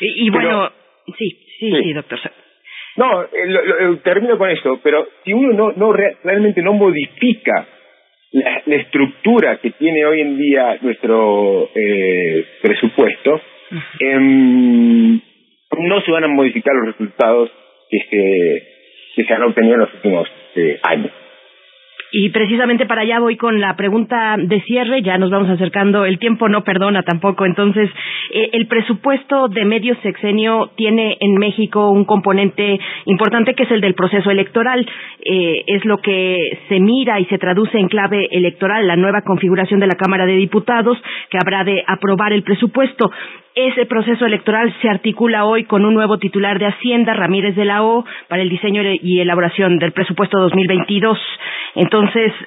Y, 0.00 0.26
y 0.26 0.30
bueno, 0.30 0.70
sí, 1.18 1.30
sí, 1.58 1.70
Sí. 1.70 1.82
sí, 1.84 1.92
doctor. 1.92 2.18
No, 2.96 3.22
eh, 3.22 3.28
lo- 3.46 3.64
lo- 3.64 3.98
termino 4.00 4.36
con 4.36 4.50
esto, 4.50 4.80
pero 4.82 5.06
si 5.24 5.32
uno 5.32 5.52
no, 5.52 5.72
no 5.72 5.92
re- 5.92 6.16
realmente 6.24 6.60
no 6.60 6.72
modifica 6.74 7.66
la, 8.32 8.62
la 8.66 8.76
estructura 8.76 9.58
que 9.58 9.70
tiene 9.72 10.04
hoy 10.04 10.20
en 10.20 10.36
día 10.38 10.78
nuestro 10.82 11.70
eh, 11.74 12.44
presupuesto, 12.60 13.40
em, 14.00 15.14
no 15.78 16.00
se 16.04 16.10
van 16.12 16.24
a 16.24 16.28
modificar 16.28 16.74
los 16.74 16.86
resultados 16.88 17.50
que 17.88 17.98
se, 18.10 18.68
que 19.14 19.24
se 19.24 19.34
han 19.34 19.42
obtenido 19.42 19.74
en 19.74 19.80
los 19.80 19.94
últimos 19.94 20.28
eh, 20.54 20.80
años. 20.82 21.12
Y 22.14 22.28
precisamente 22.28 22.84
para 22.84 23.00
allá 23.00 23.20
voy 23.20 23.38
con 23.38 23.58
la 23.58 23.74
pregunta 23.74 24.36
de 24.38 24.60
cierre, 24.62 25.00
ya 25.00 25.16
nos 25.16 25.30
vamos 25.30 25.48
acercando, 25.48 26.04
el 26.04 26.18
tiempo 26.18 26.46
no 26.46 26.62
perdona 26.62 27.02
tampoco, 27.04 27.46
entonces 27.46 27.88
eh, 28.30 28.50
el 28.52 28.66
presupuesto 28.66 29.48
de 29.48 29.64
medio 29.64 29.96
sexenio 30.02 30.70
tiene 30.76 31.16
en 31.20 31.36
México 31.36 31.88
un 31.88 32.04
componente 32.04 32.78
importante 33.06 33.54
que 33.54 33.62
es 33.62 33.70
el 33.70 33.80
del 33.80 33.94
proceso 33.94 34.30
electoral, 34.30 34.86
eh, 35.24 35.64
es 35.66 35.86
lo 35.86 36.02
que 36.02 36.58
se 36.68 36.80
mira 36.80 37.18
y 37.18 37.24
se 37.26 37.38
traduce 37.38 37.78
en 37.78 37.88
clave 37.88 38.28
electoral, 38.30 38.86
la 38.86 38.96
nueva 38.96 39.22
configuración 39.22 39.80
de 39.80 39.86
la 39.86 39.94
Cámara 39.94 40.26
de 40.26 40.34
Diputados 40.34 40.98
que 41.30 41.38
habrá 41.40 41.64
de 41.64 41.82
aprobar 41.86 42.34
el 42.34 42.42
presupuesto. 42.42 43.10
Ese 43.54 43.84
proceso 43.84 44.24
electoral 44.24 44.74
se 44.80 44.88
articula 44.88 45.44
hoy 45.44 45.64
con 45.64 45.84
un 45.84 45.92
nuevo 45.92 46.16
titular 46.16 46.58
de 46.58 46.66
Hacienda, 46.66 47.12
Ramírez 47.12 47.54
de 47.54 47.66
la 47.66 47.84
O, 47.84 48.02
para 48.28 48.40
el 48.40 48.48
diseño 48.48 48.82
y 48.82 49.20
elaboración 49.20 49.78
del 49.78 49.92
presupuesto 49.92 50.38
2022. 50.38 51.18
Entonces, 51.74 52.01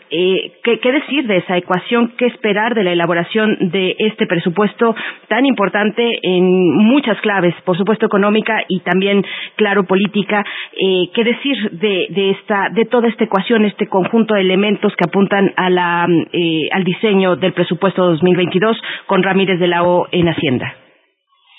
eh, 0.10 0.52
¿qué, 0.64 0.80
¿qué 0.80 0.92
decir 0.92 1.28
de 1.28 1.38
esa 1.38 1.58
ecuación? 1.58 2.14
¿Qué 2.18 2.26
esperar 2.28 2.76
de 2.76 2.84
la 2.84 2.92
elaboración 2.92 3.58
de 3.72 3.96
este 4.00 4.26
presupuesto 4.28 4.96
tan 5.28 5.46
importante 5.46 6.20
en 6.24 6.46
muchas 6.76 7.20
claves, 7.22 7.54
por 7.64 7.78
supuesto 7.78 8.06
económica 8.06 8.64
y 8.68 8.80
también, 8.82 9.26
claro, 9.56 9.84
política? 9.84 10.44
Eh, 10.74 11.10
¿Qué 11.14 11.24
decir 11.24 11.72
de, 11.72 12.08
de, 12.10 12.32
esta, 12.32 12.70
de 12.70 12.86
toda 12.86 13.08
esta 13.08 13.24
ecuación, 13.24 13.66
este 13.66 13.88
conjunto 13.88 14.34
de 14.36 14.42
elementos 14.42 14.94
que 14.96 15.06
apuntan 15.08 15.54
a 15.56 15.70
la, 15.70 16.08
eh, 16.34 16.70
al 16.72 16.84
diseño 16.84 17.36
del 17.36 17.54
presupuesto 17.54 18.06
2022 18.06 18.78
con 19.08 19.24
Ramírez 19.24 19.60
de 19.60 19.68
la 19.68 19.84
O 19.84 20.08
en 20.12 20.28
Hacienda? 20.28 20.85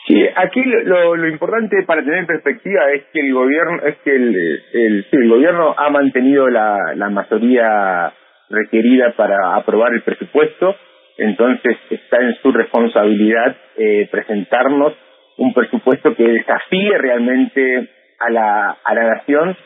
Sí, 0.07 0.25
aquí 0.37 0.63
lo, 0.63 0.85
lo, 0.85 1.17
lo 1.17 1.29
importante 1.29 1.83
para 1.85 2.03
tener 2.03 2.21
en 2.21 2.27
perspectiva 2.27 2.93
es 2.93 3.07
que 3.13 3.21
el 3.21 3.35
gobierno 3.35 3.83
es 3.87 3.97
que 4.05 4.15
el, 4.15 4.63
el, 4.73 5.05
sí, 5.11 5.17
el 5.17 5.29
gobierno 5.29 5.75
ha 5.77 5.91
mantenido 5.91 6.49
la, 6.49 6.79
la 6.95 7.11
mayoría 7.11 8.13
requerida 8.49 9.15
para 9.17 9.57
aprobar 9.57 9.93
el 9.95 10.03
presupuesto, 10.03 10.77
entonces 11.19 11.77
está 11.91 12.19
en 12.19 12.37
su 12.37 12.53
responsabilidad 12.53 13.57
eh, 13.77 14.07
presentarnos 14.09 14.93
un 15.39 15.53
presupuesto 15.53 16.15
que 16.15 16.23
desafíe 16.23 16.97
realmente 16.99 17.89
a 18.21 18.31
la 18.31 18.77
a 18.85 18.95
la 18.95 19.03
nación 19.15 19.57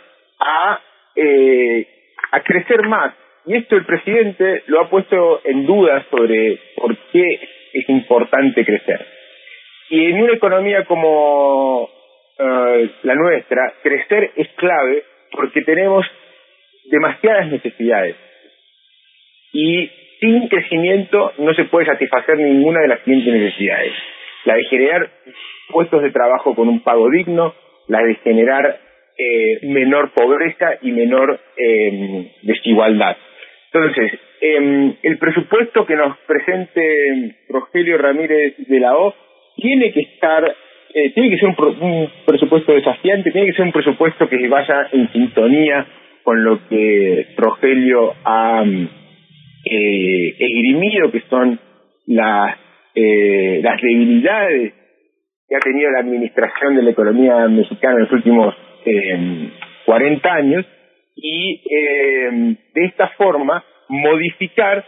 a 0.41 0.81
eh, 1.17 1.87
a 2.33 2.41
crecer 2.41 2.83
más. 2.89 3.13
Y 3.45 3.57
esto 3.57 3.77
el 3.77 3.85
presidente 3.85 4.63
lo 4.69 4.81
ha 4.81 4.89
puesto 4.89 5.43
en 5.45 5.67
duda 5.67 6.03
sobre 6.11 6.59
por 6.77 6.97
qué 7.13 7.41
es 7.75 7.89
importante 7.91 8.65
crecer 8.65 9.20
y 9.91 10.07
en 10.07 10.23
una 10.23 10.35
economía 10.35 10.85
como 10.85 11.91
eh, 12.39 12.91
la 13.03 13.15
nuestra, 13.15 13.75
crecer 13.83 14.31
es 14.37 14.49
clave 14.57 15.03
porque 15.33 15.63
tenemos 15.63 16.07
demasiadas 16.85 17.49
necesidades. 17.49 18.17
Y 19.53 19.91
sin 20.21 20.49
crecimiento 20.49 21.33
no 21.39 21.53
se 21.55 21.65
puede 21.65 21.87
satisfacer 21.87 22.39
ninguna 22.39 22.81
de 22.83 22.89
las 22.89 23.01
siguientes 23.01 23.35
necesidades. 23.35 23.93
La 24.45 24.55
de 24.55 24.65
generar 24.65 25.11
puestos 25.71 26.03
de 26.03 26.13
trabajo 26.13 26.55
con 26.55 26.69
un 26.69 26.81
pago 26.81 27.11
digno, 27.11 27.55
la 27.89 28.03
de 28.03 28.15
generar 28.17 28.79
eh, 29.19 29.59
menor 29.67 30.13
pobreza 30.13 30.79
y 30.83 30.93
menor 30.93 31.41
eh, 31.57 32.33
desigualdad. 32.43 33.17
Entonces, 33.73 34.13
eh, 34.41 34.95
el 35.03 35.19
presupuesto 35.19 35.85
que 35.85 35.97
nos 35.97 36.17
presente 36.21 37.37
Rogelio 37.49 37.99
Ramírez 37.99 38.55
de 38.57 38.81
la 38.81 38.97
O 38.97 39.15
tiene 39.57 39.93
que 39.93 40.01
estar, 40.01 40.45
eh, 40.95 41.11
tiene 41.11 41.31
que 41.31 41.39
ser 41.39 41.49
un, 41.49 41.55
pro, 41.55 41.71
un, 41.81 42.11
presupuesto 42.27 42.73
desafiante, 42.73 43.31
tiene 43.31 43.49
que 43.49 43.57
ser 43.57 43.67
un 43.67 43.73
presupuesto 43.73 44.29
que 44.29 44.49
vaya 44.49 44.89
en 44.93 45.11
sintonía 45.13 45.87
con 46.23 46.45
lo 46.45 46.67
que 46.69 47.29
Rogelio 47.37 48.15
ha 48.25 48.65
eh, 49.65 50.35
esgrimido, 50.39 51.11
que 51.11 51.23
son 51.29 51.59
las, 52.07 52.57
eh, 52.95 53.61
las 53.63 53.81
debilidades 53.81 54.75
que 55.49 55.57
ha 55.57 55.61
tenido 55.61 55.91
la 55.91 56.01
administración 56.01 56.77
de 56.77 56.83
la 56.83 56.91
economía 56.91 57.49
mexicana 57.49 57.95
en 57.95 58.03
los 58.03 58.13
últimos 58.13 58.55
eh, 58.85 59.51
40 59.85 60.33
años, 60.33 60.67
y 61.17 61.63
eh, 61.71 62.57
de 62.75 62.85
esta 62.85 63.09
forma 63.09 63.65
modificar 63.89 64.85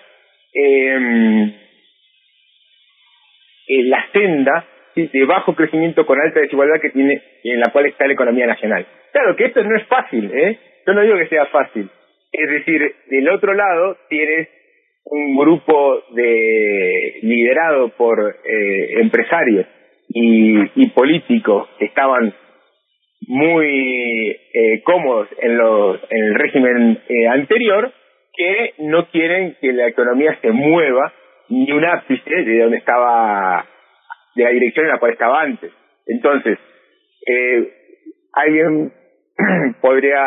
eh, 0.54 1.54
eh, 3.66 3.82
la 3.84 4.04
senda 4.12 4.66
¿sí? 4.94 5.08
de 5.12 5.24
bajo 5.24 5.54
crecimiento 5.54 6.06
con 6.06 6.20
alta 6.20 6.40
desigualdad 6.40 6.80
que 6.80 6.90
tiene 6.90 7.22
en 7.44 7.60
la 7.60 7.70
cual 7.72 7.86
está 7.86 8.06
la 8.06 8.14
economía 8.14 8.46
nacional. 8.46 8.86
Claro 9.12 9.36
que 9.36 9.46
esto 9.46 9.62
no 9.62 9.76
es 9.76 9.86
fácil, 9.86 10.30
¿eh? 10.32 10.58
Yo 10.86 10.94
no 10.94 11.02
digo 11.02 11.16
que 11.18 11.28
sea 11.28 11.46
fácil. 11.46 11.88
Es 12.32 12.50
decir, 12.50 12.94
del 13.08 13.28
otro 13.28 13.52
lado 13.54 13.98
tienes 14.08 14.48
un 15.04 15.36
grupo 15.36 16.02
de 16.14 17.18
liderado 17.22 17.90
por 17.90 18.36
eh, 18.44 19.00
empresarios 19.00 19.66
y, 20.08 20.82
y 20.82 20.90
políticos 20.90 21.68
que 21.78 21.86
estaban 21.86 22.34
muy 23.28 24.36
eh, 24.52 24.82
cómodos 24.84 25.28
en, 25.40 25.56
los, 25.56 26.00
en 26.10 26.24
el 26.24 26.34
régimen 26.34 27.02
eh, 27.08 27.28
anterior 27.28 27.92
que 28.34 28.74
no 28.78 29.08
quieren 29.10 29.56
que 29.60 29.72
la 29.72 29.88
economía 29.88 30.38
se 30.40 30.50
mueva 30.50 31.12
ni 31.48 31.70
un 31.72 31.84
ápice 31.84 32.34
de 32.34 32.58
donde 32.60 32.78
estaba, 32.78 33.64
de 34.34 34.44
la 34.44 34.50
dirección 34.50 34.86
en 34.86 34.92
la 34.92 34.98
cual 34.98 35.12
estaba 35.12 35.42
antes. 35.42 35.72
Entonces, 36.06 36.58
eh, 37.26 37.72
alguien 38.32 38.92
podría 39.80 40.22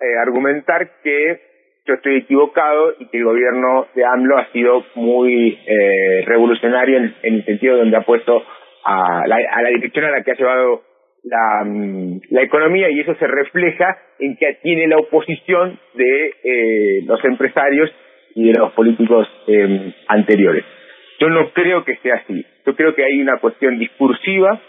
eh, 0.00 0.18
argumentar 0.20 0.90
que 1.02 1.40
yo 1.86 1.94
estoy 1.94 2.16
equivocado 2.18 2.94
y 2.98 3.06
que 3.06 3.18
el 3.18 3.24
gobierno 3.24 3.86
de 3.94 4.04
AMLO 4.04 4.38
ha 4.38 4.52
sido 4.52 4.84
muy 4.94 5.58
eh, 5.66 6.22
revolucionario 6.26 6.98
en, 6.98 7.14
el 7.22 7.44
sentido 7.46 7.78
donde 7.78 7.96
ha 7.96 8.02
puesto 8.02 8.42
a 8.84 9.26
la, 9.26 9.68
dirección 9.70 10.04
a 10.04 10.10
la 10.10 10.22
que 10.22 10.32
ha 10.32 10.34
llevado 10.34 10.82
la, 11.24 11.64
mm, 11.64 12.20
la 12.30 12.42
economía 12.42 12.90
y 12.90 13.00
eso 13.00 13.14
se 13.14 13.26
refleja 13.26 13.98
en 14.18 14.36
que 14.36 14.58
tiene 14.62 14.86
la 14.86 14.98
oposición 14.98 15.78
de 15.94 16.34
eh, 16.44 17.02
los 17.06 17.24
empresarios 17.24 17.90
de 18.44 18.58
los 18.58 18.72
políticos 18.72 19.26
eh, 19.46 19.94
anteriores. 20.08 20.64
Yo 21.20 21.28
no 21.28 21.50
creo 21.52 21.84
que 21.84 21.96
sea 21.96 22.16
así. 22.16 22.44
Yo 22.64 22.76
creo 22.76 22.94
que 22.94 23.04
hay 23.04 23.20
una 23.20 23.38
cuestión 23.38 23.78
discursiva 23.78 24.60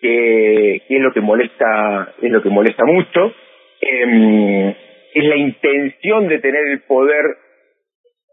que, 0.00 0.76
es 0.88 1.00
lo 1.00 1.12
que 1.12 1.20
molesta 1.20 2.14
es 2.22 2.30
lo 2.30 2.42
que 2.42 2.48
molesta 2.48 2.84
mucho. 2.84 3.34
Eh, 3.80 4.76
es 5.14 5.24
la 5.24 5.36
intención 5.36 6.28
de 6.28 6.38
tener 6.38 6.66
el 6.68 6.80
poder 6.82 7.24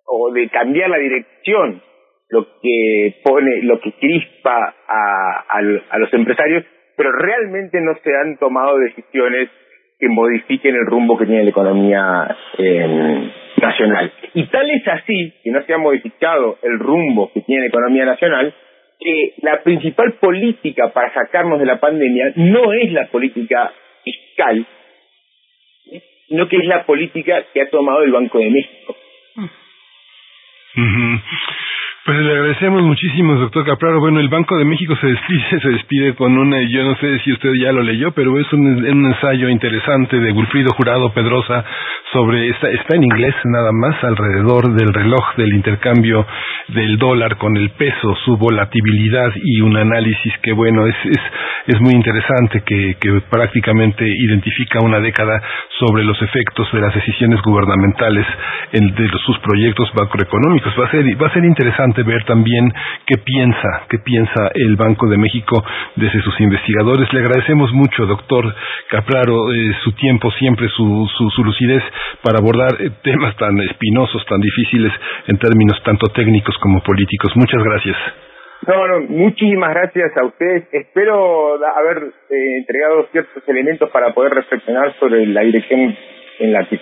o 0.05 0.31
de 0.31 0.49
cambiar 0.49 0.89
la 0.89 0.97
dirección 0.97 1.81
lo 2.29 2.45
que 2.61 3.15
pone, 3.23 3.63
lo 3.63 3.79
que 3.79 3.93
crispa 3.93 4.75
a, 4.87 5.45
a, 5.49 5.99
los 5.99 6.13
empresarios, 6.13 6.65
pero 6.95 7.11
realmente 7.11 7.79
no 7.81 7.95
se 8.03 8.15
han 8.15 8.37
tomado 8.37 8.77
decisiones 8.77 9.49
que 9.99 10.07
modifiquen 10.09 10.75
el 10.75 10.85
rumbo 10.85 11.17
que 11.17 11.25
tiene 11.25 11.43
la 11.43 11.49
economía 11.49 12.37
eh, 12.57 13.31
nacional. 13.61 14.13
Y 14.33 14.45
tal 14.47 14.69
es 14.69 14.87
así 14.87 15.33
que 15.43 15.51
no 15.51 15.63
se 15.63 15.73
ha 15.73 15.77
modificado 15.77 16.59
el 16.61 16.77
rumbo 16.79 17.31
que 17.33 17.41
tiene 17.41 17.61
la 17.61 17.67
economía 17.67 18.05
nacional, 18.05 18.53
que 18.99 19.33
la 19.41 19.63
principal 19.63 20.13
política 20.19 20.91
para 20.93 21.13
sacarnos 21.13 21.59
de 21.59 21.65
la 21.65 21.79
pandemia 21.79 22.33
no 22.35 22.73
es 22.73 22.91
la 22.91 23.07
política 23.07 23.71
fiscal, 24.03 24.65
sino 26.27 26.47
que 26.47 26.57
es 26.57 26.65
la 26.65 26.85
política 26.85 27.45
que 27.53 27.61
ha 27.61 27.69
tomado 27.69 28.03
el 28.03 28.11
Banco 28.11 28.39
de 28.39 28.49
México. 28.49 28.95
Pues 32.07 32.19
le 32.19 32.31
agradecemos 32.31 32.83
muchísimo, 32.83 33.35
doctor 33.35 33.65
Capraro. 33.65 33.99
Bueno, 33.99 34.21
el 34.21 34.29
Banco 34.29 34.57
de 34.57 34.63
México 34.63 34.95
se 34.95 35.07
despide, 35.07 35.59
se 35.61 35.67
despide 35.67 36.15
con 36.15 36.37
una, 36.37 36.61
yo 36.61 36.85
no 36.85 36.95
sé 36.95 37.19
si 37.19 37.33
usted 37.33 37.51
ya 37.61 37.73
lo 37.73 37.81
leyó, 37.81 38.13
pero 38.13 38.39
es 38.39 38.47
un, 38.53 38.85
ensayo 38.87 39.49
interesante 39.49 40.17
de 40.17 40.31
Wilfrido 40.31 40.71
Jurado 40.71 41.11
Pedrosa 41.11 41.65
sobre, 42.13 42.47
está, 42.47 42.69
está 42.69 42.95
en 42.95 43.03
inglés 43.03 43.35
nada 43.43 43.73
más, 43.73 44.01
alrededor 44.05 44.73
del 44.73 44.93
reloj 44.93 45.35
del 45.35 45.53
intercambio 45.53 46.25
del 46.69 46.97
dólar 46.97 47.35
con 47.35 47.57
el 47.57 47.71
peso, 47.71 48.15
su 48.23 48.37
volatilidad 48.37 49.33
y 49.43 49.59
un 49.59 49.75
análisis 49.75 50.31
que, 50.41 50.53
bueno, 50.53 50.87
es, 50.87 50.95
es, 51.03 51.21
es 51.75 51.81
muy 51.81 51.91
interesante, 51.91 52.63
que, 52.65 52.95
que 53.01 53.19
prácticamente 53.29 54.07
identifica 54.07 54.79
una 54.79 55.01
década 55.01 55.41
sobre 55.77 56.05
los 56.05 56.21
efectos 56.21 56.71
de 56.71 56.79
las 56.79 56.95
decisiones 56.95 57.41
gubernamentales 57.41 58.25
en, 58.71 58.95
de 58.95 59.09
sus 59.25 59.37
proyectos 59.39 59.91
macroeconómicos. 59.99 60.73
Va 60.79 60.85
a 60.85 60.91
ser, 60.91 61.21
va 61.21 61.27
a 61.27 61.33
ser 61.33 61.43
interesante 61.43 61.96
ver 62.03 62.23
también 62.25 62.73
qué 63.05 63.17
piensa, 63.17 63.85
qué 63.89 63.99
piensa 63.99 64.51
el 64.53 64.75
Banco 64.75 65.07
de 65.07 65.17
México 65.17 65.63
desde 65.95 66.21
sus 66.21 66.39
investigadores. 66.39 67.11
Le 67.13 67.19
agradecemos 67.19 67.71
mucho, 67.73 68.05
doctor 68.05 68.53
Capraro, 68.89 69.53
eh, 69.53 69.73
su 69.83 69.91
tiempo, 69.93 70.31
siempre 70.31 70.67
su, 70.69 71.07
su, 71.17 71.43
lucidez 71.43 71.83
para 72.21 72.39
abordar 72.39 72.81
eh, 72.81 72.91
temas 73.03 73.35
tan 73.37 73.59
espinosos, 73.59 74.25
tan 74.25 74.39
difíciles 74.41 74.91
en 75.27 75.37
términos 75.37 75.81
tanto 75.83 76.07
técnicos 76.07 76.57
como 76.59 76.81
políticos. 76.81 77.31
Muchas 77.35 77.63
gracias. 77.63 77.97
No, 78.65 78.87
no, 78.87 79.01
muchísimas 79.01 79.69
gracias 79.73 80.17
a 80.17 80.25
ustedes. 80.25 80.67
Espero 80.71 81.55
haber 81.55 82.03
eh, 82.29 82.57
entregado 82.57 83.07
ciertos 83.11 83.43
elementos 83.47 83.89
para 83.91 84.13
poder 84.13 84.33
reflexionar 84.33 84.93
sobre 84.99 85.25
la 85.27 85.41
dirección 85.41 85.95
en 86.39 86.53
la 86.53 86.65
que, 86.65 86.77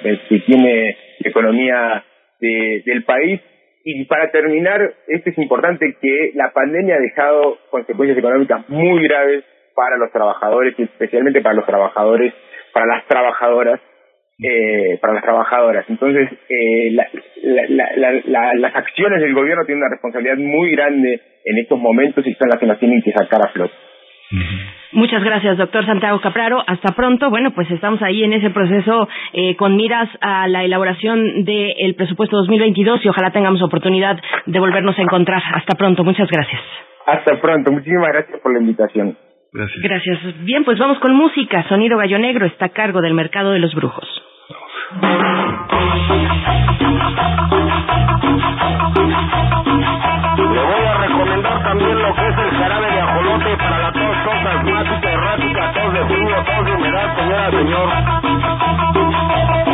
tiene 0.45 0.97
la 1.19 1.29
economía 1.29 2.03
del 2.39 3.03
país 3.03 3.41
y 3.87 4.03
para 4.05 4.31
terminar, 4.31 4.81
esto 5.07 5.29
es 5.29 5.37
importante 5.37 5.95
que 6.01 6.31
la 6.33 6.51
pandemia 6.51 6.95
ha 6.95 6.99
dejado 6.99 7.59
consecuencias 7.69 8.17
económicas 8.17 8.67
muy 8.67 9.07
graves 9.07 9.43
para 9.75 9.95
los 9.97 10.11
trabajadores 10.11 10.73
y 10.79 10.83
especialmente 10.83 11.41
para 11.41 11.53
los 11.53 11.67
trabajadores, 11.67 12.33
para 12.73 12.87
las 12.87 13.05
trabajadoras, 13.05 13.79
eh, 14.43 14.97
para 14.99 15.13
las 15.13 15.23
trabajadoras. 15.23 15.85
Entonces, 15.87 16.29
eh, 16.49 16.97
las 17.43 18.75
acciones 18.75 19.21
del 19.21 19.35
gobierno 19.35 19.65
tienen 19.65 19.83
una 19.83 19.91
responsabilidad 19.91 20.37
muy 20.37 20.71
grande 20.71 21.21
en 21.45 21.57
estos 21.59 21.77
momentos 21.77 22.25
y 22.25 22.33
son 22.33 22.49
las 22.49 22.57
que 22.57 22.65
nos 22.65 22.79
tienen 22.79 23.03
que 23.03 23.11
sacar 23.11 23.39
a 23.45 23.51
flote. 23.51 23.75
Muchas 24.95 25.21
gracias, 25.25 25.57
doctor 25.57 25.85
Santiago 25.85 26.21
Capraro. 26.21 26.63
Hasta 26.65 26.95
pronto. 26.95 27.29
Bueno, 27.29 27.51
pues 27.51 27.69
estamos 27.69 28.01
ahí 28.01 28.23
en 28.23 28.31
ese 28.31 28.49
proceso 28.49 29.09
eh, 29.33 29.57
con 29.57 29.75
miras 29.75 30.07
a 30.21 30.47
la 30.47 30.63
elaboración 30.63 31.43
del 31.43 31.95
presupuesto 31.95 32.37
2022 32.37 33.03
y 33.03 33.09
ojalá 33.09 33.29
tengamos 33.31 33.61
oportunidad 33.61 34.17
de 34.45 34.57
volvernos 34.57 34.97
a 34.97 35.01
encontrar. 35.01 35.43
Hasta 35.53 35.77
pronto. 35.77 36.05
Muchas 36.05 36.29
gracias. 36.31 36.61
Hasta 37.05 37.41
pronto. 37.41 37.73
Muchísimas 37.73 38.07
gracias 38.07 38.39
por 38.39 38.53
la 38.53 38.61
invitación. 38.61 39.17
Gracias. 39.51 39.83
Gracias. 39.83 40.45
Bien, 40.45 40.63
pues 40.63 40.79
vamos 40.79 40.97
con 40.99 41.13
música. 41.13 41.67
Sonido 41.67 41.97
Gallo 41.97 42.17
Negro 42.17 42.45
está 42.45 42.67
a 42.67 42.69
cargo 42.69 43.01
del 43.01 43.13
mercado 43.13 43.51
de 43.51 43.59
los 43.59 43.75
brujos. 43.75 44.07
Le 50.37 50.63
voy 50.63 50.85
a 50.85 50.97
recomendar 50.99 51.63
también 51.63 52.01
lo 52.01 52.15
que 52.15 52.27
es 52.27 52.37
el 52.37 52.44
tos 56.45 56.65
de 56.65 56.71
humedad, 56.71 57.15
señora, 57.15 57.51
señor. 57.51 57.89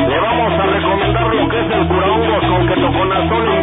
Le 0.10 0.20
vamos 0.20 0.54
a 0.54 0.66
recomendar 0.66 1.36
lo 1.36 1.50
que 1.50 1.60
es 1.60 1.72
el 1.72 1.88
curahongos 1.88 2.46
con 2.46 2.68
ketoconazol, 2.68 3.61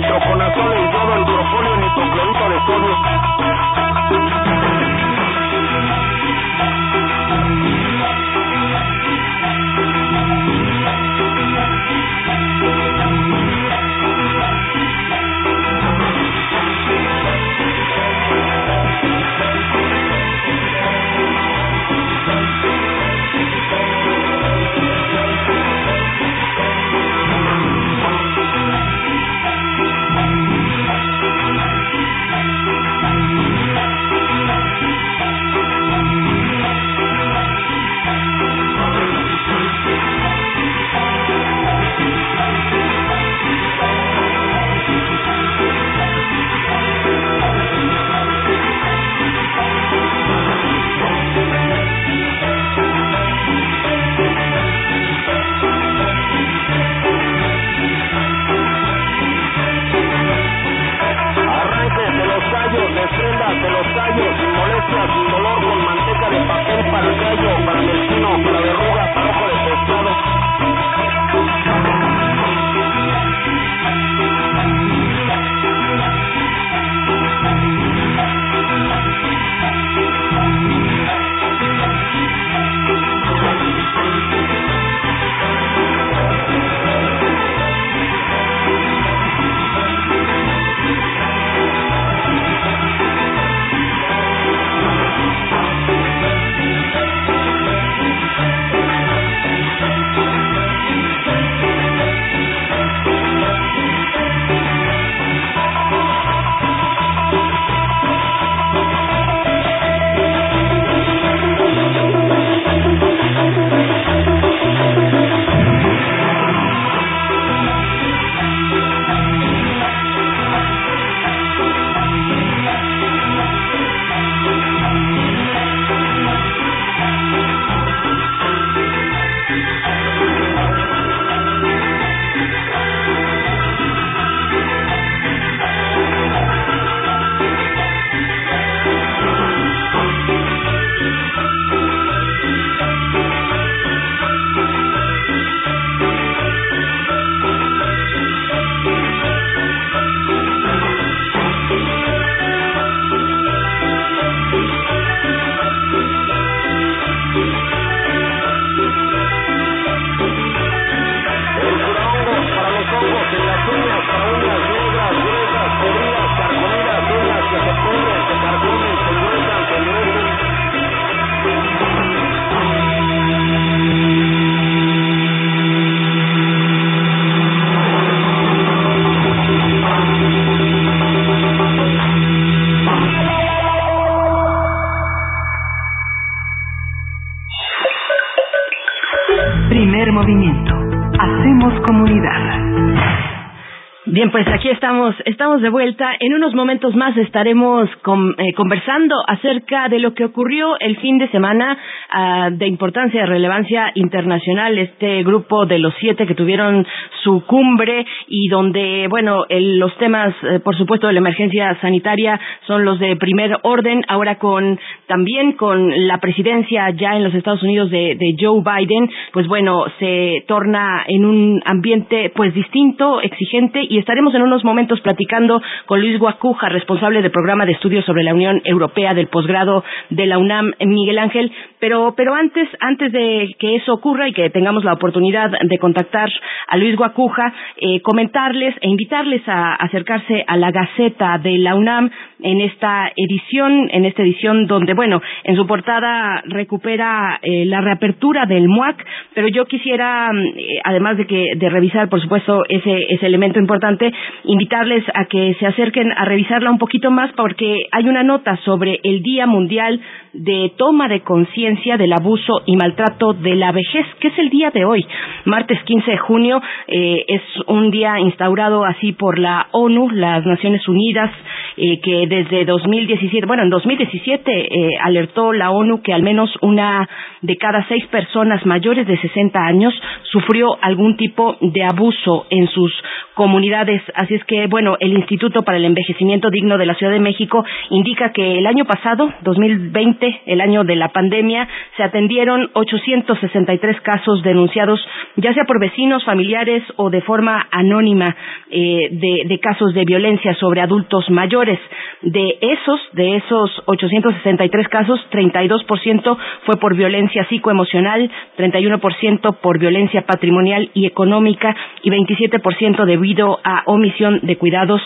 Pues 194.30 194.46
aquí 194.48 194.68
estamos, 194.68 195.14
estamos 195.24 195.62
de 195.62 195.70
vuelta. 195.70 196.10
En 196.18 196.34
unos 196.34 196.52
momentos 196.54 196.94
más 196.94 197.16
estaremos 197.16 197.88
eh, 197.88 198.52
conversando 198.54 199.14
acerca 199.26 199.88
de 199.88 200.00
lo 200.00 200.12
que 200.12 200.24
ocurrió 200.24 200.78
el 200.80 200.96
fin 200.98 201.18
de 201.18 201.28
semana 201.28 201.78
uh, 202.12 202.50
de 202.50 202.66
importancia, 202.66 203.20
de 203.20 203.26
relevancia 203.26 203.90
internacional. 203.94 204.76
Este 204.76 205.22
grupo 205.22 205.66
de 205.66 205.78
los 205.78 205.94
siete 206.00 206.26
que 206.26 206.34
tuvieron 206.34 206.86
su 207.22 207.44
cumbre 207.46 208.04
y 208.26 208.48
donde, 208.48 209.06
bueno, 209.08 209.46
el, 209.48 209.78
los 209.78 209.96
temas, 209.98 210.34
eh, 210.42 210.58
por 210.60 210.76
supuesto, 210.76 211.06
de 211.06 211.14
la 211.14 211.20
emergencia 211.20 211.78
sanitaria 211.80 212.38
son 212.66 212.84
los 212.84 212.98
de 212.98 213.16
primer 213.16 213.56
orden. 213.62 214.04
Ahora 214.08 214.38
con 214.38 214.78
también 215.06 215.52
con 215.52 216.06
la 216.06 216.18
presidencia 216.18 216.90
ya 216.90 217.16
en 217.16 217.24
los 217.24 217.34
Estados 217.34 217.62
Unidos 217.62 217.90
de, 217.90 218.16
de 218.18 218.36
Joe 218.38 218.62
Biden, 218.62 219.08
pues 219.32 219.46
bueno, 219.46 219.84
se 219.98 220.44
torna 220.46 221.04
en 221.06 221.24
un 221.24 221.62
ambiente 221.64 222.30
pues 222.34 222.52
distinto, 222.52 223.22
exigente 223.22 223.80
y 223.88 223.98
estaremos 223.98 224.17
en 224.18 224.42
unos 224.42 224.64
momentos 224.64 225.00
platicando 225.00 225.62
con 225.86 226.00
Luis 226.00 226.18
Guacuja, 226.18 226.68
responsable 226.68 227.22
del 227.22 227.30
programa 227.30 227.64
de 227.64 227.72
estudios 227.72 228.04
sobre 228.04 228.24
la 228.24 228.34
Unión 228.34 228.60
Europea 228.64 229.14
del 229.14 229.28
posgrado 229.28 229.84
de 230.10 230.26
la 230.26 230.38
UNAM, 230.38 230.72
Miguel 230.80 231.18
Ángel. 231.18 231.52
Pero, 231.78 232.14
pero 232.16 232.34
antes, 232.34 232.68
antes 232.80 233.12
de 233.12 233.48
que 233.60 233.76
eso 233.76 233.94
ocurra 233.94 234.28
y 234.28 234.32
que 234.32 234.50
tengamos 234.50 234.84
la 234.84 234.94
oportunidad 234.94 235.52
de 235.62 235.78
contactar 235.78 236.28
a 236.66 236.76
Luis 236.76 236.96
Guacuja, 236.96 237.52
eh, 237.76 238.00
comentarles 238.02 238.74
e 238.80 238.88
invitarles 238.88 239.42
a 239.46 239.74
acercarse 239.74 240.44
a 240.46 240.56
la 240.56 240.72
Gaceta 240.72 241.38
de 241.38 241.56
la 241.58 241.76
UNAM 241.76 242.10
en 242.42 242.60
esta 242.60 243.12
edición, 243.14 243.88
en 243.92 244.04
esta 244.04 244.22
edición 244.22 244.66
donde, 244.66 244.94
bueno, 244.94 245.22
en 245.44 245.54
su 245.54 245.66
portada 245.66 246.42
recupera 246.44 247.38
eh, 247.42 247.64
la 247.66 247.80
reapertura 247.80 248.46
del 248.46 248.68
MUAC, 248.68 249.04
pero 249.34 249.48
yo 249.48 249.66
quisiera, 249.66 250.30
eh, 250.56 250.80
además 250.84 251.16
de 251.16 251.26
que 251.26 251.46
de 251.56 251.68
revisar, 251.68 252.08
por 252.08 252.20
supuesto, 252.20 252.62
ese, 252.68 252.96
ese 253.10 253.26
elemento 253.26 253.58
importante, 253.58 254.07
invitarles 254.44 255.04
a 255.14 255.24
que 255.26 255.54
se 255.58 255.66
acerquen 255.66 256.12
a 256.12 256.24
revisarla 256.24 256.70
un 256.70 256.78
poquito 256.78 257.10
más 257.10 257.32
porque 257.32 257.86
hay 257.90 258.08
una 258.08 258.22
nota 258.22 258.56
sobre 258.64 259.00
el 259.02 259.22
Día 259.22 259.46
Mundial 259.46 260.00
de 260.32 260.72
Toma 260.76 261.08
de 261.08 261.20
Conciencia 261.20 261.96
del 261.96 262.12
Abuso 262.12 262.62
y 262.66 262.76
Maltrato 262.76 263.32
de 263.32 263.54
la 263.54 263.72
Vejez, 263.72 264.06
que 264.20 264.28
es 264.28 264.38
el 264.38 264.50
día 264.50 264.70
de 264.70 264.84
hoy, 264.84 265.04
martes 265.44 265.82
15 265.84 266.10
de 266.10 266.18
junio, 266.18 266.60
eh, 266.86 267.24
es 267.28 267.42
un 267.66 267.90
día 267.90 268.18
instaurado 268.20 268.84
así 268.84 269.12
por 269.12 269.38
la 269.38 269.68
ONU, 269.72 270.10
las 270.10 270.44
Naciones 270.44 270.86
Unidas, 270.88 271.30
eh, 271.76 272.00
que 272.00 272.26
desde 272.26 272.64
2017, 272.64 273.46
bueno, 273.46 273.62
en 273.62 273.70
2017 273.70 274.50
eh, 274.50 274.90
alertó 275.00 275.52
la 275.52 275.70
ONU 275.70 276.02
que 276.02 276.12
al 276.12 276.22
menos 276.22 276.50
una 276.60 277.08
de 277.42 277.56
cada 277.56 277.86
seis 277.88 278.04
personas 278.06 278.64
mayores 278.66 279.06
de 279.06 279.16
60 279.16 279.58
años 279.58 279.94
sufrió 280.24 280.66
algún 280.82 281.16
tipo 281.16 281.56
de 281.60 281.84
abuso 281.84 282.46
en 282.50 282.66
sus 282.68 282.92
comunidades. 283.34 284.02
Así 284.14 284.34
es 284.34 284.44
que, 284.44 284.66
bueno, 284.66 284.96
el 284.98 285.12
Instituto 285.12 285.62
para 285.62 285.78
el 285.78 285.84
Envejecimiento 285.84 286.50
Digno 286.50 286.76
de 286.76 286.86
la 286.86 286.94
Ciudad 286.94 287.12
de 287.12 287.20
México 287.20 287.64
indica 287.90 288.32
que 288.32 288.58
el 288.58 288.66
año 288.66 288.84
pasado, 288.84 289.32
2020, 289.42 290.17
el 290.46 290.60
año 290.60 290.84
de 290.84 290.96
la 290.96 291.08
pandemia, 291.08 291.68
se 291.96 292.02
atendieron 292.02 292.70
863 292.74 294.00
casos 294.02 294.42
denunciados, 294.42 295.00
ya 295.36 295.52
sea 295.54 295.64
por 295.64 295.80
vecinos, 295.80 296.24
familiares 296.24 296.82
o 296.96 297.10
de 297.10 297.20
forma 297.22 297.66
anónima, 297.70 298.36
eh, 298.70 299.08
de, 299.10 299.58
casos 299.60 299.92
de 299.94 300.04
violencia 300.04 300.54
sobre 300.54 300.80
adultos 300.80 301.28
mayores. 301.30 301.78
De 302.22 302.58
esos, 302.60 303.00
de 303.12 303.36
esos 303.36 303.82
863 303.86 304.88
casos, 304.88 305.20
32% 305.30 306.36
fue 306.64 306.76
por 306.76 306.96
violencia 306.96 307.44
psicoemocional, 307.48 308.30
31% 308.56 309.58
por 309.60 309.78
violencia 309.78 310.22
patrimonial 310.22 310.90
y 310.94 311.06
económica 311.06 311.74
y 312.02 312.10
27% 312.10 313.04
debido 313.04 313.58
a 313.64 313.82
omisión 313.86 314.40
de 314.42 314.56
cuidados. 314.56 315.00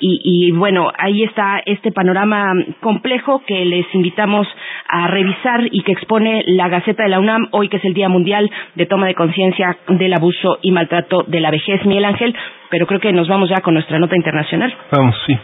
Y, 0.00 0.20
y 0.22 0.52
bueno, 0.52 0.90
ahí 0.98 1.24
está 1.24 1.60
este 1.66 1.92
panorama 1.92 2.52
complejo 2.80 3.42
que 3.46 3.64
les 3.64 3.86
invitamos 3.94 4.46
a 4.88 5.06
revisar 5.08 5.68
y 5.70 5.82
que 5.82 5.92
expone 5.92 6.42
la 6.46 6.68
Gaceta 6.68 7.02
de 7.02 7.08
la 7.08 7.20
UNAM 7.20 7.48
hoy, 7.52 7.68
que 7.68 7.78
es 7.78 7.84
el 7.84 7.94
Día 7.94 8.08
Mundial 8.08 8.50
de 8.74 8.86
Toma 8.86 9.06
de 9.06 9.14
Conciencia 9.14 9.76
del 9.88 10.14
Abuso 10.14 10.58
y 10.62 10.72
Maltrato 10.72 11.24
de 11.26 11.40
la 11.40 11.50
Vejez. 11.50 11.84
Miguel 11.84 12.04
Ángel, 12.04 12.34
pero 12.70 12.86
creo 12.86 13.00
que 13.00 13.12
nos 13.12 13.28
vamos 13.28 13.48
ya 13.48 13.60
con 13.62 13.74
nuestra 13.74 13.98
nota 13.98 14.16
internacional. 14.16 14.74
Vamos, 14.90 15.16
sí. 15.26 15.38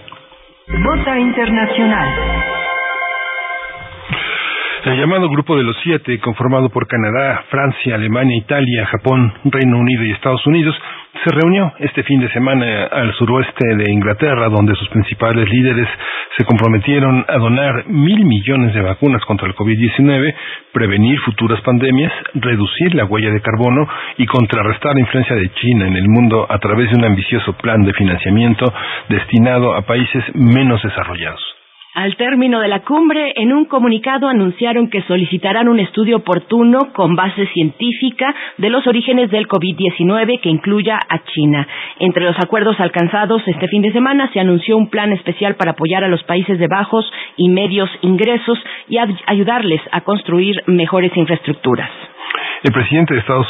Nota 0.69 1.19
Internacional. 1.19 2.09
El 4.85 5.01
llamado 5.01 5.31
Grupo 5.31 5.57
de 5.57 5.63
los 5.63 5.75
Siete, 5.83 6.19
conformado 6.21 6.69
por 6.69 6.87
Canadá, 6.87 7.45
Francia, 7.49 7.95
Alemania, 7.95 8.37
Italia, 8.37 8.85
Japón, 8.85 9.33
Reino 9.45 9.79
Unido 9.79 10.05
y 10.05 10.11
Estados 10.11 10.47
Unidos, 10.47 10.77
se 11.25 11.31
reunió 11.31 11.73
este 11.79 12.03
fin 12.03 12.21
de 12.21 12.29
semana 12.29 12.85
al 12.93 13.15
suroeste 13.15 13.77
de 13.77 13.91
Inglaterra, 13.91 14.51
donde 14.51 14.75
sus 14.75 14.87
principales 14.91 15.49
líderes 15.49 15.89
se 16.37 16.45
comprometieron 16.45 17.25
a 17.27 17.39
donar 17.39 17.87
mil 17.87 18.27
millones 18.27 18.75
de 18.75 18.83
vacunas 18.83 19.25
contra 19.25 19.49
el 19.49 19.55
COVID-19, 19.55 20.35
prevenir 20.71 21.19
futuras 21.21 21.63
pandemias, 21.63 22.13
reducir 22.35 22.95
la 22.95 23.07
huella 23.07 23.31
de 23.31 23.41
carbono 23.41 23.89
y 24.19 24.27
contrarrestar 24.27 24.93
la 24.93 25.01
influencia 25.01 25.35
de 25.35 25.51
China 25.55 25.87
en 25.87 25.97
el 25.97 26.09
mundo 26.11 26.47
a 26.47 26.59
través 26.59 26.91
de 26.91 26.99
un 26.99 27.07
ambicioso 27.07 27.55
plan 27.55 27.81
de 27.85 27.95
financiamiento 27.95 28.71
destinado 29.09 29.75
a 29.75 29.81
países 29.81 30.23
menos 30.35 30.83
desarrollados. 30.83 31.54
Al 31.95 32.17
término 32.17 32.59
de 32.59 32.67
la 32.67 32.81
cumbre, 32.81 33.33
en 33.37 33.53
un 33.53 33.67
comunicado 33.67 34.27
anunciaron 34.27 34.91
que 34.91 35.03
solicitarán 35.03 35.69
un 35.69 35.79
estudio 35.79 36.17
oportuno 36.17 36.93
con 36.93 37.15
base 37.15 37.47
científica 37.47 38.35
de 38.59 38.69
los 38.69 38.85
orígenes 38.89 39.31
del 39.31 39.47
COVID-19 39.47 40.41
que 40.41 40.49
incluya 40.49 40.99
a 41.09 41.23
China. 41.23 41.69
Entre 42.01 42.25
los 42.25 42.37
acuerdos 42.41 42.81
alcanzados 42.81 43.47
este 43.47 43.69
fin 43.69 43.83
de 43.83 43.93
semana 43.93 44.29
se 44.33 44.41
anunció 44.41 44.77
un 44.77 44.91
plan 44.91 45.13
especial 45.13 45.55
para 45.55 45.71
apoyar 45.71 46.03
a 46.03 46.09
los 46.09 46.25
países 46.25 46.59
de 46.59 46.67
bajos 46.67 47.09
y 47.37 47.49
medios 47.49 47.89
ingresos 48.03 48.59
y 48.89 48.99
ayudarles 48.99 49.81
a 49.93 50.01
construir 50.01 50.65
mejores 50.67 51.17
infraestructuras. 51.17 51.91
El 52.65 52.73
presidente 52.73 53.15
de 53.15 53.21
Estados 53.21 53.47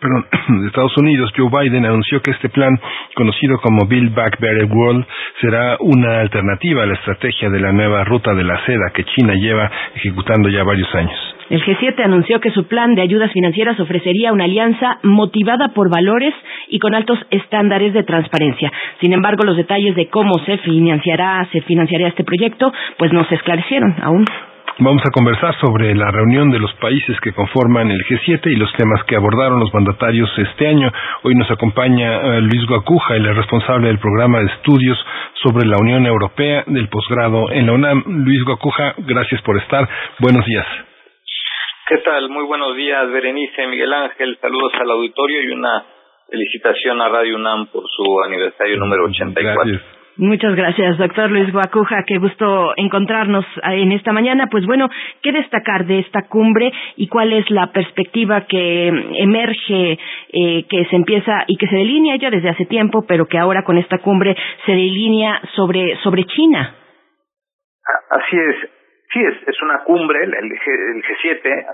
perdón, 0.00 0.26
de 0.62 0.66
Estados 0.68 0.96
Unidos, 0.98 1.32
Joe 1.36 1.48
Biden, 1.50 1.84
anunció 1.84 2.20
que 2.20 2.30
este 2.32 2.48
plan, 2.48 2.78
conocido 3.14 3.58
como 3.60 3.86
Build 3.86 4.14
Back 4.14 4.38
Better 4.40 4.66
World, 4.66 5.06
será 5.40 5.76
una 5.80 6.20
alternativa 6.20 6.82
a 6.82 6.86
la 6.86 6.94
estrategia 6.94 7.50
de 7.50 7.60
la 7.60 7.72
nueva 7.72 8.04
ruta 8.04 8.34
de 8.34 8.44
la 8.44 8.64
seda 8.64 8.90
que 8.94 9.04
China 9.04 9.34
lleva 9.34 9.70
ejecutando 9.94 10.48
ya 10.48 10.64
varios 10.64 10.92
años. 10.94 11.18
El 11.48 11.62
G7 11.62 12.02
anunció 12.04 12.40
que 12.40 12.50
su 12.50 12.66
plan 12.66 12.96
de 12.96 13.02
ayudas 13.02 13.30
financieras 13.32 13.78
ofrecería 13.78 14.32
una 14.32 14.44
alianza 14.44 14.98
motivada 15.04 15.68
por 15.68 15.88
valores 15.88 16.34
y 16.68 16.80
con 16.80 16.94
altos 16.94 17.18
estándares 17.30 17.94
de 17.94 18.02
transparencia. 18.02 18.72
Sin 19.00 19.12
embargo, 19.12 19.44
los 19.44 19.56
detalles 19.56 19.94
de 19.94 20.08
cómo 20.08 20.32
se 20.44 20.58
financiará, 20.58 21.46
se 21.52 21.60
financiará 21.60 22.08
este 22.08 22.24
proyecto, 22.24 22.72
pues 22.98 23.12
no 23.12 23.24
se 23.26 23.36
esclarecieron 23.36 23.94
aún. 24.02 24.24
Vamos 24.78 25.02
a 25.06 25.10
conversar 25.10 25.58
sobre 25.58 25.94
la 25.94 26.10
reunión 26.10 26.50
de 26.50 26.58
los 26.58 26.70
países 26.74 27.18
que 27.22 27.32
conforman 27.32 27.90
el 27.90 28.04
G7 28.04 28.52
y 28.52 28.56
los 28.56 28.70
temas 28.74 29.02
que 29.04 29.16
abordaron 29.16 29.58
los 29.58 29.72
mandatarios 29.72 30.28
este 30.36 30.68
año. 30.68 30.92
Hoy 31.22 31.34
nos 31.34 31.50
acompaña 31.50 32.20
uh, 32.20 32.40
Luis 32.42 32.66
Guacuja, 32.68 33.16
el 33.16 33.34
responsable 33.34 33.86
del 33.86 33.98
programa 33.98 34.40
de 34.40 34.52
estudios 34.52 34.98
sobre 35.42 35.64
la 35.64 35.78
Unión 35.80 36.04
Europea 36.04 36.64
del 36.66 36.90
posgrado 36.90 37.50
en 37.52 37.64
la 37.64 37.72
UNAM. 37.72 38.04
Luis 38.06 38.44
Guacuja, 38.44 38.96
gracias 38.98 39.40
por 39.40 39.56
estar. 39.56 39.88
Buenos 40.18 40.44
días. 40.44 40.66
¿Qué 41.88 41.96
tal? 42.04 42.28
Muy 42.28 42.44
buenos 42.44 42.76
días, 42.76 43.10
Berenice, 43.10 43.66
Miguel 43.68 43.94
Ángel. 43.94 44.36
Saludos 44.42 44.72
al 44.78 44.90
auditorio 44.90 45.42
y 45.42 45.54
una 45.54 45.84
felicitación 46.28 47.00
a 47.00 47.08
Radio 47.08 47.36
UNAM 47.36 47.68
por 47.68 47.84
su 47.88 48.04
aniversario 48.26 48.76
número 48.76 49.06
84. 49.06 49.42
Gracias. 49.42 49.95
Muchas 50.18 50.56
gracias, 50.56 50.96
doctor 50.96 51.30
Luis 51.30 51.52
Guacuja. 51.52 52.04
Qué 52.06 52.16
gusto 52.16 52.72
encontrarnos 52.78 53.44
en 53.64 53.92
esta 53.92 54.12
mañana. 54.12 54.46
Pues 54.50 54.64
bueno, 54.64 54.88
¿qué 55.22 55.30
destacar 55.30 55.84
de 55.84 55.98
esta 55.98 56.22
cumbre 56.22 56.72
y 56.96 57.06
cuál 57.08 57.34
es 57.34 57.50
la 57.50 57.70
perspectiva 57.70 58.46
que 58.46 58.88
emerge, 58.88 59.98
eh, 60.32 60.64
que 60.70 60.86
se 60.86 60.96
empieza 60.96 61.44
y 61.46 61.58
que 61.58 61.66
se 61.66 61.76
delinea 61.76 62.16
ya 62.16 62.30
desde 62.30 62.48
hace 62.48 62.64
tiempo, 62.64 63.04
pero 63.06 63.26
que 63.26 63.36
ahora 63.36 63.62
con 63.62 63.76
esta 63.76 63.98
cumbre 63.98 64.34
se 64.64 64.72
delinea 64.72 65.38
sobre, 65.54 65.98
sobre 66.02 66.24
China? 66.24 66.74
Así 68.08 68.38
es. 68.38 68.70
Sí, 69.12 69.20
es, 69.20 69.48
es 69.48 69.62
una 69.62 69.84
cumbre, 69.84 70.24
el, 70.24 70.32
G, 70.32 70.96
el 70.96 71.02
G7, 71.02 71.66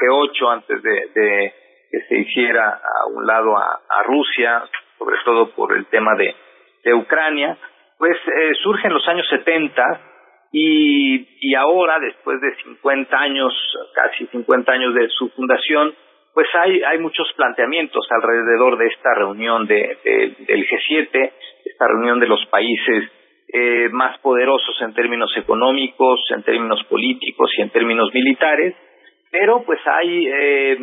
G8, 0.00 0.52
antes 0.52 0.82
de, 0.82 0.90
de 1.14 1.52
que 1.90 2.00
se 2.08 2.18
hiciera 2.20 2.70
a 2.70 3.06
un 3.14 3.26
lado 3.26 3.54
a, 3.54 3.80
a 3.86 4.02
Rusia, 4.04 4.62
sobre 4.98 5.16
todo 5.26 5.50
por 5.54 5.76
el 5.76 5.84
tema 5.86 6.14
de, 6.14 6.34
de 6.84 6.94
Ucrania 6.94 7.58
pues 8.02 8.16
eh, 8.26 8.50
surge 8.64 8.88
en 8.88 8.94
los 8.94 9.06
años 9.06 9.24
70 9.30 10.00
y, 10.50 11.54
ahora, 11.54 12.00
después 12.00 12.40
de 12.40 12.52
50 12.64 13.16
años, 13.16 13.54
casi 13.94 14.26
50 14.26 14.72
años 14.72 14.92
de 14.92 15.08
su 15.08 15.28
fundación, 15.28 15.94
pues 16.34 16.48
hay, 16.64 16.82
hay 16.82 16.98
muchos 16.98 17.32
planteamientos 17.36 18.04
alrededor 18.10 18.76
de 18.76 18.86
esta 18.88 19.14
reunión 19.14 19.68
de, 19.68 19.98
del 20.48 20.66
G7, 20.66 21.32
esta 21.64 21.86
reunión 21.86 22.18
de 22.18 22.26
los 22.26 22.44
países 22.46 23.08
eh, 23.52 23.88
más 23.92 24.18
poderosos 24.18 24.76
en 24.80 24.94
términos 24.94 25.32
económicos, 25.36 26.28
en 26.34 26.42
términos 26.42 26.82
políticos 26.90 27.52
y 27.56 27.62
en 27.62 27.70
términos 27.70 28.12
militares, 28.12 28.74
pero 29.30 29.62
pues 29.62 29.78
hay 29.86 30.26
eh, 30.26 30.76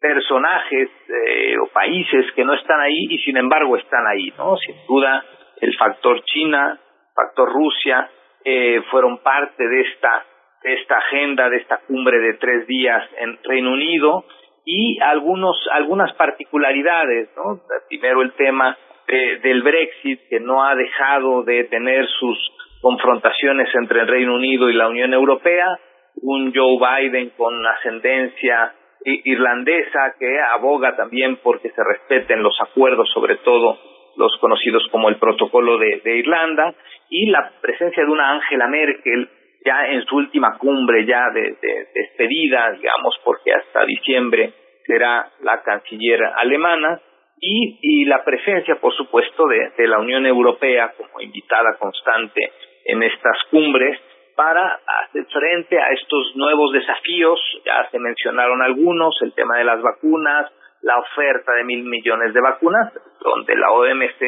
personajes 0.00 0.90
eh, 1.08 1.58
o 1.62 1.68
países 1.68 2.26
que 2.34 2.44
no 2.44 2.54
están 2.54 2.80
ahí 2.80 3.06
y 3.08 3.18
sin 3.18 3.36
embargo 3.36 3.76
están 3.76 4.04
ahí, 4.08 4.32
¿no? 4.36 4.56
Sin 4.56 4.74
duda 4.88 5.24
el 5.60 5.76
factor 5.76 6.22
China, 6.24 6.78
factor 7.14 7.52
Rusia, 7.52 8.10
eh, 8.44 8.82
fueron 8.90 9.18
parte 9.18 9.66
de 9.66 9.80
esta, 9.80 10.24
de 10.62 10.74
esta 10.74 10.98
agenda, 10.98 11.48
de 11.48 11.56
esta 11.58 11.78
cumbre 11.86 12.18
de 12.18 12.34
tres 12.34 12.66
días 12.66 13.02
en 13.18 13.38
Reino 13.42 13.72
Unido 13.72 14.24
y 14.64 14.98
algunos, 15.00 15.56
algunas 15.72 16.12
particularidades, 16.14 17.28
¿no? 17.36 17.60
Primero 17.88 18.22
el 18.22 18.32
tema 18.32 18.76
del 19.08 19.62
Brexit, 19.62 20.20
que 20.28 20.40
no 20.40 20.64
ha 20.64 20.74
dejado 20.74 21.44
de 21.44 21.64
tener 21.64 22.06
sus 22.08 22.36
confrontaciones 22.80 23.72
entre 23.74 24.00
el 24.00 24.08
Reino 24.08 24.34
Unido 24.34 24.68
y 24.68 24.74
la 24.74 24.88
Unión 24.88 25.14
Europea, 25.14 25.78
un 26.22 26.52
Joe 26.52 26.78
Biden 26.78 27.30
con 27.36 27.64
ascendencia 27.66 28.74
irlandesa 29.04 30.14
que 30.18 30.40
aboga 30.52 30.96
también 30.96 31.36
porque 31.36 31.70
se 31.70 31.84
respeten 31.84 32.42
los 32.42 32.56
acuerdos, 32.60 33.08
sobre 33.14 33.36
todo 33.36 33.78
los 34.16 34.36
conocidos 34.40 34.86
como 34.90 35.08
el 35.08 35.16
Protocolo 35.16 35.78
de, 35.78 36.16
Irlanda, 36.16 36.74
y 37.08 37.30
la 37.30 37.52
presencia 37.60 38.04
de 38.04 38.10
una 38.10 38.32
Angela 38.32 38.68
Merkel 38.68 39.28
ya 39.64 39.86
en 39.88 40.04
su 40.04 40.16
última 40.16 40.58
cumbre 40.58 41.04
ya 41.06 41.30
de, 41.34 41.56
despedida, 41.94 42.72
digamos, 42.72 43.16
porque 43.24 43.52
hasta 43.52 43.84
diciembre 43.84 44.52
será 44.86 45.28
la 45.42 45.62
canciller 45.62 46.20
alemana, 46.36 47.00
y, 47.38 47.78
y 47.82 48.04
la 48.06 48.24
presencia, 48.24 48.76
por 48.76 48.94
supuesto, 48.94 49.44
de 49.46 49.88
la 49.88 49.98
Unión 49.98 50.24
Europea 50.24 50.94
como 50.96 51.20
invitada 51.20 51.76
constante 51.78 52.40
en 52.86 53.02
estas 53.02 53.36
cumbres, 53.50 54.00
para 54.36 54.80
hacer 54.86 55.24
frente 55.32 55.80
a 55.80 55.88
estos 55.92 56.36
nuevos 56.36 56.72
desafíos. 56.72 57.40
Ya 57.64 57.88
se 57.90 57.98
mencionaron 57.98 58.62
algunos, 58.62 59.16
el 59.22 59.32
tema 59.32 59.56
de 59.56 59.64
las 59.64 59.80
vacunas, 59.82 60.52
la 60.86 60.98
oferta 61.00 61.52
de 61.52 61.64
mil 61.64 61.82
millones 61.82 62.32
de 62.32 62.40
vacunas, 62.40 62.92
donde 63.20 63.56
la 63.56 63.72
OMC, 63.72 64.20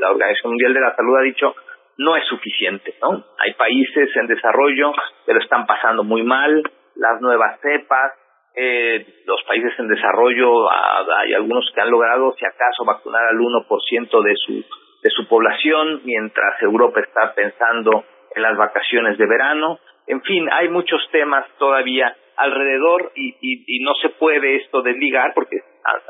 la 0.00 0.10
Organización 0.10 0.52
Mundial 0.52 0.72
de 0.72 0.80
la 0.80 0.96
Salud, 0.96 1.18
ha 1.18 1.22
dicho 1.22 1.54
no 1.98 2.16
es 2.16 2.24
suficiente, 2.24 2.94
¿no? 3.02 3.22
Hay 3.38 3.52
países 3.52 4.08
en 4.16 4.26
desarrollo 4.26 4.92
que 5.26 5.34
lo 5.34 5.40
están 5.40 5.66
pasando 5.66 6.02
muy 6.02 6.22
mal, 6.22 6.62
las 6.96 7.20
nuevas 7.20 7.60
cepas, 7.60 8.12
eh, 8.56 9.04
los 9.26 9.42
países 9.44 9.78
en 9.78 9.88
desarrollo, 9.88 10.70
ah, 10.70 11.04
hay 11.18 11.34
algunos 11.34 11.70
que 11.74 11.80
han 11.82 11.90
logrado, 11.90 12.32
si 12.38 12.46
acaso, 12.46 12.86
vacunar 12.86 13.26
al 13.28 13.36
1% 13.36 14.22
de 14.22 14.34
su, 14.36 14.64
de 15.02 15.10
su 15.10 15.28
población, 15.28 16.00
mientras 16.04 16.60
Europa 16.62 17.00
está 17.00 17.34
pensando 17.34 18.04
en 18.34 18.42
las 18.42 18.56
vacaciones 18.56 19.18
de 19.18 19.26
verano. 19.26 19.78
En 20.06 20.22
fin, 20.22 20.48
hay 20.50 20.70
muchos 20.70 21.06
temas 21.12 21.44
todavía 21.58 22.16
alrededor 22.36 23.12
y, 23.14 23.36
y, 23.40 23.84
no 23.84 23.92
se 24.00 24.08
puede 24.08 24.56
esto 24.56 24.80
desligar 24.82 25.32
porque 25.34 25.58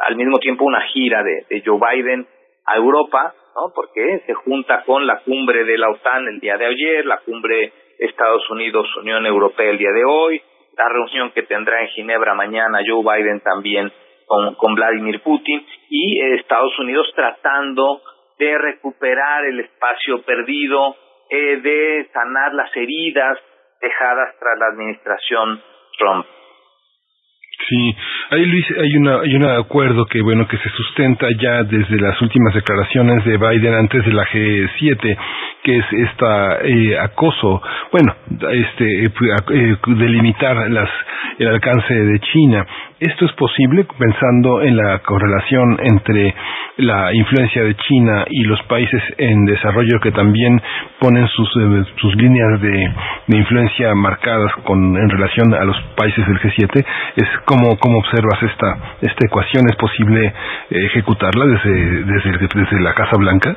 al 0.07 0.17
mismo 0.17 0.39
tiempo 0.39 0.65
una 0.65 0.83
gira 0.83 1.23
de, 1.23 1.63
Joe 1.65 1.79
Biden 1.79 2.27
a 2.67 2.77
Europa, 2.77 3.35
¿no? 3.55 3.73
Porque 3.75 4.23
se 4.27 4.35
junta 4.35 4.83
con 4.85 5.07
la 5.07 5.21
cumbre 5.21 5.65
de 5.65 5.79
la 5.79 5.91
OTAN 5.91 6.29
el 6.29 6.41
día 6.41 6.57
de 6.57 6.67
ayer, 6.67 7.07
la 7.07 7.19
cumbre 7.19 7.73
Estados 7.99 8.49
Unidos-Unión 8.51 9.27
Europea 9.27 9.71
el 9.71 9.79
día 9.79 9.93
de 9.93 10.05
hoy, 10.05 10.41
la 10.77 10.89
reunión 10.89 11.31
que 11.33 11.43
tendrá 11.43 11.83
en 11.83 11.89
Ginebra 11.89 12.35
mañana 12.35 12.81
Joe 12.87 13.03
Biden 13.03 13.41
también 13.41 13.93
con, 14.57 14.75
Vladimir 14.75 15.21
Putin 15.21 15.67
y 15.91 16.21
Estados 16.37 16.79
Unidos 16.79 17.07
tratando 17.15 18.01
de 18.39 18.57
recuperar 18.57 19.45
el 19.45 19.61
espacio 19.61 20.23
perdido 20.23 20.97
eh, 21.29 21.61
de 21.61 22.09
sanar 22.13 22.55
las 22.55 22.75
heridas 22.77 23.39
dejadas 23.81 24.35
tras 24.39 24.59
la 24.59 24.67
administración 24.69 25.63
Trump. 25.99 26.27
Sí, 27.69 27.97
ahí 28.31 28.45
Luis, 28.45 28.67
hay 28.77 28.97
una 28.97 29.21
hay 29.21 29.35
un 29.35 29.45
acuerdo 29.45 30.07
que 30.07 30.21
bueno 30.21 30.47
que 30.49 30.57
se 30.59 30.69
sustenta 30.71 31.27
ya 31.41 31.63
desde 31.63 32.01
las 32.01 32.21
últimas 32.21 32.55
declaraciones 32.55 33.25
de 33.25 33.37
Biden 33.37 33.75
antes 33.75 34.05
de 34.05 34.13
la 34.13 34.25
G7 34.27 35.19
que 35.63 35.79
es 35.79 35.85
esta 35.93 36.59
eh, 36.65 36.99
acoso, 36.99 37.63
bueno, 37.93 38.15
este 38.53 39.05
eh, 39.05 39.13
eh, 39.53 39.77
delimitar 39.87 40.71
las 40.71 40.89
el 41.39 41.49
alcance 41.49 41.95
de 41.95 42.21
China. 42.21 42.67
Esto 43.01 43.25
es 43.25 43.33
posible 43.33 43.87
pensando 43.99 44.63
en 44.63 44.77
la 44.77 44.99
correlación 45.01 45.79
entre 45.83 46.35
la 46.77 47.13
influencia 47.13 47.65
de 47.65 47.75
China 47.75 48.25
y 48.29 48.45
los 48.45 48.63
países 48.65 49.03
en 49.19 49.45
desarrollo 49.45 49.99
que 50.01 50.13
también 50.13 50.61
ponen 51.01 51.27
sus, 51.29 51.49
sus 51.97 52.15
líneas 52.17 52.61
de, 52.61 52.93
de, 53.27 53.37
influencia 53.37 53.95
marcadas 53.95 54.53
con 54.65 54.97
en 54.97 55.11
relación 55.11 55.53
a 55.55 55.65
los 55.65 55.77
países 55.97 56.25
del 56.27 56.39
G7 56.41 56.85
es 57.17 57.29
como 57.53 57.77
cómo 57.77 57.99
observas 57.99 58.43
esta 58.43 58.97
esta 59.03 59.27
ecuación 59.27 59.65
es 59.69 59.77
posible 59.77 60.33
ejecutarla 60.71 61.45
desde 61.45 62.05
desde, 62.05 62.49
desde 62.49 62.81
la 62.81 62.95
Casa 62.95 63.19
Blanca 63.19 63.57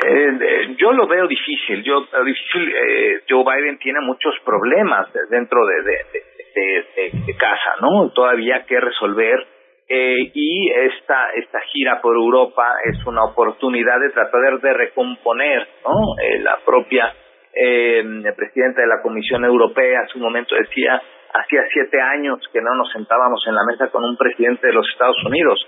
eh, 0.00 0.76
yo 0.78 0.92
lo 0.92 1.06
veo 1.06 1.26
difícil. 1.26 1.82
Yo 1.82 2.06
difícil. 2.24 2.68
Eh, 2.68 3.20
Joe 3.28 3.44
Biden 3.44 3.78
tiene 3.78 4.00
muchos 4.00 4.34
problemas 4.44 5.08
dentro 5.28 5.66
de, 5.66 5.82
de, 5.82 7.22
de, 7.26 7.36
casa, 7.36 7.76
¿no? 7.80 8.10
Todavía 8.10 8.64
que 8.66 8.80
resolver. 8.80 9.46
Eh, 9.90 10.30
y 10.34 10.68
esta 10.68 11.30
esta 11.34 11.60
gira 11.72 12.00
por 12.02 12.14
Europa 12.14 12.74
es 12.84 13.04
una 13.06 13.24
oportunidad 13.24 13.98
de 14.00 14.10
tratar 14.10 14.60
de 14.60 14.72
recomponer, 14.74 15.66
¿no? 15.82 16.22
Eh, 16.22 16.40
la 16.40 16.58
propia 16.64 17.10
eh, 17.54 18.04
presidenta 18.36 18.82
de 18.82 18.86
la 18.86 19.00
Comisión 19.02 19.44
Europea 19.44 20.02
en 20.02 20.08
su 20.08 20.18
momento 20.18 20.54
decía 20.54 21.00
hacía 21.34 21.62
siete 21.72 22.00
años 22.00 22.40
que 22.52 22.60
no 22.60 22.74
nos 22.74 22.90
sentábamos 22.92 23.44
en 23.46 23.54
la 23.54 23.64
mesa 23.64 23.88
con 23.90 24.04
un 24.04 24.16
presidente 24.16 24.66
de 24.66 24.72
los 24.72 24.88
Estados 24.88 25.22
Unidos 25.24 25.66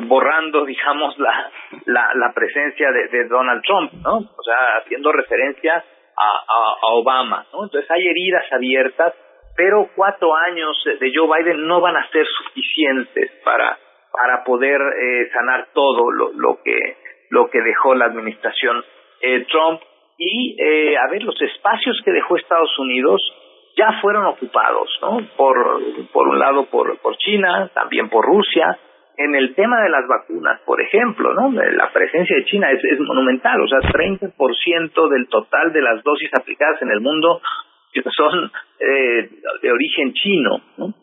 borrando, 0.00 0.64
digamos, 0.64 1.18
la, 1.18 1.50
la, 1.86 2.32
presencia 2.34 2.90
de, 2.90 3.08
de, 3.08 3.28
Donald 3.28 3.62
Trump, 3.62 3.92
¿no? 4.02 4.16
O 4.18 4.42
sea, 4.42 4.78
haciendo 4.78 5.12
referencia 5.12 5.84
a, 6.16 6.22
a, 6.22 6.72
a, 6.82 6.92
Obama, 6.94 7.46
¿no? 7.52 7.64
Entonces 7.64 7.90
hay 7.90 8.08
heridas 8.08 8.44
abiertas, 8.52 9.14
pero 9.54 9.90
cuatro 9.94 10.34
años 10.34 10.82
de 10.98 11.12
Joe 11.14 11.28
Biden 11.28 11.66
no 11.66 11.80
van 11.80 11.96
a 11.96 12.08
ser 12.08 12.26
suficientes 12.26 13.30
para, 13.44 13.78
para 14.10 14.44
poder 14.44 14.80
eh, 14.80 15.30
sanar 15.32 15.68
todo 15.74 16.10
lo, 16.10 16.32
lo, 16.32 16.62
que, 16.62 16.96
lo 17.28 17.50
que 17.50 17.60
dejó 17.60 17.94
la 17.94 18.06
administración 18.06 18.82
eh, 19.20 19.44
Trump. 19.50 19.80
Y, 20.18 20.56
eh, 20.58 20.96
a 20.96 21.08
ver, 21.08 21.22
los 21.22 21.40
espacios 21.40 22.00
que 22.04 22.12
dejó 22.12 22.36
Estados 22.36 22.78
Unidos 22.78 23.20
ya 23.76 24.00
fueron 24.00 24.26
ocupados, 24.26 24.90
¿no? 25.02 25.20
Por, 25.36 25.80
por 26.12 26.28
un 26.28 26.38
lado 26.38 26.66
por, 26.66 26.98
por 26.98 27.16
China, 27.16 27.70
también 27.74 28.08
por 28.08 28.24
Rusia, 28.24 28.78
en 29.16 29.34
el 29.34 29.54
tema 29.54 29.80
de 29.82 29.90
las 29.90 30.06
vacunas, 30.08 30.60
por 30.64 30.80
ejemplo, 30.80 31.34
¿no? 31.34 31.50
La 31.52 31.92
presencia 31.92 32.36
de 32.36 32.44
China 32.46 32.70
es, 32.70 32.82
es 32.84 32.98
monumental, 33.00 33.60
o 33.60 33.68
sea, 33.68 33.80
30% 33.80 35.08
del 35.08 35.28
total 35.28 35.72
de 35.72 35.82
las 35.82 36.02
dosis 36.02 36.30
aplicadas 36.34 36.80
en 36.82 36.90
el 36.90 37.00
mundo 37.00 37.40
son 38.16 38.50
eh, 38.80 39.30
de 39.60 39.70
origen 39.70 40.12
chino, 40.14 40.60
¿no? 40.78 40.94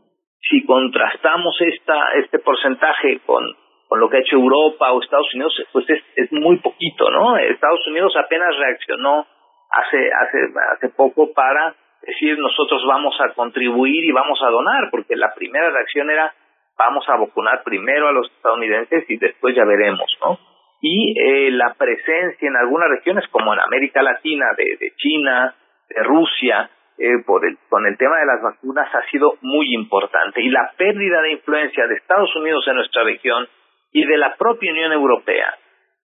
Si 0.42 0.66
contrastamos 0.66 1.56
esta 1.60 2.14
este 2.16 2.40
porcentaje 2.40 3.20
con 3.26 3.44
con 3.88 4.00
lo 4.00 4.08
que 4.08 4.18
ha 4.18 4.20
hecho 4.20 4.36
Europa 4.36 4.92
o 4.92 5.02
Estados 5.02 5.34
Unidos, 5.34 5.52
pues 5.74 5.90
es, 5.90 6.00
es 6.16 6.32
muy 6.32 6.58
poquito, 6.58 7.10
¿no? 7.10 7.36
Estados 7.38 7.86
Unidos 7.88 8.14
apenas 8.16 8.56
reaccionó 8.56 9.26
hace 9.72 10.12
hace 10.14 10.38
hace 10.76 10.90
poco 10.90 11.34
para 11.34 11.76
decir 12.02 12.38
nosotros 12.40 12.84
vamos 12.88 13.16
a 13.20 13.34
contribuir 13.34 14.04
y 14.04 14.12
vamos 14.12 14.40
a 14.42 14.50
donar, 14.50 14.90
porque 14.92 15.16
la 15.16 15.34
primera 15.36 15.70
reacción 15.70 16.10
era 16.10 16.34
vamos 16.78 17.08
a 17.10 17.18
vacunar 17.18 17.62
primero 17.64 18.08
a 18.08 18.12
los 18.14 18.32
estadounidenses 18.32 19.04
y 19.10 19.18
después 19.18 19.56
ya 19.56 19.66
veremos, 19.66 20.10
¿no? 20.24 20.40
Y 20.82 21.14
eh, 21.20 21.52
la 21.52 21.74
presencia 21.74 22.48
en 22.48 22.56
algunas 22.56 22.90
regiones 22.90 23.28
como 23.32 23.54
en 23.54 23.60
América 23.60 24.02
Latina 24.02 24.46
de, 24.56 24.64
de 24.80 24.94
China, 24.96 25.54
de 25.90 26.04
Rusia, 26.04 26.70
eh, 26.98 27.24
por 27.26 27.46
el, 27.46 27.58
con 27.70 27.86
el 27.86 27.98
tema 27.98 28.18
de 28.20 28.26
las 28.26 28.42
vacunas 28.42 28.94
ha 28.94 29.10
sido 29.10 29.34
muy 29.42 29.74
importante 29.74 30.42
y 30.42 30.50
la 30.50 30.72
pérdida 30.78 31.22
de 31.22 31.32
influencia 31.32 31.88
de 31.88 31.96
Estados 31.96 32.34
Unidos 32.36 32.66
en 32.68 32.76
nuestra 32.76 33.04
región 33.04 33.48
y 33.92 34.06
de 34.06 34.18
la 34.18 34.36
propia 34.36 34.72
Unión 34.72 34.92
Europea 34.92 35.48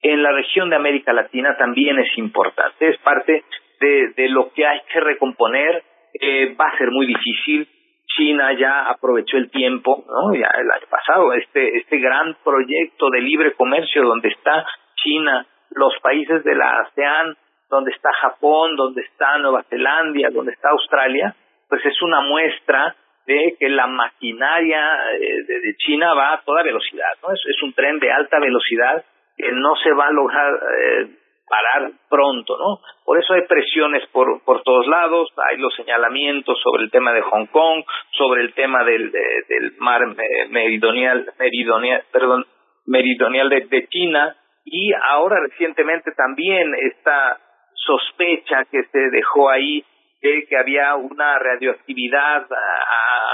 en 0.02 0.22
la 0.22 0.32
región 0.32 0.70
de 0.70 0.76
América 0.76 1.14
Latina 1.14 1.58
también 1.58 1.98
es 2.00 2.18
importante, 2.18 2.88
es 2.88 2.98
parte 3.00 3.44
de, 3.80 4.14
de 4.16 4.30
lo 4.30 4.52
que 4.54 4.66
hay 4.66 4.80
que 4.92 5.00
recomponer, 5.00 5.84
eh, 6.20 6.56
va 6.60 6.68
a 6.68 6.78
ser 6.78 6.92
muy 6.92 7.06
difícil, 7.08 7.68
China 8.16 8.54
ya 8.54 8.90
aprovechó 8.90 9.38
el 9.38 9.50
tiempo, 9.50 10.06
¿no? 10.08 10.34
Ya 10.34 10.50
el 10.58 10.72
año 10.72 10.88
pasado, 10.90 11.34
este, 11.34 11.78
este 11.78 11.98
gran 12.00 12.36
proyecto 12.44 13.10
de 13.10 13.22
libre 13.22 13.54
comercio 13.54 14.04
donde 14.04 14.30
está 14.30 14.66
China, 14.96 15.46
los 15.72 15.94
países 16.02 16.44
de 16.44 16.56
la 16.56 16.82
ASEAN, 16.82 17.36
donde 17.70 17.92
está 17.92 18.10
Japón, 18.22 18.76
donde 18.76 19.02
está 19.02 19.38
Nueva 19.40 19.64
Zelanda, 19.64 20.30
donde 20.32 20.54
está 20.54 20.70
Australia, 20.70 21.36
pues 21.68 21.86
es 21.86 22.02
una 22.02 22.22
muestra 22.22 22.96
de 23.26 23.56
que 23.60 23.70
la 23.70 23.88
maquinaria 23.88 25.12
eh, 25.20 25.44
de 25.48 25.76
China 25.78 26.14
va 26.14 26.34
a 26.34 26.42
toda 26.42 26.64
velocidad, 26.64 27.10
¿no? 27.24 27.34
Es, 27.34 27.42
es 27.48 27.62
un 27.64 27.74
tren 27.74 28.00
de 28.00 28.12
alta 28.12 28.40
velocidad 28.40 29.04
que 29.36 29.52
no 29.52 29.76
se 29.84 29.92
va 29.92 30.08
a 30.08 30.12
lograr 30.12 30.54
eh, 30.54 31.08
parar 31.48 31.92
pronto, 32.10 32.58
¿no? 32.58 32.80
Por 33.04 33.20
eso 33.20 33.34
hay 33.34 33.44
presiones 33.44 34.08
por, 34.12 34.44
por 34.44 34.64
todos 34.64 34.88
lados, 34.88 35.30
hay 35.50 35.58
los 35.58 35.74
señalamientos 35.76 36.60
sobre 36.64 36.84
el 36.84 36.92
tema 36.92 37.14
de 37.14 37.22
Hong 37.22 37.46
Kong, 37.48 37.84
sobre 38.12 38.42
el 38.42 38.54
tema 38.54 38.84
del, 38.84 39.12
del 39.12 39.74
mar 39.78 40.02
meridional, 40.50 41.26
meridional, 41.38 42.04
perdón, 42.12 42.46
meridional 42.88 43.50
de, 43.50 43.62
de 43.66 43.88
China, 43.88 44.36
y 44.66 44.92
ahora 44.94 45.40
recientemente 45.42 46.12
también 46.14 46.74
esta 46.92 47.40
sospecha 47.74 48.66
que 48.72 48.84
se 48.84 49.10
dejó 49.12 49.50
ahí 49.50 49.84
de 50.22 50.48
que 50.50 50.58
había 50.58 50.96
una 50.96 51.38
radioactividad 51.38 52.48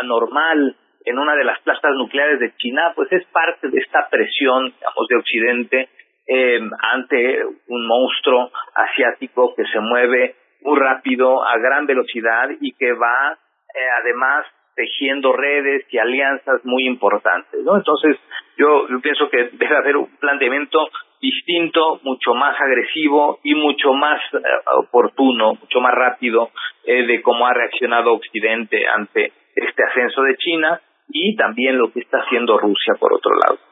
anormal 0.01 0.75
en 1.05 1.17
una 1.17 1.35
de 1.35 1.45
las 1.45 1.59
plantas 1.61 1.91
nucleares 1.95 2.39
de 2.39 2.53
China, 2.57 2.91
pues 2.95 3.11
es 3.11 3.25
parte 3.27 3.69
de 3.69 3.79
esta 3.79 4.07
presión, 4.09 4.65
digamos, 4.65 5.07
de 5.09 5.15
Occidente 5.15 5.89
eh, 6.27 6.59
ante 6.93 7.45
un 7.67 7.87
monstruo 7.87 8.51
asiático 8.75 9.53
que 9.55 9.63
se 9.65 9.79
mueve 9.79 10.35
muy 10.61 10.79
rápido, 10.79 11.43
a 11.43 11.57
gran 11.57 11.85
velocidad 11.85 12.49
y 12.59 12.73
que 12.73 12.93
va 12.93 13.33
eh, 13.33 13.79
además 14.01 14.45
tejiendo 14.75 15.33
redes 15.33 15.85
y 15.91 15.97
alianzas 15.97 16.63
muy 16.63 16.85
importantes, 16.85 17.61
¿no? 17.63 17.77
Entonces, 17.77 18.17
yo, 18.57 18.87
yo 18.87 18.99
pienso 19.01 19.29
que 19.29 19.49
debe 19.53 19.75
haber 19.75 19.97
un 19.97 20.07
planteamiento 20.17 20.87
distinto, 21.21 21.99
mucho 22.03 22.33
más 22.33 22.59
agresivo 22.59 23.39
y 23.43 23.53
mucho 23.53 23.93
más 23.93 24.19
eh, 24.33 24.39
oportuno, 24.77 25.53
mucho 25.55 25.79
más 25.79 25.93
rápido 25.93 26.49
eh, 26.83 27.05
de 27.05 27.21
cómo 27.21 27.45
ha 27.45 27.53
reaccionado 27.53 28.13
Occidente 28.13 28.87
ante 28.87 29.31
este 29.55 29.83
ascenso 29.83 30.21
de 30.23 30.35
China 30.37 30.81
y 31.09 31.35
también 31.35 31.77
lo 31.77 31.91
que 31.91 31.99
está 31.99 32.19
haciendo 32.19 32.57
Rusia 32.57 32.95
por 32.99 33.13
otro 33.13 33.31
lado. 33.35 33.70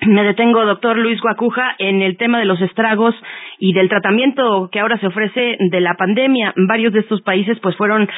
Me 0.00 0.24
detengo, 0.24 0.64
doctor 0.64 0.98
Luis 0.98 1.20
Guacuja, 1.20 1.76
en 1.78 2.02
el 2.02 2.16
tema 2.16 2.38
de 2.38 2.44
los 2.44 2.60
estragos 2.60 3.14
y 3.58 3.72
del 3.72 3.88
tratamiento 3.88 4.68
que 4.70 4.80
ahora 4.80 4.98
se 4.98 5.06
ofrece 5.06 5.56
de 5.58 5.80
la 5.80 5.94
pandemia. 5.94 6.52
Varios 6.56 6.92
de 6.92 7.00
estos 7.00 7.22
países 7.22 7.58
pues 7.60 7.76
fueron 7.76 8.08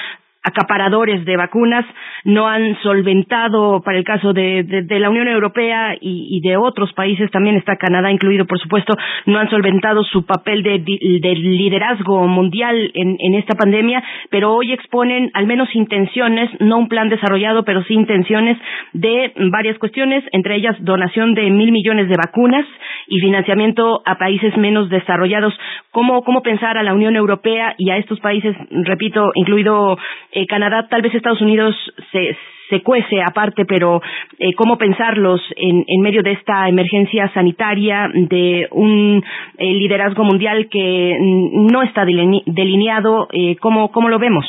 acaparadores 0.46 1.24
de 1.24 1.36
vacunas 1.36 1.84
no 2.24 2.46
han 2.46 2.76
solventado 2.82 3.82
para 3.84 3.98
el 3.98 4.04
caso 4.04 4.32
de, 4.32 4.64
la 4.88 5.10
Unión 5.10 5.28
Europea 5.28 5.96
y, 6.00 6.40
de 6.40 6.56
otros 6.56 6.92
países 6.92 7.30
también 7.30 7.56
está 7.56 7.76
Canadá 7.76 8.10
incluido 8.12 8.46
por 8.46 8.58
supuesto 8.60 8.94
no 9.26 9.38
han 9.38 9.50
solventado 9.50 10.04
su 10.04 10.24
papel 10.24 10.62
de, 10.62 10.78
de 10.78 11.34
liderazgo 11.34 12.26
mundial 12.28 12.90
en, 12.94 13.34
esta 13.34 13.56
pandemia 13.56 14.02
pero 14.30 14.54
hoy 14.54 14.72
exponen 14.72 15.30
al 15.34 15.46
menos 15.46 15.68
intenciones 15.74 16.48
no 16.60 16.78
un 16.78 16.88
plan 16.88 17.08
desarrollado 17.08 17.64
pero 17.64 17.82
sí 17.84 17.94
intenciones 17.94 18.56
de 18.92 19.32
varias 19.50 19.78
cuestiones 19.78 20.24
entre 20.32 20.56
ellas 20.56 20.76
donación 20.80 21.34
de 21.34 21.50
mil 21.50 21.72
millones 21.72 22.08
de 22.08 22.14
vacunas 22.16 22.66
y 23.08 23.18
financiamiento 23.20 24.02
a 24.04 24.18
países 24.18 24.56
menos 24.56 24.88
desarrollados. 24.88 25.54
Cómo 25.90 26.22
cómo 26.22 26.42
pensar 26.42 26.76
a 26.78 26.82
la 26.82 26.94
Unión 26.94 27.16
Europea 27.16 27.74
y 27.78 27.90
a 27.90 27.96
estos 27.96 28.20
países 28.20 28.56
repito 28.70 29.30
incluido 29.34 29.96
eh, 30.36 30.46
Canadá, 30.46 30.86
tal 30.90 31.00
vez 31.00 31.14
Estados 31.14 31.40
Unidos 31.40 31.74
se, 32.12 32.36
se 32.68 32.82
cuece 32.82 33.22
aparte, 33.22 33.64
pero 33.64 34.02
eh, 34.38 34.52
cómo 34.54 34.76
pensarlos 34.76 35.40
en, 35.56 35.82
en, 35.86 36.02
medio 36.02 36.22
de 36.22 36.32
esta 36.32 36.68
emergencia 36.68 37.32
sanitaria, 37.32 38.10
de 38.12 38.68
un 38.70 39.24
eh, 39.56 39.64
liderazgo 39.72 40.24
mundial 40.24 40.68
que 40.70 41.16
no 41.18 41.82
está 41.82 42.04
delineado, 42.04 43.28
¿cómo, 43.60 43.90
¿cómo 43.90 44.10
lo 44.10 44.18
vemos? 44.18 44.44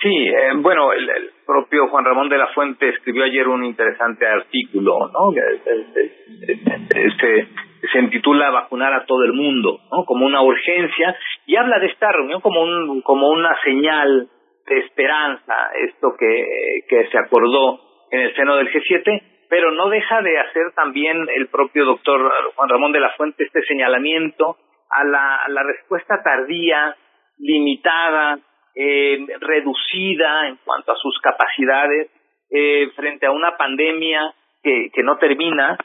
Sí, 0.00 0.30
bueno, 0.62 0.92
el, 0.92 1.10
propio 1.44 1.88
Juan 1.88 2.04
Ramón 2.04 2.28
de 2.28 2.38
la 2.38 2.46
Fuente 2.54 2.90
escribió 2.90 3.24
ayer 3.24 3.48
un 3.48 3.64
interesante 3.64 4.24
artículo, 4.24 5.10
¿no? 5.12 5.32
Este, 6.94 7.48
se 7.92 7.98
intitula 7.98 8.50
Vacunar 8.50 8.94
a 8.94 9.04
todo 9.04 9.24
el 9.24 9.32
mundo, 9.32 9.80
¿no? 9.90 10.04
Como 10.04 10.26
una 10.26 10.42
urgencia 10.42 11.16
y 11.44 11.56
habla 11.56 11.80
de 11.80 11.86
esta 11.86 12.12
reunión 12.12 12.40
como 12.40 12.62
un 12.62 13.02
como 13.02 13.30
una 13.30 13.56
señal 13.64 14.28
de 14.70 14.78
esperanza 14.78 15.54
esto 15.88 16.14
que, 16.18 16.84
que 16.88 17.08
se 17.08 17.18
acordó 17.18 17.80
en 18.10 18.20
el 18.20 18.34
seno 18.34 18.56
del 18.56 18.72
G7, 18.72 19.22
pero 19.48 19.72
no 19.72 19.88
deja 19.90 20.22
de 20.22 20.38
hacer 20.38 20.72
también 20.74 21.26
el 21.34 21.48
propio 21.48 21.84
doctor 21.84 22.32
Juan 22.54 22.68
Ramón 22.68 22.92
de 22.92 23.00
la 23.00 23.10
Fuente 23.10 23.44
este 23.44 23.62
señalamiento 23.64 24.56
a 24.88 25.04
la, 25.04 25.36
a 25.36 25.48
la 25.48 25.62
respuesta 25.62 26.22
tardía, 26.22 26.96
limitada, 27.38 28.38
eh, 28.74 29.26
reducida 29.40 30.48
en 30.48 30.58
cuanto 30.64 30.92
a 30.92 30.96
sus 30.96 31.18
capacidades 31.20 32.10
eh, 32.50 32.90
frente 32.94 33.26
a 33.26 33.32
una 33.32 33.56
pandemia 33.56 34.32
que, 34.62 34.90
que 34.92 35.02
no 35.02 35.18
termina, 35.18 35.76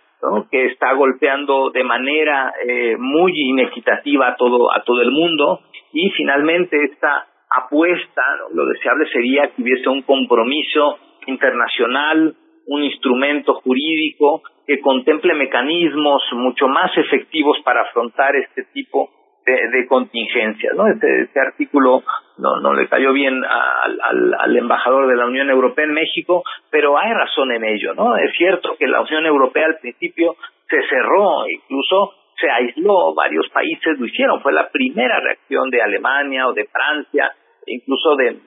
que 0.51 0.65
está 0.67 0.93
golpeando 0.93 1.69
de 1.69 1.83
manera 1.83 2.53
eh, 2.67 2.95
muy 2.97 3.31
inequitativa 3.35 4.29
a 4.29 4.35
todo, 4.35 4.71
a 4.71 4.83
todo 4.83 5.01
el 5.01 5.11
mundo. 5.11 5.61
Y 5.93 6.09
finalmente 6.11 6.77
esta 6.83 7.27
apuesta, 7.55 8.21
lo 8.53 8.65
deseable 8.65 9.07
sería 9.11 9.47
que 9.49 9.61
hubiese 9.61 9.89
un 9.89 10.01
compromiso 10.01 10.97
internacional, 11.27 12.35
un 12.67 12.83
instrumento 12.83 13.53
jurídico 13.55 14.41
que 14.65 14.79
contemple 14.81 15.35
mecanismos 15.35 16.21
mucho 16.33 16.67
más 16.67 16.91
efectivos 16.97 17.57
para 17.63 17.81
afrontar 17.81 18.35
este 18.35 18.63
tipo 18.73 19.09
de, 19.45 19.85
contingencias. 19.87 20.75
¿no? 20.75 20.87
Este, 20.87 21.21
este 21.21 21.39
artículo 21.39 22.03
no, 22.39 22.59
no 22.61 22.73
le 22.73 22.87
cayó 22.87 23.13
bien 23.13 23.43
al, 23.45 24.01
al, 24.01 24.33
al, 24.39 24.57
embajador 24.57 25.07
de 25.07 25.15
la 25.15 25.27
Unión 25.27 25.49
Europea 25.51 25.85
en 25.85 25.93
México, 25.93 26.43
pero 26.71 26.97
hay 26.97 27.13
razón 27.13 27.51
en 27.51 27.63
ello. 27.63 27.93
¿no? 27.93 28.17
Es 28.17 28.35
cierto 28.35 28.75
que 28.79 28.87
la 28.87 29.01
Unión 29.01 29.25
Europea 29.27 29.67
al 29.67 29.77
principio 29.77 30.35
se 30.67 30.81
cerró, 30.89 31.47
incluso 31.47 32.13
se 32.39 32.49
aisló, 32.49 33.13
varios 33.13 33.47
países 33.49 33.99
lo 33.99 34.05
hicieron, 34.05 34.41
fue 34.41 34.51
la 34.51 34.69
primera 34.69 35.19
reacción 35.19 35.69
de 35.69 35.81
Alemania 35.81 36.47
o 36.47 36.53
de 36.53 36.65
Francia 36.65 37.31
incluso 37.67 38.15
de, 38.15 38.37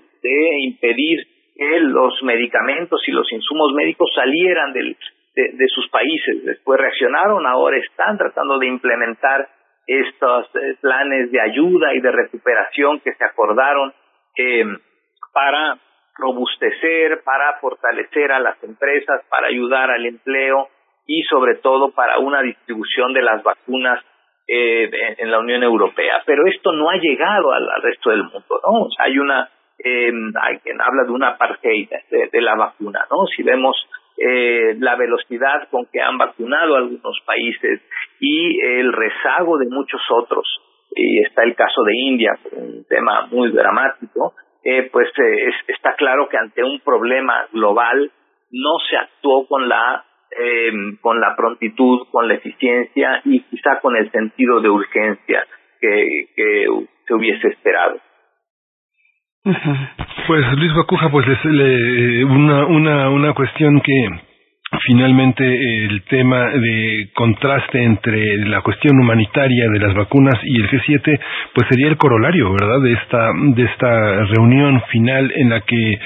impedir 0.61 1.27
que 1.55 1.81
los 1.81 2.23
medicamentos 2.23 3.01
y 3.07 3.13
los 3.13 3.31
insumos 3.33 3.73
médicos 3.73 4.11
salieran 4.15 4.73
del, 4.73 4.97
de, 5.35 5.67
sus 5.69 5.89
países. 5.91 6.45
Después 6.45 6.81
reaccionaron, 6.81 7.47
ahora 7.47 7.79
están 7.79 8.19
tratando 8.19 8.59
de 8.59 8.67
implementar 8.67 9.49
estos 9.87 10.47
eh, 10.55 10.77
planes 10.81 11.31
de 11.31 11.41
ayuda 11.41 11.95
y 11.95 12.01
de 12.01 12.13
recuperación 12.13 13.01
que 13.01 13.15
se 13.15 13.25
acordaron 13.25 13.93
para 15.33 15.79
robustecer, 16.17 17.23
para 17.25 17.59
fortalecer 17.61 18.33
a 18.33 18.41
las 18.41 18.63
empresas, 18.63 19.23
para 19.29 19.49
ayudar 19.49 19.91
al 19.91 20.05
empleo 20.05 20.69
y 21.07 21.23
sobre 21.23 21.57
todo 21.57 21.91
para 21.93 22.19
una 22.19 22.43
distribución 22.43 23.13
de 23.15 23.23
las 23.23 23.43
vacunas 23.43 24.05
eh, 24.49 24.91
en 25.19 25.31
la 25.31 25.39
Unión 25.39 25.63
Europea. 25.63 26.23
Pero 26.27 26.47
esto 26.47 26.73
no 26.73 26.91
ha 26.91 26.97
llegado 26.97 27.53
al, 27.53 27.69
resto 27.83 28.11
del 28.11 28.25
mundo, 28.25 28.61
¿no? 28.67 28.89
Hay 28.99 29.19
una, 29.19 29.49
eh, 29.79 30.11
hay 30.43 30.59
quien 30.59 30.81
habla 30.81 31.05
de 31.05 31.13
una 31.13 31.29
apartheid 31.31 31.89
de, 32.11 32.29
de 32.33 32.41
la 32.41 32.57
vacuna, 32.57 33.01
¿no? 33.11 33.27
Si 33.27 33.43
vemos 33.43 33.77
eh, 34.21 34.75
la 34.81 34.97
velocidad 34.97 35.69
con 35.71 35.87
que 35.93 36.01
han 36.01 36.19
vacunado 36.19 36.75
algunos 36.75 37.21
países 37.25 37.81
y 38.19 38.61
el 38.61 38.93
rezago 38.93 39.59
de 39.59 39.67
muchos 39.71 40.01
otros, 40.11 40.45
y 40.91 41.21
está 41.21 41.45
el 41.45 41.55
caso 41.55 41.85
de 41.85 41.93
India, 41.95 42.33
un 42.51 42.85
tema 42.89 43.29
muy 43.31 43.53
dramático, 43.53 44.35
eh, 44.65 44.89
pues 44.91 45.09
eh, 45.19 45.49
es, 45.49 45.55
está 45.69 45.95
claro 45.95 46.29
que 46.29 46.37
ante 46.37 46.65
un 46.65 46.81
problema 46.81 47.47
global 47.53 48.11
no 48.51 48.79
se 48.91 48.97
actuó 48.97 49.47
con 49.47 49.69
la 49.69 50.05
eh, 50.31 50.73
con 51.01 51.21
la 51.21 51.35
prontitud, 51.37 52.07
con 52.11 52.29
la 52.29 52.35
eficiencia 52.35 53.21
y 53.25 53.41
quizá 53.45 53.81
con 53.81 53.97
el 53.97 54.11
sentido 54.11 54.61
de 54.61 54.69
urgencia 54.69 55.47
que, 55.81 56.29
que 56.35 56.67
se 57.07 57.15
hubiese 57.15 57.49
esperado. 57.49 58.01
Pues 60.27 60.45
Luis 60.59 60.75
Bacuja, 60.75 61.11
pues 61.11 61.27
le, 61.45 62.25
una, 62.25 62.67
una, 62.67 63.11
una 63.11 63.33
cuestión 63.33 63.81
que 63.81 64.09
finalmente 64.89 65.45
el 65.45 66.03
tema 66.05 66.49
de 66.49 67.11
contraste 67.15 67.85
entre 67.85 68.39
la 68.47 68.63
cuestión 68.63 68.99
humanitaria 68.99 69.69
de 69.71 69.81
las 69.81 69.95
vacunas 69.95 70.35
y 70.43 70.63
el 70.63 70.71
G7 70.71 71.21
pues 71.55 71.69
sería 71.69 71.89
el 71.89 71.99
corolario 71.99 72.51
verdad 72.53 72.81
de 72.81 72.95
esta 72.95 73.31
de 73.35 73.65
esta 73.65 74.25
reunión 74.25 74.81
final 74.91 75.31
en 75.37 75.51
la 75.51 75.61
que 75.61 75.93
eh, 75.93 75.99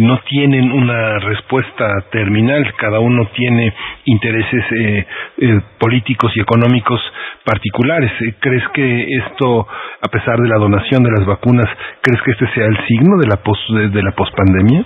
no 0.00 0.20
tienen 0.30 0.70
una 0.70 1.18
respuesta 1.18 1.92
terminal 2.12 2.72
cada 2.76 3.00
uno 3.00 3.28
tiene 3.34 3.74
intereses 4.04 4.64
eh, 4.70 5.06
eh, 5.38 5.60
políticos 5.80 6.30
y 6.36 6.40
económicos 6.40 7.00
particulares. 7.44 8.12
Crees 8.38 8.62
que 8.72 9.06
esto 9.26 9.66
a 9.66 10.08
pesar 10.12 10.38
de 10.38 10.48
la 10.48 10.58
donación 10.58 11.02
de 11.02 11.10
las 11.10 11.26
vacunas 11.26 11.66
crees 12.02 12.22
que 12.22 12.30
este 12.30 12.46
sea 12.54 12.66
el 12.66 12.78
signo 12.86 13.18
de 13.18 13.26
la 13.26 13.42
pos, 13.42 13.58
de, 13.70 13.88
de 13.88 14.02
la 14.02 14.12
pospandemia 14.12 14.84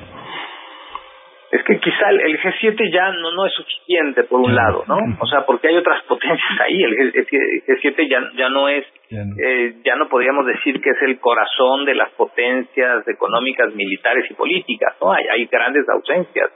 es 1.53 1.63
que 1.65 1.79
quizá 1.81 2.09
el, 2.09 2.41
G7 2.41 2.91
ya 2.91 3.13
no, 3.13 3.31
no 3.33 3.45
es 3.45 3.53
suficiente 3.53 4.25
por 4.25 4.41
un 4.41 4.55
lado, 4.55 4.85
¿no? 4.89 4.97
O 5.21 5.27
sea, 5.27 5.45
porque 5.45 5.69
hay 5.69 5.77
otras 5.77 6.03
potencias 6.09 6.61
ahí. 6.65 6.83
El, 6.83 7.13
G7 7.13 8.09
ya, 8.09 8.23
ya 8.39 8.49
no 8.49 8.71
es, 8.71 8.87
ya 9.11 9.23
no. 9.23 9.37
Eh, 9.39 9.75
ya 9.85 9.97
no 9.97 10.09
podríamos 10.09 10.47
decir 10.47 10.81
que 10.81 10.89
es 10.89 11.03
el 11.03 11.21
corazón 11.21 11.85
de 11.85 11.95
las 11.95 12.11
potencias 12.13 13.07
económicas, 13.07 13.75
militares 13.75 14.25
y 14.31 14.35
políticas, 14.35 14.97
¿no? 14.99 15.13
Hay, 15.13 15.25
hay 15.31 15.45
grandes 15.45 15.87
ausencias. 15.91 16.51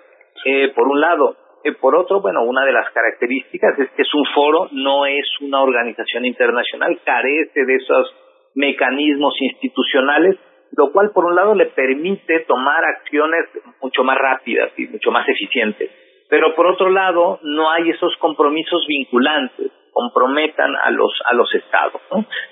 Eh, 0.47 0.73
por 0.75 0.89
un 0.89 0.99
lado. 0.99 1.37
Eh, 1.63 1.73
por 1.73 1.95
otro, 1.95 2.23
bueno, 2.23 2.45
una 2.45 2.65
de 2.65 2.73
las 2.73 2.91
características 2.93 3.79
es 3.79 3.91
que 3.91 4.03
es 4.03 4.15
un 4.15 4.25
foro, 4.35 4.69
no 4.73 5.05
es 5.05 5.27
una 5.41 5.61
organización 5.61 6.25
internacional, 6.25 6.99
carece 7.05 7.67
de 7.67 7.75
esos 7.75 8.15
mecanismos 8.55 9.35
institucionales 9.41 10.37
lo 10.73 10.93
cual 10.93 11.11
por 11.13 11.25
un 11.25 11.35
lado 11.37 11.55
le 11.55 11.67
permite 11.67 12.41
tomar 12.41 12.85
acciones 12.85 13.47
mucho 13.81 14.05
más 14.05 14.19
rápidas 14.19 14.73
y 14.77 14.87
mucho 14.87 15.11
más 15.11 15.29
eficientes. 15.29 15.91
Pero 16.29 16.55
por 16.55 16.67
otro 16.67 16.91
lado, 16.91 17.39
no 17.43 17.71
hay 17.71 17.91
esos 17.91 18.17
compromisos 18.17 18.85
vinculantes, 18.89 19.71
comprometan 19.97 20.77
a 20.77 20.91
los 20.91 21.11
a 21.25 21.35
los 21.35 21.49
estados 21.55 22.03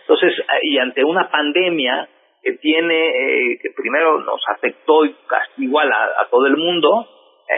entonces 0.00 0.32
y 0.62 0.78
ante 0.78 1.04
una 1.04 1.28
pandemia 1.30 2.08
que 2.42 2.54
tiene 2.54 3.08
eh, 3.08 3.58
que 3.60 3.68
primero 3.76 4.18
nos 4.20 4.40
afectó 4.48 5.02
casi 5.26 5.64
igual 5.64 5.92
a, 5.92 6.26
todo 6.30 6.46
el 6.46 6.56
mundo 6.56 7.06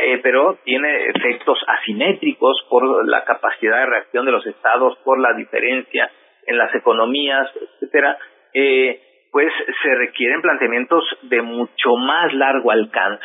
eh, 0.03 0.19
pero 0.25 0.59
tiene 0.65 1.07
efectos 1.07 1.59
asimétricos 1.69 2.67
por 2.69 3.09
la 3.09 3.23
capacidad 3.23 3.79
de 3.79 3.87
reacción 3.87 4.27
de 4.27 4.33
los 4.33 4.45
estados 4.45 4.99
por 5.05 5.21
la 5.21 5.35
diferencia 5.35 6.11
en 6.49 6.59
las 6.59 6.75
economías 6.75 7.49
etcétera 7.55 8.19
eh, 8.55 9.01
pues 9.37 9.53
se 9.83 9.95
requieren 9.97 10.41
planteamientos 10.41 11.05
de 11.25 11.43
mucho 11.43 11.95
más 11.99 12.33
largo 12.33 12.71
alcance. 12.71 13.23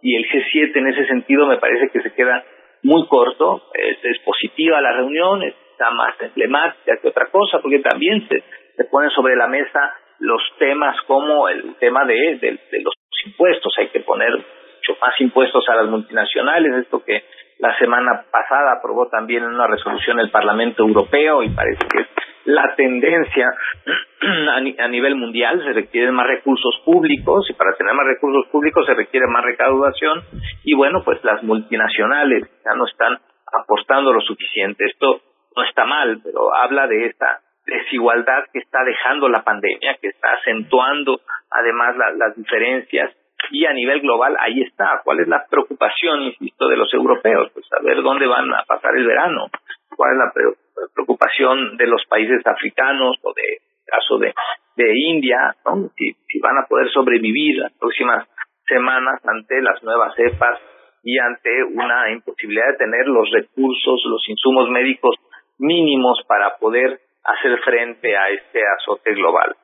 Y 0.00 0.14
el 0.14 0.24
G7 0.26 0.76
en 0.76 0.86
ese 0.86 1.06
sentido 1.06 1.44
me 1.48 1.56
parece 1.56 1.88
que 1.88 2.00
se 2.02 2.14
queda 2.14 2.44
muy 2.84 3.04
corto, 3.08 3.60
es, 3.74 4.20
positiva 4.24 4.80
la 4.80 4.92
reunión, 4.92 5.42
está 5.42 5.90
más 5.90 6.14
emblemática 6.20 6.98
que 7.02 7.08
otra 7.08 7.26
cosa, 7.32 7.58
porque 7.60 7.80
también 7.80 8.28
se, 8.28 8.84
ponen 8.92 9.10
sobre 9.10 9.34
la 9.34 9.48
mesa 9.48 9.92
los 10.20 10.40
temas 10.60 10.94
como 11.08 11.48
el 11.48 11.74
tema 11.80 12.04
de, 12.04 12.38
de 12.40 12.82
los 12.84 12.94
impuestos, 13.26 13.74
hay 13.78 13.88
que 13.88 14.00
poner 14.00 14.30
mucho 14.30 15.00
más 15.02 15.20
impuestos 15.20 15.68
a 15.68 15.74
las 15.74 15.86
multinacionales, 15.86 16.76
esto 16.76 17.02
que 17.04 17.24
la 17.58 17.76
semana 17.76 18.24
pasada 18.30 18.74
aprobó 18.78 19.08
también 19.08 19.42
una 19.42 19.66
resolución 19.66 20.20
el 20.20 20.30
Parlamento 20.30 20.84
Europeo 20.84 21.42
y 21.42 21.48
parece 21.48 21.88
que 21.88 22.02
es 22.02 22.29
la 22.44 22.74
tendencia 22.76 23.52
a, 24.78 24.88
nivel 24.88 25.14
mundial, 25.16 25.62
se 25.64 25.72
requieren 25.72 26.14
más 26.14 26.26
recursos 26.26 26.80
públicos 26.84 27.46
y 27.50 27.54
para 27.54 27.74
tener 27.76 27.94
más 27.94 28.06
recursos 28.06 28.50
públicos 28.50 28.86
se 28.86 28.94
requiere 28.94 29.26
más 29.26 29.44
recaudación 29.44 30.22
y 30.64 30.74
bueno, 30.74 31.02
pues 31.04 31.22
las 31.24 31.42
multinacionales 31.42 32.48
ya 32.64 32.74
no 32.74 32.86
están 32.86 33.18
aportando 33.52 34.12
lo 34.12 34.20
suficiente. 34.20 34.86
Esto 34.86 35.20
no 35.56 35.64
está 35.64 35.84
mal, 35.84 36.20
pero 36.22 36.54
habla 36.54 36.86
de 36.86 37.06
esta 37.06 37.40
desigualdad 37.66 38.44
que 38.52 38.60
está 38.60 38.82
dejando 38.84 39.28
la 39.28 39.42
pandemia, 39.42 39.96
que 40.00 40.08
está 40.08 40.32
acentuando 40.32 41.20
además 41.50 41.96
las 42.16 42.36
diferencias 42.36 43.14
y 43.50 43.64
a 43.64 43.72
nivel 43.72 44.00
global 44.00 44.36
ahí 44.38 44.62
está. 44.62 45.00
¿Cuál 45.04 45.20
es 45.20 45.28
la 45.28 45.44
preocupación, 45.48 46.22
insisto, 46.22 46.68
de 46.68 46.76
los 46.76 46.92
europeos? 46.92 47.50
Pues 47.52 47.66
saber 47.66 48.02
dónde 48.02 48.26
van 48.26 48.52
a 48.52 48.64
pasar 48.64 48.96
el 48.96 49.06
verano. 49.06 49.46
¿Cuál 49.96 50.12
es 50.12 50.18
la 50.18 50.32
preocupación 50.32 50.69
de 51.76 51.86
los 51.86 52.04
países 52.08 52.46
africanos 52.46 53.16
o 53.22 53.32
de 53.34 53.58
caso 53.86 54.18
de, 54.18 54.32
de 54.76 54.92
India, 54.94 55.54
¿no? 55.64 55.90
si, 55.96 56.12
si 56.28 56.38
van 56.38 56.58
a 56.58 56.66
poder 56.68 56.88
sobrevivir 56.90 57.56
las 57.56 57.72
próximas 57.72 58.26
semanas 58.66 59.20
ante 59.24 59.60
las 59.62 59.82
nuevas 59.82 60.14
cepas 60.14 60.58
y 61.02 61.18
ante 61.18 61.64
una 61.64 62.10
imposibilidad 62.12 62.68
de 62.72 62.84
tener 62.84 63.06
los 63.06 63.28
recursos, 63.30 64.00
los 64.04 64.28
insumos 64.28 64.68
médicos 64.70 65.16
mínimos 65.58 66.22
para 66.28 66.56
poder 66.58 67.00
hacer 67.24 67.58
frente 67.60 68.16
a 68.16 68.28
este 68.30 68.60
azote 68.78 69.14
global. 69.14 69.56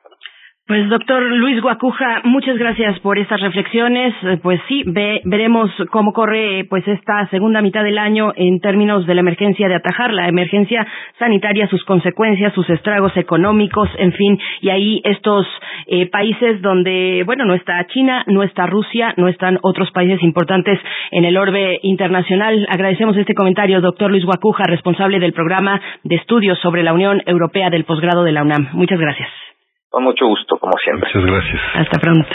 Pues 0.67 0.89
doctor 0.89 1.23
Luis 1.23 1.61
Guacuja, 1.61 2.23
muchas 2.25 2.57
gracias 2.57 2.99
por 2.99 3.17
estas 3.17 3.39
reflexiones. 3.39 4.13
Eh, 4.21 4.37
pues 4.43 4.59
sí, 4.67 4.83
veremos 4.85 5.71
cómo 5.91 6.11
corre 6.11 6.65
pues 6.69 6.85
esta 6.89 7.25
segunda 7.29 7.61
mitad 7.61 7.85
del 7.85 7.97
año 7.97 8.33
en 8.35 8.59
términos 8.59 9.07
de 9.07 9.15
la 9.15 9.21
emergencia 9.21 9.69
de 9.69 9.75
atajar 9.75 10.11
la 10.11 10.27
emergencia 10.27 10.85
sanitaria, 11.19 11.69
sus 11.69 11.85
consecuencias, 11.85 12.53
sus 12.53 12.69
estragos 12.69 13.15
económicos, 13.15 13.87
en 13.97 14.11
fin, 14.11 14.37
y 14.59 14.67
ahí 14.67 15.01
estos 15.05 15.47
eh, 15.85 16.07
países 16.07 16.61
donde, 16.61 17.23
bueno, 17.25 17.45
no 17.45 17.53
está 17.53 17.87
China, 17.87 18.25
no 18.27 18.43
está 18.43 18.65
Rusia, 18.65 19.13
no 19.15 19.29
están 19.29 19.59
otros 19.61 19.89
países 19.91 20.21
importantes 20.21 20.77
en 21.11 21.23
el 21.23 21.37
orbe 21.37 21.79
internacional. 21.81 22.67
Agradecemos 22.69 23.15
este 23.15 23.35
comentario, 23.35 23.79
doctor 23.79 24.11
Luis 24.11 24.25
Guacuja, 24.25 24.65
responsable 24.67 25.21
del 25.21 25.31
programa 25.31 25.79
de 26.03 26.15
estudios 26.15 26.59
sobre 26.59 26.83
la 26.83 26.91
Unión 26.91 27.23
Europea 27.25 27.69
del 27.69 27.85
posgrado 27.85 28.25
de 28.25 28.33
la 28.33 28.43
UNAM. 28.43 28.67
Muchas 28.73 28.99
gracias. 28.99 29.46
Con 29.89 30.03
mucho 30.03 30.25
gusto, 30.27 30.57
como 30.57 30.73
siempre. 30.83 31.09
Muchas 31.13 31.31
gracias. 31.31 31.61
Hasta 31.75 31.99
pronto. 31.99 32.29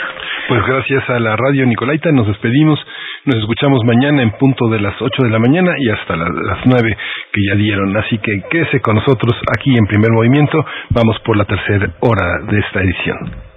Pues 0.49 0.67
gracias 0.67 1.11
a 1.11 1.21
la 1.21 1.37
radio 1.37 1.67
Nicolaita, 1.67 2.11
nos 2.13 2.27
despedimos. 2.27 2.79
Nos 3.25 3.37
escuchamos 3.37 3.85
mañana 3.85 4.23
en 4.23 4.33
punto 4.33 4.69
de 4.69 4.81
las 4.81 5.01
8 5.01 5.23
de 5.23 5.31
la 5.31 5.39
mañana 5.39 5.73
y 5.79 5.91
hasta 5.91 6.17
las 6.17 6.59
9 6.65 6.97
que 7.33 7.41
ya 7.49 7.55
dieron. 7.57 7.97
Así 7.97 8.19
que 8.19 8.43
quédese 8.51 8.81
con 8.81 8.97
nosotros 8.97 9.37
aquí 9.57 9.77
en 9.77 9.87
primer 9.87 10.11
movimiento. 10.13 10.65
Vamos 10.91 11.19
por 11.21 11.37
la 11.37 11.45
tercera 11.45 11.93
hora 12.01 12.39
de 12.51 12.59
esta 12.59 12.81
edición. 12.81 13.53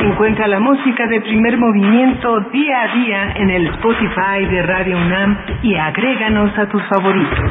Encuentra 0.00 0.48
la 0.48 0.60
música 0.60 1.06
de 1.06 1.20
primer 1.20 1.56
movimiento 1.58 2.40
día 2.52 2.82
a 2.82 2.94
día 2.94 3.32
en 3.36 3.50
el 3.50 3.66
Spotify 3.68 4.46
de 4.50 4.62
Radio 4.62 4.96
UNAM 4.96 5.38
y 5.62 5.74
agréganos 5.76 6.56
a 6.58 6.68
tus 6.68 6.82
favoritos. 6.84 7.50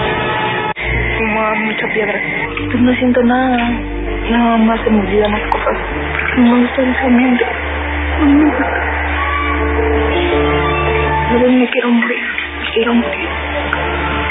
mucha 1.55 1.87
piedra. 1.93 2.19
Pues 2.71 2.81
no 2.81 2.93
siento 2.93 3.21
nada. 3.23 3.57
Nada 4.29 4.57
más 4.57 4.79
se 4.81 4.89
me 4.89 4.99
olvidan 4.99 5.31
las 5.31 5.41
cosas. 5.49 5.77
No 6.37 6.65
estoy 6.65 6.85
mente. 7.09 7.45
No 11.31 11.49
me 11.49 11.69
quiero 11.69 11.89
morir. 11.89 12.23
Me 12.59 12.65
quiero 12.73 12.93
morir. 12.93 13.29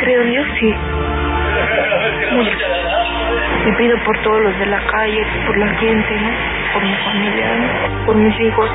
Creo 0.00 0.24
Dios, 0.24 0.46
sí. 0.58 0.74
Mucho. 2.32 2.50
Me 3.66 3.72
pido 3.72 3.98
por 4.04 4.16
todos 4.22 4.42
los 4.42 4.58
de 4.58 4.66
la 4.66 4.80
calle, 4.86 5.26
por 5.46 5.56
la 5.58 5.68
gente, 5.68 6.16
por 6.72 6.82
mi 6.82 6.94
familia, 6.94 7.46
por 8.06 8.16
mis 8.16 8.40
hijos, 8.40 8.70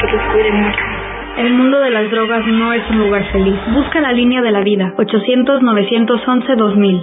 que 0.00 0.12
los 0.12 0.22
cuiden 0.32 0.62
mucho. 0.62 0.84
El 1.38 1.54
mundo 1.54 1.80
de 1.80 1.90
las 1.90 2.10
drogas 2.10 2.46
no 2.46 2.72
es 2.72 2.82
un 2.90 2.98
lugar 2.98 3.24
feliz. 3.32 3.56
Busca 3.72 4.00
la 4.00 4.12
línea 4.12 4.42
de 4.42 4.50
la 4.50 4.60
vida. 4.60 4.92
800-911-2000. 4.96 7.02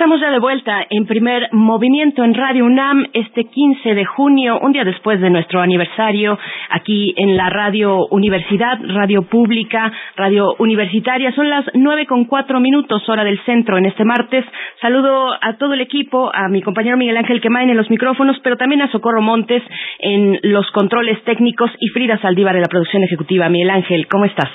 Estamos 0.00 0.18
ya 0.18 0.30
de 0.30 0.38
vuelta 0.38 0.86
en 0.88 1.04
primer 1.04 1.50
movimiento 1.52 2.24
en 2.24 2.32
Radio 2.32 2.64
UNAM 2.64 3.04
este 3.12 3.44
15 3.44 3.94
de 3.94 4.06
junio, 4.06 4.58
un 4.62 4.72
día 4.72 4.82
después 4.82 5.20
de 5.20 5.28
nuestro 5.28 5.60
aniversario, 5.60 6.38
aquí 6.70 7.12
en 7.18 7.36
la 7.36 7.50
Radio 7.50 8.06
Universidad, 8.10 8.78
Radio 8.82 9.20
Pública, 9.28 9.92
Radio 10.16 10.54
Universitaria. 10.58 11.34
Son 11.34 11.50
las 11.50 11.66
nueve 11.74 12.06
con 12.06 12.24
cuatro 12.24 12.60
minutos, 12.60 13.06
hora 13.10 13.24
del 13.24 13.38
centro, 13.44 13.76
en 13.76 13.84
este 13.84 14.06
martes. 14.06 14.42
Saludo 14.80 15.34
a 15.34 15.58
todo 15.58 15.74
el 15.74 15.82
equipo, 15.82 16.34
a 16.34 16.48
mi 16.48 16.62
compañero 16.62 16.96
Miguel 16.96 17.18
Ángel 17.18 17.42
Quemain 17.42 17.68
en 17.68 17.76
los 17.76 17.90
micrófonos, 17.90 18.38
pero 18.42 18.56
también 18.56 18.80
a 18.80 18.90
Socorro 18.90 19.20
Montes 19.20 19.62
en 19.98 20.40
los 20.44 20.70
controles 20.70 21.22
técnicos 21.24 21.70
y 21.78 21.88
Frida 21.88 22.16
Saldívar 22.22 22.56
en 22.56 22.62
la 22.62 22.68
producción 22.68 23.04
ejecutiva. 23.04 23.50
Miguel 23.50 23.68
Ángel, 23.68 24.06
¿cómo 24.08 24.24
estás? 24.24 24.48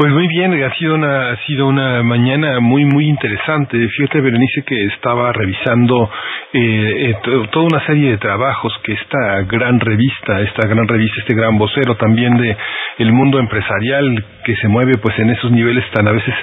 Pues 0.00 0.14
muy 0.14 0.28
bien, 0.28 0.54
ha 0.64 0.74
sido 0.76 0.94
una, 0.94 1.32
ha 1.32 1.36
sido 1.44 1.66
una 1.66 2.02
mañana 2.02 2.58
muy, 2.60 2.86
muy 2.86 3.06
interesante. 3.06 3.76
Fíjate, 3.86 4.22
Berenice, 4.22 4.62
que 4.62 4.84
estaba 4.86 5.30
revisando 5.30 6.10
eh, 6.54 7.10
eh, 7.10 7.16
toda 7.52 7.66
una 7.66 7.84
serie 7.84 8.12
de 8.12 8.16
trabajos 8.16 8.72
que 8.82 8.94
esta 8.94 9.42
gran 9.42 9.78
revista, 9.78 10.40
esta 10.40 10.66
gran 10.66 10.88
revista, 10.88 11.16
este 11.20 11.34
gran 11.34 11.58
vocero 11.58 11.96
también 11.96 12.34
de 12.38 12.56
el 12.96 13.12
mundo 13.12 13.40
empresarial 13.40 14.24
que 14.42 14.56
se 14.56 14.68
mueve 14.68 14.96
pues 15.02 15.18
en 15.18 15.28
esos 15.28 15.52
niveles 15.52 15.84
tan 15.92 16.08
a 16.08 16.12
veces 16.12 16.34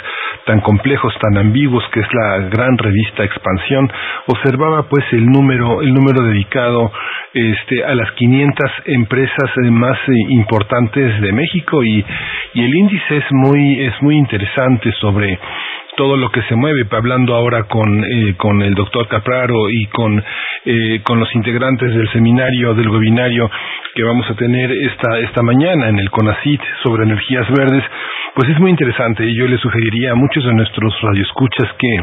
tan 0.46 0.62
complejos, 0.62 1.14
tan 1.20 1.38
ambiguos, 1.38 1.84
que 1.92 2.00
es 2.00 2.08
la 2.14 2.38
gran 2.50 2.78
revista 2.78 3.24
Expansión, 3.24 3.92
observaba 4.28 4.88
pues 4.88 5.04
el 5.12 5.26
número, 5.26 5.82
el 5.82 5.94
número 5.94 6.24
dedicado 6.24 6.92
este, 7.34 7.84
a 7.84 7.94
las 7.94 8.10
500 8.14 8.72
empresas 8.86 9.52
más 9.70 9.98
eh, 10.08 10.14
importantes 10.30 11.22
de 11.22 11.34
México 11.34 11.84
y, 11.84 12.04
y 12.54 12.64
el 12.64 12.76
índice 12.76 13.18
es 13.18 13.26
muy, 13.32 13.47
es 13.56 14.02
muy 14.02 14.18
interesante 14.18 14.92
sobre 15.00 15.40
todo 15.96 16.16
lo 16.16 16.30
que 16.32 16.44
se 16.44 16.56
mueve, 16.56 16.86
hablando 16.92 17.36
ahora 17.36 17.64
con, 17.64 18.04
eh, 18.04 18.36
con 18.38 18.62
el 18.62 18.76
doctor 18.76 19.08
Capraro 19.08 19.70
y 19.70 19.86
con, 19.88 20.24
eh, 20.66 21.02
con 21.04 21.20
los 21.20 21.34
integrantes 21.36 21.94
del 21.94 22.10
seminario 22.12 22.76
del 22.76 22.90
webinario 22.90 23.50
que 23.96 24.04
vamos 24.04 24.30
a 24.30 24.36
tener 24.36 24.72
esta, 24.72 25.20
esta 25.20 25.42
mañana 25.42 25.90
en 25.90 25.98
el 25.98 26.10
CONACIT 26.12 26.62
sobre 26.84 27.04
energías 27.04 27.50
verdes, 27.50 27.84
pues 28.36 28.50
es 28.50 28.60
muy 28.60 28.70
interesante. 28.70 29.26
Y 29.26 29.36
yo 29.36 29.48
le 29.48 29.58
sugeriría 29.58 30.12
a 30.12 30.16
muchos 30.16 30.46
de 30.46 30.54
nuestros 30.54 30.94
radioescuchas 31.02 31.68
que, 31.80 32.00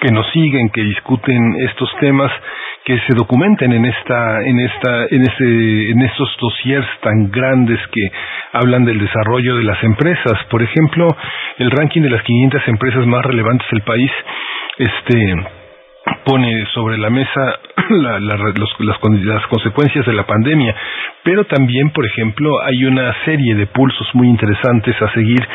que 0.00 0.12
nos 0.12 0.26
siguen, 0.32 0.70
que 0.70 0.82
discuten 0.82 1.56
estos 1.60 1.90
temas, 2.00 2.32
que 2.84 2.98
se 2.98 3.14
documenten 3.14 3.72
en 3.72 3.84
esta, 3.84 4.42
en 4.42 4.58
esta, 4.58 5.04
en 5.10 5.22
ese, 5.22 5.90
en 5.90 6.02
estos 6.02 6.36
dossiers 6.40 6.86
tan 7.00 7.30
grandes 7.30 7.78
que 7.92 8.10
hablan 8.52 8.84
del 8.84 8.98
desarrollo 8.98 9.56
de 9.56 9.64
las 9.64 9.82
empresas. 9.84 10.34
Por 10.50 10.62
ejemplo, 10.62 11.06
el 11.58 11.70
ranking 11.70 12.02
de 12.02 12.10
las 12.10 12.22
500 12.22 12.68
empresas 12.68 13.06
más 13.06 13.24
relevantes 13.24 13.66
del 13.70 13.82
país, 13.82 14.10
este, 14.78 15.61
pone 16.24 16.66
sobre 16.74 16.98
la 16.98 17.10
mesa 17.10 17.58
la, 17.90 18.18
las, 18.20 19.46
consecuencias 19.48 20.06
de 20.06 20.12
la 20.12 20.24
pandemia, 20.24 20.74
pero 21.24 21.44
también, 21.44 21.90
por 21.90 22.06
ejemplo, 22.06 22.60
hay 22.62 22.84
una 22.84 23.14
serie 23.24 23.54
de 23.54 23.66
pulsos 23.66 24.08
muy 24.14 24.28
interesantes 24.28 25.00
a 25.00 25.12
seguir, 25.12 25.46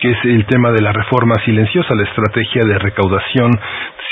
que 0.00 0.10
es 0.10 0.18
el 0.24 0.44
tema 0.46 0.70
de 0.70 0.82
la 0.82 0.92
reforma 0.92 1.34
silenciosa, 1.44 1.94
la 1.94 2.04
estrategia 2.04 2.62
de 2.64 2.78
recaudación 2.78 3.50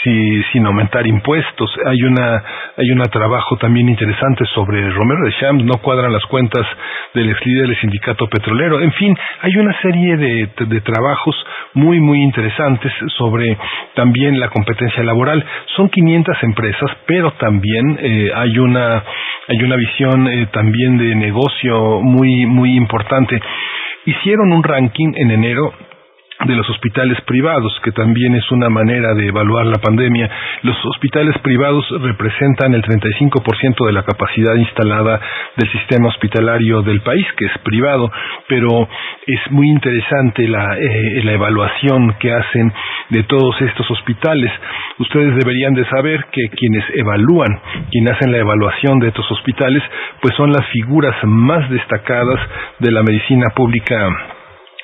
si, 0.02 0.43
sin 0.52 0.66
aumentar 0.66 1.06
impuestos. 1.06 1.70
Hay 1.86 2.02
una 2.02 2.43
hay 2.77 2.90
un 2.90 3.02
trabajo 3.02 3.56
también 3.56 3.89
interesante 3.89 4.44
sobre 4.55 4.89
Romero 4.90 5.24
de 5.24 5.35
Champs, 5.39 5.64
no 5.64 5.74
cuadran 5.82 6.12
las 6.12 6.24
cuentas 6.27 6.66
del 7.14 7.31
ex 7.31 7.44
líder 7.44 7.69
del 7.69 7.81
sindicato 7.81 8.27
petrolero. 8.28 8.81
En 8.81 8.93
fin, 8.93 9.16
hay 9.43 9.56
una 9.56 9.78
serie 9.81 10.16
de, 10.16 10.81
trabajos 10.81 11.36
muy 11.74 12.01
muy 12.01 12.23
interesantes 12.23 12.93
sobre 13.19 13.56
también 13.94 14.40
la 14.40 14.48
competencia 14.48 15.02
laboral. 15.02 15.44
500 15.89 16.37
empresas, 16.43 16.91
pero 17.07 17.33
también 17.33 17.99
eh, 18.01 18.31
hay 18.35 18.59
una 18.59 19.03
hay 19.49 19.63
una 19.63 19.77
visión 19.77 20.29
eh, 20.29 20.49
también 20.53 20.99
de 20.99 21.15
negocio 21.15 22.01
muy 22.01 22.47
muy 22.47 22.77
importante. 22.77 23.41
Hicieron 24.05 24.53
un 24.53 24.63
ranking 24.63 25.13
en 25.17 25.31
enero 25.31 25.73
de 26.47 26.56
los 26.56 26.69
hospitales 26.70 27.20
privados, 27.23 27.73
que 27.85 27.93
también 27.93 28.35
es 28.35 28.51
una 28.51 28.69
manera 28.69 29.14
de 29.14 29.28
evaluar 29.28 29.66
la 29.66 29.78
pandemia. 29.78 30.28
Los 30.62 30.77
hospitales 30.86 31.36
privados 31.39 31.85
representan 32.01 32.74
el 32.74 32.82
35% 32.82 33.86
de 33.86 33.93
la 33.93 34.02
capacidad 34.02 34.55
instalada 34.55 35.20
del 35.56 35.70
sistema 35.70 36.09
hospitalario 36.09 36.82
del 36.82 37.01
país, 37.01 37.27
que 37.36 37.47
es 37.47 37.59
privado, 37.62 38.10
pero 38.48 38.89
es 39.27 39.40
muy 39.51 39.69
interesante 39.69 40.48
la, 40.48 40.77
eh, 40.78 41.23
la 41.24 41.32
evaluación 41.32 42.14
que 42.19 42.32
hacen 42.32 42.73
de 43.10 43.23
todos 43.24 43.60
estos 43.60 43.90
hospitales. 43.90 44.51
Ustedes 44.98 45.36
deberían 45.36 45.74
de 45.74 45.85
saber 45.86 46.27
que 46.32 46.48
quienes 46.51 46.85
evalúan, 46.94 47.60
quienes 47.90 48.16
hacen 48.16 48.32
la 48.32 48.39
evaluación 48.39 48.98
de 48.98 49.09
estos 49.09 49.31
hospitales, 49.31 49.82
pues 50.20 50.35
son 50.36 50.52
las 50.52 50.66
figuras 50.69 51.14
más 51.24 51.69
destacadas 51.70 52.40
de 52.78 52.90
la 52.90 53.02
medicina 53.02 53.51
pública 53.55 54.09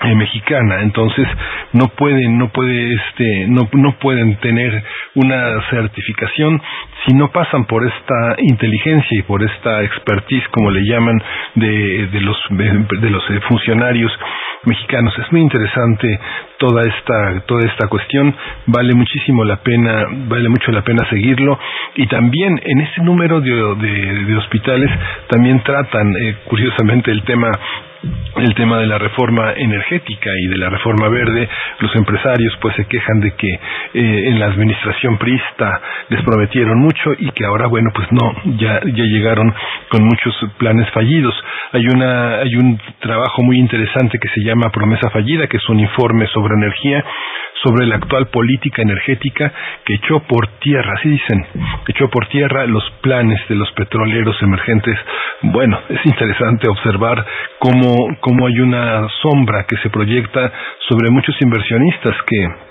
eh, 0.01 0.15
mexicana. 0.15 0.81
Entonces 0.83 1.27
no 1.73 1.89
pueden 1.89 2.39
no 2.39 2.49
puede 2.51 2.95
este 2.95 3.47
no 3.49 3.69
no 3.73 3.99
pueden 3.99 4.37
tener 4.37 4.83
una 5.17 5.61
certificación 5.71 6.63
si 7.07 7.15
no 7.15 7.31
pasan 7.31 7.65
por 7.65 7.85
esta 7.85 8.37
inteligencia 8.39 9.19
y 9.19 9.23
por 9.23 9.43
esta 9.43 9.83
expertise 9.83 10.47
como 10.53 10.71
le 10.71 10.83
llaman 10.85 11.21
de, 11.57 12.09
de 12.13 12.21
los 12.21 12.37
de, 12.51 13.11
los 13.11 13.31
eh, 13.31 13.41
funcionarios 13.49 14.13
mexicanos. 14.65 15.13
Es 15.19 15.33
muy 15.33 15.41
interesante 15.41 16.19
toda 16.59 16.83
esta 16.83 17.41
toda 17.47 17.67
esta 17.67 17.89
cuestión. 17.89 18.35
Vale 18.67 18.95
muchísimo 18.95 19.45
la 19.45 19.57
pena 19.57 20.05
vale 20.29 20.49
mucho 20.49 20.71
la 20.71 20.83
pena 20.83 21.09
seguirlo. 21.11 21.59
Y 21.97 22.07
también 22.07 22.61
en 22.65 22.81
ese 22.81 23.03
número 23.03 23.41
de, 23.41 23.51
de, 23.51 24.25
de 24.27 24.37
hospitales 24.37 24.91
también 25.29 25.61
tratan 25.65 26.15
eh, 26.17 26.37
curiosamente 26.45 27.11
el 27.11 27.23
tema 27.25 27.51
el 28.37 28.55
tema 28.55 28.79
de 28.79 28.87
la 28.87 28.99
reforma 28.99 29.53
energética 29.55 30.31
y 30.41 30.47
de 30.47 30.57
la 30.57 30.71
reforma 30.71 31.09
verde, 31.09 31.49
los 31.81 31.95
empresarios 31.97 32.57
pues 32.61 32.75
se 32.77 32.87
quejan 32.87 33.21
de 33.21 33.33
que 33.33 33.49
eh, 33.49 33.59
en 34.29 34.39
la 34.39 34.47
administración 34.47 35.19
prista 35.19 35.81
les 36.09 36.23
prometieron 36.23 36.79
mucho 36.79 37.11
y 37.19 37.31
que 37.31 37.45
ahora 37.45 37.67
bueno 37.67 37.91
pues 37.95 38.07
no, 38.13 38.57
ya, 38.59 38.81
ya 38.85 39.05
llegaron 39.05 39.53
con 39.89 40.05
muchos 40.05 40.35
planes 40.59 40.89
fallidos. 40.91 41.35
Hay 41.73 41.87
una, 41.89 42.37
hay 42.39 42.55
un 42.55 42.81
trabajo 43.01 43.43
muy 43.43 43.59
interesante 43.59 44.19
que 44.19 44.29
se 44.29 44.41
llama 44.43 44.71
Promesa 44.71 45.11
Fallida, 45.11 45.47
que 45.47 45.57
es 45.57 45.69
un 45.69 45.81
informe 45.81 46.27
sobre 46.29 46.55
energía, 46.55 47.05
sobre 47.63 47.87
la 47.87 47.97
actual 47.97 48.27
política 48.29 48.83
energética 48.83 49.53
que 49.85 49.95
echó 49.95 50.21
por 50.21 50.47
tierra, 50.61 50.95
así 50.99 51.09
dicen, 51.09 51.47
echó 51.89 52.09
por 52.09 52.27
tierra 52.27 52.67
los 52.67 52.85
planes 53.01 53.41
de 53.49 53.55
los 53.55 53.71
petroleros 53.73 54.41
emergentes. 54.43 54.99
Bueno, 55.43 55.79
es 55.89 56.05
interesante 56.05 56.69
observar 56.69 57.25
cómo, 57.59 58.17
cómo 58.21 58.47
hay 58.47 58.61
una 58.61 59.09
sombra 59.23 59.65
que 59.69 59.77
se 59.79 59.91
proyecta 59.91 60.53
sobre 60.89 61.11
muchos 61.11 61.35
inversionistas 61.41 62.15
que 62.27 62.69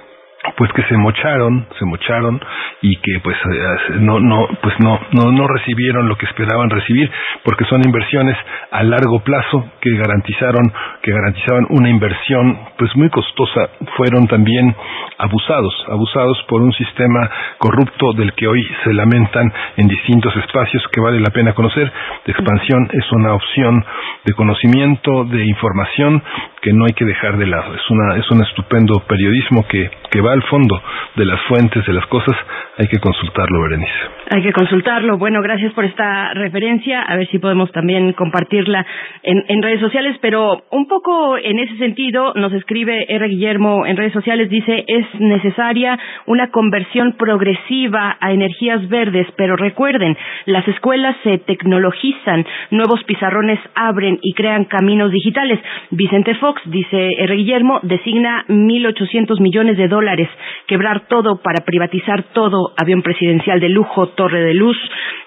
pues 0.55 0.72
que 0.73 0.84
se 0.84 0.95
mocharon, 0.97 1.68
se 1.77 1.85
mocharon 1.85 2.39
y 2.81 2.95
que 2.97 3.19
pues 3.22 3.35
eh, 3.35 3.93
no 3.99 4.19
no 4.19 4.47
pues 4.61 4.76
no 4.80 4.99
no 5.11 5.31
no 5.31 5.47
recibieron 5.47 6.07
lo 6.07 6.15
que 6.18 6.26
esperaban 6.26 6.69
recibir 6.69 7.11
porque 7.43 7.65
son 7.65 7.81
inversiones 7.84 8.38
a 8.72 8.84
largo 8.84 9.19
plazo 9.23 9.72
que 9.81 9.95
garantizaron 9.97 10.72
que 11.08 11.14
garantizaban 11.14 11.66
una 11.70 11.90
inversión 11.90 12.60
pues 12.78 12.94
muy 12.98 13.10
costosa 13.10 13.70
fueron 13.96 14.28
también 14.28 14.76
abusados 15.18 15.74
abusados 15.88 16.38
por 16.50 16.62
un 16.62 16.74
sistema 16.74 17.32
corrupto 17.60 18.12
del 18.18 18.34
que 18.34 18.46
hoy 18.46 18.62
se 18.84 18.94
lamentan 18.94 19.50
en 19.78 19.88
distintos 19.88 20.36
espacios 20.36 20.84
que 20.92 21.00
vale 21.00 21.22
la 21.22 21.30
pena 21.30 21.54
conocer. 21.54 21.90
De 22.26 22.34
expansión 22.34 22.90
es 22.92 23.10
una 23.14 23.34
opción 23.36 23.86
de 24.26 24.34
conocimiento 24.34 25.24
de 25.24 25.46
información 25.46 26.22
que 26.62 26.74
no 26.74 26.84
hay 26.84 26.94
que 26.94 27.06
dejar 27.06 27.38
de 27.38 27.48
lado. 27.48 27.74
Es 27.74 27.90
una 27.90 28.18
es 28.18 28.30
un 28.30 28.44
estupendo 28.44 29.00
periodismo 29.08 29.66
que 29.66 29.90
que 30.12 30.20
va 30.20 30.34
al 30.34 30.44
fondo 30.44 30.82
de 31.16 31.26
las 31.26 31.40
fuentes 31.48 31.86
de 31.86 31.94
las 31.94 32.06
cosas, 32.08 32.36
hay 32.78 32.88
que 32.88 32.99
consultarlo, 32.99 33.62
Berenice. 33.64 33.91
Hay 34.30 34.44
que 34.44 34.54
consultarlo. 34.54 35.18
Bueno, 35.18 35.41
gracias 35.41 35.74
por 35.74 35.84
esta 35.86 36.34
referencia. 36.34 37.02
A 37.02 37.16
ver 37.16 37.28
si 37.30 37.40
podemos 37.40 37.72
también 37.72 38.14
compartirla 38.14 38.86
en, 39.24 39.44
en 39.48 39.64
redes 39.64 39.80
sociales. 39.80 40.16
Pero 40.22 40.64
un 40.70 40.88
poco 40.88 41.38
en 41.38 41.58
ese 41.58 41.76
sentido, 41.78 42.34
nos 42.36 42.54
escribe 42.54 43.06
R. 43.10 43.28
Guillermo 43.30 43.86
en 43.88 43.98
redes 43.98 44.14
sociales, 44.14 44.49
dice, 44.49 44.84
es 44.88 45.06
necesaria 45.20 45.98
una 46.28 46.52
conversión 46.52 47.14
progresiva 47.18 48.18
a 48.20 48.32
energías 48.32 48.88
verdes. 48.90 49.28
Pero 49.38 49.56
recuerden, 49.56 50.16
las 50.45 50.68
escuelas 50.68 51.16
se 51.24 51.40
tecnologizan, 51.40 52.45
nuevos 52.70 53.04
pizarrones 53.06 53.60
abren 53.74 54.20
y 54.22 54.34
crean 54.34 54.66
caminos 54.66 55.12
digitales. 55.12 55.60
Vicente 55.90 56.36
Fox, 56.36 56.62
dice 56.66 57.10
R. 57.18 57.36
Guillermo, 57.36 57.80
designa 57.82 58.45
1.800 58.49 59.41
millones 59.41 59.78
de 59.78 59.88
dólares, 59.88 60.30
quebrar 60.68 61.08
todo 61.08 61.41
para 61.41 61.66
privatizar 61.66 62.24
todo, 62.34 62.66
avión 62.77 63.02
presidencial 63.02 63.60
de 63.60 63.69
lujo, 63.69 64.10
torre 64.10 64.41
de 64.41 64.53
luz, 64.53 64.77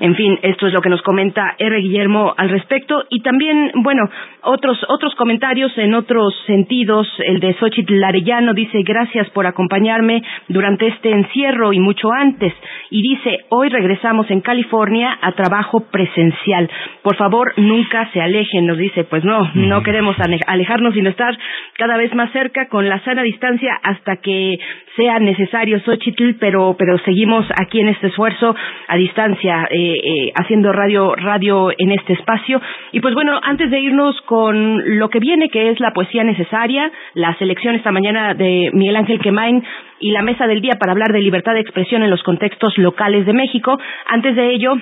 en 0.00 0.14
fin, 0.14 0.38
esto 0.42 0.66
es 0.66 0.72
lo 0.72 0.80
que 0.80 0.88
nos 0.88 1.02
comenta 1.02 1.54
R. 1.58 1.78
Guillermo 1.78 2.32
al 2.36 2.48
respecto. 2.48 3.04
Y 3.10 3.20
también, 3.20 3.70
bueno, 3.74 4.08
otros 4.42 4.78
otros 4.88 5.14
comentarios 5.14 5.76
en 5.76 5.94
otros 5.94 6.34
sentidos, 6.46 7.06
el 7.18 7.38
de 7.40 7.52
Xochitl 7.54 8.00
Larellano 8.00 8.54
dice 8.54 8.82
gracias 8.82 9.28
por 9.30 9.46
acompañarme 9.46 10.22
durante 10.48 10.86
este 10.86 11.10
encierro 11.10 11.74
y 11.74 11.78
mucho 11.78 12.10
antes 12.12 12.54
y 12.90 13.02
dice 13.02 13.40
hoy 13.50 13.68
regresamos 13.68 14.30
en 14.30 14.40
California 14.40 15.18
a 15.20 15.32
trabajo 15.32 15.84
presencial. 15.90 16.70
Por 17.02 17.16
favor, 17.16 17.52
nunca 17.58 18.10
se 18.12 18.22
alejen, 18.22 18.66
nos 18.66 18.78
dice, 18.78 19.04
pues 19.04 19.24
no, 19.24 19.50
no 19.54 19.82
queremos 19.82 20.16
alejarnos 20.46 20.94
sino 20.94 21.10
estar 21.10 21.36
cada 21.76 21.96
vez 21.98 22.14
más 22.14 22.32
cerca 22.32 22.68
con 22.68 22.88
la 22.88 23.00
sana 23.04 23.22
distancia 23.22 23.78
hasta 23.82 24.16
que 24.16 24.58
sea 24.96 25.18
necesario 25.18 25.80
Xochitl, 25.80 26.34
pero 26.38 26.76
pero 26.78 26.98
seguimos 26.98 27.46
aquí 27.60 27.80
en 27.80 27.88
este 27.88 28.08
esfuerzo 28.08 28.54
a 28.88 28.96
distancia 28.96 29.68
eh, 29.70 29.94
eh, 29.94 30.32
haciendo 30.34 30.72
radio 30.72 31.14
radio 31.14 31.70
en 31.76 31.92
este 31.92 32.14
espacio. 32.14 32.60
Y 32.92 33.00
pues 33.00 33.14
bueno 33.14 33.38
antes 33.42 33.70
de 33.70 33.80
irnos 33.80 34.20
con 34.22 34.98
lo 34.98 35.08
que 35.10 35.20
viene 35.20 35.48
que 35.48 35.70
es 35.70 35.80
la 35.80 35.92
poesía 35.92 36.24
necesaria 36.24 36.90
la 37.14 37.36
selección 37.38 37.74
esta 37.74 37.92
mañana 37.92 38.34
de 38.34 38.70
Miguel 38.72 38.96
Ángel 38.96 39.20
Quemain 39.20 39.62
y 39.98 40.12
la 40.12 40.22
mesa 40.22 40.46
del 40.46 40.60
día 40.60 40.74
para 40.78 40.92
hablar 40.92 41.12
de 41.12 41.20
libertad 41.20 41.54
de 41.54 41.60
expresión 41.60 42.02
en 42.02 42.10
los 42.10 42.22
contextos 42.22 42.76
locales 42.78 43.26
de 43.26 43.32
México 43.32 43.78
antes 44.06 44.34
de 44.36 44.50
ello 44.50 44.74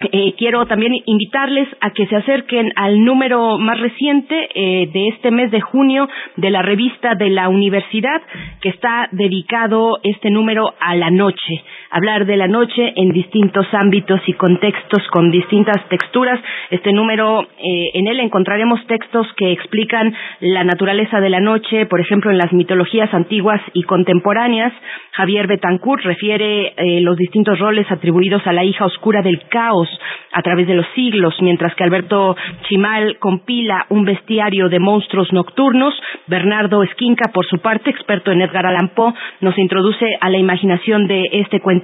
eh, 0.00 0.34
quiero 0.38 0.64
también 0.66 0.92
invitarles 1.06 1.66
a 1.80 1.90
que 1.90 2.06
se 2.06 2.14
acerquen 2.14 2.72
al 2.76 3.04
número 3.04 3.58
más 3.58 3.80
reciente 3.80 4.48
eh, 4.54 4.88
de 4.92 5.08
este 5.08 5.32
mes 5.32 5.50
de 5.50 5.60
junio 5.60 6.08
de 6.36 6.50
la 6.50 6.62
revista 6.62 7.16
de 7.16 7.30
la 7.30 7.48
universidad 7.48 8.22
que 8.60 8.68
está 8.68 9.08
dedicado 9.10 9.98
este 10.04 10.30
número 10.30 10.72
a 10.78 10.94
la 10.94 11.10
noche 11.10 11.64
hablar 11.90 12.26
de 12.26 12.36
la 12.36 12.48
noche 12.48 12.92
en 12.96 13.12
distintos 13.12 13.66
ámbitos 13.72 14.20
y 14.26 14.34
contextos 14.34 15.02
con 15.10 15.30
distintas 15.30 15.88
texturas. 15.88 16.38
Este 16.70 16.92
número, 16.92 17.40
eh, 17.40 17.90
en 17.94 18.08
él 18.08 18.20
encontraremos 18.20 18.86
textos 18.86 19.26
que 19.38 19.52
explican 19.52 20.14
la 20.40 20.64
naturaleza 20.64 21.18
de 21.18 21.30
la 21.30 21.40
noche, 21.40 21.86
por 21.86 22.00
ejemplo, 22.00 22.30
en 22.30 22.36
las 22.36 22.52
mitologías 22.52 23.12
antiguas 23.14 23.62
y 23.72 23.84
contemporáneas. 23.84 24.70
Javier 25.12 25.46
Betancourt 25.46 26.04
refiere 26.04 26.74
los 27.00 27.16
distintos 27.16 27.58
roles 27.58 27.90
atribuidos 27.90 28.46
a 28.46 28.52
la 28.52 28.64
hija 28.64 28.84
oscura 28.84 29.22
del 29.22 29.40
caos 29.48 29.87
a 30.32 30.42
través 30.42 30.66
de 30.66 30.74
los 30.74 30.86
siglos, 30.94 31.34
mientras 31.40 31.74
que 31.74 31.84
Alberto 31.84 32.36
Chimal 32.68 33.16
compila 33.18 33.86
un 33.88 34.04
bestiario 34.04 34.68
de 34.68 34.78
monstruos 34.78 35.32
nocturnos. 35.32 35.94
Bernardo 36.26 36.82
Esquinca, 36.82 37.30
por 37.32 37.46
su 37.46 37.58
parte, 37.58 37.90
experto 37.90 38.30
en 38.30 38.42
Edgar 38.42 38.66
Allan 38.66 38.90
Poe, 38.94 39.14
nos 39.40 39.56
introduce 39.56 40.06
a 40.20 40.28
la 40.28 40.36
imaginación 40.36 41.06
de 41.06 41.22
este 41.32 41.60
cuento 41.60 41.78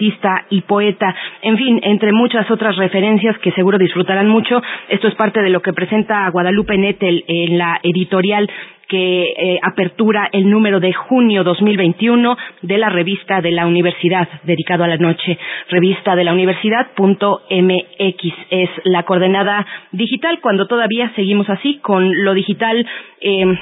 y 0.50 0.60
poeta, 0.62 1.14
en 1.42 1.56
fin, 1.56 1.80
entre 1.82 2.12
muchas 2.12 2.50
otras 2.50 2.76
referencias 2.76 3.38
que 3.38 3.52
seguro 3.52 3.78
disfrutarán 3.78 4.28
mucho. 4.28 4.60
Esto 4.88 5.08
es 5.08 5.14
parte 5.14 5.40
de 5.40 5.50
lo 5.50 5.62
que 5.62 5.72
presenta 5.72 6.28
Guadalupe 6.30 6.76
Nettel 6.76 7.24
en 7.28 7.58
la 7.58 7.78
editorial 7.82 8.50
que 8.88 9.22
eh, 9.22 9.58
apertura 9.62 10.28
el 10.32 10.50
número 10.50 10.80
de 10.80 10.92
junio 10.92 11.44
2021 11.44 12.36
de 12.62 12.78
la 12.78 12.88
revista 12.88 13.40
de 13.40 13.52
la 13.52 13.66
universidad 13.66 14.28
dedicado 14.44 14.84
a 14.84 14.88
la 14.88 14.96
noche. 14.96 15.38
Revista 15.68 16.16
de 16.16 16.24
la 16.24 16.32
universidad.mx 16.32 18.34
es 18.50 18.70
la 18.84 19.02
coordenada 19.04 19.66
digital 19.92 20.40
cuando 20.40 20.66
todavía 20.66 21.12
seguimos 21.14 21.48
así 21.50 21.78
con 21.82 22.24
lo 22.24 22.34
digital. 22.34 22.86
Eh, 23.20 23.58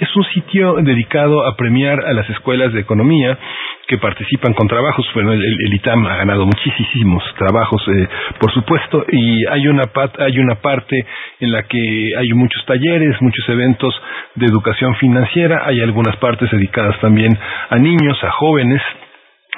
Es 0.00 0.16
un 0.16 0.24
sitio 0.24 0.74
dedicado 0.82 1.46
a 1.46 1.56
premiar 1.56 2.04
a 2.04 2.12
las 2.12 2.28
escuelas 2.30 2.72
de 2.72 2.80
economía 2.80 3.38
que 3.86 3.98
participan 3.98 4.52
con 4.54 4.66
trabajos. 4.66 5.06
Bueno, 5.14 5.32
el, 5.32 5.74
ITAM 5.74 6.04
ha 6.06 6.16
ganado 6.16 6.46
muchísimos 6.46 7.22
trabajos, 7.38 7.80
eh, 7.88 8.08
por 8.40 8.52
supuesto, 8.52 9.04
y 9.12 9.46
hay 9.46 9.68
una, 9.68 9.82
hay 10.18 10.38
una 10.38 10.56
parte 10.56 11.06
en 11.40 11.52
la 11.52 11.62
que 11.62 12.12
hay 12.18 12.32
muchos 12.32 12.64
talleres, 12.66 13.20
muchos 13.20 13.48
eventos 13.48 13.94
de 14.34 14.46
educación 14.46 14.96
financiera, 14.96 15.62
hay 15.64 15.80
algunas 15.80 16.16
partes 16.16 16.50
dedicadas 16.50 16.98
también 17.00 17.38
a 17.70 17.76
niños, 17.76 18.22
a 18.24 18.30
jóvenes, 18.32 18.82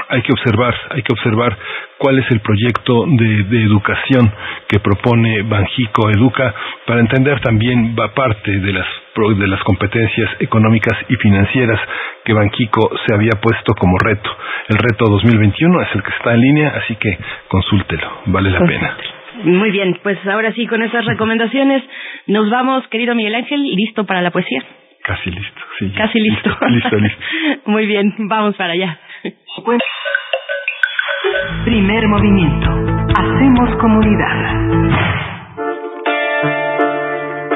hay 0.09 0.23
que 0.23 0.33
observar, 0.33 0.75
hay 0.91 1.03
que 1.03 1.13
observar 1.13 1.57
cuál 1.99 2.19
es 2.19 2.31
el 2.31 2.41
proyecto 2.41 3.07
de, 3.07 3.63
educación 3.63 4.31
que 4.69 4.81
propone 4.81 5.43
Banjico 5.43 6.11
Educa 6.11 6.55
para 6.87 7.01
entender 7.01 7.41
también 7.41 7.97
parte 8.15 8.59
de 8.59 8.73
las 8.73 8.87
de 9.17 9.49
las 9.49 9.63
competencias 9.65 10.31
económicas 10.41 10.93
y 11.09 11.17
financieras 11.17 11.81
que 12.23 12.35
Banjico 12.35 12.91
se 13.07 13.15
había 13.15 13.33
puesto 13.41 13.73
como 13.75 13.97
reto. 13.99 14.31
El 14.69 14.77
reto 14.77 15.07
2021 15.07 15.81
es 15.81 15.95
el 15.95 16.03
que 16.03 16.11
está 16.11 16.35
en 16.35 16.41
línea, 16.43 16.69
así 16.77 16.97
que 16.97 17.17
consúltelo, 17.49 18.21
vale 18.27 18.51
la 18.51 18.59
pena. 18.59 18.97
Muy 19.45 19.71
bien, 19.71 19.99
pues 20.03 20.19
ahora 20.27 20.53
sí, 20.53 20.67
con 20.67 20.83
esas 20.83 21.07
recomendaciones 21.07 21.83
nos 22.27 22.51
vamos, 22.51 22.87
querido 22.89 23.15
Miguel 23.15 23.35
Ángel, 23.35 23.65
y 23.65 23.77
listo 23.77 24.05
para 24.05 24.21
la 24.21 24.31
poesía. 24.31 24.63
Casi 25.03 25.31
listo, 25.31 25.61
sí. 25.79 25.93
Casi 25.97 26.21
listo. 26.21 26.51
Listo, 26.69 26.97
listo. 26.97 27.19
Muy 27.71 27.87
bien, 27.87 28.13
vamos 28.19 28.55
para 28.57 28.73
allá. 28.73 28.99
Primer 31.65 32.07
movimiento. 32.09 32.71
Hacemos 33.19 33.77
comunidad. 33.77 34.37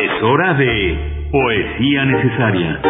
Es 0.01 0.23
hora 0.23 0.55
de 0.55 1.20
poesía 1.31 2.05
necesaria. 2.07 2.81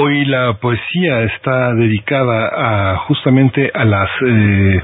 Hoy 0.00 0.24
la 0.26 0.52
poesía 0.60 1.22
está 1.24 1.74
dedicada 1.74 2.92
a 2.92 2.96
justamente 2.98 3.70
a 3.74 3.84
las 3.84 4.10
eh, 4.24 4.82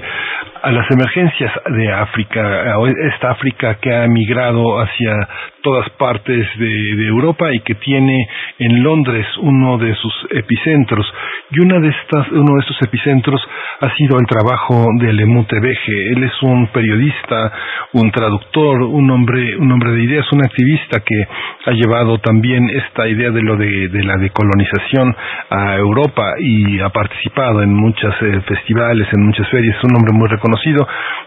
a 0.65 0.73
las 0.73 0.91
emergencias 0.91 1.53
de 1.77 1.93
África, 1.93 2.75
esta 3.13 3.33
África 3.33 3.75
que 3.83 3.95
ha 3.95 4.07
migrado 4.07 4.81
hacia 4.81 5.29
todas 5.61 5.89
partes 5.91 6.47
de, 6.59 7.05
Europa 7.07 7.53
y 7.53 7.61
que 7.61 7.75
tiene 7.75 8.29
en 8.59 8.83
Londres 8.83 9.27
uno 9.41 9.77
de 9.77 9.95
sus 9.95 10.13
epicentros. 10.31 11.07
Y 11.51 11.61
una 11.61 11.81
de 11.81 11.89
estas, 11.89 12.29
uno 12.33 12.55
de 12.55 12.61
estos 12.61 12.83
epicentros 12.83 13.41
ha 13.81 13.95
sido 13.95 14.19
el 14.19 14.27
trabajo 14.27 14.87
de 15.01 15.13
Lemute 15.13 15.61
Beje. 15.61 16.13
Él 16.13 16.25
es 16.25 16.43
un 16.43 16.67
periodista, 16.69 17.53
un 17.93 18.11
traductor, 18.11 18.83
un 18.83 19.11
hombre, 19.11 19.57
un 19.59 19.71
hombre 19.71 19.93
de 19.93 20.03
ideas, 20.03 20.27
un 20.33 20.45
activista 20.45 21.01
que 21.01 21.27
ha 21.67 21.73
llevado 21.73 22.19
también 22.19 22.69
esta 22.71 23.07
idea 23.07 23.31
de 23.31 23.43
lo 23.43 23.57
de, 23.57 23.89
la 24.05 24.17
decolonización 24.17 25.15
a 25.51 25.77
Europa 25.77 26.35
y 26.41 26.81
ha 26.81 26.89
participado 26.89 27.63
en 27.63 27.75
muchos 27.75 28.15
eh, 28.23 28.41
festivales, 28.49 29.09
en 29.13 29.27
muchas 29.27 29.49
ferias. 29.51 29.77
Es 29.77 29.85
un 29.85 29.97
hombre 29.97 30.13
muy 30.13 30.29
reconocido. 30.29 30.54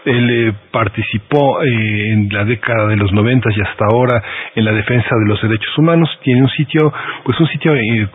Él 0.04 0.30
eh, 0.30 0.52
participó 0.70 1.62
eh, 1.62 2.12
en 2.12 2.28
la 2.30 2.44
década 2.44 2.86
de 2.88 2.96
los 2.96 3.12
noventas 3.12 3.54
y 3.56 3.60
hasta 3.60 3.86
ahora 3.92 4.22
en 4.54 4.64
la 4.64 4.72
defensa 4.72 5.08
de 5.10 5.28
los 5.28 5.40
derechos 5.42 5.76
humanos. 5.78 6.08
Tiene 6.22 6.42
un 6.42 6.50
sitio, 6.50 6.92
pues 7.24 7.38
un 7.40 7.48
sitio 7.48 7.74
eh, 7.74 8.08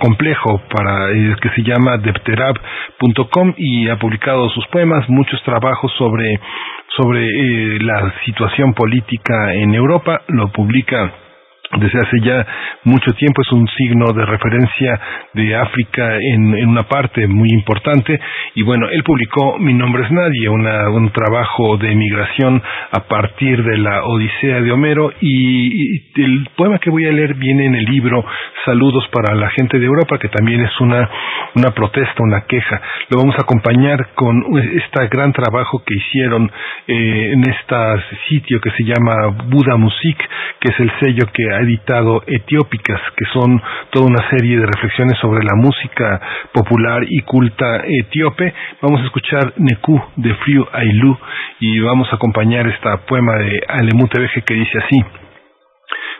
complejo 0.00 0.62
para 0.74 1.10
eh, 1.12 1.34
que 1.40 1.50
se 1.50 1.62
llama 1.62 1.98
depterab.com 1.98 3.54
y 3.56 3.88
ha 3.88 3.96
publicado 3.96 4.48
sus 4.50 4.66
poemas, 4.68 5.08
muchos 5.08 5.42
trabajos 5.44 5.92
sobre 5.98 6.40
sobre 6.96 7.26
eh, 7.26 7.78
la 7.80 8.12
situación 8.24 8.72
política 8.72 9.54
en 9.54 9.74
Europa. 9.74 10.22
Lo 10.28 10.48
publica 10.48 11.12
desde 11.72 12.00
hace 12.00 12.16
ya 12.22 12.46
mucho 12.84 13.12
tiempo 13.12 13.42
es 13.42 13.52
un 13.52 13.66
signo 13.68 14.12
de 14.12 14.24
referencia 14.24 15.00
de 15.34 15.56
África 15.56 16.16
en, 16.16 16.68
una 16.68 16.84
parte 16.84 17.26
muy 17.26 17.48
importante. 17.50 18.18
Y 18.54 18.62
bueno 18.62 18.88
él 18.88 19.02
publicó 19.02 19.58
Mi 19.58 19.74
nombre 19.74 20.04
es 20.04 20.10
nadie 20.10 20.48
un 20.48 21.10
trabajo 21.10 21.76
de 21.76 21.92
emigración 21.92 22.62
a 22.92 23.00
partir 23.00 23.62
de 23.64 23.78
la 23.78 24.04
Odisea 24.04 24.60
de 24.60 24.72
Homero. 24.72 25.10
Y, 25.20 26.06
el 26.16 26.48
poema 26.56 26.78
que 26.78 26.90
voy 26.90 27.06
a 27.06 27.12
leer 27.12 27.34
viene 27.34 27.66
en 27.66 27.74
el 27.74 27.84
libro 27.84 28.24
Saludos 28.64 29.06
para 29.12 29.34
la 29.34 29.50
gente 29.50 29.78
de 29.78 29.86
Europa 29.86 30.18
que 30.18 30.28
también 30.28 30.64
es 30.64 30.80
una 30.80 31.08
una 31.54 31.70
protesta 31.72 32.14
una 32.18 32.42
queja. 32.46 32.80
Lo 33.10 33.18
vamos 33.18 33.34
a 33.38 33.42
acompañar 33.42 34.08
con 34.14 34.42
este 34.58 35.08
gran 35.08 35.32
trabajo 35.32 35.82
que 35.84 35.94
hicieron 35.94 36.50
eh, 36.86 37.30
en 37.32 37.40
este 37.40 37.76
sitio 38.28 38.60
que 38.60 38.70
se 38.70 38.84
llama 38.84 39.36
Buda 39.48 39.76
Music 39.76 40.16
que 40.60 40.72
es 40.72 40.80
el 40.80 40.90
sello 41.00 41.26
que 41.32 41.55
ha 41.56 41.62
editado 41.62 42.22
Etiópicas, 42.26 43.00
que 43.16 43.24
son 43.32 43.60
toda 43.90 44.06
una 44.06 44.28
serie 44.30 44.58
de 44.58 44.66
reflexiones 44.66 45.18
sobre 45.20 45.44
la 45.44 45.54
música 45.56 46.20
popular 46.52 47.02
y 47.08 47.22
culta 47.22 47.82
etíope. 47.86 48.52
Vamos 48.82 49.00
a 49.00 49.04
escuchar 49.04 49.54
Neku 49.56 50.00
de 50.16 50.34
Friu 50.34 50.66
Ailu 50.72 51.16
y 51.60 51.80
vamos 51.80 52.08
a 52.12 52.16
acompañar 52.16 52.66
esta 52.68 52.98
poema 53.06 53.36
de 53.36 53.62
Tebeje 54.10 54.42
que 54.42 54.54
dice 54.54 54.78
así. 54.78 55.04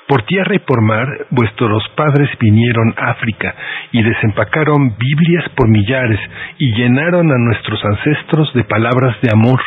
Por 0.09 0.23
tierra 0.23 0.55
y 0.55 0.61
por 0.61 0.83
mar 0.83 1.09
vuestros 1.31 1.83
padres 1.97 2.31
vinieron 2.39 2.95
a 2.97 3.11
África 3.11 3.55
y 3.91 4.03
desempacaron 4.03 4.97
Biblias 4.97 5.49
por 5.57 5.69
millares 5.69 6.21
y 6.59 6.73
llenaron 6.77 7.31
a 7.33 7.39
nuestros 7.39 7.85
ancestros 7.85 8.55
de 8.55 8.65
palabras 8.65 9.17
de 9.21 9.31
amor 9.33 9.61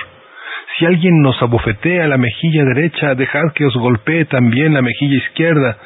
si 0.79 0.85
alguien 0.85 1.21
nos 1.21 1.39
abofetea 1.41 2.07
la 2.07 2.17
mejilla 2.17 2.63
derecha, 2.63 3.13
dejad 3.13 3.51
que 3.53 3.65
os 3.65 3.75
golpee 3.75 4.23
también 4.25 4.73
la 4.73 4.81
mejilla 4.81 5.17
izquierda. 5.17 5.77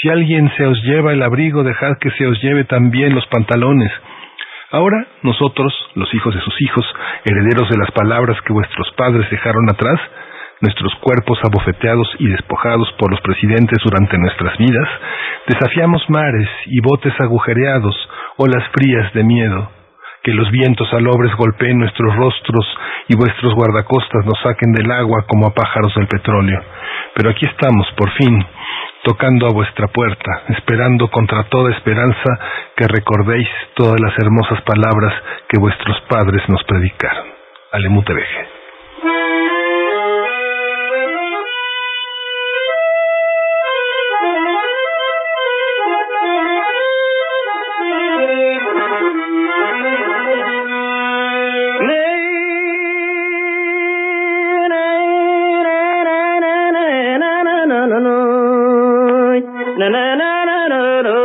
Si 0.00 0.08
alguien 0.08 0.48
se 0.56 0.64
os 0.64 0.80
lleva 0.84 1.12
el 1.12 1.22
abrigo, 1.22 1.64
dejad 1.64 1.98
que 2.00 2.12
se 2.12 2.28
os 2.28 2.40
lleve 2.40 2.62
también 2.62 3.12
los 3.12 3.26
pantalones. 3.26 3.90
Ahora 4.70 5.04
nosotros, 5.22 5.74
los 5.96 6.14
hijos 6.14 6.32
de 6.32 6.40
sus 6.42 6.62
hijos, 6.62 6.86
herederos 7.24 7.68
de 7.68 7.76
las 7.76 7.90
palabras 7.90 8.40
que 8.42 8.52
vuestros 8.52 8.88
padres 8.92 9.28
dejaron 9.30 9.68
atrás, 9.68 9.98
nuestros 10.60 10.94
cuerpos 11.00 11.40
abofeteados 11.42 12.08
y 12.20 12.28
despojados 12.28 12.92
por 12.98 13.10
los 13.10 13.20
presidentes 13.22 13.78
durante 13.84 14.16
nuestras 14.16 14.56
vidas, 14.58 14.88
desafiamos 15.48 16.08
mares 16.08 16.48
y 16.66 16.80
botes 16.80 17.14
agujereados, 17.20 17.96
olas 18.36 18.62
frías 18.72 19.12
de 19.12 19.24
miedo, 19.24 19.75
que 20.26 20.34
los 20.34 20.50
vientos 20.50 20.92
alobres 20.92 21.32
golpeen 21.36 21.78
nuestros 21.78 22.16
rostros 22.16 22.66
y 23.06 23.14
vuestros 23.14 23.54
guardacostas 23.54 24.26
nos 24.26 24.36
saquen 24.42 24.72
del 24.72 24.90
agua 24.90 25.24
como 25.28 25.46
a 25.46 25.54
pájaros 25.54 25.94
del 25.94 26.08
petróleo. 26.08 26.60
Pero 27.14 27.30
aquí 27.30 27.46
estamos, 27.46 27.86
por 27.96 28.10
fin, 28.10 28.44
tocando 29.04 29.46
a 29.46 29.54
vuestra 29.54 29.86
puerta, 29.86 30.42
esperando 30.48 31.06
contra 31.12 31.44
toda 31.44 31.70
esperanza 31.70 32.40
que 32.74 32.88
recordéis 32.88 33.48
todas 33.76 34.00
las 34.00 34.18
hermosas 34.18 34.60
palabras 34.62 35.14
que 35.48 35.60
vuestros 35.60 36.00
padres 36.08 36.42
nos 36.48 36.64
predicaron. 36.64 37.26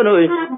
Alemutebeje. 0.01 0.51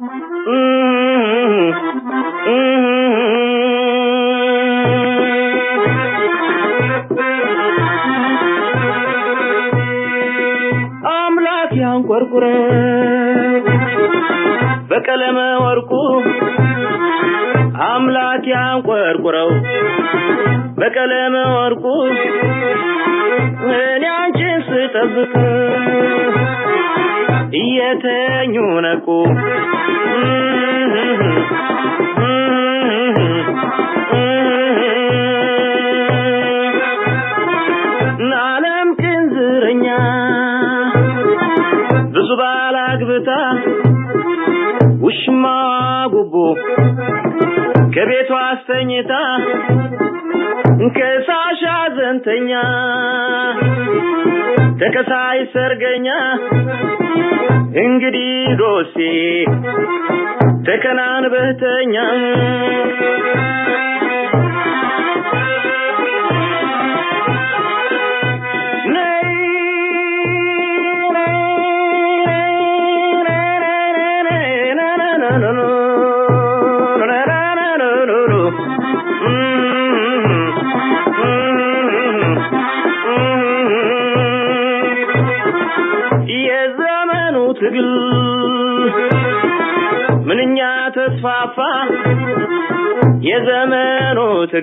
በቀለመ 14.90 15.40
ወርቁ 15.64 15.92
አምላክ 17.86 18.44
ያንቆርቁረው 18.52 19.50
በቀለመ 20.80 21.36
ወርቁ 21.56 21.86
እኔ 23.76 24.06
አንቺን 24.16 24.60
ስጠብቅ 24.68 25.34
ነቁ 29.26 30.44
ዓለም 38.44 38.90
ቅንዝረኛ 39.02 39.86
ብዙ 42.16 42.30
ባላግብታ 42.42 43.30
ውሽማ 45.06 45.46
ጉቦ 46.14 46.36
ከቤቷ 47.96 48.32
አስተኝታ 48.46 49.14
ከሳሽ 50.98 51.62
አዘንተኛ 51.76 52.52
ተከሳይ 54.82 55.40
ሰርገኛ 55.54 56.08
እንግዲህ 57.84 58.32
ዶሴ 58.62 58.93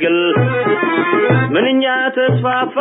ትግል 0.01 0.19
ምንኛ 1.55 1.85
ተስፋፋ 2.17 2.77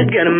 አልመሰገንም 0.00 0.38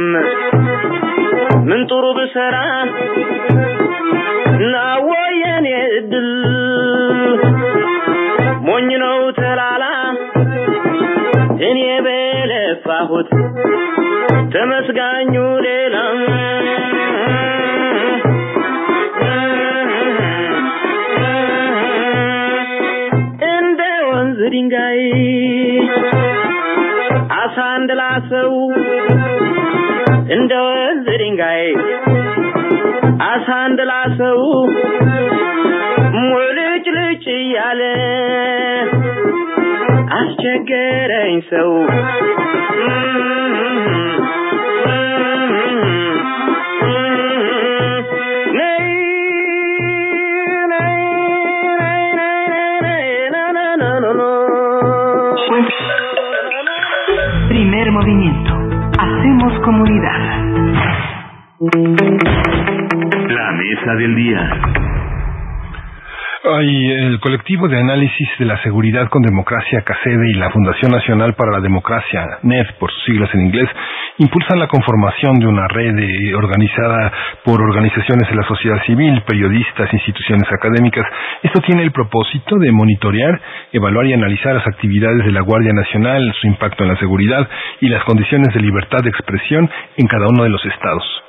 Colectivo 67.22 67.67
de 67.67 67.77
análisis 67.77 68.27
de 68.40 68.45
la 68.45 68.61
seguridad 68.64 69.08
con 69.08 69.22
democracia 69.22 69.83
CACEDE 69.83 70.32
y 70.32 70.33
la 70.33 70.50
Fundación 70.50 70.91
Nacional 70.91 71.35
para 71.35 71.51
la 71.51 71.61
Democracia, 71.61 72.40
NED 72.41 72.66
por 72.80 72.91
sus 72.91 73.03
siglas 73.06 73.30
en 73.33 73.41
inglés, 73.41 73.69
impulsan 74.17 74.59
la 74.59 74.67
conformación 74.67 75.40
de 75.40 75.45
una 75.45 75.67
red 75.67 75.98
eh, 75.98 76.35
organizada 76.35 77.14
por 77.45 77.61
organizaciones 77.61 78.27
de 78.27 78.35
la 78.35 78.43
sociedad 78.43 78.83
civil, 78.85 79.22
periodistas, 79.25 79.93
instituciones 79.93 80.51
académicas. 80.51 81.06
Esto 81.43 81.61
tiene 81.61 81.83
el 81.83 81.91
propósito 81.91 82.58
de 82.58 82.72
monitorear, 82.72 83.40
evaluar 83.72 84.08
y 84.08 84.14
analizar 84.14 84.56
las 84.56 84.67
actividades 84.67 85.24
de 85.24 85.32
la 85.32 85.41
Guardia 85.41 85.74
Nacional, 85.74 86.33
su 86.41 86.48
impacto 86.48 86.83
en 86.83 86.90
la 86.90 86.98
seguridad 86.98 87.48
y 87.80 87.88
las 87.88 88.03
condiciones 88.03 88.53
de 88.53 88.61
libertad 88.61 89.00
de 89.03 89.09
expresión 89.09 89.69
en 89.95 90.08
cada 90.08 90.25
uno 90.27 90.43
de 90.43 90.50
los 90.50 90.66
estados. 90.66 91.20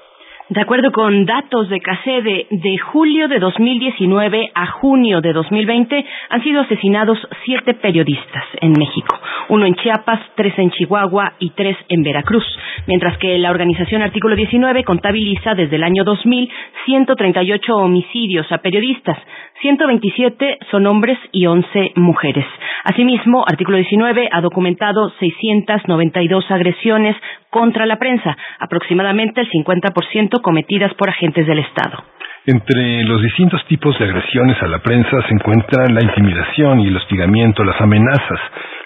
De 0.53 0.61
acuerdo 0.61 0.93
con 0.93 1.25
datos 1.25 1.71
de 1.71 1.81
CACEDE, 1.81 2.47
de 2.51 2.77
julio 2.77 3.27
de 3.27 3.39
2019 3.39 4.51
a 4.55 4.67
junio 4.67 5.23
de 5.23 5.33
2020 5.33 6.05
han 6.29 6.43
sido 6.43 6.61
asesinados 6.61 7.17
siete 7.47 7.73
periodistas 7.73 8.45
en 8.61 8.73
México, 8.73 9.19
uno 9.49 9.65
en 9.65 9.75
Chiapas, 9.77 10.21
tres 10.35 10.53
en 10.59 10.71
Chihuahua 10.71 11.37
y 11.39 11.53
tres 11.53 11.79
en 11.89 12.03
Veracruz, 12.03 12.45
mientras 12.87 13.17
que 13.17 13.39
la 13.39 13.51
organización 13.51 14.03
Artículo 14.03 14.37
19 14.37 14.85
contabiliza 14.85 15.55
desde 15.55 15.77
el 15.77 15.85
año 15.85 16.05
2000 16.05 16.51
138 16.85 17.75
homicidios 17.75 18.51
a 18.51 18.59
periodistas, 18.59 19.17
127 19.63 20.59
son 20.71 20.87
hombres 20.87 21.17
y 21.31 21.47
11 21.47 21.93
mujeres. 21.95 22.45
Asimismo, 22.85 23.45
Artículo 23.47 23.77
19 23.77 24.29
ha 24.33 24.41
documentado 24.41 25.11
692 25.21 26.51
agresiones 26.51 27.17
contra 27.49 27.87
la 27.87 27.97
prensa, 27.97 28.37
aproximadamente 28.59 29.41
el 29.41 29.49
50% 29.51 30.43
cometidas 30.43 30.93
por 30.95 31.09
agentes 31.09 31.47
del 31.47 31.61
Estado. 31.61 32.03
Entre 32.45 33.05
los 33.05 33.23
distintos 33.23 33.65
tipos 33.67 33.97
de 34.01 34.05
agresiones 34.05 34.61
a 34.61 34.67
la 34.67 34.81
prensa 34.81 35.23
se 35.29 35.35
encuentran 35.35 35.95
la 35.95 36.03
intimidación 36.03 36.81
y 36.81 36.89
el 36.89 36.97
hostigamiento, 36.97 37.63
las 37.63 37.81
amenazas, 37.81 38.41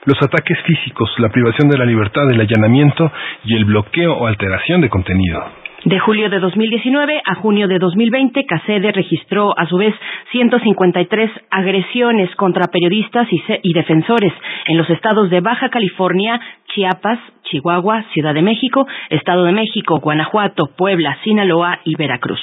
los 0.04 0.22
ataques 0.22 0.58
físicos, 0.66 1.10
la 1.18 1.30
privación 1.30 1.70
de 1.70 1.78
la 1.78 1.86
libertad, 1.86 2.30
el 2.30 2.40
allanamiento 2.40 3.10
y 3.44 3.56
el 3.56 3.64
bloqueo 3.64 4.12
o 4.12 4.26
alteración 4.26 4.82
de 4.82 4.90
contenido. 4.90 5.65
De 5.86 6.00
julio 6.00 6.28
de 6.28 6.40
2019 6.40 7.22
a 7.24 7.36
junio 7.36 7.68
de 7.68 7.78
2020, 7.78 8.44
CACEDE 8.44 8.90
registró 8.90 9.56
a 9.56 9.66
su 9.66 9.76
vez 9.76 9.94
153 10.32 11.30
agresiones 11.48 12.28
contra 12.34 12.66
periodistas 12.72 13.28
y, 13.30 13.40
y, 13.62 13.72
defensores 13.72 14.32
en 14.66 14.78
los 14.78 14.90
estados 14.90 15.30
de 15.30 15.40
Baja 15.40 15.68
California, 15.68 16.40
Chiapas, 16.74 17.20
Chihuahua, 17.44 18.04
Ciudad 18.12 18.34
de 18.34 18.42
México, 18.42 18.84
Estado 19.10 19.44
de 19.44 19.52
México, 19.52 20.00
Guanajuato, 20.00 20.70
Puebla, 20.76 21.18
Sinaloa 21.22 21.78
y 21.84 21.94
Veracruz. 21.94 22.40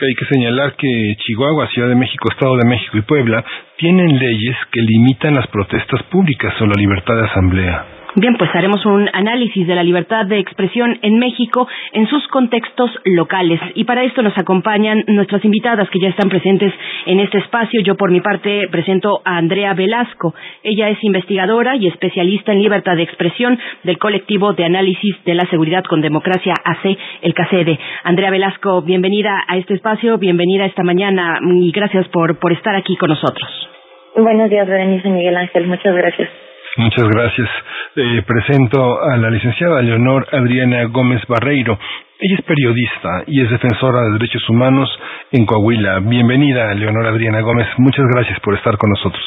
Hay 0.00 0.14
que 0.14 0.24
señalar 0.24 0.76
que 0.76 1.14
Chihuahua, 1.26 1.68
Ciudad 1.68 1.90
de 1.90 1.96
México, 1.96 2.30
Estado 2.32 2.56
de 2.56 2.70
México 2.70 2.96
y 2.96 3.02
Puebla 3.02 3.44
tienen 3.76 4.18
leyes 4.18 4.56
que 4.72 4.80
limitan 4.80 5.34
las 5.34 5.46
protestas 5.48 6.04
públicas 6.04 6.54
o 6.62 6.64
la 6.64 6.80
libertad 6.80 7.16
de 7.16 7.26
asamblea. 7.26 7.95
Bien, 8.18 8.34
pues 8.38 8.48
haremos 8.54 8.86
un 8.86 9.10
análisis 9.12 9.66
de 9.66 9.74
la 9.74 9.82
libertad 9.82 10.24
de 10.24 10.38
expresión 10.38 10.98
en 11.02 11.18
México 11.18 11.68
en 11.92 12.06
sus 12.06 12.26
contextos 12.28 12.90
locales. 13.04 13.60
Y 13.74 13.84
para 13.84 14.04
esto 14.04 14.22
nos 14.22 14.32
acompañan 14.38 15.04
nuestras 15.08 15.44
invitadas 15.44 15.90
que 15.90 16.00
ya 16.00 16.08
están 16.08 16.30
presentes 16.30 16.72
en 17.04 17.20
este 17.20 17.36
espacio. 17.36 17.82
Yo 17.82 17.94
por 17.94 18.10
mi 18.10 18.22
parte 18.22 18.68
presento 18.70 19.20
a 19.22 19.36
Andrea 19.36 19.74
Velasco. 19.74 20.34
Ella 20.62 20.88
es 20.88 21.04
investigadora 21.04 21.76
y 21.76 21.88
especialista 21.88 22.52
en 22.52 22.62
libertad 22.62 22.96
de 22.96 23.02
expresión 23.02 23.58
del 23.82 23.98
colectivo 23.98 24.54
de 24.54 24.64
análisis 24.64 25.22
de 25.26 25.34
la 25.34 25.44
seguridad 25.50 25.84
con 25.84 26.00
democracia 26.00 26.54
AC, 26.64 26.96
el 27.20 27.34
CACEDE. 27.34 27.78
Andrea 28.02 28.30
Velasco, 28.30 28.80
bienvenida 28.80 29.44
a 29.46 29.58
este 29.58 29.74
espacio, 29.74 30.16
bienvenida 30.16 30.64
esta 30.64 30.82
mañana 30.82 31.38
y 31.42 31.70
gracias 31.70 32.08
por, 32.08 32.38
por 32.38 32.54
estar 32.54 32.74
aquí 32.76 32.96
con 32.96 33.10
nosotros. 33.10 33.68
Buenos 34.16 34.48
días, 34.48 34.66
Berenice 34.66 35.10
Miguel 35.10 35.36
Ángel. 35.36 35.66
Muchas 35.66 35.94
gracias. 35.94 36.30
Muchas 36.76 37.08
gracias. 37.08 37.48
Eh, 37.96 38.22
presento 38.26 39.02
a 39.02 39.16
la 39.16 39.30
licenciada 39.30 39.80
Leonor 39.80 40.26
Adriana 40.30 40.84
Gómez 40.84 41.22
Barreiro. 41.26 41.78
Ella 42.18 42.36
es 42.38 42.44
periodista 42.44 43.24
y 43.26 43.42
es 43.42 43.50
defensora 43.50 44.02
de 44.02 44.12
derechos 44.12 44.46
humanos 44.50 44.88
en 45.32 45.46
Coahuila. 45.46 46.00
Bienvenida, 46.00 46.74
Leonor 46.74 47.06
Adriana 47.06 47.40
Gómez. 47.40 47.66
Muchas 47.78 48.04
gracias 48.14 48.38
por 48.40 48.54
estar 48.54 48.76
con 48.76 48.90
nosotros. 48.90 49.22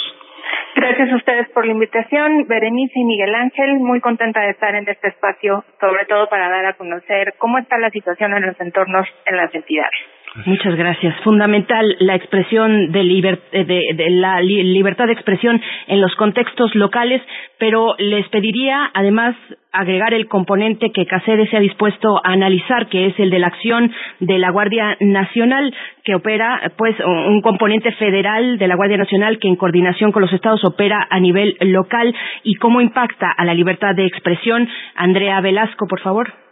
Gracias 0.76 1.12
a 1.12 1.16
ustedes 1.16 1.50
por 1.50 1.66
la 1.66 1.72
invitación, 1.72 2.46
Berenice 2.48 3.00
y 3.00 3.04
Miguel 3.06 3.34
Ángel. 3.34 3.80
Muy 3.80 4.00
contenta 4.00 4.42
de 4.42 4.52
estar 4.52 4.76
en 4.76 4.88
este 4.88 5.08
espacio, 5.08 5.64
sobre 5.80 6.06
todo 6.06 6.30
para 6.30 6.50
dar 6.50 6.66
a 6.68 6.74
conocer 6.74 7.34
cómo 7.40 7.58
está 7.58 7.80
la 7.80 7.90
situación 7.90 8.34
en 8.36 8.46
los 8.46 8.62
entornos 8.62 9.08
en 9.26 9.38
las 9.38 9.54
entidades. 9.54 10.00
Muchas 10.46 10.76
gracias. 10.76 11.16
Fundamental 11.24 11.96
la 12.00 12.16
expresión 12.16 12.92
de, 12.92 13.04
de 13.52 14.10
la 14.12 14.42
li, 14.42 14.64
libertad 14.64 15.08
de 15.08 15.14
expresión 15.14 15.60
en 15.88 16.02
los 16.02 16.14
contextos 16.16 16.76
locales, 16.76 17.22
pero 17.58 17.96
les 17.98 18.28
pediría 18.30 18.92
además 18.94 19.36
agregar 19.72 20.14
el 20.14 20.28
componente 20.28 20.92
que 20.92 21.06
CACEDE 21.06 21.48
se 21.48 21.58
ha 21.58 21.60
dispuesto 21.60 22.18
a 22.24 22.32
analizar, 22.32 22.90
que 22.90 23.08
es 23.08 23.20
el 23.20 23.32
de 23.32 23.40
la 23.40 23.48
acción 23.48 23.92
de 24.20 24.38
la 24.38 24.52
Guardia 24.52 24.98
Nacional, 25.00 25.74
que 26.04 26.16
opera, 26.16 26.74
pues, 26.78 26.96
un 27.06 27.42
componente 27.42 27.92
federal 27.94 28.58
de 28.58 28.68
la 28.68 28.76
Guardia 28.76 28.98
Nacional 28.98 29.40
que 29.40 29.48
en 29.48 29.56
coordinación 29.56 30.12
con 30.12 30.22
los 30.22 30.34
estados 30.34 30.64
opera 30.64 31.08
a 31.10 31.20
nivel 31.20 31.58
local 31.62 32.16
y 32.44 32.56
cómo 32.56 32.82
impacta 32.82 33.32
a 33.36 33.46
la 33.46 33.54
libertad 33.54 33.96
de 33.96 34.06
expresión. 34.06 34.68
Andrea 34.96 35.42
Velasco, 35.42 35.88
por 35.88 36.02
favor. 36.02 36.49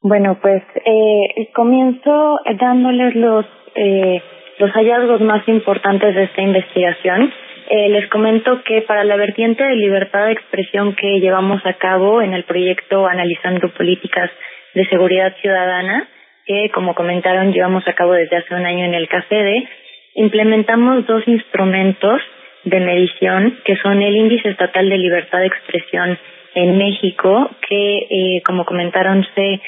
Bueno, 0.00 0.38
pues 0.40 0.62
eh, 0.84 1.48
comienzo 1.54 2.38
dándoles 2.60 3.16
los 3.16 3.44
eh, 3.74 4.22
los 4.58 4.70
hallazgos 4.70 5.20
más 5.20 5.46
importantes 5.48 6.14
de 6.14 6.24
esta 6.24 6.40
investigación. 6.40 7.32
Eh, 7.70 7.88
les 7.90 8.08
comento 8.08 8.62
que 8.64 8.82
para 8.82 9.04
la 9.04 9.16
vertiente 9.16 9.62
de 9.62 9.74
libertad 9.74 10.26
de 10.26 10.32
expresión 10.32 10.94
que 10.94 11.20
llevamos 11.20 11.64
a 11.66 11.74
cabo 11.74 12.22
en 12.22 12.32
el 12.32 12.44
proyecto 12.44 13.06
Analizando 13.06 13.72
Políticas 13.74 14.30
de 14.74 14.86
Seguridad 14.86 15.34
Ciudadana, 15.40 16.08
que 16.46 16.70
como 16.70 16.94
comentaron 16.94 17.52
llevamos 17.52 17.86
a 17.86 17.92
cabo 17.92 18.12
desde 18.12 18.36
hace 18.36 18.54
un 18.54 18.66
año 18.66 18.84
en 18.84 18.94
el 18.94 19.08
CACEDE, 19.08 19.68
implementamos 20.14 21.06
dos 21.06 21.26
instrumentos 21.26 22.22
de 22.64 22.80
medición 22.80 23.58
que 23.64 23.76
son 23.76 24.00
el 24.00 24.16
Índice 24.16 24.48
Estatal 24.48 24.88
de 24.88 24.98
Libertad 24.98 25.40
de 25.40 25.46
Expresión 25.46 26.18
en 26.54 26.78
México, 26.78 27.50
que 27.68 27.98
eh, 28.10 28.42
como 28.44 28.64
comentaron 28.64 29.24
se 29.34 29.60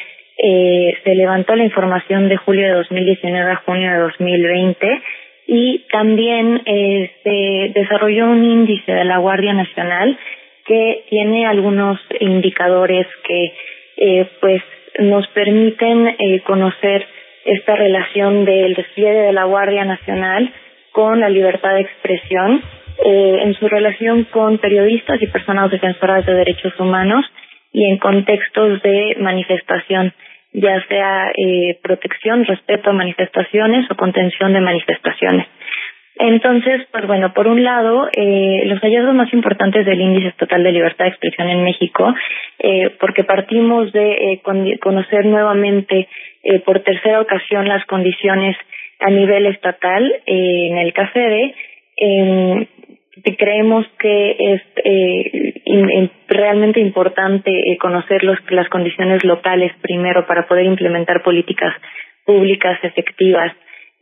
eh, 0.43 0.95
se 1.05 1.15
levantó 1.15 1.55
la 1.55 1.65
información 1.65 2.29
de 2.29 2.37
julio 2.37 2.67
de 2.67 2.75
2019 2.75 3.51
a 3.51 3.57
junio 3.57 3.93
de 3.93 3.99
2020 3.99 5.03
y 5.47 5.87
también 5.91 6.63
eh, 6.65 7.11
se 7.23 7.79
desarrolló 7.79 8.27
un 8.27 8.45
índice 8.45 8.93
de 8.93 9.05
la 9.05 9.19
Guardia 9.19 9.53
Nacional 9.53 10.19
que 10.65 11.05
tiene 11.11 11.47
algunos 11.47 11.99
indicadores 12.21 13.07
que 13.27 13.53
eh, 13.97 14.29
pues 14.41 14.63
nos 14.99 15.27
permiten 15.29 16.09
eh, 16.09 16.41
conocer 16.47 17.07
esta 17.45 17.75
relación 17.75 18.45
del 18.45 18.75
despliegue 18.75 19.21
de 19.21 19.33
la 19.33 19.45
Guardia 19.45 19.85
Nacional 19.85 20.53
con 20.93 21.21
la 21.21 21.29
libertad 21.29 21.75
de 21.75 21.81
expresión 21.81 22.63
eh, 23.05 23.41
en 23.45 23.55
su 23.55 23.69
relación 23.69 24.25
con 24.25 24.59
periodistas 24.59 25.21
y 25.23 25.27
personas 25.27 25.71
defensoras 25.71 26.27
de 26.27 26.35
derechos 26.35 26.79
humanos 26.79 27.25
y 27.73 27.87
en 27.87 27.99
contextos 27.99 28.83
de 28.83 29.17
manifestación, 29.21 30.13
ya 30.53 30.83
sea 30.89 31.33
eh, 31.37 31.79
protección, 31.83 32.45
respeto 32.45 32.91
a 32.91 32.95
manifestaciones 32.95 33.91
o 33.91 33.97
contención 33.97 34.53
de 34.53 34.61
manifestaciones. 34.61 35.47
Entonces, 36.17 36.87
pues 36.93 37.07
bueno, 37.07 37.33
por 37.33 37.47
un 37.47 37.65
lado, 37.65 38.09
eh, 38.13 38.63
los 38.67 38.79
hallazgos 38.81 39.15
más 39.15 39.33
importantes 39.33 39.87
del 39.87 40.01
Índice 40.01 40.29
Estatal 40.29 40.63
de 40.63 40.73
Libertad 40.73 41.07
de 41.07 41.13
Expresión 41.13 41.49
en 41.49 41.65
México, 41.65 42.15
eh, 42.59 42.95
porque 43.01 43.25
partimos 43.25 43.91
de 43.93 44.13
eh, 44.13 44.43
conocer 44.81 45.25
nuevamente 45.25 46.09
eh, 46.43 46.61
por 46.61 46.81
tercera 46.81 47.23
ocasión 47.23 47.67
las 47.67 47.87
condiciones 47.87 48.55
a 48.99 49.09
nivel 49.09 49.47
estatal 49.47 50.13
en 50.27 50.77
el 50.77 50.93
CACEDE, 50.93 51.55
eh, 51.97 52.69
creemos 53.37 53.87
que 53.99 54.37
es 54.39 54.63
eh, 54.85 56.11
realmente 56.29 56.81
importante 56.81 57.51
eh, 57.51 57.77
conocer 57.79 58.23
las 58.25 58.69
condiciones 58.69 59.25
locales 59.25 59.73
primero 59.81 60.27
para 60.27 60.47
poder 60.47 60.67
implementar 60.67 61.23
políticas 61.23 61.75
públicas 62.25 62.79
efectivas 62.83 63.53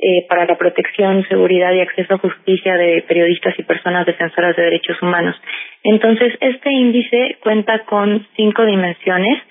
eh, 0.00 0.26
para 0.28 0.46
la 0.46 0.56
protección, 0.56 1.26
seguridad 1.28 1.72
y 1.72 1.80
acceso 1.80 2.14
a 2.14 2.18
justicia 2.18 2.74
de 2.74 3.02
periodistas 3.08 3.54
y 3.58 3.64
personas 3.64 4.06
defensoras 4.06 4.54
de 4.56 4.62
derechos 4.62 5.00
humanos. 5.02 5.34
Entonces, 5.82 6.34
este 6.40 6.70
índice 6.70 7.36
cuenta 7.40 7.84
con 7.84 8.26
cinco 8.36 8.64
dimensiones 8.64 9.42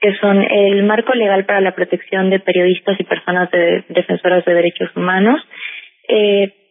que 0.00 0.14
son 0.20 0.42
el 0.42 0.82
marco 0.84 1.14
legal 1.14 1.46
para 1.46 1.60
la 1.62 1.74
protección 1.74 2.28
de 2.28 2.38
periodistas 2.38 3.00
y 3.00 3.04
personas 3.04 3.50
de, 3.50 3.82
defensoras 3.88 4.44
de 4.44 4.54
derechos 4.54 4.94
humanos, 4.94 5.40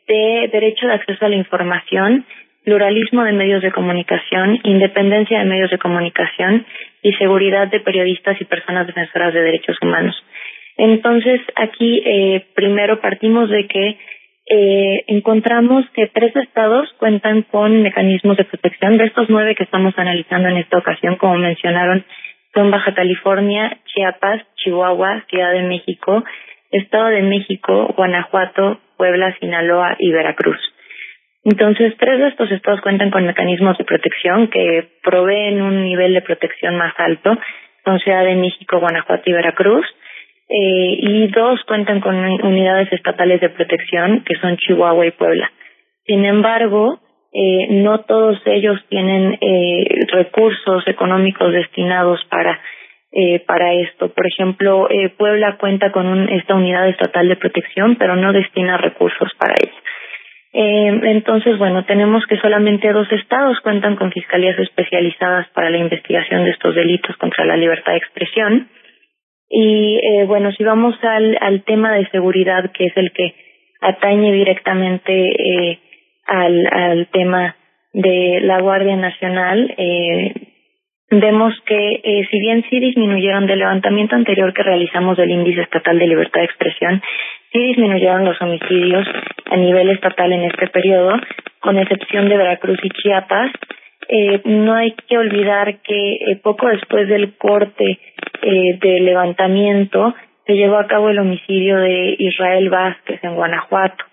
de 0.07 0.49
derecho 0.51 0.87
de 0.87 0.93
acceso 0.93 1.25
a 1.25 1.29
la 1.29 1.35
información, 1.35 2.25
pluralismo 2.65 3.23
de 3.23 3.31
medios 3.31 3.61
de 3.61 3.71
comunicación, 3.71 4.59
independencia 4.63 5.39
de 5.39 5.45
medios 5.45 5.71
de 5.71 5.77
comunicación 5.77 6.65
y 7.01 7.13
seguridad 7.13 7.67
de 7.67 7.79
periodistas 7.79 8.41
y 8.41 8.45
personas 8.45 8.87
defensoras 8.87 9.33
de 9.33 9.41
derechos 9.41 9.77
humanos. 9.81 10.15
Entonces, 10.77 11.39
aquí 11.55 12.01
eh, 12.05 12.45
primero 12.55 12.99
partimos 12.99 13.49
de 13.49 13.67
que 13.67 13.97
eh, 14.47 15.03
encontramos 15.07 15.85
que 15.93 16.07
tres 16.07 16.35
estados 16.35 16.91
cuentan 16.99 17.43
con 17.43 17.81
mecanismos 17.81 18.37
de 18.37 18.43
protección. 18.43 18.97
De 18.97 19.05
estos 19.05 19.29
nueve 19.29 19.55
que 19.55 19.63
estamos 19.63 19.93
analizando 19.97 20.49
en 20.49 20.57
esta 20.57 20.77
ocasión, 20.77 21.15
como 21.15 21.37
mencionaron, 21.37 22.03
son 22.53 22.71
Baja 22.71 22.93
California, 22.93 23.77
Chiapas, 23.85 24.41
Chihuahua, 24.57 25.23
Ciudad 25.29 25.53
de 25.53 25.63
México, 25.63 26.23
Estado 26.71 27.07
de 27.07 27.21
México, 27.21 27.93
Guanajuato, 27.95 28.79
Puebla, 28.97 29.35
Sinaloa 29.39 29.95
y 29.99 30.11
Veracruz. 30.11 30.59
Entonces, 31.45 31.93
tres 31.97 32.19
de 32.19 32.27
estos 32.27 32.51
estados 32.51 32.81
cuentan 32.81 33.11
con 33.11 33.25
mecanismos 33.25 33.77
de 33.77 33.85
protección 33.85 34.47
que 34.47 34.89
proveen 35.03 35.61
un 35.61 35.83
nivel 35.83 36.13
de 36.13 36.21
protección 36.21 36.75
más 36.75 36.93
alto. 36.97 37.37
Son 37.85 37.99
Ciudad 37.99 38.25
de 38.25 38.35
México, 38.35 38.79
Guanajuato 38.79 39.23
y 39.27 39.33
Veracruz. 39.33 39.85
Eh, 40.49 40.97
y 40.99 41.27
dos 41.27 41.63
cuentan 41.65 42.01
con 42.01 42.15
unidades 42.15 42.91
estatales 42.91 43.41
de 43.41 43.49
protección, 43.49 44.23
que 44.25 44.35
son 44.35 44.57
Chihuahua 44.57 45.05
y 45.05 45.11
Puebla. 45.11 45.51
Sin 46.05 46.25
embargo, 46.25 46.99
eh, 47.31 47.67
no 47.69 47.99
todos 48.01 48.41
ellos 48.45 48.79
tienen 48.89 49.37
eh, 49.39 49.85
recursos 50.11 50.87
económicos 50.87 51.53
destinados 51.53 52.23
para 52.25 52.59
eh, 53.17 53.39
para 53.47 53.73
esto. 53.73 54.09
Por 54.09 54.27
ejemplo, 54.27 54.89
eh, 54.89 55.07
Puebla 55.07 55.55
cuenta 55.57 55.89
con 55.93 56.05
un, 56.05 56.27
esta 56.27 56.53
unidad 56.53 56.89
estatal 56.89 57.29
de 57.29 57.37
protección, 57.37 57.95
pero 57.95 58.17
no 58.17 58.33
destina 58.33 58.75
recursos 58.75 59.31
para 59.39 59.53
ella. 59.53 59.79
Eh, 60.57 61.01
entonces, 61.03 61.57
bueno, 61.57 61.83
tenemos 61.83 62.25
que 62.27 62.37
solamente 62.37 62.93
dos 62.93 63.11
estados 63.11 63.59
cuentan 63.59 63.97
con 63.97 64.09
fiscalías 64.13 64.57
especializadas 64.57 65.49
para 65.49 65.69
la 65.69 65.77
investigación 65.79 66.45
de 66.45 66.51
estos 66.51 66.73
delitos 66.73 67.17
contra 67.17 67.43
la 67.43 67.57
libertad 67.57 67.91
de 67.91 67.97
expresión. 67.97 68.69
Y 69.49 69.99
eh, 70.01 70.23
bueno, 70.25 70.53
si 70.53 70.63
vamos 70.63 70.95
al, 71.03 71.37
al 71.41 71.63
tema 71.63 71.91
de 71.91 72.07
seguridad, 72.07 72.71
que 72.71 72.85
es 72.85 72.95
el 72.95 73.11
que 73.11 73.35
atañe 73.81 74.31
directamente 74.31 75.11
eh, 75.13 75.79
al, 76.25 76.67
al 76.71 77.07
tema 77.07 77.57
de 77.91 78.39
la 78.41 78.61
Guardia 78.61 78.95
Nacional, 78.95 79.73
eh, 79.77 80.33
vemos 81.11 81.53
que 81.65 82.01
eh, 82.01 82.27
si 82.31 82.39
bien 82.39 82.63
sí 82.69 82.79
disminuyeron 82.79 83.45
del 83.45 83.59
levantamiento 83.59 84.15
anterior 84.15 84.53
que 84.53 84.63
realizamos 84.63 85.17
del 85.17 85.31
índice 85.31 85.61
estatal 85.61 85.99
de 85.99 86.07
libertad 86.07 86.39
de 86.39 86.45
expresión, 86.45 87.01
sí 87.55 87.67
disminuyeron 87.67 88.25
los 88.25 88.41
homicidios 88.41 89.07
a 89.49 89.55
nivel 89.55 89.89
estatal 89.89 90.31
en 90.33 90.43
este 90.43 90.67
periodo, 90.67 91.13
con 91.61 91.77
excepción 91.77 92.27
de 92.27 92.37
Veracruz 92.37 92.77
y 92.83 92.89
Chiapas. 92.89 93.51
Eh, 94.09 94.41
no 94.43 94.73
hay 94.73 94.93
que 95.07 95.17
olvidar 95.17 95.79
que 95.81 96.13
eh, 96.15 96.35
poco 96.43 96.67
después 96.67 97.07
del 97.07 97.35
corte 97.37 97.99
eh, 98.41 98.77
del 98.79 99.05
levantamiento 99.05 100.13
se 100.45 100.53
llevó 100.53 100.77
a 100.77 100.87
cabo 100.87 101.09
el 101.09 101.17
homicidio 101.17 101.77
de 101.77 102.15
Israel 102.19 102.69
Vázquez 102.69 103.23
en 103.23 103.35
Guanajuato. 103.35 104.03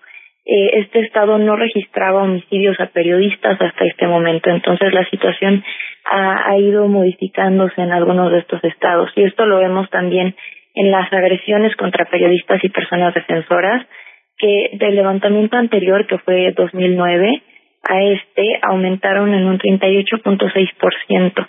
Eh, 0.45 0.79
este 0.79 1.01
estado 1.01 1.37
no 1.37 1.55
registraba 1.55 2.23
homicidios 2.23 2.79
a 2.79 2.87
periodistas 2.87 3.61
hasta 3.61 3.85
este 3.85 4.07
momento, 4.07 4.49
entonces 4.49 4.93
la 4.93 5.07
situación 5.09 5.63
ha, 6.11 6.49
ha 6.49 6.57
ido 6.57 6.87
modificándose 6.87 7.81
en 7.81 7.91
algunos 7.91 8.31
de 8.31 8.39
estos 8.39 8.63
estados 8.63 9.11
y 9.15 9.23
esto 9.23 9.45
lo 9.45 9.57
vemos 9.57 9.89
también 9.89 10.35
en 10.73 10.91
las 10.91 11.11
agresiones 11.11 11.75
contra 11.75 12.05
periodistas 12.05 12.63
y 12.63 12.69
personas 12.69 13.13
defensoras 13.13 13.85
que 14.37 14.71
del 14.73 14.95
levantamiento 14.95 15.57
anterior 15.57 16.07
que 16.07 16.17
fue 16.19 16.51
2009 16.51 17.41
a 17.83 18.01
este 18.01 18.59
aumentaron 18.61 19.33
en 19.33 19.45
un 19.45 19.59
38.6%, 19.59 21.47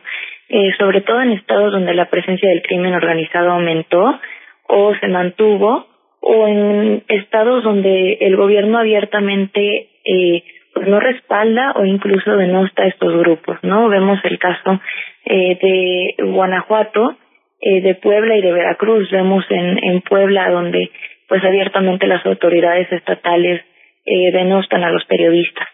eh, 0.48 0.72
sobre 0.78 1.00
todo 1.02 1.22
en 1.22 1.32
estados 1.32 1.72
donde 1.72 1.94
la 1.94 2.10
presencia 2.10 2.48
del 2.48 2.62
crimen 2.62 2.94
organizado 2.94 3.52
aumentó 3.52 4.20
o 4.68 4.94
se 4.96 5.08
mantuvo 5.08 5.86
o 6.20 6.48
en 6.48 7.04
estados 7.08 7.62
donde 7.62 8.14
el 8.20 8.36
gobierno 8.36 8.78
abiertamente 8.78 9.88
eh, 10.04 10.42
pues 10.74 10.88
no 10.88 10.98
respalda 10.98 11.72
o 11.76 11.84
incluso 11.84 12.36
denosta 12.36 12.86
estos 12.86 13.16
grupos, 13.16 13.58
¿no? 13.62 13.88
Vemos 13.88 14.18
el 14.24 14.38
caso 14.38 14.80
eh, 15.24 15.58
de 15.62 16.24
Guanajuato, 16.24 17.16
eh, 17.60 17.80
de 17.80 17.94
Puebla 17.94 18.36
y 18.36 18.42
de 18.42 18.52
Veracruz. 18.52 19.10
Vemos 19.10 19.44
en, 19.50 19.82
en 19.82 20.00
Puebla 20.02 20.50
donde 20.50 20.90
pues 21.28 21.42
abiertamente 21.44 22.06
las 22.06 22.24
autoridades 22.26 22.90
estatales 22.92 23.62
eh, 24.06 24.32
denostan 24.32 24.84
a 24.84 24.90
los 24.90 25.04
periodistas. 25.06 25.66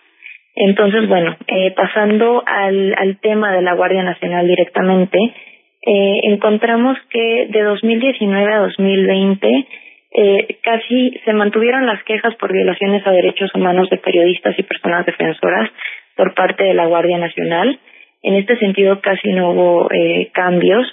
Entonces, 0.54 1.08
bueno, 1.08 1.36
eh, 1.46 1.72
pasando 1.76 2.42
al, 2.46 2.94
al 2.96 3.18
tema 3.20 3.52
de 3.52 3.62
la 3.62 3.74
Guardia 3.74 4.02
Nacional 4.02 4.46
directamente, 4.46 5.18
eh, 5.18 6.20
encontramos 6.24 6.98
que 7.10 7.46
de 7.48 7.62
2019 7.62 8.52
a 8.52 8.58
2020 8.58 9.66
eh, 10.12 10.58
casi 10.62 11.18
se 11.24 11.32
mantuvieron 11.32 11.86
las 11.86 12.02
quejas 12.02 12.34
por 12.34 12.52
violaciones 12.52 13.06
a 13.06 13.12
derechos 13.12 13.54
humanos 13.54 13.88
de 13.90 13.98
periodistas 13.98 14.58
y 14.58 14.62
personas 14.64 15.06
defensoras 15.06 15.70
por 16.16 16.34
parte 16.34 16.64
de 16.64 16.74
la 16.74 16.86
Guardia 16.86 17.16
Nacional. 17.18 17.78
En 18.22 18.34
este 18.34 18.58
sentido, 18.58 19.00
casi 19.00 19.32
no 19.32 19.52
hubo 19.52 19.88
eh, 19.92 20.30
cambios. 20.32 20.86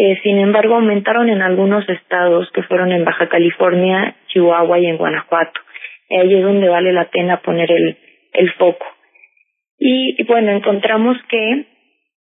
Eh, 0.00 0.20
sin 0.22 0.38
embargo, 0.38 0.76
aumentaron 0.76 1.28
en 1.28 1.42
algunos 1.42 1.88
estados 1.88 2.48
que 2.52 2.62
fueron 2.62 2.92
en 2.92 3.04
Baja 3.04 3.28
California, 3.28 4.14
Chihuahua 4.28 4.78
y 4.78 4.86
en 4.86 4.96
Guanajuato. 4.96 5.60
Ahí 6.08 6.34
es 6.36 6.42
donde 6.42 6.68
vale 6.68 6.92
la 6.92 7.06
pena 7.06 7.42
poner 7.42 7.68
el, 7.72 7.98
el 8.32 8.52
foco. 8.52 8.86
Y, 9.76 10.22
bueno, 10.22 10.52
encontramos 10.52 11.16
que, 11.28 11.64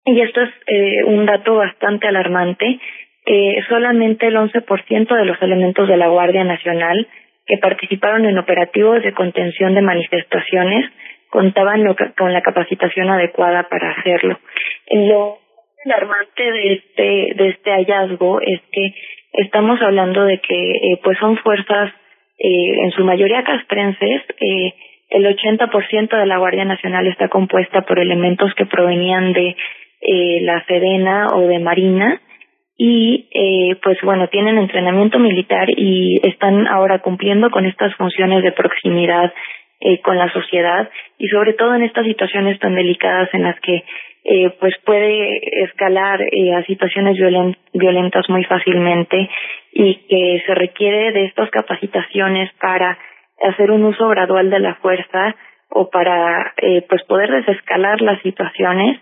y 0.06 0.20
esto 0.20 0.42
es 0.42 0.50
eh, 0.66 1.04
un 1.04 1.28
dato 1.28 1.56
bastante 1.56 2.08
alarmante, 2.08 2.80
eh, 3.28 3.64
solamente 3.70 4.26
el 4.26 4.38
11% 4.38 5.16
de 5.16 5.26
los 5.26 5.40
elementos 5.40 5.88
de 5.88 5.98
la 5.98 6.08
Guardia 6.08 6.44
Nacional 6.44 7.08
que 7.46 7.60
participaron 7.60 8.26
en 8.26 8.40
operativos 8.40 9.04
de 9.04 9.14
contención 9.14 9.76
de 9.76 9.84
manifestaciones 9.84 10.86
contaban 11.30 11.84
con 12.18 12.34
la 12.34 12.42
capacitación 12.42 13.12
adecuada 13.12 13.70
para 13.70 13.92
hacerlo. 13.92 14.40
Lo 14.92 15.40
alarmante 15.86 16.52
de 16.52 16.74
este 16.74 17.34
de 17.36 17.50
este 17.50 17.72
hallazgo 17.72 18.42
es 18.42 18.62
que 18.72 18.94
estamos 19.34 19.82
hablando 19.82 20.26
de 20.26 20.40
que 20.40 20.72
eh, 20.72 21.00
pues 21.04 21.18
son 21.20 21.38
fuerzas 21.38 21.94
eh, 22.38 22.84
en 22.84 22.92
su 22.92 23.04
mayoría 23.06 23.44
castrenses 23.44 24.22
eh, 24.40 24.74
el 25.10 25.26
80% 25.26 26.18
de 26.18 26.26
la 26.26 26.38
Guardia 26.38 26.66
Nacional 26.66 27.08
está 27.08 27.30
compuesta 27.30 27.82
por 27.82 28.00
elementos 28.00 28.54
que 28.56 28.66
provenían 28.66 29.34
de 29.34 29.56
eh, 30.02 30.42
la 30.42 30.64
Sedena 30.66 31.28
o 31.34 31.48
de 31.48 31.60
Marina 31.60 32.22
y 32.78 33.30
eh, 33.34 33.76
pues 33.82 33.98
bueno 34.04 34.28
tienen 34.28 34.58
entrenamiento 34.58 35.18
militar 35.18 35.70
y 35.70 36.20
están 36.24 36.68
ahora 36.68 37.00
cumpliendo 37.00 37.50
con 37.52 37.66
estas 37.66 37.96
funciones 37.96 38.44
de 38.44 38.52
proximidad 38.52 39.34
eh, 39.82 40.02
con 40.02 40.18
la 40.18 40.32
sociedad 40.34 40.90
y 41.18 41.28
sobre 41.30 41.54
todo 41.54 41.74
en 41.74 41.84
estas 41.84 42.06
situaciones 42.06 42.60
tan 42.60 42.76
delicadas 42.76 43.30
en 43.34 43.44
las 43.44 43.60
que 43.62 43.84
eh, 44.24 44.52
pues 44.60 44.74
puede 44.86 45.64
escalar 45.64 46.22
eh, 46.22 46.54
a 46.54 46.64
situaciones 46.66 47.18
violen 47.18 47.56
violentas 47.74 48.30
muy 48.30 48.44
fácilmente 48.44 49.30
y 49.72 49.96
que 50.08 50.44
se 50.46 50.56
requiere 50.56 51.12
de 51.12 51.26
estas 51.26 51.50
capacitaciones 51.52 52.52
para 52.60 52.98
hacer 53.42 53.72
un 53.72 53.86
uso 53.86 54.08
gradual 54.10 54.50
de 54.50 54.60
la 54.60 54.76
fuerza 54.76 55.36
o 55.70 55.90
para 55.90 56.54
eh, 56.58 56.84
pues 56.90 57.04
poder 57.04 57.32
desescalar 57.32 58.02
las 58.02 58.22
situaciones. 58.22 59.00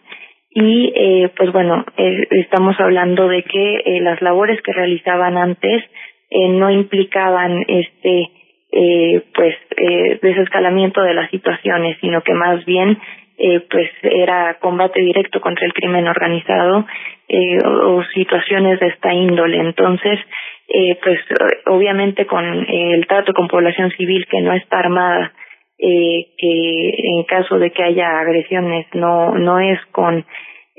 Y 0.49 0.93
eh, 0.95 1.29
pues 1.35 1.51
bueno 1.51 1.85
eh, 1.97 2.27
estamos 2.31 2.79
hablando 2.79 3.27
de 3.27 3.43
que 3.43 3.75
eh, 3.85 4.01
las 4.01 4.21
labores 4.21 4.61
que 4.61 4.73
realizaban 4.73 5.37
antes 5.37 5.83
eh, 6.29 6.49
no 6.49 6.69
implicaban 6.69 7.63
este 7.67 8.29
eh, 8.71 9.23
pues 9.33 9.55
eh, 9.77 10.19
desescalamiento 10.21 11.01
de 11.01 11.13
las 11.13 11.29
situaciones 11.31 11.97
sino 12.01 12.21
que 12.21 12.33
más 12.33 12.65
bien 12.65 12.97
eh, 13.37 13.59
pues 13.69 13.89
era 14.01 14.57
combate 14.59 14.99
directo 15.01 15.39
contra 15.39 15.65
el 15.65 15.73
crimen 15.73 16.07
organizado 16.07 16.85
eh, 17.27 17.59
o, 17.63 18.03
situaciones 18.13 18.79
de 18.79 18.87
esta 18.87 19.13
índole. 19.13 19.59
Entonces 19.59 20.19
eh, 20.67 20.97
pues 21.01 21.19
obviamente 21.67 22.25
con 22.25 22.43
eh, 22.43 22.93
el 22.93 23.05
trato 23.07 23.33
con 23.33 23.47
población 23.47 23.91
civil 23.91 24.25
que 24.29 24.41
no 24.41 24.53
está 24.53 24.79
armada 24.79 25.31
eh, 25.79 26.27
que 26.37 26.89
en 27.03 27.23
caso 27.23 27.59
de 27.59 27.71
que 27.71 27.83
haya 27.83 28.19
agresiones 28.19 28.87
no 28.93 29.35
no 29.35 29.59
es 29.59 29.79
con 29.91 30.25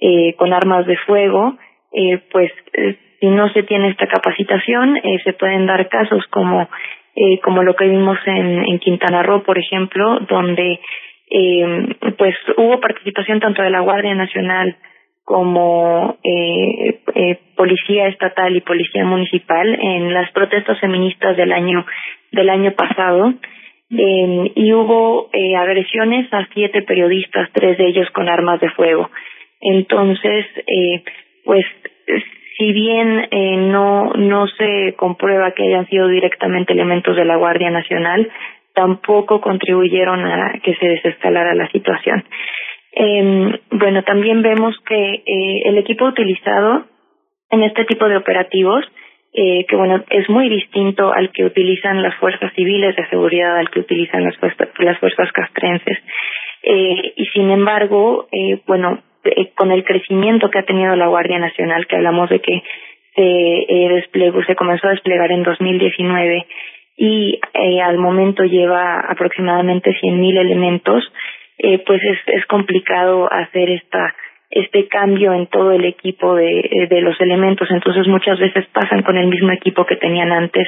eh, 0.01 0.35
con 0.35 0.53
armas 0.53 0.87
de 0.87 0.97
fuego 0.99 1.57
eh, 1.93 2.21
pues 2.31 2.51
eh, 2.75 2.97
si 3.21 3.27
no 3.27 3.49
se 3.53 3.63
tiene 3.63 3.89
esta 3.91 4.07
capacitación 4.07 4.97
eh, 4.97 5.21
se 5.25 5.33
pueden 5.33 5.67
dar 5.67 5.89
casos 5.89 6.25
como 6.31 6.69
eh, 7.15 7.41
como 7.41 7.63
lo 7.63 7.75
que 7.75 7.87
vimos 7.87 8.19
en 8.27 8.79
Quintana 8.81 9.23
Roo 9.23 9.43
por 9.43 9.59
ejemplo 9.59 10.21
donde 10.29 10.81
eh, 11.31 11.97
pues 12.17 12.35
hubo 12.57 12.81
participación 12.81 13.41
tanto 13.41 13.63
de 13.63 13.71
la 13.71 13.81
Guardia 13.81 14.15
Nacional 14.15 14.77
como 15.25 16.17
eh, 16.25 17.01
eh, 17.15 17.39
policía 17.55 18.09
estatal 18.09 18.57
y 18.57 18.63
policía 18.63 19.05
municipal 19.05 19.79
en 19.81 20.15
las 20.15 20.31
protestas 20.33 20.81
feministas 20.81 21.37
del 21.37 21.53
año 21.53 21.85
del 22.33 22.49
año 22.49 22.73
pasado 22.73 23.35
eh, 23.91 24.53
y 24.55 24.73
hubo 24.73 25.31
eh, 25.33 25.57
agresiones 25.57 26.33
a 26.33 26.47
siete 26.53 26.83
periodistas, 26.83 27.49
tres 27.53 27.79
de 27.79 27.87
ellos 27.89 28.09
con 28.13 28.29
armas 28.29 28.61
de 28.61 28.71
fuego. 28.71 29.11
Entonces, 29.61 30.47
eh, 30.67 31.03
pues, 31.45 31.65
si 32.59 32.73
bien 32.73 33.29
no 33.71 34.13
no 34.15 34.47
se 34.49 34.95
comprueba 34.97 35.53
que 35.53 35.63
hayan 35.63 35.87
sido 35.89 36.09
directamente 36.09 36.73
elementos 36.73 37.17
de 37.17 37.25
la 37.25 37.37
Guardia 37.37 37.71
Nacional, 37.71 38.29
tampoco 38.79 39.41
contribuyeron 39.41 40.25
a 40.25 40.61
que 40.63 40.73
se 40.77 40.87
desescalara 40.87 41.53
la 41.53 41.69
situación. 41.73 42.23
Eh, 42.93 43.59
bueno, 43.73 44.05
también 44.05 44.41
vemos 44.41 44.77
que 44.87 45.15
eh, 45.15 45.63
el 45.65 45.79
equipo 45.79 46.05
utilizado 46.05 46.85
en 47.51 47.65
este 47.65 47.85
tipo 47.87 48.09
de 48.09 48.17
operativos, 48.17 48.85
eh, 49.35 49.67
que 49.67 49.75
bueno, 49.75 50.05
es 50.11 50.31
muy 50.31 50.49
distinto 50.49 51.13
al 51.13 51.33
que 51.33 51.45
utilizan 51.45 52.03
las 52.05 52.15
fuerzas 52.21 52.53
civiles 52.55 52.95
de 52.95 53.09
seguridad, 53.09 53.59
al 53.59 53.69
que 53.69 53.81
utilizan 53.81 54.23
las 54.23 54.37
fuerzas, 54.37 54.69
las 54.79 54.99
fuerzas 55.01 55.33
castrenses. 55.33 55.99
Eh, 56.63 57.15
y 57.17 57.27
sin 57.35 57.51
embargo, 57.51 58.29
eh, 58.31 58.61
bueno, 58.69 59.03
con 59.57 59.73
el 59.73 59.83
crecimiento 59.83 60.51
que 60.51 60.61
ha 60.61 60.67
tenido 60.67 60.95
la 60.95 61.09
Guardia 61.09 61.41
Nacional, 61.41 61.85
que 61.89 61.97
hablamos 61.97 62.31
de 62.31 62.39
que 62.39 62.63
se 63.17 63.89
desplegó, 63.95 64.45
se 64.45 64.55
comenzó 64.55 64.87
a 64.87 64.93
desplegar 64.93 65.33
en 65.33 65.43
2019 65.43 66.47
y 66.99 67.41
eh, 67.55 67.81
al 67.81 67.97
momento 67.97 68.43
lleva 68.43 69.01
aproximadamente 69.01 69.93
100.000 69.93 70.39
elementos, 70.39 71.05
eh, 71.59 71.83
pues 71.87 72.03
es, 72.27 72.45
complicado 72.47 73.33
hacer 73.33 73.71
esta 73.71 74.15
este 74.51 74.89
cambio 74.89 75.35
en 75.35 75.47
todo 75.47 75.73
el 75.73 75.85
equipo 75.85 76.35
de, 76.35 76.89
de 76.91 77.01
los 77.03 77.21
elementos. 77.21 77.71
Entonces 77.71 78.09
muchas 78.09 78.39
veces 78.39 78.67
pasan 78.73 79.03
con 79.03 79.17
el 79.17 79.29
mismo 79.29 79.53
equipo 79.53 79.85
que 79.85 79.97
tenían 79.97 80.33
antes 80.33 80.67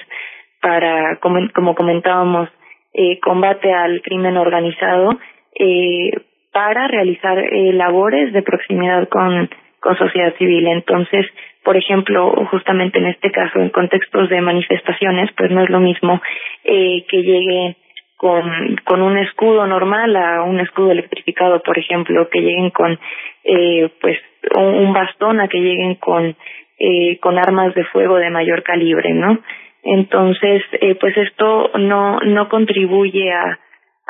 para, 0.60 1.17
como, 1.17 1.75
comentábamos, 1.75 2.49
eh, 2.92 3.18
combate 3.20 3.73
al 3.73 4.02
crimen 4.02 4.36
organizado 4.36 5.18
eh, 5.59 6.10
para 6.52 6.89
realizar 6.89 7.39
eh, 7.39 7.73
labores 7.73 8.33
de 8.33 8.42
proximidad 8.42 9.09
con, 9.09 9.49
con 9.81 9.97
sociedad 9.97 10.34
civil. 10.36 10.67
Entonces, 10.67 11.26
por 11.64 11.76
ejemplo, 11.76 12.32
justamente 12.50 12.98
en 12.98 13.06
este 13.06 13.30
caso, 13.30 13.58
en 13.58 13.70
contextos 13.70 14.28
de 14.28 14.40
manifestaciones, 14.40 15.30
pues 15.36 15.50
no 15.50 15.62
es 15.62 15.70
lo 15.70 15.80
mismo 15.80 16.20
eh, 16.64 17.05
que 17.08 17.22
llegue 17.22 17.76
con, 18.16 18.76
con 18.84 19.02
un 19.02 19.18
escudo 19.18 19.66
normal 19.66 20.14
a 20.16 20.42
un 20.42 20.60
escudo 20.60 20.92
electrificado, 20.92 21.62
por 21.62 21.78
ejemplo, 21.78 22.28
que 22.28 22.40
lleguen 22.40 22.70
con 22.70 22.98
eh, 23.44 23.90
pues 24.00 24.18
un 24.55 24.92
bastón 24.92 25.40
a 25.40 25.48
que 25.48 25.58
lleguen 25.58 25.94
con 25.97 26.36
eh, 26.78 27.18
con 27.18 27.39
armas 27.39 27.74
de 27.74 27.84
fuego 27.84 28.16
de 28.16 28.30
mayor 28.30 28.62
calibre, 28.62 29.12
¿no? 29.12 29.39
Entonces, 29.82 30.62
eh, 30.80 30.94
pues 30.94 31.16
esto 31.16 31.70
no 31.78 32.20
no 32.20 32.48
contribuye 32.48 33.32
a 33.32 33.58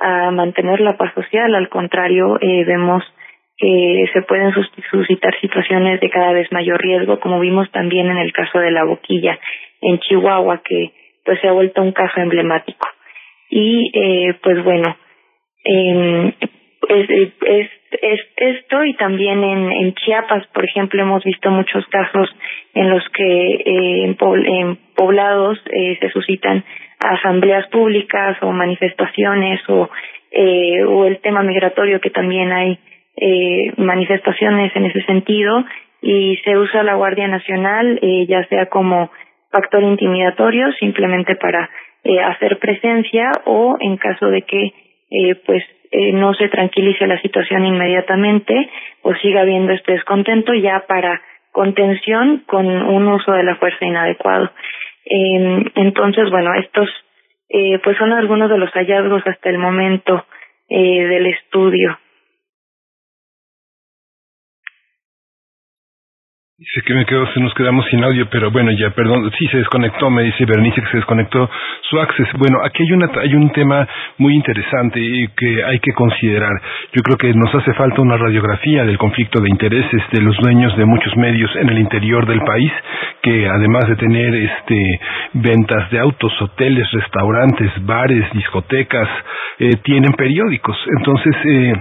a 0.01 0.31
mantener 0.31 0.81
la 0.81 0.97
paz 0.97 1.12
social, 1.15 1.55
al 1.55 1.69
contrario, 1.69 2.39
eh, 2.41 2.65
vemos 2.65 3.05
que 3.61 4.07
se 4.13 4.23
pueden 4.23 4.53
suscitar 4.91 5.39
situaciones 5.41 6.01
de 6.01 6.09
cada 6.11 6.33
vez 6.33 6.51
mayor 6.51 6.81
riesgo, 6.81 7.21
como 7.21 7.39
vimos 7.41 7.71
también 7.71 8.11
en 8.11 8.17
el 8.17 8.33
caso 8.33 8.59
de 8.59 8.71
la 8.71 8.85
boquilla 8.85 9.39
en 9.83 9.99
Chihuahua, 9.99 10.63
que 10.65 10.93
pues 11.25 11.39
se 11.41 11.49
ha 11.49 11.53
vuelto 11.53 11.83
un 11.83 11.93
caso 11.93 12.21
emblemático. 12.21 12.89
Y 13.51 13.91
eh, 13.93 14.35
pues 14.43 14.65
bueno 14.65 14.97
eh, 15.65 16.35
es, 16.89 17.11
es, 17.11 17.71
es 18.03 18.21
esto 18.37 18.85
y 18.85 18.95
también 18.95 19.45
en, 19.45 19.73
en 19.73 19.95
Chiapas 19.95 20.47
por 20.49 20.65
ejemplo 20.65 21.03
hemos 21.03 21.23
visto 21.25 21.51
muchos 21.51 21.85
casos 21.87 22.29
en 22.75 22.91
los 22.91 23.03
que 23.11 23.23
eh, 23.23 24.05
en 24.05 24.77
poblados 24.97 25.59
eh, 25.71 25.99
se 26.01 26.09
suscitan 26.11 26.65
asambleas 26.99 27.67
públicas 27.69 28.37
o 28.43 28.53
manifestaciones 28.53 29.61
o 29.69 29.91
eh, 30.31 30.85
o 30.85 31.07
el 31.07 31.19
tema 31.21 31.43
migratorio 31.43 32.01
que 32.01 32.11
también 32.11 32.53
hay 32.53 32.79
eh, 33.21 33.73
manifestaciones 33.77 34.75
en 34.75 34.87
ese 34.87 35.03
sentido 35.03 35.65
y 36.03 36.37
se 36.45 36.57
usa 36.57 36.83
la 36.83 36.95
Guardia 36.95 37.29
Nacional 37.29 37.99
eh, 38.03 38.27
ya 38.27 38.45
sea 38.49 38.67
como 38.67 39.11
factor 39.51 39.83
intimidatorio 39.83 40.73
simplemente 40.73 41.37
para 41.37 41.69
eh, 42.05 42.21
hacer 42.21 42.59
presencia 42.59 43.31
o 43.45 43.77
en 43.81 43.97
caso 43.99 44.27
de 44.29 44.43
que 44.43 44.73
eh, 45.11 45.35
pues 45.45 45.63
eh, 45.93 46.13
no 46.13 46.33
se 46.35 46.49
tranquilice 46.49 47.07
la 47.07 47.21
situación 47.21 47.67
inmediatamente 47.67 48.71
o 49.03 49.15
siga 49.17 49.43
habiendo 49.43 49.73
este 49.73 49.93
descontento 49.93 50.55
ya 50.55 50.85
para 50.87 51.21
contención 51.53 52.45
con 52.47 52.67
un 52.67 53.09
uso 53.09 53.33
de 53.33 53.43
la 53.43 53.57
fuerza 53.57 53.85
inadecuado. 53.85 54.51
Eh, 55.05 55.65
entonces, 55.75 56.31
bueno, 56.31 56.55
estos 56.55 56.89
eh, 57.49 57.81
pues 57.83 57.97
son 57.99 58.13
algunos 58.13 58.49
de 58.49 58.59
los 58.59 58.71
hallazgos 58.71 59.27
hasta 59.27 59.51
el 59.51 59.59
momento 59.59 60.25
eh, 60.69 61.07
del 61.07 61.27
estudio. 61.27 61.99
Dice 66.61 66.83
que 66.85 66.93
me 66.93 67.07
quedo, 67.07 67.27
se 67.33 67.41
nos 67.41 67.55
quedamos 67.55 67.87
sin 67.87 68.05
audio, 68.05 68.29
pero 68.29 68.51
bueno, 68.51 68.71
ya, 68.73 68.91
perdón, 68.91 69.31
sí 69.39 69.47
se 69.47 69.57
desconectó, 69.57 70.11
me 70.11 70.25
dice 70.25 70.45
Bernice 70.45 70.83
que 70.83 70.91
se 70.91 70.99
desconectó 70.99 71.49
su 71.89 71.99
access. 71.99 72.29
Bueno, 72.35 72.59
aquí 72.63 72.83
hay, 72.83 72.93
una, 72.93 73.11
hay 73.19 73.35
un 73.35 73.51
tema 73.51 73.89
muy 74.19 74.35
interesante 74.35 75.01
que 75.39 75.65
hay 75.65 75.79
que 75.79 75.95
considerar. 75.95 76.53
Yo 76.93 77.01
creo 77.01 77.17
que 77.17 77.33
nos 77.33 77.55
hace 77.55 77.73
falta 77.73 78.03
una 78.03 78.19
radiografía 78.19 78.85
del 78.85 78.99
conflicto 78.99 79.41
de 79.41 79.49
intereses 79.49 80.03
de 80.13 80.21
los 80.21 80.37
dueños 80.37 80.77
de 80.77 80.85
muchos 80.85 81.17
medios 81.17 81.51
en 81.57 81.71
el 81.71 81.79
interior 81.79 82.27
del 82.27 82.43
país, 82.43 82.71
que 83.23 83.49
además 83.49 83.89
de 83.89 83.97
tener 83.97 84.35
este 84.35 85.01
ventas 85.33 85.91
de 85.91 85.99
autos, 85.99 86.31
hoteles, 86.43 86.87
restaurantes, 86.93 87.73
bares, 87.87 88.31
discotecas, 88.35 89.09
eh, 89.61 89.77
tienen 89.83 90.13
periódicos. 90.13 90.77
Entonces, 90.99 91.37
eh, 91.43 91.73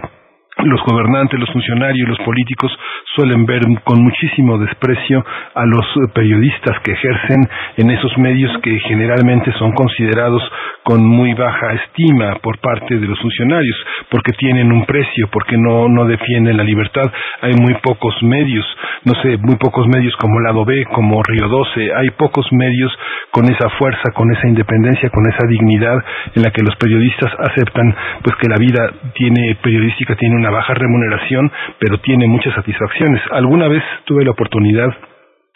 los 0.63 0.81
gobernantes, 0.83 1.39
los 1.39 1.51
funcionarios, 1.51 2.07
los 2.07 2.19
políticos 2.19 2.71
suelen 3.15 3.45
ver 3.45 3.61
con 3.83 4.01
muchísimo 4.01 4.57
desprecio 4.57 5.23
a 5.55 5.65
los 5.65 5.85
periodistas 6.13 6.79
que 6.83 6.91
ejercen 6.91 7.47
en 7.77 7.91
esos 7.91 8.17
medios 8.17 8.51
que 8.61 8.79
generalmente 8.79 9.51
son 9.57 9.71
considerados 9.73 10.41
con 10.83 11.05
muy 11.05 11.33
baja 11.33 11.73
estima 11.73 12.35
por 12.41 12.57
parte 12.59 12.97
de 12.97 13.07
los 13.07 13.19
funcionarios, 13.19 13.75
porque 14.09 14.31
tienen 14.33 14.71
un 14.71 14.85
precio, 14.85 15.29
porque 15.31 15.57
no, 15.57 15.87
no 15.87 16.05
defienden 16.05 16.57
la 16.57 16.63
libertad. 16.63 17.11
Hay 17.41 17.53
muy 17.53 17.75
pocos 17.75 18.15
medios, 18.23 18.65
no 19.05 19.13
sé, 19.21 19.37
muy 19.37 19.55
pocos 19.57 19.87
medios 19.87 20.15
como 20.17 20.39
Lado 20.39 20.65
B, 20.65 20.85
como 20.91 21.21
Río 21.23 21.47
12, 21.47 21.89
hay 21.95 22.09
pocos 22.11 22.47
medios 22.51 22.91
con 23.31 23.45
esa 23.45 23.69
fuerza, 23.77 24.11
con 24.15 24.31
esa 24.31 24.47
independencia, 24.47 25.09
con 25.09 25.23
esa 25.27 25.45
dignidad 25.47 26.03
en 26.35 26.43
la 26.43 26.51
que 26.51 26.63
los 26.63 26.75
periodistas 26.77 27.31
aceptan 27.39 27.95
pues 28.23 28.35
que 28.37 28.49
la 28.49 28.57
vida 28.57 28.91
tiene 29.13 29.55
periodística 29.61 30.15
tiene 30.15 30.35
una 30.35 30.48
baja 30.51 30.73
remuneración, 30.73 31.51
pero 31.79 31.99
tiene 31.99 32.27
muchas 32.27 32.53
satisfacciones. 32.53 33.21
Alguna 33.31 33.67
vez 33.67 33.83
tuve 34.05 34.23
la 34.23 34.31
oportunidad 34.31 34.89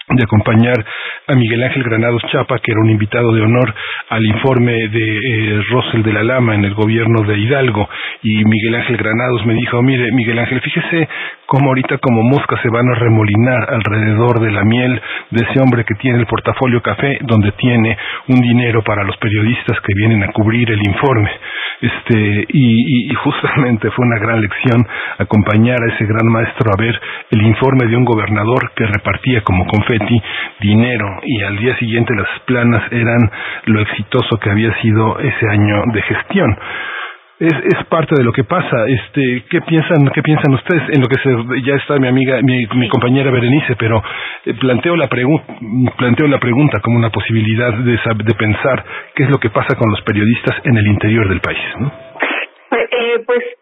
de 0.09 0.23
acompañar 0.23 0.85
a 1.27 1.35
Miguel 1.35 1.63
Ángel 1.63 1.83
Granados 1.83 2.21
Chapa, 2.31 2.59
que 2.59 2.71
era 2.71 2.81
un 2.81 2.89
invitado 2.89 3.31
de 3.33 3.41
honor 3.41 3.73
al 4.09 4.25
informe 4.25 4.73
de 4.89 5.17
eh, 5.17 5.61
Rosel 5.69 6.03
de 6.03 6.11
la 6.11 6.23
Lama 6.23 6.55
en 6.55 6.65
el 6.65 6.73
gobierno 6.73 7.23
de 7.23 7.37
Hidalgo. 7.37 7.87
Y 8.21 8.43
Miguel 8.43 8.75
Ángel 8.75 8.97
Granados 8.97 9.45
me 9.45 9.53
dijo, 9.53 9.81
mire, 9.81 10.11
Miguel 10.11 10.39
Ángel, 10.39 10.59
fíjese 10.61 11.07
cómo 11.45 11.69
ahorita 11.69 11.97
como 11.99 12.21
moscas 12.23 12.59
se 12.61 12.69
van 12.69 12.89
a 12.89 12.95
remolinar 12.95 13.73
alrededor 13.73 14.39
de 14.41 14.51
la 14.51 14.63
miel 14.63 15.01
de 15.31 15.45
ese 15.45 15.61
hombre 15.61 15.85
que 15.85 15.95
tiene 15.95 16.19
el 16.19 16.25
portafolio 16.25 16.81
café, 16.81 17.19
donde 17.21 17.51
tiene 17.53 17.97
un 18.27 18.41
dinero 18.41 18.81
para 18.83 19.03
los 19.03 19.15
periodistas 19.17 19.79
que 19.81 19.93
vienen 19.95 20.23
a 20.23 20.31
cubrir 20.33 20.69
el 20.69 20.79
informe. 20.85 21.31
Este, 21.81 22.45
y, 22.49 23.11
y 23.11 23.15
justamente 23.15 23.89
fue 23.91 24.05
una 24.05 24.19
gran 24.19 24.41
lección 24.41 24.85
acompañar 25.17 25.77
a 25.81 25.93
ese 25.93 26.05
gran 26.05 26.27
maestro 26.27 26.71
a 26.71 26.81
ver 26.81 26.99
el 27.31 27.41
informe 27.41 27.87
de 27.87 27.97
un 27.97 28.05
gobernador 28.05 28.71
que 28.75 28.85
repartía 28.85 29.41
como 29.41 29.65
confeti 29.93 30.21
dinero 30.59 31.19
y 31.23 31.43
al 31.43 31.57
día 31.57 31.75
siguiente 31.77 32.13
las 32.15 32.27
planas 32.45 32.83
eran 32.91 33.31
lo 33.65 33.81
exitoso 33.81 34.37
que 34.39 34.49
había 34.49 34.73
sido 34.81 35.19
ese 35.19 35.49
año 35.49 35.83
de 35.93 36.01
gestión 36.01 36.57
es, 37.39 37.53
es 37.77 37.85
parte 37.87 38.15
de 38.15 38.23
lo 38.23 38.31
que 38.31 38.45
pasa. 38.45 38.85
Este, 38.87 39.43
¿qué 39.49 39.59
piensan, 39.61 40.07
qué 40.13 40.21
piensan 40.21 40.53
ustedes? 40.53 40.83
En 40.93 41.01
lo 41.01 41.07
que 41.07 41.17
se, 41.21 41.61
ya 41.63 41.75
está 41.75 41.97
mi 41.97 42.07
amiga, 42.07 42.39
mi, 42.41 42.65
mi 42.75 42.87
compañera 42.87 43.31
Berenice, 43.31 43.75
pero 43.75 44.01
eh, 44.45 44.53
planteo 44.53 44.95
la 44.95 45.07
pregunta, 45.07 45.53
planteo 45.97 46.27
la 46.27 46.39
pregunta 46.39 46.79
como 46.79 46.97
una 46.97 47.09
posibilidad 47.09 47.73
de, 47.73 47.99
de 48.23 48.35
pensar 48.35 48.85
qué 49.15 49.23
es 49.23 49.29
lo 49.29 49.39
que 49.39 49.49
pasa 49.49 49.75
con 49.75 49.89
los 49.89 50.01
periodistas 50.03 50.57
en 50.63 50.77
el 50.77 50.87
interior 50.87 51.27
del 51.27 51.41
país, 51.41 51.59
¿no? 51.79 51.91
Eh, 52.71 53.23
pues 53.25 53.43
Sí, 53.43 53.52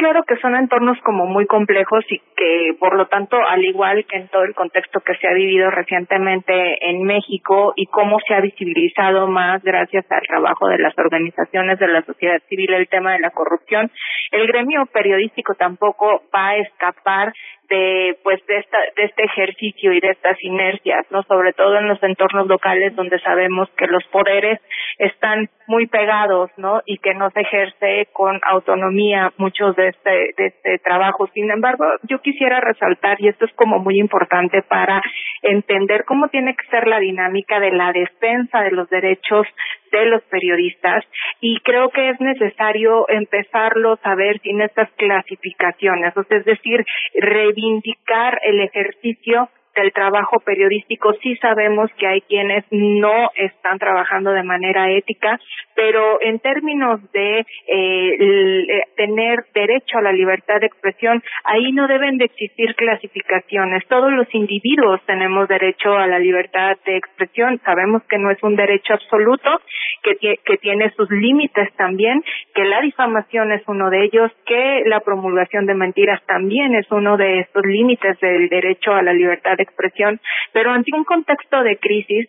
claro 0.00 0.24
que 0.24 0.36
son 0.38 0.56
entornos 0.56 0.96
como 1.04 1.26
muy 1.26 1.44
complejos 1.44 2.02
y 2.08 2.18
que, 2.34 2.74
por 2.78 2.96
lo 2.96 3.06
tanto, 3.08 3.36
al 3.36 3.62
igual 3.62 4.06
que 4.06 4.16
en 4.16 4.28
todo 4.28 4.44
el 4.44 4.54
contexto 4.54 5.00
que 5.00 5.14
se 5.16 5.28
ha 5.28 5.34
vivido 5.34 5.70
recientemente 5.70 6.88
en 6.88 7.02
México 7.02 7.74
y 7.76 7.84
cómo 7.84 8.18
se 8.26 8.32
ha 8.32 8.40
visibilizado 8.40 9.26
más 9.26 9.62
gracias 9.62 10.10
al 10.10 10.22
trabajo 10.22 10.68
de 10.68 10.78
las 10.78 10.96
organizaciones 10.96 11.78
de 11.78 11.88
la 11.88 12.02
sociedad 12.02 12.40
civil 12.48 12.72
el 12.72 12.88
tema 12.88 13.12
de 13.12 13.18
la 13.18 13.30
corrupción, 13.30 13.90
el 14.30 14.46
gremio 14.46 14.86
periodístico 14.86 15.54
tampoco 15.54 16.22
va 16.34 16.48
a 16.48 16.56
escapar 16.56 17.34
de 17.70 18.18
pues 18.22 18.44
de 18.46 18.58
esta 18.58 18.78
de 18.96 19.04
este 19.04 19.24
ejercicio 19.24 19.92
y 19.92 20.00
de 20.00 20.10
estas 20.10 20.36
inercias 20.42 21.06
no 21.10 21.22
sobre 21.22 21.52
todo 21.52 21.78
en 21.78 21.88
los 21.88 22.02
entornos 22.02 22.46
locales 22.48 22.94
donde 22.96 23.18
sabemos 23.20 23.68
que 23.78 23.86
los 23.86 24.04
poderes 24.08 24.60
están 24.98 25.48
muy 25.66 25.86
pegados 25.86 26.50
no 26.56 26.82
y 26.84 26.98
que 26.98 27.14
no 27.14 27.30
se 27.30 27.40
ejerce 27.40 28.08
con 28.12 28.40
autonomía 28.42 29.32
muchos 29.38 29.76
de 29.76 29.88
este 29.88 30.34
de 30.36 30.46
este 30.46 30.78
trabajo. 30.78 31.28
Sin 31.32 31.50
embargo 31.50 31.84
yo 32.02 32.20
quisiera 32.20 32.60
resaltar 32.60 33.16
y 33.20 33.28
esto 33.28 33.44
es 33.44 33.52
como 33.54 33.78
muy 33.78 33.98
importante 33.98 34.62
para 34.62 35.00
entender 35.42 36.04
cómo 36.04 36.28
tiene 36.28 36.54
que 36.56 36.66
ser 36.70 36.86
la 36.86 36.98
dinámica 36.98 37.60
de 37.60 37.70
la 37.70 37.92
defensa 37.92 38.62
de 38.62 38.72
los 38.72 38.90
derechos 38.90 39.46
de 39.90 40.06
los 40.06 40.22
periodistas 40.24 41.04
y 41.40 41.58
creo 41.60 41.90
que 41.90 42.10
es 42.10 42.20
necesario 42.20 43.08
empezarlo 43.08 43.98
a 44.02 44.14
ver 44.14 44.40
sin 44.40 44.60
estas 44.60 44.90
clasificaciones, 44.92 46.16
o 46.16 46.24
sea, 46.24 46.38
es 46.38 46.44
decir, 46.44 46.84
reivindicar 47.14 48.38
el 48.44 48.60
ejercicio 48.60 49.48
del 49.74 49.92
trabajo 49.92 50.40
periodístico. 50.40 51.12
Sí 51.22 51.36
sabemos 51.36 51.90
que 51.98 52.06
hay 52.06 52.20
quienes 52.22 52.64
no 52.70 53.30
están 53.34 53.78
trabajando 53.78 54.32
de 54.32 54.42
manera 54.42 54.90
ética, 54.90 55.38
pero 55.74 56.20
en 56.20 56.38
términos 56.40 57.00
de 57.12 57.40
eh, 57.40 57.44
eh, 57.68 58.82
tener 58.96 59.44
derecho 59.54 59.98
a 59.98 60.02
la 60.02 60.12
libertad 60.12 60.60
de 60.60 60.66
expresión, 60.66 61.22
ahí 61.44 61.72
no 61.72 61.86
deben 61.86 62.18
de 62.18 62.26
existir 62.26 62.74
clasificaciones. 62.74 63.86
Todos 63.88 64.12
los 64.12 64.26
individuos 64.34 65.00
tenemos 65.06 65.48
derecho 65.48 65.96
a 65.96 66.06
la 66.06 66.18
libertad 66.18 66.76
de 66.84 66.96
expresión. 66.96 67.60
Sabemos 67.64 68.02
que 68.04 68.18
no 68.18 68.30
es 68.30 68.42
un 68.42 68.56
derecho 68.56 68.94
absoluto, 68.94 69.60
que, 70.02 70.38
que 70.44 70.56
tiene 70.58 70.90
sus 70.96 71.10
límites 71.10 71.72
también, 71.76 72.22
que 72.54 72.64
la 72.64 72.80
difamación 72.80 73.52
es 73.52 73.62
uno 73.66 73.90
de 73.90 74.04
ellos, 74.04 74.30
que 74.46 74.82
la 74.86 75.00
promulgación 75.00 75.66
de 75.66 75.74
mentiras 75.74 76.20
también 76.26 76.74
es 76.74 76.90
uno 76.90 77.16
de 77.16 77.40
estos 77.40 77.64
límites 77.64 78.18
del 78.20 78.48
derecho 78.48 78.92
a 78.92 79.02
la 79.02 79.12
libertad 79.12 79.59
expresión, 79.62 80.20
pero 80.52 80.72
ante 80.72 80.94
un 80.94 81.04
contexto 81.04 81.62
de 81.62 81.78
crisis 81.78 82.28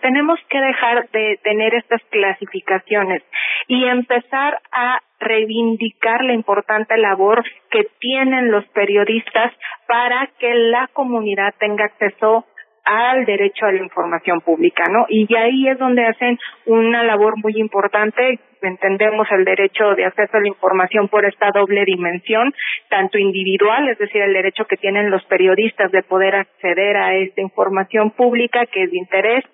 tenemos 0.00 0.38
que 0.48 0.60
dejar 0.60 1.08
de 1.10 1.38
tener 1.42 1.74
estas 1.74 2.02
clasificaciones 2.10 3.22
y 3.66 3.84
empezar 3.84 4.60
a 4.72 5.00
reivindicar 5.20 6.24
la 6.24 6.34
importante 6.34 6.96
labor 6.96 7.44
que 7.70 7.86
tienen 7.98 8.50
los 8.50 8.64
periodistas 8.68 9.52
para 9.86 10.28
que 10.38 10.54
la 10.54 10.88
comunidad 10.92 11.54
tenga 11.58 11.86
acceso 11.86 12.46
al 12.84 13.26
derecho 13.26 13.66
a 13.66 13.72
la 13.72 13.82
información 13.82 14.40
pública, 14.40 14.84
¿no? 14.90 15.04
Y 15.08 15.32
ahí 15.34 15.68
es 15.68 15.78
donde 15.78 16.06
hacen 16.06 16.38
una 16.64 17.02
labor 17.02 17.34
muy 17.36 17.52
importante 17.56 18.40
entendemos 18.62 19.26
el 19.30 19.44
derecho 19.44 19.94
de 19.94 20.04
acceso 20.04 20.36
a 20.36 20.40
la 20.40 20.48
información 20.48 21.08
por 21.08 21.24
esta 21.24 21.50
doble 21.50 21.84
dimensión, 21.84 22.54
tanto 22.88 23.18
individual, 23.18 23.88
es 23.88 23.98
decir, 23.98 24.22
el 24.22 24.32
derecho 24.32 24.64
que 24.64 24.76
tienen 24.76 25.10
los 25.10 25.24
periodistas 25.24 25.90
de 25.92 26.02
poder 26.02 26.34
acceder 26.34 26.96
a 26.96 27.14
esta 27.14 27.40
información 27.40 28.10
pública 28.10 28.66
que 28.66 28.84
es 28.84 28.90
de 28.90 28.98
interés, 28.98 29.44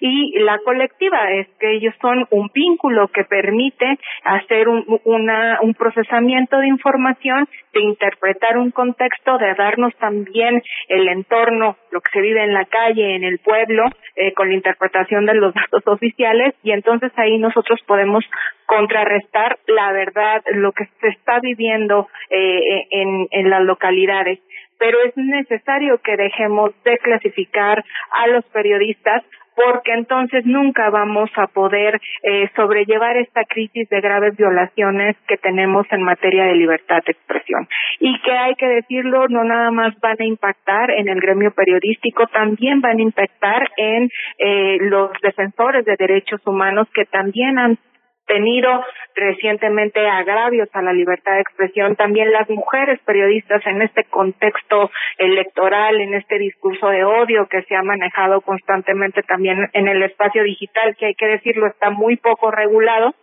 y 0.00 0.38
la 0.40 0.58
colectiva, 0.58 1.30
es 1.32 1.48
que 1.58 1.72
ellos 1.72 1.94
son 2.00 2.26
un 2.30 2.50
vínculo 2.54 3.08
que 3.08 3.24
permite 3.24 3.98
hacer 4.24 4.68
un, 4.68 4.84
una, 5.04 5.58
un 5.62 5.74
procesamiento 5.74 6.58
de 6.58 6.68
información, 6.68 7.48
de 7.72 7.82
interpretar 7.82 8.56
un 8.58 8.70
contexto, 8.70 9.38
de 9.38 9.54
darnos 9.54 9.94
también 9.96 10.62
el 10.88 11.08
entorno, 11.08 11.76
lo 11.90 12.00
que 12.00 12.10
se 12.12 12.20
vive 12.20 12.42
en 12.42 12.54
la 12.54 12.64
calle, 12.64 13.16
en 13.16 13.24
el 13.24 13.38
pueblo, 13.38 13.84
eh, 14.16 14.32
con 14.34 14.48
la 14.48 14.54
interpretación 14.54 15.26
de 15.26 15.34
los 15.34 15.54
datos 15.54 15.82
oficiales, 15.86 16.54
y 16.62 16.72
entonces 16.72 17.12
ahí 17.16 17.38
nosotros 17.38 17.80
podemos 17.86 18.24
contrarrestar 18.66 19.58
la 19.66 19.92
verdad, 19.92 20.42
lo 20.52 20.72
que 20.72 20.86
se 21.00 21.08
está 21.08 21.40
viviendo 21.40 22.08
eh, 22.30 22.86
en, 22.90 23.28
en 23.30 23.50
las 23.50 23.62
localidades. 23.62 24.40
Pero 24.78 24.98
es 25.04 25.16
necesario 25.16 25.98
que 25.98 26.16
dejemos 26.16 26.70
de 26.84 26.98
clasificar 26.98 27.84
a 28.10 28.26
los 28.28 28.44
periodistas 28.46 29.22
porque 29.54 29.92
entonces 29.92 30.44
nunca 30.44 30.90
vamos 30.90 31.30
a 31.36 31.46
poder 31.46 32.00
eh, 32.22 32.50
sobrellevar 32.56 33.16
esta 33.16 33.44
crisis 33.44 33.88
de 33.88 34.00
graves 34.00 34.36
violaciones 34.36 35.16
que 35.28 35.36
tenemos 35.36 35.86
en 35.90 36.02
materia 36.02 36.44
de 36.44 36.54
libertad 36.54 37.02
de 37.06 37.12
expresión. 37.12 37.68
Y 38.00 38.20
que 38.22 38.32
hay 38.32 38.54
que 38.56 38.66
decirlo, 38.66 39.28
no 39.28 39.44
nada 39.44 39.70
más 39.70 39.98
van 40.00 40.16
a 40.18 40.24
impactar 40.24 40.90
en 40.90 41.08
el 41.08 41.20
gremio 41.20 41.52
periodístico, 41.52 42.26
también 42.28 42.80
van 42.80 42.98
a 42.98 43.02
impactar 43.02 43.70
en 43.76 44.10
eh, 44.38 44.78
los 44.80 45.10
defensores 45.22 45.84
de 45.84 45.96
derechos 45.96 46.40
humanos 46.46 46.88
que 46.94 47.04
también 47.04 47.58
han 47.58 47.78
tenido 48.26 48.84
recientemente 49.14 50.06
agravios 50.06 50.68
a 50.72 50.82
la 50.82 50.92
libertad 50.92 51.34
de 51.34 51.40
expresión, 51.40 51.96
también 51.96 52.32
las 52.32 52.48
mujeres 52.48 53.00
periodistas 53.04 53.64
en 53.66 53.82
este 53.82 54.04
contexto 54.04 54.90
electoral, 55.18 56.00
en 56.00 56.14
este 56.14 56.38
discurso 56.38 56.88
de 56.88 57.04
odio 57.04 57.46
que 57.46 57.62
se 57.62 57.76
ha 57.76 57.82
manejado 57.82 58.40
constantemente 58.40 59.22
también 59.22 59.68
en 59.72 59.88
el 59.88 60.02
espacio 60.02 60.42
digital, 60.42 60.96
que 60.96 61.06
hay 61.06 61.14
que 61.14 61.26
decirlo 61.26 61.66
está 61.66 61.90
muy 61.90 62.16
poco 62.16 62.50
regulado. 62.50 63.14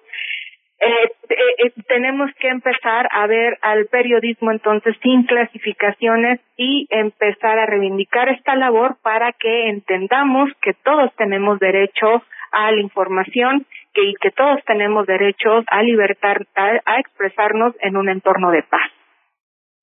Eh, 0.83 1.11
eh, 1.29 1.35
eh, 1.65 1.73
tenemos 1.87 2.31
que 2.39 2.47
empezar 2.47 3.07
a 3.11 3.27
ver 3.27 3.55
al 3.61 3.85
periodismo 3.85 4.51
entonces 4.51 4.95
sin 5.03 5.27
clasificaciones 5.27 6.39
y 6.57 6.87
empezar 6.89 7.59
a 7.59 7.67
reivindicar 7.67 8.29
esta 8.29 8.55
labor 8.55 8.97
para 9.03 9.31
que 9.33 9.69
entendamos 9.69 10.49
que 10.59 10.73
todos 10.73 11.15
tenemos 11.17 11.59
derecho 11.59 12.23
a 12.51 12.71
la 12.71 12.81
información 12.81 13.67
que, 13.93 14.13
que 14.21 14.31
todos 14.31 14.59
tenemos 14.65 15.05
derechos 15.05 15.65
a 15.67 15.83
libertad, 15.83 16.37
a, 16.55 16.99
expresarnos 16.99 17.75
en 17.81 17.97
un 17.97 18.09
entorno 18.09 18.51
de 18.51 18.63
paz 18.63 18.89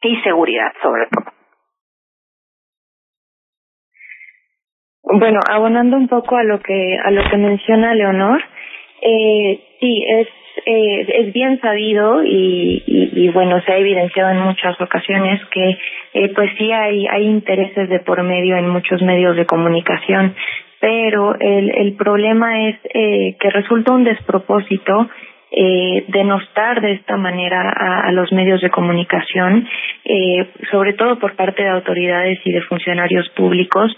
y 0.02 0.16
seguridad 0.22 0.72
sobre 0.82 1.06
todo. 1.06 1.32
Bueno, 5.02 5.40
abonando 5.50 5.96
un 5.96 6.08
poco 6.08 6.36
a 6.36 6.42
lo 6.42 6.60
que 6.60 6.98
a 7.02 7.10
lo 7.10 7.28
que 7.30 7.36
menciona 7.38 7.94
Leonor, 7.94 8.42
eh, 9.00 9.64
sí 9.80 10.04
es 10.06 10.28
eh, 10.66 11.06
es 11.08 11.32
bien 11.32 11.60
sabido 11.60 12.22
y, 12.24 13.30
bueno 13.32 13.60
se 13.62 13.72
ha 13.72 13.78
evidenciado 13.78 14.30
en 14.30 14.40
muchas 14.40 14.80
ocasiones 14.80 15.40
que 15.50 15.78
eh, 16.14 16.32
pues 16.34 16.50
sí 16.58 16.72
hay 16.72 17.06
hay 17.06 17.24
intereses 17.24 17.88
de 17.88 18.00
por 18.00 18.22
medio 18.22 18.56
en 18.56 18.68
muchos 18.68 19.00
medios 19.02 19.36
de 19.36 19.46
comunicación 19.46 20.34
pero 20.80 21.34
el, 21.38 21.70
el 21.70 21.94
problema 21.94 22.68
es 22.68 22.76
eh, 22.94 23.36
que 23.40 23.50
resulta 23.50 23.92
un 23.92 24.04
despropósito 24.04 25.08
eh, 25.50 26.04
denostar 26.08 26.80
de 26.80 26.92
esta 26.92 27.16
manera 27.16 27.62
a, 27.62 28.08
a, 28.08 28.12
los 28.12 28.30
medios 28.32 28.60
de 28.60 28.70
comunicación, 28.70 29.66
eh, 30.04 30.46
sobre 30.70 30.92
todo 30.92 31.18
por 31.18 31.36
parte 31.36 31.62
de 31.62 31.70
autoridades 31.70 32.38
y 32.44 32.52
de 32.52 32.60
funcionarios 32.62 33.28
públicos, 33.30 33.90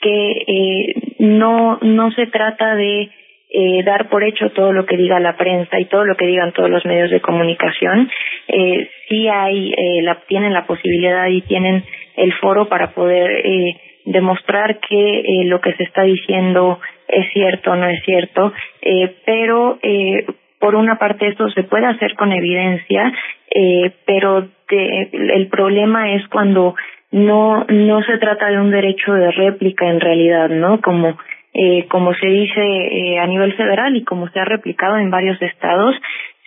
que 0.00 0.32
eh, 0.46 0.94
no, 1.18 1.78
no 1.82 2.10
se 2.12 2.26
trata 2.26 2.74
de 2.74 3.10
eh, 3.50 3.82
dar 3.84 4.10
por 4.10 4.24
hecho 4.24 4.50
todo 4.50 4.72
lo 4.72 4.84
que 4.84 4.96
diga 4.96 5.18
la 5.20 5.36
prensa 5.36 5.80
y 5.80 5.86
todo 5.86 6.04
lo 6.04 6.16
que 6.16 6.26
digan 6.26 6.52
todos 6.52 6.68
los 6.68 6.84
medios 6.84 7.10
de 7.10 7.20
comunicación. 7.20 8.10
Eh, 8.46 8.90
sí 9.08 9.28
hay, 9.28 9.72
eh, 9.72 10.02
la, 10.02 10.20
tienen 10.28 10.52
la 10.52 10.66
posibilidad 10.66 11.26
y 11.28 11.40
tienen 11.42 11.82
el 12.16 12.32
foro 12.34 12.68
para 12.68 12.92
poder 12.92 13.30
eh, 13.46 13.76
demostrar 14.12 14.78
que 14.80 15.20
eh, 15.20 15.44
lo 15.44 15.60
que 15.60 15.72
se 15.74 15.84
está 15.84 16.02
diciendo 16.02 16.80
es 17.06 17.30
cierto 17.32 17.72
o 17.72 17.76
no 17.76 17.86
es 17.88 18.02
cierto, 18.04 18.52
eh, 18.82 19.16
pero 19.24 19.78
eh, 19.82 20.26
por 20.58 20.74
una 20.74 20.98
parte 20.98 21.28
esto 21.28 21.48
se 21.50 21.64
puede 21.64 21.86
hacer 21.86 22.14
con 22.14 22.32
evidencia, 22.32 23.12
eh, 23.54 23.92
pero 24.06 24.48
de, 24.68 25.08
el 25.12 25.48
problema 25.48 26.12
es 26.12 26.26
cuando 26.28 26.74
no 27.10 27.64
no 27.68 28.02
se 28.02 28.18
trata 28.18 28.48
de 28.48 28.60
un 28.60 28.70
derecho 28.70 29.14
de 29.14 29.30
réplica 29.30 29.88
en 29.88 30.00
realidad, 30.00 30.48
¿no? 30.50 30.80
Como 30.80 31.16
eh, 31.54 31.86
como 31.88 32.14
se 32.14 32.26
dice 32.26 32.60
eh, 32.60 33.18
a 33.18 33.26
nivel 33.26 33.54
federal 33.54 33.96
y 33.96 34.04
como 34.04 34.28
se 34.28 34.38
ha 34.38 34.44
replicado 34.44 34.98
en 34.98 35.10
varios 35.10 35.40
estados, 35.40 35.94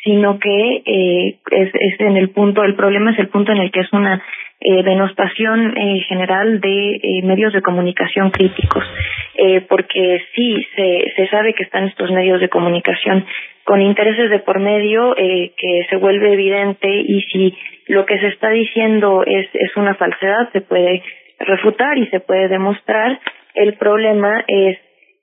sino 0.03 0.39
que 0.39 0.81
eh, 0.85 1.35
es, 1.51 1.69
es 1.73 1.99
en 1.99 2.17
el 2.17 2.29
punto, 2.29 2.63
el 2.63 2.75
problema 2.75 3.11
es 3.11 3.19
el 3.19 3.29
punto 3.29 3.51
en 3.51 3.59
el 3.59 3.71
que 3.71 3.81
es 3.81 3.93
una 3.93 4.21
eh, 4.59 4.83
denostación 4.83 5.77
eh, 5.77 6.01
general 6.07 6.59
de 6.59 6.95
eh, 6.95 7.21
medios 7.23 7.53
de 7.53 7.61
comunicación 7.61 8.31
críticos, 8.31 8.83
eh, 9.35 9.61
porque 9.61 10.23
sí 10.35 10.65
se, 10.75 11.13
se 11.15 11.27
sabe 11.27 11.53
que 11.53 11.63
están 11.63 11.85
estos 11.87 12.11
medios 12.11 12.39
de 12.39 12.49
comunicación 12.49 13.25
con 13.63 13.81
intereses 13.81 14.29
de 14.29 14.39
por 14.39 14.59
medio 14.59 15.15
eh, 15.17 15.51
que 15.55 15.85
se 15.89 15.95
vuelve 15.97 16.33
evidente 16.33 16.87
y 16.89 17.21
si 17.31 17.55
lo 17.87 18.05
que 18.05 18.19
se 18.19 18.27
está 18.27 18.49
diciendo 18.49 19.23
es, 19.25 19.47
es 19.53 19.75
una 19.77 19.95
falsedad 19.95 20.51
se 20.51 20.61
puede 20.61 21.03
refutar 21.39 21.97
y 21.97 22.07
se 22.07 22.19
puede 22.19 22.47
demostrar. 22.47 23.19
El 23.53 23.73
problema 23.75 24.43
es 24.47 24.77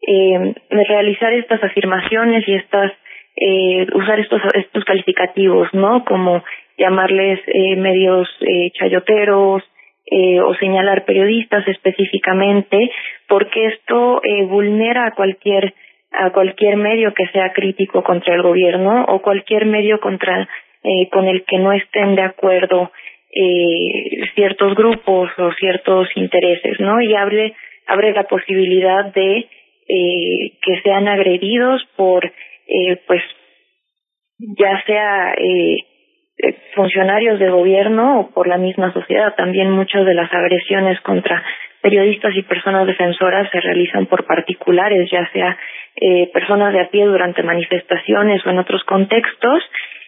eh, 0.07 0.55
realizar 0.71 1.33
estas 1.33 1.63
afirmaciones 1.63 2.47
y 2.47 2.55
estas 2.55 2.93
eh, 3.41 3.87
usar 3.95 4.19
estos 4.21 4.41
estos 4.55 4.85
calificativos, 4.85 5.69
¿no? 5.73 6.05
Como 6.05 6.43
llamarles 6.77 7.41
eh, 7.47 7.77
medios 7.77 8.29
eh, 8.41 8.71
chayoteros 8.73 9.63
eh, 10.11 10.41
o 10.41 10.55
señalar 10.55 11.05
periodistas 11.05 11.67
específicamente, 11.69 12.91
porque 13.29 13.67
esto 13.67 14.21
eh, 14.25 14.45
vulnera 14.45 15.07
a 15.07 15.15
cualquier 15.15 15.75
a 16.11 16.31
cualquier 16.31 16.77
medio 16.77 17.13
que 17.13 17.27
sea 17.29 17.53
crítico 17.53 18.03
contra 18.03 18.35
el 18.35 18.43
gobierno 18.43 19.05
o 19.09 19.21
cualquier 19.21 19.67
medio 19.67 20.01
contra 20.01 20.49
eh, 20.83 21.09
con 21.11 21.29
el 21.29 21.45
que 21.45 21.59
no 21.59 21.73
estén 21.73 22.15
de 22.15 22.23
acuerdo 22.23 22.91
eh, 23.31 24.27
ciertos 24.35 24.75
grupos 24.75 25.31
o 25.39 25.53
ciertos 25.53 26.09
intereses, 26.17 26.81
¿no? 26.81 27.01
Y 27.01 27.15
abre 27.15 27.55
abre 27.87 28.13
la 28.13 28.25
posibilidad 28.25 29.13
de 29.13 29.47
eh, 29.89 30.53
que 30.63 30.81
sean 30.83 31.09
agredidos 31.09 31.83
por 31.97 32.31
eh, 32.69 33.01
pues 33.07 33.23
ya 34.39 34.83
sea 34.87 35.35
eh, 35.35 35.79
eh, 36.41 36.55
funcionarios 36.75 37.41
de 37.41 37.51
gobierno 37.51 38.21
o 38.21 38.31
por 38.31 38.47
la 38.47 38.59
misma 38.59 38.93
sociedad. 38.93 39.35
También 39.37 39.71
muchas 39.71 40.07
de 40.07 40.15
las 40.15 40.33
agresiones 40.33 41.01
contra 41.01 41.43
periodistas 41.83 42.37
y 42.37 42.43
personas 42.43 42.87
defensoras 42.87 43.51
se 43.51 43.61
realizan 43.61 44.07
por 44.07 44.25
particulares, 44.25 45.11
ya 45.11 45.29
sea 45.33 45.59
eh, 45.97 46.31
personas 46.33 46.73
de 46.73 46.81
a 46.81 46.91
pie 46.91 47.05
durante 47.07 47.43
manifestaciones 47.43 48.45
o 48.47 48.51
en 48.51 48.59
otros 48.59 48.85
contextos 48.85 49.63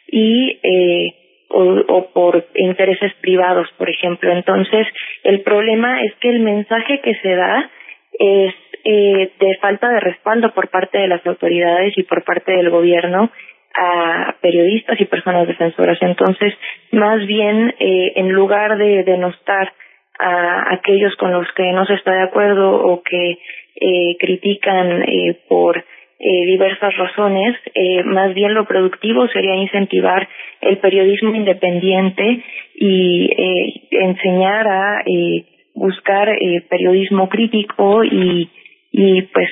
y 0.07 0.61
eh, 0.63 1.15
o, 1.49 1.63
o 1.89 2.13
por 2.13 2.47
intereses 2.55 3.13
privados, 3.21 3.69
por 3.77 3.91
ejemplo. 3.91 4.31
Entonces, 4.31 4.87
el 5.25 5.41
problema 5.41 6.03
es 6.03 6.15
que 6.21 6.29
el 6.29 6.41
mensaje 6.41 7.01
que 7.01 7.15
se 7.17 7.35
da 7.35 7.71
es 8.19 8.55
eh, 8.85 9.33
de 9.39 9.57
falta 9.61 9.89
de 9.89 10.01
respaldo 10.01 10.53
por 10.53 10.69
parte 10.69 10.99
de 10.99 11.09
las 11.09 11.25
autoridades 11.27 11.97
y 11.97 12.03
por 12.05 12.25
parte 12.25 12.53
del 12.53 12.71
gobierno 12.71 13.31
a 13.75 14.35
periodistas 14.41 15.01
y 15.01 15.05
personas 15.05 15.47
defensoras. 15.47 15.99
Entonces, 16.01 16.55
más 16.93 17.25
bien, 17.27 17.75
eh, 17.79 18.13
en 18.17 18.31
lugar 18.31 18.77
de 18.77 19.05
denostar 19.05 19.73
a 20.19 20.75
aquellos 20.75 21.15
con 21.17 21.33
los 21.33 21.47
que 21.55 21.73
no 21.73 21.87
se 21.87 21.95
está 21.95 22.13
de 22.13 22.23
acuerdo 22.23 22.75
o 22.75 23.03
que 23.03 23.39
eh, 23.77 24.17
critican 24.19 25.03
eh, 25.03 25.39
por 25.49 25.79
eh, 25.79 26.45
diversas 26.47 26.95
razones, 26.97 27.57
eh, 27.75 28.03
más 28.05 28.35
bien 28.35 28.53
lo 28.53 28.67
productivo 28.67 29.27
sería 29.29 29.55
incentivar 29.55 30.29
el 30.61 30.77
periodismo 30.79 31.35
independiente 31.35 32.43
y 32.75 33.31
eh, 33.33 33.89
enseñar 33.93 34.69
a 34.69 35.01
eh, 35.07 35.45
buscar 35.75 36.29
eh, 36.29 36.63
periodismo 36.69 37.29
crítico 37.29 38.05
y, 38.05 38.51
y 38.93 39.23
pues 39.23 39.49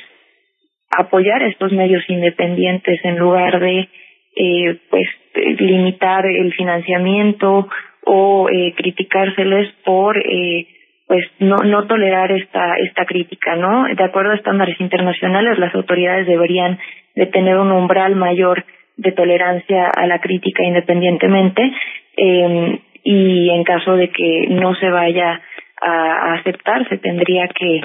apoyar 0.90 1.42
estos 1.42 1.72
medios 1.72 2.02
independientes 2.08 3.00
en 3.04 3.18
lugar 3.18 3.60
de 3.60 3.88
eh, 4.36 4.78
pues 4.90 5.08
limitar 5.58 6.26
el 6.26 6.52
financiamiento 6.54 7.68
o 8.04 8.48
eh, 8.50 8.72
criticárseles 8.76 9.72
por 9.84 10.16
eh, 10.18 10.66
pues 11.06 11.24
no 11.40 11.56
no 11.56 11.86
tolerar 11.86 12.32
esta 12.32 12.76
esta 12.78 13.04
crítica 13.04 13.56
no 13.56 13.84
de 13.94 14.04
acuerdo 14.04 14.32
a 14.32 14.36
estándares 14.36 14.80
internacionales 14.80 15.58
las 15.58 15.74
autoridades 15.74 16.26
deberían 16.26 16.78
de 17.14 17.26
tener 17.26 17.56
un 17.56 17.72
umbral 17.72 18.16
mayor 18.16 18.64
de 18.96 19.12
tolerancia 19.12 19.88
a 19.88 20.06
la 20.06 20.20
crítica 20.20 20.62
independientemente 20.62 21.62
eh, 22.16 22.80
y 23.04 23.50
en 23.50 23.64
caso 23.64 23.96
de 23.96 24.10
que 24.10 24.46
no 24.50 24.74
se 24.74 24.88
vaya 24.90 25.40
a, 25.80 25.90
a 25.90 26.34
aceptar 26.34 26.88
se 26.88 26.98
tendría 26.98 27.48
que 27.48 27.80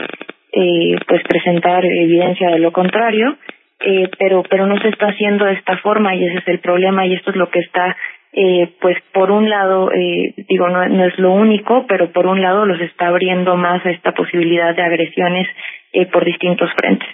eh, 0.54 0.96
pues 1.08 1.22
presentar 1.24 1.84
evidencia 1.84 2.50
de 2.50 2.60
lo 2.60 2.72
contrario 2.72 3.38
eh, 3.80 4.10
pero 4.18 4.44
pero 4.44 4.66
no 4.66 4.80
se 4.80 4.90
está 4.90 5.08
haciendo 5.08 5.46
de 5.46 5.54
esta 5.54 5.78
forma 5.78 6.16
y 6.16 6.26
ese 6.26 6.38
es 6.38 6.48
el 6.48 6.60
problema 6.60 7.06
y 7.06 7.14
esto 7.14 7.32
es 7.32 7.36
lo 7.36 7.50
que 7.50 7.60
está 7.60 7.98
eh, 8.32 8.70
pues 8.80 8.98
por 9.12 9.32
un 9.32 9.50
lado 9.50 9.92
eh, 9.92 10.34
digo 10.50 10.70
no, 10.70 10.88
no 10.88 11.06
es 11.06 11.18
lo 11.20 11.34
único 11.34 11.86
pero 11.88 12.12
por 12.12 12.28
un 12.28 12.42
lado 12.42 12.66
los 12.66 12.80
está 12.82 13.08
abriendo 13.08 13.58
más 13.58 13.86
a 13.86 13.92
esta 13.92 14.14
posibilidad 14.14 14.76
de 14.76 14.84
agresiones 14.84 15.48
eh, 15.92 16.06
por 16.06 16.24
distintos 16.24 16.70
frentes 16.80 17.10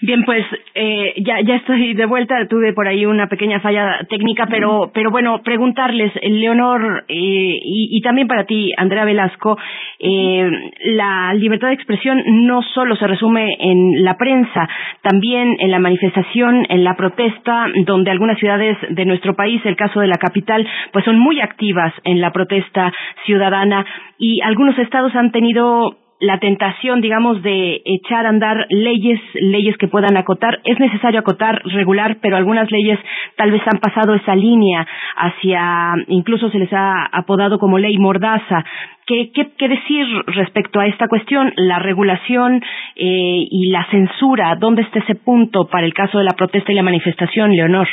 Bien, 0.00 0.22
pues 0.24 0.46
eh, 0.76 1.14
ya 1.16 1.40
ya 1.40 1.56
estoy 1.56 1.92
de 1.94 2.06
vuelta. 2.06 2.46
Tuve 2.48 2.72
por 2.72 2.86
ahí 2.86 3.04
una 3.04 3.26
pequeña 3.26 3.58
falla 3.58 3.98
técnica, 4.08 4.46
pero 4.48 4.92
pero 4.94 5.10
bueno, 5.10 5.42
preguntarles, 5.42 6.12
Leonor 6.22 7.04
eh, 7.08 7.58
y, 7.60 7.88
y 7.90 8.00
también 8.02 8.28
para 8.28 8.44
ti, 8.44 8.72
Andrea 8.76 9.04
Velasco, 9.04 9.58
eh, 9.98 10.48
la 10.94 11.34
libertad 11.34 11.68
de 11.68 11.74
expresión 11.74 12.22
no 12.46 12.62
solo 12.62 12.94
se 12.94 13.08
resume 13.08 13.56
en 13.58 14.04
la 14.04 14.16
prensa, 14.16 14.68
también 15.02 15.56
en 15.58 15.72
la 15.72 15.80
manifestación, 15.80 16.64
en 16.68 16.84
la 16.84 16.94
protesta, 16.94 17.66
donde 17.84 18.12
algunas 18.12 18.38
ciudades 18.38 18.76
de 18.90 19.04
nuestro 19.04 19.34
país, 19.34 19.60
el 19.64 19.74
caso 19.74 19.98
de 19.98 20.06
la 20.06 20.18
capital, 20.18 20.64
pues 20.92 21.04
son 21.04 21.18
muy 21.18 21.40
activas 21.40 21.92
en 22.04 22.20
la 22.20 22.30
protesta 22.30 22.92
ciudadana. 23.26 23.84
Y 24.16 24.40
algunos 24.42 24.78
estados 24.78 25.14
han 25.16 25.32
tenido 25.32 25.96
la 26.20 26.38
tentación, 26.38 27.00
digamos, 27.00 27.42
de 27.42 27.80
echar 27.84 28.26
a 28.26 28.30
andar 28.30 28.66
leyes, 28.70 29.20
leyes 29.34 29.76
que 29.76 29.88
puedan 29.88 30.16
acotar. 30.16 30.60
Es 30.64 30.78
necesario 30.80 31.20
acotar, 31.20 31.62
regular, 31.64 32.18
pero 32.20 32.36
algunas 32.36 32.70
leyes 32.70 32.98
tal 33.36 33.52
vez 33.52 33.62
han 33.66 33.78
pasado 33.78 34.14
esa 34.14 34.34
línea 34.34 34.86
hacia, 35.16 35.94
incluso 36.08 36.50
se 36.50 36.58
les 36.58 36.72
ha 36.72 37.06
apodado 37.12 37.58
como 37.58 37.78
ley 37.78 37.96
mordaza. 37.98 38.64
¿Qué, 39.06 39.30
qué, 39.32 39.52
qué 39.56 39.68
decir 39.68 40.06
respecto 40.26 40.80
a 40.80 40.86
esta 40.86 41.08
cuestión? 41.08 41.52
La 41.56 41.78
regulación 41.78 42.62
eh, 42.96 43.46
y 43.50 43.70
la 43.70 43.86
censura, 43.90 44.56
¿dónde 44.58 44.82
está 44.82 44.98
ese 44.98 45.14
punto 45.14 45.68
para 45.68 45.86
el 45.86 45.94
caso 45.94 46.18
de 46.18 46.24
la 46.24 46.32
protesta 46.32 46.72
y 46.72 46.74
la 46.74 46.82
manifestación, 46.82 47.52
Leonor? 47.52 47.88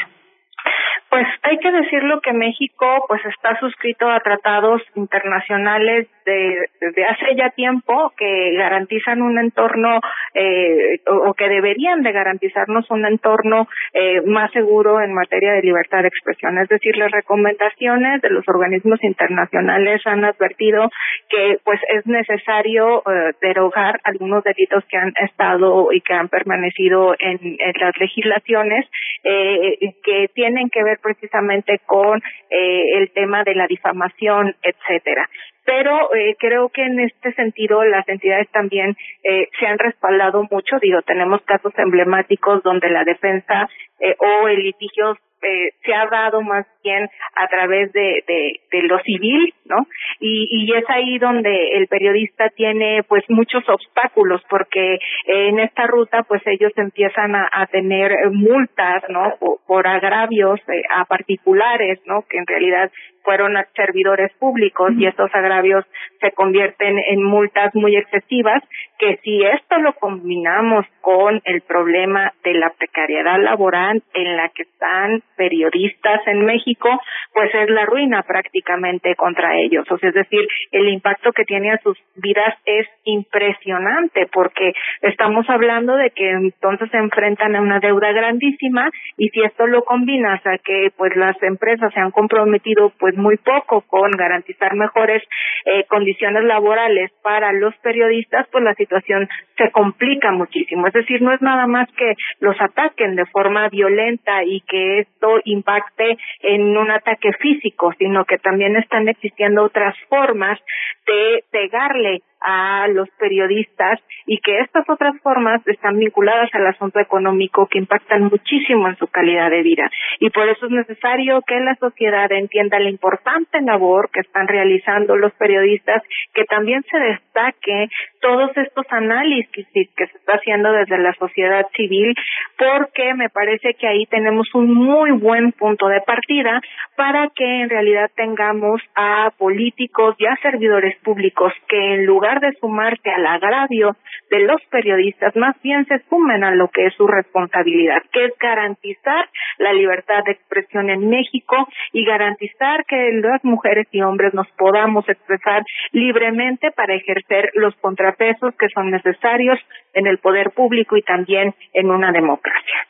Pues 1.16 1.28
hay 1.44 1.58
que 1.60 1.72
decirlo 1.72 2.20
que 2.20 2.34
México 2.34 3.06
pues 3.08 3.22
está 3.26 3.58
suscrito 3.62 4.06
a 4.10 4.20
tratados 4.20 4.82
internacionales 4.96 6.10
de, 6.26 6.68
hace 7.08 7.36
ya 7.38 7.52
tiempo 7.52 8.12
que 8.18 8.52
garantizan 8.58 9.22
un 9.22 9.40
entorno 9.40 10.02
eh, 10.34 11.00
o, 11.08 11.30
o, 11.30 11.34
que 11.34 11.48
deberían 11.48 12.02
de 12.02 12.12
garantizarnos 12.12 12.90
un 12.90 13.06
entorno 13.06 13.68
eh, 13.94 14.22
más 14.26 14.52
seguro 14.52 15.00
en 15.00 15.14
materia 15.14 15.54
de 15.54 15.62
libertad 15.62 16.02
de 16.02 16.10
expresión. 16.10 16.58
Es 16.58 16.68
decir, 16.68 16.98
las 16.98 17.12
recomendaciones 17.12 18.22
de 18.22 18.30
los 18.32 18.44
organismos 18.50 19.02
internacionales 19.04 20.02
han 20.06 20.26
advertido 20.26 20.90
que 21.30 21.60
pues 21.64 21.80
es 21.94 22.06
necesario 22.08 23.04
eh, 23.10 23.34
derogar 23.40 24.02
algunos 24.04 24.44
delitos 24.44 24.84
que 24.90 24.98
han 24.98 25.14
estado 25.22 25.94
y 25.94 26.02
que 26.02 26.14
han 26.14 26.28
permanecido 26.28 27.16
en, 27.20 27.40
en 27.42 27.74
las 27.80 27.96
legislaciones 28.00 28.86
eh, 29.24 29.94
que 30.04 30.28
tienen 30.34 30.70
que 30.70 30.84
ver 30.84 31.00
precisamente 31.06 31.80
con 31.86 32.22
eh, 32.50 32.98
el 32.98 33.12
tema 33.12 33.44
de 33.44 33.56
la 33.56 33.68
difamación, 33.68 34.56
etcétera 34.62 35.30
pero 35.66 36.14
eh, 36.14 36.36
creo 36.40 36.70
que 36.70 36.84
en 36.84 37.00
este 37.00 37.34
sentido 37.34 37.84
las 37.84 38.08
entidades 38.08 38.48
también 38.52 38.96
eh, 39.24 39.50
se 39.60 39.66
han 39.66 39.80
respaldado 39.80 40.48
mucho. 40.50 40.78
Digo, 40.80 41.02
tenemos 41.02 41.42
casos 41.42 41.74
emblemáticos 41.78 42.62
donde 42.64 42.90
la 42.90 43.04
defensa 43.04 43.68
eh, 44.00 44.16
o 44.20 44.48
el 44.48 44.60
litigio 44.60 45.18
eh, 45.46 45.72
se 45.84 45.94
ha 45.94 46.08
dado 46.08 46.42
más 46.42 46.66
bien 46.84 47.08
a 47.36 47.48
través 47.48 47.92
de, 47.94 48.24
de, 48.28 48.82
lo 48.84 49.00
civil, 49.00 49.54
¿no? 49.66 49.88
Y, 50.20 50.48
y 50.52 50.74
es 50.76 50.84
ahí 50.90 51.18
donde 51.18 51.78
el 51.78 51.88
periodista 51.88 52.50
tiene 52.50 53.04
pues 53.08 53.24
muchos 53.30 53.64
obstáculos 53.68 54.42
porque 54.50 55.00
en 55.26 55.60
esta 55.60 55.88
ruta 55.88 56.24
pues 56.24 56.42
ellos 56.46 56.72
empiezan 56.76 57.36
a, 57.36 57.66
tener 57.72 58.12
multas, 58.32 59.04
¿no? 59.10 59.36
Por, 59.40 59.58
por 59.66 59.88
agravios 59.88 60.60
eh, 60.68 60.84
a 60.94 61.06
particulares, 61.06 62.00
¿no? 62.06 62.24
Que 62.30 62.38
en 62.38 62.48
realidad 62.48 62.92
fueron 63.26 63.56
servidores 63.76 64.32
públicos 64.40 64.92
y 64.98 65.08
estos 65.08 65.34
agravios 65.34 65.84
se 66.22 66.32
convierten 66.32 66.98
en 66.98 67.24
multas 67.24 67.74
muy 67.74 67.98
excesivas, 67.98 68.64
que 69.00 69.18
si 69.24 69.44
esto 69.44 69.78
lo 69.80 69.94
combinamos 69.94 70.86
con 71.02 71.42
el 71.44 71.62
problema 71.62 72.32
de 72.44 72.54
la 72.54 72.72
precariedad 72.72 73.40
laboral 73.40 74.02
en 74.14 74.38
la 74.38 74.50
que 74.50 74.64
están 74.64 75.22
periodistas 75.36 76.22
en 76.28 76.46
México, 76.46 76.90
pues 77.34 77.54
es 77.54 77.70
la 77.70 77.86
ruina 77.86 78.24
prácticamente 78.24 79.16
contra 79.16 79.56
ellos. 79.58 79.86
O 79.92 79.98
sea, 79.98 80.10
es 80.10 80.16
decir, 80.16 80.42
el 80.72 80.90
impacto 80.90 81.32
que 81.32 81.44
tiene 81.44 81.72
a 81.72 81.80
sus 81.80 81.98
vidas 82.16 82.56
es 82.66 82.88
impresionante 83.04 84.28
porque 84.32 84.74
estamos 85.02 85.50
hablando 85.50 85.96
de 85.96 86.12
que 86.12 86.30
entonces 86.30 86.90
se 86.92 86.98
enfrentan 86.98 87.56
a 87.56 87.62
una 87.62 87.80
deuda 87.80 88.12
grandísima 88.12 88.90
y 89.18 89.30
si 89.30 89.42
esto 89.42 89.68
lo 89.68 89.84
combinas 89.84 90.46
a 90.46 90.58
que 90.58 90.92
pues 90.96 91.16
las 91.16 91.42
empresas 91.44 91.94
se 91.94 92.00
han 92.00 92.12
comprometido 92.12 92.92
pues 93.00 93.15
muy 93.18 93.38
poco 93.38 93.82
con 93.82 94.12
garantizar 94.12 94.76
mejores 94.76 95.24
eh, 95.66 95.86
condiciones 95.86 96.44
laborales 96.44 97.12
para 97.24 97.52
los 97.54 97.76
periodistas, 97.78 98.48
pues 98.52 98.64
la 98.64 98.76
situación 98.76 99.28
se 99.58 99.72
complica 99.72 100.32
muchísimo. 100.32 100.88
Es 100.88 100.94
decir, 100.94 101.22
no 101.22 101.34
es 101.34 101.42
nada 101.42 101.68
más 101.68 101.90
que 101.94 102.16
los 102.40 102.56
ataquen 102.60 103.16
de 103.16 103.26
forma 103.26 103.70
violenta 103.70 104.44
y 104.44 104.62
que 104.62 105.00
esto 105.00 105.40
impacte 105.46 106.18
en 106.42 106.78
un 106.78 106.92
ataque 106.92 107.32
físico, 107.34 107.94
sino 107.98 108.26
que 108.26 108.38
también 108.38 108.76
están 108.76 109.08
existiendo 109.08 109.64
otras 109.64 109.96
formas 110.10 110.60
de 111.06 111.44
pegarle 111.52 112.22
a 112.42 112.88
los 112.88 113.10
periodistas 113.18 114.00
y 114.26 114.40
que 114.40 114.60
estas 114.60 114.88
otras 114.90 115.16
formas 115.22 115.66
están 115.68 115.98
vinculadas 115.98 116.50
al 116.54 116.68
asunto 116.68 117.00
económico 117.00 117.68
que 117.68 117.80
impactan 117.80 118.24
muchísimo 118.24 118.88
en 118.88 118.98
su 118.98 119.08
calidad 119.08 119.50
de 119.50 119.62
vida. 119.62 119.90
Y 120.20 120.30
por 120.30 120.48
eso 120.50 120.66
es 120.66 120.72
necesario 120.72 121.42
que 121.46 121.60
la 121.60 121.76
sociedad 121.76 122.32
entienda 122.32 122.80
la 122.80 122.90
importante 122.90 123.62
labor 123.62 124.10
que 124.12 124.22
están 124.22 124.48
realizando 124.48 125.16
los 125.16 125.34
periodistas, 125.34 126.04
que 126.34 126.46
también 126.46 126.84
se 126.90 126.98
destaque 126.98 127.88
todos 128.22 128.56
estos 128.58 128.86
análisis 128.90 129.68
que 129.74 130.08
se 130.08 130.18
está 130.18 130.34
haciendo 130.34 130.72
desde 130.72 130.98
la 130.98 131.14
sociedad 131.14 131.66
civil, 131.76 132.16
porque 132.58 133.14
me 133.14 133.30
parece 133.30 133.74
que 133.76 133.88
ahí 133.88 134.06
tenemos 134.08 134.54
un 134.54 134.74
muy 134.74 135.12
buen 135.12 135.52
punto 135.52 135.88
de 135.88 136.02
partida 136.02 136.62
para 136.96 137.30
que 137.36 137.62
en 137.62 137.70
realidad 137.70 138.10
tengamos 138.16 138.82
a 138.96 139.32
políticos 139.38 140.16
y 140.18 140.26
a 140.26 140.36
servidores 140.42 140.98
públicos 141.00 141.54
que 141.68 141.96
en 141.96 142.06
lugar 142.06 142.25
de 142.34 142.54
sumarse 142.60 143.10
al 143.12 143.26
agravio 143.26 143.96
de 144.30 144.40
los 144.40 144.62
periodistas, 144.70 145.36
más 145.36 145.56
bien 145.62 145.86
se 145.86 146.00
sumen 146.10 146.44
a 146.44 146.52
lo 146.52 146.68
que 146.70 146.88
es 146.88 146.94
su 146.96 147.08
responsabilidad, 147.08 148.02
que 148.12 148.26
es 148.26 148.34
garantizar 148.40 149.30
la 149.60 149.74
libertad 149.74 150.24
de 150.26 150.32
expresión 150.32 150.90
en 150.90 151.10
México 151.10 151.68
y 151.94 152.04
garantizar 152.06 152.86
que 152.86 153.12
las 153.22 153.44
mujeres 153.44 153.88
y 153.92 154.02
hombres 154.02 154.34
nos 154.34 154.48
podamos 154.58 155.08
expresar 155.08 155.64
libremente 155.92 156.72
para 156.72 156.96
ejercer 156.96 157.52
los 157.54 157.76
contrapesos 157.76 158.56
que 158.56 158.70
son 158.70 158.92
necesarios 158.92 159.60
en 159.94 160.08
el 160.08 160.18
poder 160.18 160.52
público 160.52 160.98
y 160.98 161.04
también 161.04 161.54
en 161.74 161.92
una 161.92 162.12
democracia. 162.12 162.88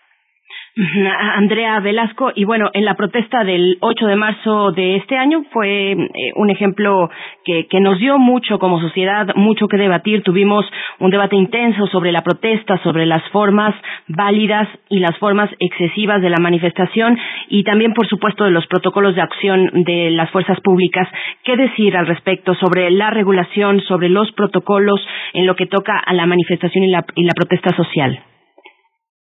Andrea 0.77 1.79
Velasco, 1.79 2.33
y 2.35 2.43
bueno, 2.43 2.69
en 2.73 2.83
la 2.83 2.95
protesta 2.95 3.45
del 3.45 3.77
8 3.79 4.07
de 4.07 4.15
marzo 4.17 4.71
de 4.73 4.97
este 4.97 5.15
año 5.15 5.45
fue 5.53 5.93
eh, 5.93 6.07
un 6.35 6.49
ejemplo 6.49 7.09
que, 7.45 7.67
que 7.67 7.79
nos 7.79 7.97
dio 7.97 8.17
mucho 8.17 8.59
como 8.59 8.81
sociedad, 8.81 9.27
mucho 9.35 9.69
que 9.69 9.77
debatir. 9.77 10.21
Tuvimos 10.23 10.65
un 10.99 11.11
debate 11.11 11.37
intenso 11.37 11.87
sobre 11.87 12.11
la 12.11 12.23
protesta, 12.23 12.77
sobre 12.83 13.05
las 13.05 13.23
formas 13.29 13.73
válidas 14.09 14.67
y 14.89 14.99
las 14.99 15.17
formas 15.17 15.49
excesivas 15.59 16.21
de 16.21 16.29
la 16.29 16.41
manifestación 16.41 17.17
y 17.47 17.63
también, 17.63 17.93
por 17.93 18.07
supuesto, 18.07 18.43
de 18.43 18.51
los 18.51 18.67
protocolos 18.67 19.15
de 19.15 19.21
acción 19.21 19.71
de 19.85 20.11
las 20.11 20.29
fuerzas 20.31 20.59
públicas. 20.59 21.07
¿Qué 21.45 21.55
decir 21.55 21.95
al 21.95 22.07
respecto 22.07 22.53
sobre 22.53 22.91
la 22.91 23.11
regulación, 23.11 23.79
sobre 23.79 24.09
los 24.09 24.29
protocolos 24.33 24.99
en 25.33 25.45
lo 25.45 25.55
que 25.55 25.67
toca 25.67 25.97
a 25.97 26.13
la 26.13 26.25
manifestación 26.25 26.83
y 26.83 26.91
la, 26.91 27.05
y 27.15 27.23
la 27.23 27.33
protesta 27.33 27.73
social? 27.77 28.19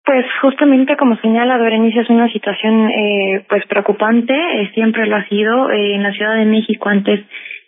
Pues 0.03 0.25
justamente 0.41 0.97
como 0.97 1.15
señala 1.17 1.57
Berenice 1.57 1.99
es 1.99 2.09
una 2.09 2.27
situación 2.31 2.89
eh, 2.89 3.45
pues 3.47 3.63
preocupante, 3.67 4.33
eh, 4.33 4.71
siempre 4.73 5.05
lo 5.05 5.15
ha 5.15 5.27
sido. 5.27 5.69
Eh, 5.69 5.93
en 5.93 6.03
la 6.03 6.11
Ciudad 6.11 6.35
de 6.37 6.45
México 6.45 6.89
antes 6.89 7.19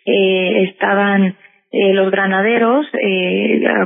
eh, 0.04 0.68
estaban 0.70 1.36
los 1.76 2.08
granaderos, 2.12 2.86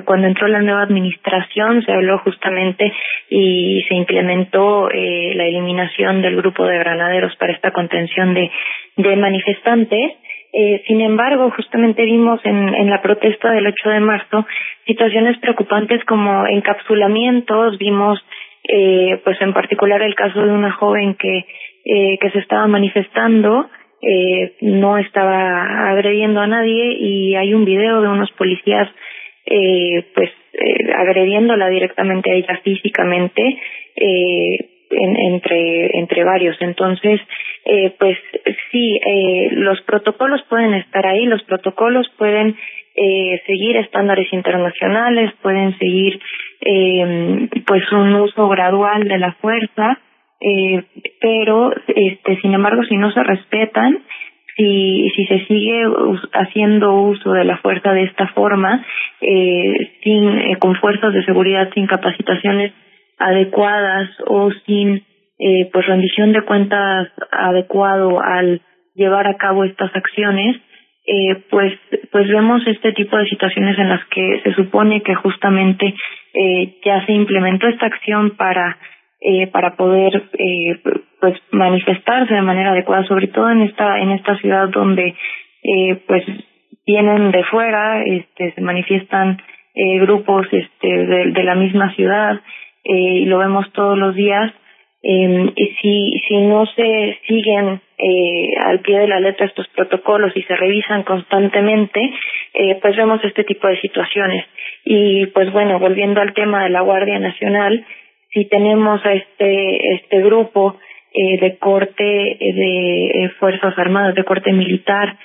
cuando 0.05 0.27
entró 0.27 0.47
la 0.47 0.61
nueva 0.61 0.83
administración 0.83 1.83
se 1.87 1.91
habló 1.91 2.19
justamente 2.19 2.93
y 3.31 3.83
se 3.89 3.95
implementó 3.95 4.91
la 4.91 5.47
eliminación 5.47 6.21
del 6.21 6.37
grupo 6.37 6.67
de 6.67 6.77
granaderos 6.77 7.35
para 7.37 7.55
esta 7.55 7.71
contención 7.71 8.35
de 8.35 9.17
manifestantes. 9.17 10.13
Eh, 10.53 10.83
sin 10.87 11.01
embargo, 11.01 11.51
justamente 11.51 12.05
vimos 12.05 12.41
en, 12.45 12.75
en 12.75 12.89
la 12.89 13.03
protesta 13.03 13.51
del 13.53 13.67
8 13.67 13.91
de 13.91 14.01
marzo 14.01 14.47
situaciones 14.87 15.39
preocupantes 15.39 16.03
como 16.05 16.47
encapsulamientos, 16.47 17.77
vimos 17.79 18.19
eh, 18.67 19.21
pues 19.25 19.41
en 19.41 19.53
particular 19.53 20.03
el 20.03 20.15
caso 20.15 20.41
de 20.41 20.53
una 20.53 20.73
joven 20.73 21.15
que 21.15 21.45
eh, 21.85 22.19
que 22.21 22.31
se 22.31 22.41
estaba 22.41 22.67
manifestando 22.67 23.69
eh, 24.03 24.57
no 24.61 24.99
estaba 24.99 25.91
agrediendo 25.91 26.41
a 26.41 26.47
nadie 26.47 26.93
y 26.99 27.35
hay 27.35 27.55
un 27.55 27.65
video 27.65 28.01
de 28.01 28.09
unos 28.09 28.31
policías 28.33 28.89
eh, 29.47 30.05
pues 30.15 30.31
eh, 30.53 30.93
agrediéndola 30.97 31.69
directamente 31.69 32.31
a 32.31 32.35
ella 32.35 32.61
físicamente 32.63 33.59
eh, 33.97 34.78
en, 34.91 35.17
entre 35.17 35.99
entre 35.99 36.25
varios. 36.25 36.57
Entonces 36.61 37.21
eh, 37.65 37.95
pues 37.99 38.19
sí 38.71 39.01
eh, 39.05 39.49
los 39.53 39.81
protocolos 39.83 40.43
pueden 40.49 40.75
estar 40.75 41.07
ahí 41.07 41.27
los 41.27 41.43
protocolos 41.45 42.09
pueden 42.17 42.57
eh, 42.97 43.41
seguir 43.47 43.77
estándares 43.77 44.33
internacionales 44.33 45.33
pueden 45.43 45.77
seguir 45.79 46.21
eh, 46.61 47.49
pues 47.67 47.91
un 47.93 48.15
uso 48.15 48.49
gradual 48.49 49.05
de 49.05 49.19
la 49.19 49.33
fuerza, 49.35 49.99
eh, 50.41 50.83
pero 51.21 51.73
este 51.87 52.41
sin 52.41 52.55
embargo 52.55 52.83
si 52.85 52.97
no 52.97 53.13
se 53.13 53.23
respetan, 53.23 54.03
si 54.57 55.09
si 55.15 55.27
se 55.27 55.47
sigue 55.47 55.85
haciendo 56.33 56.95
uso 56.95 57.33
de 57.33 57.45
la 57.45 57.59
fuerza 57.59 57.93
de 57.93 58.05
esta 58.05 58.29
forma, 58.29 58.85
eh, 59.21 59.93
sin 60.03 60.39
eh, 60.39 60.57
con 60.59 60.75
fuerzas 60.77 61.13
de 61.15 61.25
seguridad 61.25 61.71
sin 61.75 61.87
capacitaciones 61.87 62.73
adecuadas 63.19 64.09
o 64.27 64.51
sin 64.67 65.03
eh, 65.39 65.71
pues 65.73 65.87
rendición 65.87 66.33
de 66.33 66.43
cuentas 66.43 67.09
adecuado 67.31 68.21
al 68.21 68.61
llevar 68.95 69.29
a 69.29 69.37
cabo 69.37 69.65
estas 69.65 69.95
acciones, 69.95 70.57
eh, 71.07 71.43
pues 71.51 71.73
pues 72.13 72.29
vemos 72.29 72.61
este 72.67 72.93
tipo 72.93 73.17
de 73.17 73.27
situaciones 73.27 73.79
en 73.79 73.89
las 73.89 74.05
que 74.07 74.41
se 74.43 74.53
supone 74.55 75.03
que 75.03 75.15
justamente 75.15 75.95
eh, 76.35 76.77
ya 76.85 77.05
se 77.07 77.13
implementó 77.13 77.69
esta 77.69 77.87
acción 77.87 78.37
para 78.37 78.77
eh, 79.21 79.47
para 79.49 79.77
poder 79.77 80.31
eh, 80.39 80.81
pues 81.21 81.35
manifestarse 81.51 82.35
de 82.35 82.43
manera 82.43 82.73
adecuada 82.73 83.05
sobre 83.05 83.29
todo 83.29 83.51
en 83.51 83.63
esta 83.63 83.99
en 84.01 84.11
esta 84.11 84.37
ciudad 84.39 84.69
donde 84.69 85.15
eh, 85.63 86.03
pues 86.07 86.25
vienen 86.87 87.31
de 87.31 87.45
fuera 87.45 88.03
este 88.03 88.53
se 88.53 88.61
manifiestan 88.61 89.41
eh, 89.75 89.99
grupos 90.01 90.47
este 90.53 90.89
de, 90.89 91.33
de 91.33 91.43
la 91.45 91.55
misma 91.55 91.95
ciudad 91.95 92.41
eh, 92.89 93.23
y 93.23 93.25
lo 93.27 93.39
vemos 93.39 93.71
todos 93.73 93.97
los 93.97 94.15
días 94.15 94.53
eh, 95.03 95.53
y 95.55 95.67
si 95.81 96.21
si 96.27 96.37
no 96.39 96.67
se 96.67 97.19
siguen 97.29 97.81
eh, 97.99 98.51
al 98.65 98.81
pie 98.81 98.99
de 98.99 99.09
la 99.09 99.21
letra 99.21 99.47
estos 99.47 99.69
protocolos 99.69 100.33
y 100.37 100.43
se 100.43 100.57
revisan 100.57 101.05
constantemente, 101.05 102.01
eh, 102.55 102.79
pues 102.81 102.97
vemos 102.97 103.23
este 103.25 103.45
tipo 103.45 103.69
de 103.69 103.81
situaciones. 103.81 104.45
Y 104.85 105.27
pues 105.27 105.53
bueno, 105.53 105.79
volviendo 105.79 106.21
al 106.21 106.35
tema 106.35 106.65
de 106.65 106.71
la 106.71 106.81
Guardia 106.81 107.19
Nacional, 107.19 107.85
si 108.33 108.45
tenemos 108.47 109.05
a 109.05 109.13
este, 109.15 109.95
este 109.95 110.21
grupo 110.23 110.77
eh, 111.13 111.41
de 111.41 111.59
corte 111.59 112.33
eh, 112.33 112.55
de 112.55 113.31
Fuerzas 113.39 113.79
Armadas, 113.79 114.15
de 114.15 114.25
corte 114.25 114.53
militar, 114.53 115.17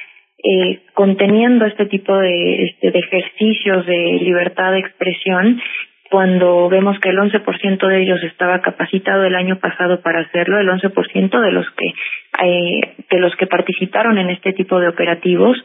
eh, 0.43 0.79
conteniendo 0.93 1.65
este 1.65 1.85
tipo 1.85 2.17
de, 2.17 2.63
este, 2.63 2.91
de 2.91 2.99
ejercicios 2.99 3.85
de 3.85 4.19
libertad 4.21 4.71
de 4.71 4.79
expresión 4.79 5.61
cuando 6.13 6.69
vemos 6.69 6.99
que 6.99 7.09
el 7.09 7.17
11% 7.17 7.87
de 7.87 8.03
ellos 8.03 8.21
estaba 8.21 8.61
capacitado 8.61 9.23
el 9.23 9.33
año 9.33 9.57
pasado 9.57 9.99
para 10.01 10.19
hacerlo, 10.19 10.59
el 10.59 10.69
11% 10.69 11.41
de 11.41 11.51
los 11.51 11.65
que 11.71 11.87
eh, 12.45 12.81
de 13.09 13.19
los 13.19 13.35
que 13.35 13.47
participaron 13.47 14.19
en 14.19 14.29
este 14.29 14.53
tipo 14.53 14.79
de 14.79 14.89
operativos, 14.89 15.57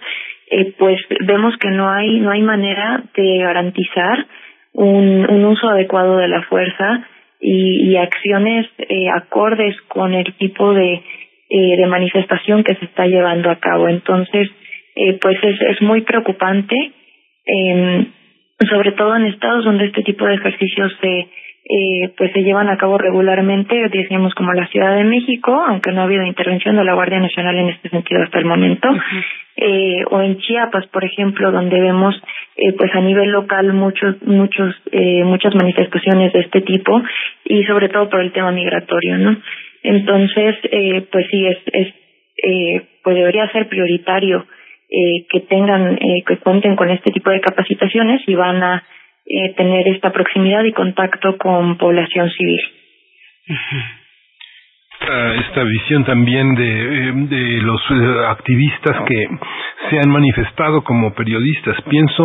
eh, 0.51 0.73
pues 0.79 0.99
vemos 1.27 1.55
que 1.59 1.69
no 1.69 1.91
hay 1.91 2.21
no 2.21 2.31
hay 2.31 2.41
manera 2.41 3.03
de 3.15 3.41
garantizar 3.41 4.25
un, 4.73 5.29
un 5.29 5.45
uso 5.45 5.69
adecuado 5.69 6.17
de 6.17 6.29
la 6.29 6.41
fuerza 6.45 7.07
y, 7.39 7.91
y 7.91 7.97
acciones 7.99 8.69
eh, 8.79 9.11
acordes 9.11 9.77
con 9.89 10.15
el 10.15 10.33
tipo 10.39 10.73
de 10.73 10.95
eh, 11.51 11.77
de 11.77 11.87
manifestación 11.89 12.65
que 12.65 12.75
se 12.77 12.87
está 12.87 13.07
llevando 13.07 13.51
a 13.51 13.57
cabo. 13.57 13.87
Entonces, 13.87 14.49
eh, 14.97 15.19
pues 15.21 15.37
es, 15.43 15.61
es 15.61 15.83
muy 15.83 16.01
preocupante. 16.01 16.75
Eh, 17.45 18.07
sobre 18.67 18.93
todo 18.93 19.17
en 19.17 19.27
estados 19.27 19.65
donde 19.65 19.87
este 19.87 20.03
tipo 20.03 20.27
de 20.27 20.35
ejercicios 20.35 20.93
se 21.01 21.29
eh, 21.69 22.09
pues 22.17 22.33
se 22.33 22.43
llevan 22.43 22.71
a 22.71 22.79
cabo 22.79 22.97
regularmente, 22.97 23.89
decíamos 23.91 24.35
como 24.35 24.55
la 24.55 24.67
Ciudad 24.69 24.97
de 24.97 25.05
México, 25.05 25.55
aunque 25.69 25.93
no 25.93 26.01
ha 26.01 26.05
habido 26.05 26.25
intervención 26.25 26.77
de 26.77 26.85
la 26.85 26.95
Guardia 26.95 27.21
Nacional 27.21 27.57
en 27.59 27.69
este 27.69 27.91
sentido 27.91 28.23
hasta 28.23 28.39
el 28.39 28.47
momento, 28.47 28.89
eh, 29.57 30.03
o 30.11 30.23
en 30.23 30.39
Chiapas, 30.39 30.87
por 30.87 31.05
ejemplo, 31.05 31.53
donde 31.53 31.79
vemos 31.79 32.15
eh, 32.57 32.73
pues 32.73 32.91
a 32.95 33.01
nivel 33.01 33.31
local 33.31 33.73
muchos 33.75 34.17
muchos 34.23 34.75
eh, 34.93 35.25
muchas 35.25 35.55
manifestaciones 35.55 36.33
de 36.33 36.41
este 36.41 36.63
tipo 36.63 37.03
y 37.45 37.65
sobre 37.65 37.91
todo 37.91 38.09
por 38.09 38.21
el 38.21 38.33
tema 38.33 38.51
migratorio, 38.51 39.19
¿no? 39.19 39.37
Entonces, 39.83 40.57
eh, 40.73 41.07
pues 41.13 41.27
sí 41.31 41.47
es 41.47 41.59
es 41.67 41.95
eh, 42.43 42.83
pues 43.03 43.17
debería 43.17 43.51
ser 43.53 43.69
prioritario 43.69 44.47
eh, 44.89 45.27
que 45.31 45.41
tengan 45.41 45.95
eh, 45.95 46.23
que 46.27 46.39
cuenten 46.39 46.77
con 46.77 46.91
este 46.91 47.13
tipo 47.13 47.31
de 47.31 47.41
capacitaciones 47.41 48.23
y 48.27 48.35
van 48.35 48.63
a 48.63 48.83
eh, 49.31 49.55
tener 49.55 49.87
esta 49.89 50.11
proximidad 50.11 50.65
y 50.65 50.73
contacto 50.73 51.37
con 51.37 51.77
población 51.77 52.31
civil. 52.31 52.61
Esta, 55.01 55.35
esta 55.35 55.63
visión 55.65 56.05
también 56.05 56.55
de, 56.55 56.65
eh, 56.65 57.13
de 57.15 57.63
los 57.63 57.81
eh, 57.91 58.27
activistas 58.29 58.97
que 59.07 59.29
se 59.91 59.99
han 59.99 60.11
manifestado 60.11 60.83
como 60.83 61.15
periodistas. 61.15 61.77
Pienso 61.91 62.25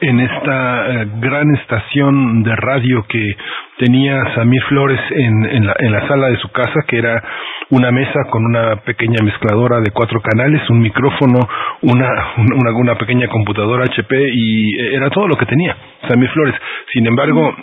en 0.00 0.20
esta 0.20 0.86
eh, 0.86 1.06
gran 1.18 1.54
estación 1.56 2.42
de 2.42 2.54
radio 2.56 3.04
que 3.08 3.36
tenía 3.78 4.34
Samir 4.34 4.62
Flores 4.64 5.00
en, 5.10 5.44
en, 5.46 5.66
la, 5.66 5.74
en 5.78 5.92
la 5.92 6.06
sala 6.06 6.28
de 6.28 6.36
su 6.36 6.48
casa, 6.50 6.80
que 6.86 6.98
era 6.98 7.22
una 7.70 7.90
mesa 7.90 8.24
con 8.30 8.44
una 8.44 8.76
pequeña 8.82 9.22
mezcladora 9.22 9.80
de 9.80 9.90
cuatro 9.90 10.20
canales, 10.20 10.68
un 10.68 10.80
micrófono, 10.80 11.38
una, 11.82 12.08
una, 12.36 12.72
una 12.74 12.98
pequeña 12.98 13.28
computadora 13.28 13.84
HP 13.84 14.30
y 14.32 14.94
era 14.94 15.10
todo 15.10 15.26
lo 15.26 15.36
que 15.36 15.46
tenía 15.46 15.76
Samir 16.06 16.28
Flores. 16.30 16.54
Sin 16.92 17.06
embargo, 17.06 17.54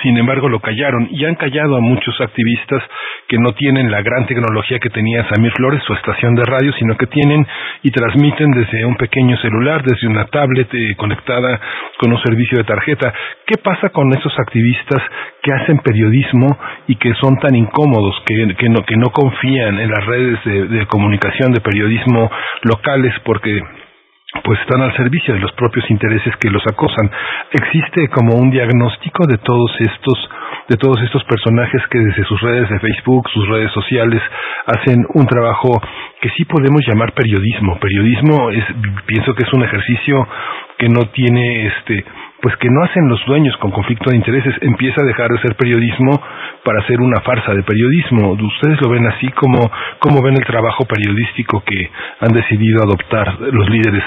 sin 0.00 0.16
embargo, 0.16 0.48
lo 0.48 0.60
callaron 0.60 1.08
y 1.10 1.24
han 1.26 1.34
callado 1.34 1.76
a 1.76 1.80
muchos 1.80 2.18
activistas 2.20 2.82
que 3.28 3.36
no 3.38 3.52
tienen 3.52 3.90
la 3.90 4.00
gran 4.00 4.26
tecnología 4.26 4.78
que 4.78 4.88
tenía 4.88 5.28
Samir 5.28 5.52
Flores, 5.52 5.82
su 5.86 5.92
estación 5.92 6.34
de 6.34 6.44
radio, 6.44 6.72
sino 6.78 6.96
que 6.96 7.06
tienen 7.06 7.46
y 7.82 7.90
transmiten 7.90 8.50
desde 8.52 8.86
un 8.86 8.96
pequeño 8.96 9.36
celular, 9.38 9.82
desde 9.82 10.08
una 10.08 10.24
tablet 10.26 10.68
eh, 10.72 10.94
conectada 10.96 11.60
con 11.98 12.10
un 12.10 12.22
servicio 12.22 12.58
de 12.58 12.64
tarjeta. 12.64 13.12
¿Qué 13.46 13.58
pasa 13.62 13.90
con 13.90 14.10
esos 14.16 14.32
activistas 14.38 15.02
que 15.42 15.52
hacen 15.52 15.78
periodismo 15.78 16.48
y 16.88 16.96
que 16.96 17.12
son 17.20 17.36
tan 17.38 17.54
incómodos, 17.54 18.14
que, 18.24 18.54
que, 18.56 18.68
no, 18.70 18.80
que 18.86 18.96
no 18.96 19.10
confían 19.10 19.78
en 19.78 19.90
las 19.90 20.06
redes 20.06 20.38
de, 20.44 20.68
de 20.68 20.86
comunicación 20.86 21.52
de 21.52 21.60
periodismo 21.60 22.30
locales 22.62 23.12
porque 23.24 23.60
pues 24.44 24.58
están 24.60 24.80
al 24.80 24.96
servicio 24.96 25.34
de 25.34 25.40
los 25.40 25.52
propios 25.52 25.88
intereses 25.90 26.34
que 26.36 26.50
los 26.50 26.62
acosan. 26.66 27.10
Existe 27.52 28.08
como 28.08 28.36
un 28.36 28.50
diagnóstico 28.50 29.26
de 29.26 29.38
todos 29.38 29.70
estos 29.80 30.30
de 30.68 30.76
todos 30.76 31.02
estos 31.02 31.24
personajes 31.24 31.82
que 31.90 31.98
desde 31.98 32.24
sus 32.24 32.40
redes 32.40 32.70
de 32.70 32.78
Facebook, 32.78 33.28
sus 33.30 33.46
redes 33.48 33.70
sociales 33.72 34.22
hacen 34.66 35.04
un 35.14 35.26
trabajo 35.26 35.82
que 36.20 36.30
sí 36.30 36.44
podemos 36.44 36.80
llamar 36.86 37.12
periodismo. 37.12 37.78
Periodismo 37.78 38.50
es 38.50 38.64
pienso 39.04 39.34
que 39.34 39.42
es 39.42 39.52
un 39.52 39.64
ejercicio 39.64 40.26
que 40.78 40.88
no 40.88 41.08
tiene 41.10 41.66
este 41.66 42.04
pues 42.42 42.56
que 42.56 42.68
no 42.68 42.82
hacen 42.82 43.08
los 43.08 43.24
dueños 43.24 43.56
con 43.58 43.70
conflicto 43.70 44.10
de 44.10 44.16
intereses, 44.16 44.54
empieza 44.60 45.00
a 45.00 45.06
dejar 45.06 45.28
de 45.28 45.40
ser 45.40 45.54
periodismo 45.54 46.20
para 46.64 46.84
ser 46.88 47.00
una 47.00 47.20
farsa 47.20 47.54
de 47.54 47.62
periodismo. 47.62 48.32
¿Ustedes 48.32 48.80
lo 48.82 48.90
ven 48.90 49.06
así 49.06 49.28
como 49.28 49.70
cómo 50.00 50.20
ven 50.22 50.34
el 50.34 50.44
trabajo 50.44 50.84
periodístico 50.84 51.62
que 51.64 51.88
han 52.20 52.32
decidido 52.32 52.82
adoptar 52.82 53.38
los 53.40 53.70
líderes 53.70 54.02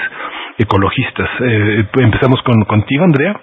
ecologistas? 0.58 1.30
Eh, 1.40 1.86
empezamos 2.02 2.42
con 2.42 2.60
contigo, 2.64 3.04
Andrea. 3.04 3.40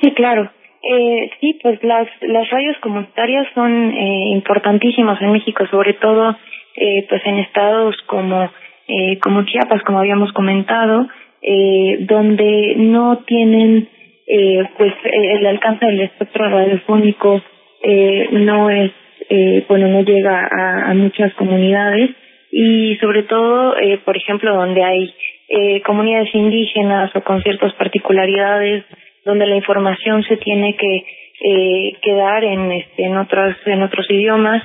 Sí, 0.00 0.12
claro. 0.12 0.48
Eh, 0.86 1.30
sí, 1.40 1.58
pues 1.62 1.82
las, 1.82 2.06
las 2.20 2.48
radios 2.50 2.76
comunitarias 2.78 3.46
son 3.54 3.90
eh, 3.90 4.28
importantísimas 4.34 5.20
en 5.20 5.32
México, 5.32 5.66
sobre 5.70 5.94
todo 5.94 6.36
eh, 6.76 7.06
pues 7.08 7.22
en 7.24 7.38
estados 7.38 7.96
como, 8.06 8.50
eh, 8.86 9.18
como 9.20 9.44
Chiapas, 9.44 9.82
como 9.82 9.98
habíamos 9.98 10.32
comentado, 10.32 11.06
eh, 11.46 11.98
donde 12.00 12.74
no 12.76 13.18
tienen 13.26 13.88
eh, 14.26 14.64
pues 14.78 14.94
el 15.04 15.46
alcance 15.46 15.84
del 15.84 16.00
espectro 16.00 16.48
radiofónico 16.48 17.42
eh, 17.82 18.28
no 18.32 18.70
es 18.70 18.90
eh, 19.28 19.64
bueno 19.68 19.88
no 19.88 20.00
llega 20.02 20.48
a, 20.50 20.90
a 20.90 20.94
muchas 20.94 21.34
comunidades. 21.34 22.10
Y 22.50 22.96
sobre 23.00 23.24
todo 23.24 23.76
eh, 23.78 23.98
por 24.04 24.16
ejemplo 24.16 24.54
donde 24.54 24.82
hay 24.82 25.12
eh, 25.48 25.82
comunidades 25.82 26.34
indígenas 26.34 27.14
o 27.14 27.20
con 27.22 27.42
ciertas 27.42 27.74
particularidades 27.74 28.84
donde 29.24 29.46
la 29.46 29.56
información 29.56 30.22
se 30.22 30.36
tiene 30.38 30.76
que 30.76 31.04
eh, 31.44 31.96
quedar 32.00 32.44
en 32.44 32.72
este 32.72 33.04
en 33.04 33.16
otros 33.18 33.54
en 33.66 33.82
otros 33.82 34.06
idiomas 34.08 34.62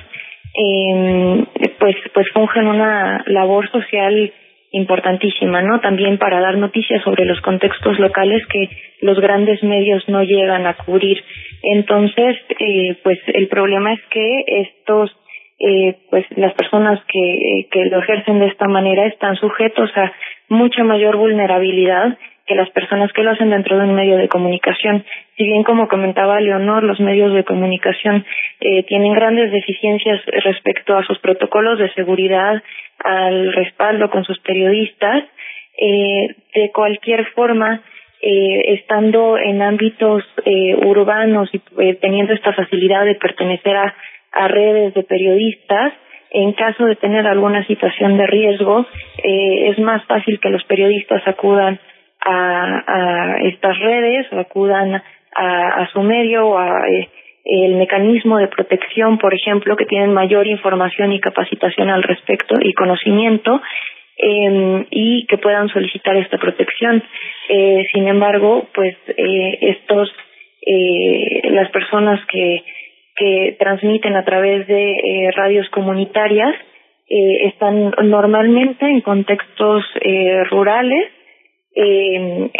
eh, 0.54 1.44
pues 1.78 1.96
pues 2.14 2.26
fungen 2.32 2.66
una 2.68 3.22
labor 3.26 3.68
social 3.70 4.32
importantísima, 4.72 5.62
¿no? 5.62 5.80
También 5.80 6.18
para 6.18 6.40
dar 6.40 6.56
noticias 6.56 7.02
sobre 7.02 7.24
los 7.24 7.40
contextos 7.40 7.98
locales 7.98 8.46
que 8.46 8.68
los 9.00 9.18
grandes 9.18 9.62
medios 9.62 10.08
no 10.08 10.22
llegan 10.22 10.66
a 10.66 10.74
cubrir. 10.74 11.22
Entonces, 11.62 12.36
eh, 12.58 12.96
pues 13.02 13.18
el 13.26 13.48
problema 13.48 13.92
es 13.94 14.00
que 14.10 14.44
estos, 14.46 15.10
eh, 15.58 15.96
pues 16.10 16.24
las 16.36 16.54
personas 16.54 17.00
que, 17.06 17.66
que 17.70 17.86
lo 17.86 17.98
ejercen 17.98 18.38
de 18.38 18.46
esta 18.46 18.68
manera 18.68 19.06
están 19.06 19.36
sujetos 19.36 19.90
a 19.96 20.12
mucha 20.48 20.84
mayor 20.84 21.16
vulnerabilidad 21.16 22.16
que 22.50 22.56
las 22.56 22.70
personas 22.70 23.12
que 23.12 23.22
lo 23.22 23.30
hacen 23.30 23.50
dentro 23.50 23.78
de 23.78 23.84
un 23.84 23.94
medio 23.94 24.16
de 24.16 24.26
comunicación. 24.26 25.04
Si 25.36 25.44
bien, 25.44 25.62
como 25.62 25.86
comentaba 25.86 26.40
Leonor, 26.40 26.82
los 26.82 26.98
medios 26.98 27.32
de 27.32 27.44
comunicación 27.44 28.26
eh, 28.58 28.82
tienen 28.82 29.12
grandes 29.12 29.52
deficiencias 29.52 30.20
respecto 30.26 30.98
a 30.98 31.04
sus 31.04 31.20
protocolos 31.20 31.78
de 31.78 31.92
seguridad, 31.92 32.60
al 33.04 33.52
respaldo 33.52 34.10
con 34.10 34.24
sus 34.24 34.40
periodistas, 34.40 35.22
eh, 35.80 36.34
de 36.52 36.72
cualquier 36.72 37.24
forma, 37.36 37.82
eh, 38.20 38.74
estando 38.74 39.38
en 39.38 39.62
ámbitos 39.62 40.24
eh, 40.44 40.74
urbanos 40.74 41.48
y 41.52 41.62
eh, 41.78 41.94
teniendo 42.02 42.32
esta 42.32 42.52
facilidad 42.52 43.04
de 43.04 43.14
pertenecer 43.14 43.76
a, 43.76 43.94
a 44.32 44.48
redes 44.48 44.92
de 44.94 45.04
periodistas, 45.04 45.92
en 46.32 46.52
caso 46.54 46.84
de 46.84 46.96
tener 46.96 47.28
alguna 47.28 47.64
situación 47.68 48.18
de 48.18 48.26
riesgo, 48.26 48.86
es 49.22 49.78
más 49.80 50.04
fácil 50.06 50.38
que 50.40 50.50
los 50.50 50.62
periodistas 50.64 51.22
acudan 51.26 51.80
a, 52.24 52.82
a 52.86 53.38
estas 53.42 53.78
redes 53.78 54.26
o 54.32 54.40
acudan 54.40 55.02
a, 55.36 55.88
su 55.92 56.02
medio 56.02 56.48
o 56.48 56.58
a 56.58 56.88
eh, 56.88 57.08
el 57.44 57.76
mecanismo 57.76 58.38
de 58.38 58.48
protección, 58.48 59.18
por 59.18 59.34
ejemplo, 59.34 59.76
que 59.76 59.86
tienen 59.86 60.12
mayor 60.12 60.46
información 60.46 61.12
y 61.12 61.20
capacitación 61.20 61.88
al 61.88 62.02
respecto 62.02 62.54
y 62.60 62.72
conocimiento 62.74 63.60
eh, 64.18 64.86
y 64.90 65.26
que 65.26 65.38
puedan 65.38 65.68
solicitar 65.68 66.16
esta 66.16 66.38
protección. 66.38 67.02
Eh, 67.48 67.84
sin 67.92 68.08
embargo, 68.08 68.68
pues 68.74 68.94
eh, 69.08 69.58
estos 69.62 70.10
eh, 70.66 71.40
las 71.50 71.70
personas 71.70 72.20
que 72.26 72.62
que 73.16 73.56
transmiten 73.58 74.16
a 74.16 74.24
través 74.24 74.66
de 74.66 74.92
eh, 74.92 75.30
radios 75.36 75.68
comunitarias 75.70 76.54
eh, 77.08 77.48
están 77.48 77.92
normalmente 78.04 78.86
en 78.86 79.02
contextos 79.02 79.84
rurales 80.50 81.10
eh, 81.74 82.50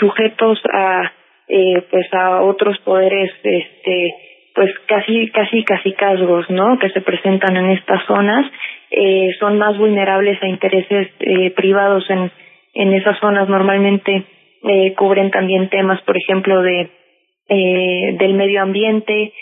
sujetos 0.00 0.60
a 0.72 1.12
eh, 1.48 1.82
pues 1.90 2.06
a 2.12 2.42
otros 2.42 2.78
poderes 2.78 3.30
este 3.42 4.14
pues 4.54 4.70
casi 4.86 5.30
casi 5.30 5.62
casi 5.64 5.92
casgos 5.92 6.48
no 6.50 6.78
que 6.78 6.90
se 6.90 7.00
presentan 7.00 7.56
en 7.56 7.70
estas 7.70 8.04
zonas 8.06 8.46
eh, 8.90 9.30
son 9.38 9.58
más 9.58 9.76
vulnerables 9.76 10.42
a 10.42 10.48
intereses 10.48 11.08
eh, 11.20 11.50
privados 11.50 12.08
en 12.08 12.30
en 12.74 12.92
esas 12.92 13.18
zonas. 13.20 13.48
Normalmente 13.48 14.24
eh, 14.62 14.94
cubren 14.94 15.30
también 15.30 15.68
temas 15.68 16.00
por 16.02 16.16
ejemplo 16.16 16.62
de 16.62 16.90
eh, 17.48 18.16
del 18.18 18.34
medio 18.34 18.62
ambiente 18.62 19.32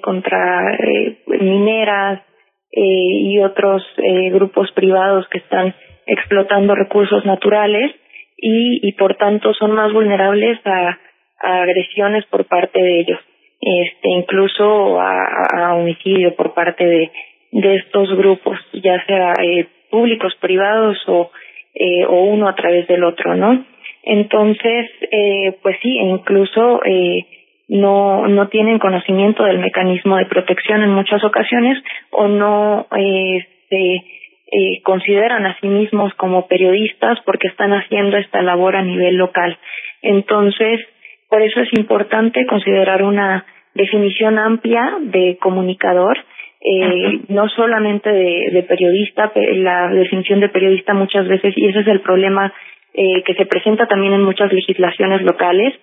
contra 0.00 0.78
mineras 1.26 2.22
y 2.70 3.36
otros 3.40 3.82
grupos 4.30 4.70
privados 4.76 5.26
que 5.28 5.38
están 5.38 5.74
explotando 6.06 6.76
recursos 6.76 7.26
naturales 7.26 7.92
y, 8.36 8.86
y 8.86 8.92
por 8.92 9.16
tanto 9.16 9.54
son 9.54 9.72
más 9.72 9.92
vulnerables 9.92 10.58
a, 10.66 10.98
agresiones 11.38 12.24
por 12.26 12.46
parte 12.46 12.80
de 12.80 13.00
ellos, 13.00 13.20
este 13.60 14.08
incluso 14.08 14.98
a, 14.98 15.68
a 15.68 15.74
homicidio 15.74 16.34
por 16.34 16.54
parte 16.54 16.84
de, 16.84 17.10
de 17.52 17.76
estos 17.76 18.16
grupos, 18.16 18.58
ya 18.72 19.04
sea 19.06 19.34
eh, 19.42 19.66
públicos, 19.90 20.34
privados 20.40 20.96
o, 21.06 21.30
eh, 21.74 22.04
o 22.06 22.24
uno 22.24 22.48
a 22.48 22.54
través 22.54 22.86
del 22.88 23.04
otro, 23.04 23.34
¿no? 23.34 23.64
Entonces, 24.02 24.90
eh, 25.10 25.58
pues 25.62 25.76
sí, 25.82 25.96
incluso 25.98 26.80
eh, 26.84 27.26
no 27.68 28.28
no 28.28 28.48
tienen 28.48 28.78
conocimiento 28.78 29.42
del 29.44 29.58
mecanismo 29.58 30.16
de 30.16 30.26
protección 30.26 30.82
en 30.82 30.90
muchas 30.90 31.24
ocasiones 31.24 31.82
o 32.10 32.28
no 32.28 32.86
eh, 32.96 33.46
se 33.68 34.04
eh, 34.50 34.80
consideran 34.82 35.44
a 35.46 35.58
sí 35.60 35.66
mismos 35.68 36.14
como 36.14 36.46
periodistas 36.46 37.18
porque 37.24 37.48
están 37.48 37.72
haciendo 37.72 38.16
esta 38.16 38.42
labor 38.42 38.76
a 38.76 38.82
nivel 38.82 39.16
local. 39.16 39.58
Entonces, 40.02 40.80
por 41.28 41.42
eso 41.42 41.60
es 41.60 41.68
importante 41.78 42.46
considerar 42.46 43.02
una 43.02 43.44
definición 43.74 44.38
amplia 44.38 44.98
de 45.00 45.36
comunicador, 45.40 46.16
eh, 46.60 47.20
no 47.28 47.48
solamente 47.50 48.10
de, 48.10 48.50
de 48.52 48.62
periodista, 48.62 49.32
la 49.34 49.88
definición 49.88 50.40
de 50.40 50.48
periodista 50.48 50.94
muchas 50.94 51.28
veces, 51.28 51.52
y 51.56 51.68
ese 51.68 51.80
es 51.80 51.86
el 51.88 52.00
problema 52.00 52.52
eh, 52.94 53.22
que 53.24 53.34
se 53.34 53.44
presenta 53.44 53.86
también 53.86 54.14
en 54.14 54.22
muchas 54.22 54.50
legislaciones 54.52 55.20
locales, 55.22 55.74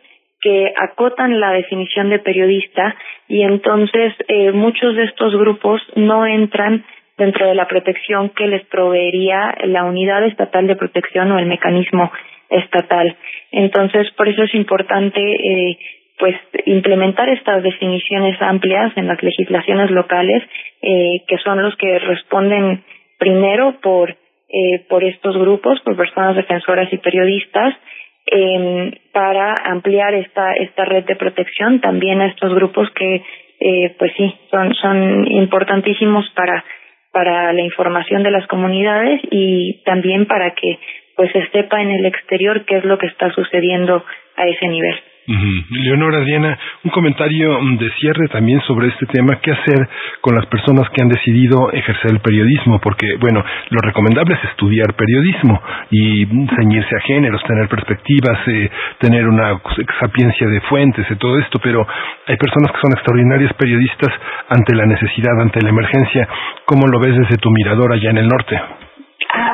que 0.42 0.74
acotan 0.76 1.40
la 1.40 1.52
definición 1.52 2.10
de 2.10 2.20
periodista 2.20 2.96
y 3.28 3.44
entonces 3.44 4.14
eh, 4.28 4.52
muchos 4.52 4.96
de 4.96 5.04
estos 5.04 5.34
grupos 5.36 5.82
no 5.96 6.26
entran 6.26 6.84
dentro 7.18 7.48
de 7.48 7.56
la 7.56 7.68
protección 7.68 8.30
que 8.30 8.48
les 8.48 8.66
proveería 8.66 9.56
la 9.66 9.84
unidad 9.84 10.26
estatal 10.26 10.68
de 10.68 10.76
protección 10.76 11.32
o 11.32 11.40
el 11.40 11.46
mecanismo 11.46 12.12
estatal. 12.50 13.16
Entonces, 13.52 14.10
por 14.12 14.28
eso 14.28 14.44
es 14.44 14.54
importante 14.56 15.20
eh, 15.20 15.78
pues 16.20 16.36
implementar 16.66 17.30
estas 17.30 17.64
definiciones 17.64 18.40
amplias 18.42 18.96
en 18.96 19.08
las 19.08 19.22
legislaciones 19.22 19.90
locales 19.92 20.44
eh, 20.82 21.22
que 21.28 21.38
son 21.40 21.62
los 21.62 21.76
que 21.78 22.00
responden 22.00 22.84
primero 23.18 23.80
por 23.82 24.16
eh, 24.56 24.86
por 24.88 25.04
estos 25.04 25.36
grupos, 25.36 25.80
por 25.82 25.98
personas 25.98 26.36
defensoras 26.36 26.88
y 26.94 26.98
periodistas, 26.98 27.74
eh, 28.32 29.00
para 29.12 29.56
ampliar 29.66 30.14
esta 30.14 30.54
esta 30.54 30.86
red 30.86 31.06
de 31.06 31.16
protección 31.16 31.82
también 31.82 32.22
a 32.22 32.28
estos 32.28 32.54
grupos 32.54 32.88
que 32.92 33.24
eh, 33.60 33.96
pues 33.98 34.12
sí 34.16 34.34
son 34.52 34.74
son 34.76 35.32
importantísimos 35.32 36.30
para 36.36 36.64
para 37.14 37.54
la 37.54 37.62
información 37.62 38.24
de 38.24 38.32
las 38.32 38.46
comunidades 38.48 39.22
y 39.32 39.82
también 39.86 40.26
para 40.26 40.52
que 40.56 40.80
pues 41.16 41.32
se 41.32 41.48
sepa 41.52 41.82
en 41.82 41.92
el 41.92 42.06
exterior 42.06 42.66
qué 42.66 42.78
es 42.78 42.84
lo 42.84 42.98
que 42.98 43.06
está 43.06 43.32
sucediendo 43.34 44.04
a 44.36 44.48
ese 44.48 44.68
nivel. 44.68 44.96
Leonora 45.26 46.20
Diana, 46.20 46.58
un 46.84 46.92
comentario 46.92 47.58
de 47.80 47.90
cierre 48.00 48.28
también 48.28 48.60
sobre 48.62 48.90
este 48.90 49.06
tema, 49.06 49.40
qué 49.42 49.52
hacer 49.52 49.88
con 50.20 50.36
las 50.36 50.46
personas 50.48 50.90
que 50.90 51.02
han 51.02 51.08
decidido 51.08 51.72
ejercer 51.72 52.12
el 52.12 52.20
periodismo, 52.20 52.80
porque 52.82 53.16
bueno, 53.20 53.44
lo 53.70 53.80
recomendable 53.82 54.36
es 54.36 54.44
estudiar 54.50 54.94
periodismo 54.96 55.62
y 55.92 56.26
ceñirse 56.26 56.96
a 56.96 57.02
géneros, 57.02 57.42
tener 57.44 57.70
perspectivas, 57.70 58.38
eh, 58.48 58.70
tener 59.00 59.28
una 59.28 59.62
sapiencia 60.00 60.48
de 60.48 60.60
fuentes 60.62 61.06
y 61.10 61.16
todo 61.16 61.40
esto, 61.40 61.60
pero 61.64 61.88
hay 62.28 62.36
personas 62.36 62.72
que 62.72 62.82
son 62.82 62.92
extraordinarias 62.92 63.54
periodistas 63.54 64.14
ante 64.50 64.76
la 64.76 64.86
necesidad, 64.86 65.40
ante 65.40 65.62
la 65.62 65.70
emergencia. 65.70 66.28
¿Cómo 66.66 66.88
lo 66.88 67.00
ves 67.00 67.18
desde 67.18 67.38
tu 67.38 67.50
mirador 67.50 67.94
allá 67.94 68.10
en 68.10 68.18
el 68.18 68.28
norte? 68.28 68.83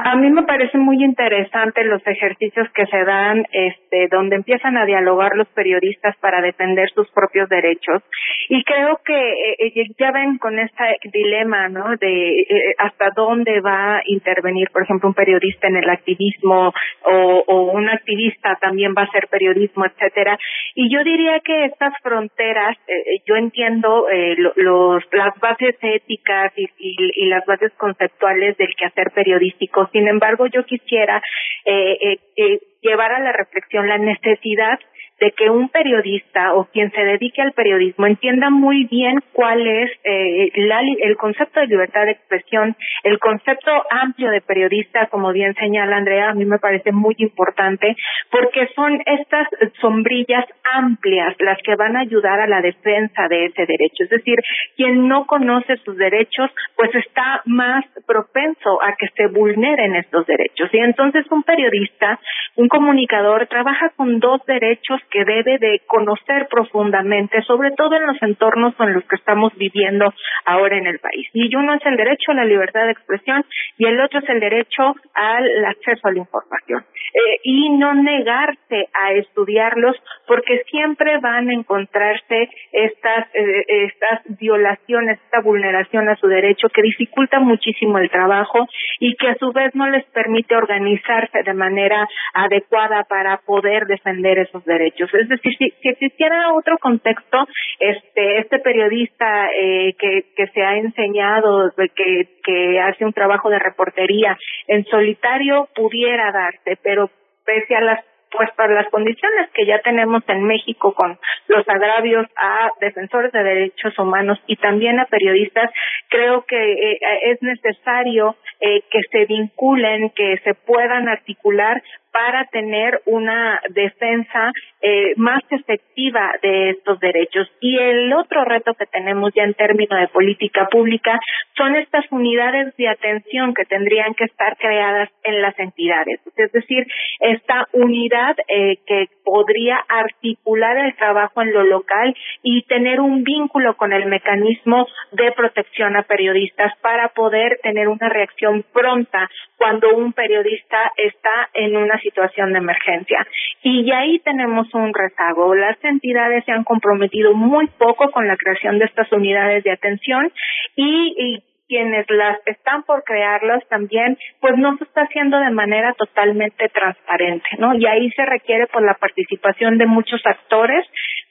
A, 0.09 0.15
mí 0.15 0.29
me 0.31 0.43
parece 0.43 0.77
muy 0.77 1.03
interesante 1.03 1.83
los 1.83 2.05
ejercicios 2.07 2.67
que 2.73 2.85
se 2.87 3.03
dan, 3.03 3.45
este, 3.51 4.07
donde 4.09 4.37
empiezan 4.37 4.75
a 4.75 4.85
dialogar 4.85 5.35
los 5.35 5.47
periodistas 5.49 6.15
para 6.17 6.41
defender 6.41 6.89
sus 6.95 7.09
propios 7.11 7.47
derechos. 7.47 8.01
Y 8.47 8.63
creo 8.63 8.99
que 9.05 9.13
eh, 9.13 9.55
eh, 9.59 9.85
ya 9.99 10.11
ven 10.11 10.39
con 10.39 10.57
este 10.57 10.97
dilema, 11.13 11.69
¿no? 11.69 11.95
De 11.97 12.39
eh, 12.39 12.75
hasta 12.79 13.11
dónde 13.15 13.61
va 13.61 13.97
a 13.97 14.01
intervenir, 14.05 14.69
por 14.71 14.83
ejemplo, 14.83 15.09
un 15.09 15.13
periodista 15.13 15.67
en 15.67 15.77
el 15.77 15.89
activismo 15.89 16.73
o, 17.03 17.43
o 17.45 17.71
un 17.71 17.89
activista 17.89 18.57
también 18.59 18.95
va 18.97 19.03
a 19.03 19.05
hacer 19.05 19.27
periodismo, 19.27 19.85
etcétera. 19.85 20.39
Y 20.73 20.91
yo 20.91 21.03
diría 21.03 21.39
que 21.41 21.65
estas 21.65 21.93
fronteras, 22.01 22.77
yo 23.25 23.35
entiendo 23.35 24.07
los, 24.55 25.03
las 25.11 25.39
bases 25.39 25.75
éticas 25.81 26.51
y, 26.55 26.67
y 26.77 27.25
las 27.27 27.45
bases 27.45 27.71
conceptuales 27.73 28.57
del 28.57 28.73
quehacer 28.75 29.11
periodístico 29.11 29.87
sin 29.99 30.07
embargo, 30.07 30.47
yo 30.47 30.63
quisiera 30.65 31.21
eh, 31.65 31.97
eh, 32.01 32.19
eh, 32.37 32.59
llevar 32.81 33.11
a 33.11 33.19
la 33.19 33.33
reflexión 33.33 33.87
la 33.87 33.97
necesidad 33.97 34.79
de 35.19 35.31
que 35.31 35.49
un 35.49 35.69
periodista 35.69 36.53
o 36.53 36.65
quien 36.65 36.91
se 36.91 37.01
dedique 37.01 37.41
al 37.41 37.53
periodismo 37.53 38.05
entienda 38.05 38.49
muy 38.49 38.85
bien 38.85 39.19
cuál 39.33 39.65
es 39.65 39.91
eh, 40.03 40.51
el 40.53 41.17
concepto 41.17 41.59
de 41.59 41.67
libertad 41.67 42.05
de 42.05 42.11
expresión, 42.11 42.75
el 43.03 43.19
concepto 43.19 43.71
amplio 43.89 44.31
de 44.31 44.41
periodista, 44.41 45.07
como 45.07 45.31
bien 45.31 45.53
señala 45.55 45.97
Andrea, 45.97 46.29
a 46.29 46.33
mí 46.33 46.45
me 46.45 46.59
parece 46.59 46.91
muy 46.91 47.15
importante, 47.17 47.95
porque 48.31 48.67
son 48.75 49.01
estas 49.05 49.47
sombrillas 49.81 50.45
amplias 50.73 51.35
las 51.39 51.57
que 51.63 51.75
van 51.75 51.95
a 51.95 52.01
ayudar 52.01 52.39
a 52.39 52.47
la 52.47 52.61
defensa 52.61 53.27
de 53.27 53.45
ese 53.45 53.65
derecho. 53.65 54.03
Es 54.03 54.09
decir, 54.09 54.35
quien 54.75 55.07
no 55.07 55.25
conoce 55.25 55.77
sus 55.77 55.97
derechos, 55.97 56.49
pues 56.75 56.93
está 56.95 57.41
más 57.45 57.85
propenso 58.05 58.81
a 58.81 58.95
que 58.95 59.07
se 59.15 59.27
vulneren 59.27 59.95
estos 59.95 60.25
derechos. 60.25 60.69
Y 60.71 60.77
entonces 60.79 61.25
un 61.31 61.43
periodista, 61.43 62.19
un 62.55 62.67
comunicador, 62.67 63.47
trabaja 63.47 63.89
con 63.95 64.19
dos 64.19 64.45
derechos 64.45 65.01
que 65.09 65.25
debe 65.25 65.57
de 65.57 65.81
conocer 65.87 66.47
profundamente, 66.49 67.41
sobre 67.43 67.71
todo 67.71 67.95
en 67.95 68.07
los 68.07 68.21
entornos 68.21 68.73
en 68.79 68.93
los 68.93 69.03
que 69.05 69.15
estamos 69.15 69.53
viviendo 69.57 70.13
ahora 70.45 70.77
en 70.77 70.87
el 70.87 70.99
país. 70.99 71.27
Y 71.33 71.53
uno 71.55 71.75
es 71.75 71.85
el 71.85 71.97
derecho 71.97 72.31
a 72.31 72.35
la 72.35 72.45
libertad 72.45 72.85
de 72.85 72.91
expresión 72.91 73.45
y 73.77 73.85
el 73.85 73.99
otro 73.99 74.19
es 74.19 74.29
el 74.29 74.39
derecho 74.39 74.95
al 75.13 75.65
acceso 75.65 76.07
a 76.07 76.11
la 76.11 76.19
información. 76.19 76.85
Eh, 77.11 77.39
y 77.43 77.69
no 77.71 77.93
negarse 77.95 78.87
a 78.93 79.13
estudiarlos 79.13 79.95
porque 80.27 80.61
siempre 80.69 81.17
van 81.19 81.49
a 81.49 81.53
encontrarse 81.53 82.49
estas, 82.71 83.27
eh, 83.33 83.65
estas 83.67 84.21
violaciones, 84.39 85.19
esta 85.25 85.41
vulneración 85.41 86.07
a 86.07 86.15
su 86.17 86.27
derecho 86.27 86.69
que 86.69 86.83
dificulta 86.83 87.39
muchísimo 87.39 87.97
el 87.97 88.11
trabajo 88.11 88.67
y 88.99 89.15
que 89.15 89.29
a 89.29 89.35
su 89.35 89.51
vez 89.51 89.73
no 89.73 89.89
les 89.89 90.05
permite 90.11 90.55
organizarse 90.55 91.41
de 91.43 91.53
manera 91.53 92.07
adecuada 92.33 93.03
para 93.05 93.37
poder 93.37 93.85
defender 93.87 94.39
esos 94.39 94.63
derechos. 94.65 94.98
Es 95.05 95.29
decir, 95.29 95.53
si, 95.57 95.73
existiera 95.89 96.53
otro 96.53 96.77
contexto, 96.77 97.45
este, 97.79 98.39
este 98.39 98.59
periodista 98.59 99.49
eh, 99.51 99.93
que, 99.97 100.25
que 100.35 100.47
se 100.47 100.61
ha 100.61 100.77
enseñado, 100.77 101.71
que, 101.95 102.27
que 102.43 102.79
hace 102.79 103.05
un 103.05 103.13
trabajo 103.13 103.49
de 103.49 103.59
reportería 103.59 104.37
en 104.67 104.85
solitario 104.85 105.69
pudiera 105.75 106.31
darse, 106.31 106.77
pero 106.83 107.09
pese 107.45 107.75
a 107.75 107.81
las 107.81 107.99
pues 108.31 108.49
para 108.55 108.73
las 108.73 108.89
condiciones 108.89 109.49
que 109.53 109.65
ya 109.65 109.79
tenemos 109.79 110.23
en 110.27 110.43
México 110.43 110.93
con 110.93 111.17
los 111.47 111.67
agravios 111.67 112.27
a 112.35 112.69
defensores 112.79 113.31
de 113.31 113.43
derechos 113.43 113.97
humanos 113.97 114.39
y 114.47 114.55
también 114.57 114.99
a 114.99 115.05
periodistas, 115.05 115.71
creo 116.09 116.45
que 116.45 116.55
eh, 116.55 116.99
es 117.23 117.41
necesario 117.41 118.35
eh, 118.59 118.81
que 118.91 118.99
se 119.11 119.25
vinculen, 119.25 120.11
que 120.11 120.37
se 120.43 120.53
puedan 120.53 121.07
articular 121.07 121.81
para 122.11 122.45
tener 122.45 123.01
una 123.05 123.61
defensa 123.69 124.51
eh, 124.81 125.13
más 125.17 125.43
efectiva 125.49 126.31
de 126.41 126.71
estos 126.71 126.99
derechos. 126.99 127.47
Y 127.59 127.77
el 127.77 128.11
otro 128.13 128.45
reto 128.45 128.73
que 128.73 128.85
tenemos 128.85 129.33
ya 129.35 129.43
en 129.43 129.53
términos 129.53 129.99
de 129.99 130.07
política 130.07 130.67
pública 130.71 131.19
son 131.55 131.75
estas 131.75 132.05
unidades 132.11 132.75
de 132.77 132.87
atención 132.87 133.53
que 133.53 133.65
tendrían 133.65 134.13
que 134.13 134.25
estar 134.25 134.57
creadas 134.57 135.09
en 135.23 135.41
las 135.41 135.57
entidades. 135.59 136.19
Es 136.35 136.51
decir, 136.51 136.87
esta 137.19 137.67
unidad 137.73 138.35
eh, 138.47 138.77
que 138.85 139.07
podría 139.23 139.77
articular 139.87 140.77
el 140.77 140.95
trabajo 140.95 141.41
en 141.41 141.53
lo 141.53 141.63
local 141.63 142.15
y 142.41 142.63
tener 142.63 142.99
un 142.99 143.23
vínculo 143.23 143.75
con 143.75 143.93
el 143.93 144.05
mecanismo 144.05 144.87
de 145.11 145.31
protección 145.33 145.95
a 145.95 146.03
periodistas 146.03 146.73
para 146.81 147.09
poder 147.09 147.59
tener 147.61 147.87
una 147.87 148.09
reacción 148.09 148.63
pronta 148.73 149.29
cuando 149.57 149.95
un 149.95 150.13
periodista 150.13 150.91
está 150.95 151.49
en 151.53 151.75
una 151.75 151.98
situación 151.99 152.53
de 152.53 152.59
emergencia. 152.59 153.25
Y 153.63 153.91
ahí 153.91 154.19
tenemos 154.19 154.73
un 154.73 154.93
rezago. 154.93 155.55
Las 155.55 155.77
entidades 155.83 156.45
se 156.45 156.51
han 156.51 156.63
comprometido 156.63 157.33
muy 157.33 157.67
poco 157.77 158.11
con 158.11 158.27
la 158.27 158.37
creación 158.37 158.79
de 158.79 158.85
estas 158.85 159.11
unidades 159.11 159.63
de 159.63 159.71
atención 159.71 160.31
y, 160.75 161.43
quienes 161.67 162.09
las 162.09 162.39
están 162.47 162.81
por 162.81 163.03
crearlas 163.03 163.61
también, 163.69 164.17
pues 164.41 164.57
no 164.57 164.75
se 164.77 164.85
está 164.85 165.01
haciendo 165.03 165.37
de 165.37 165.51
manera 165.51 165.93
totalmente 165.93 166.67
transparente, 166.69 167.47
¿no? 167.59 167.75
Y 167.75 167.85
ahí 167.85 168.09
se 168.15 168.25
requiere 168.25 168.65
pues 168.73 168.83
la 168.83 168.95
participación 168.95 169.77
de 169.77 169.85
muchos 169.85 170.19
actores 170.25 170.83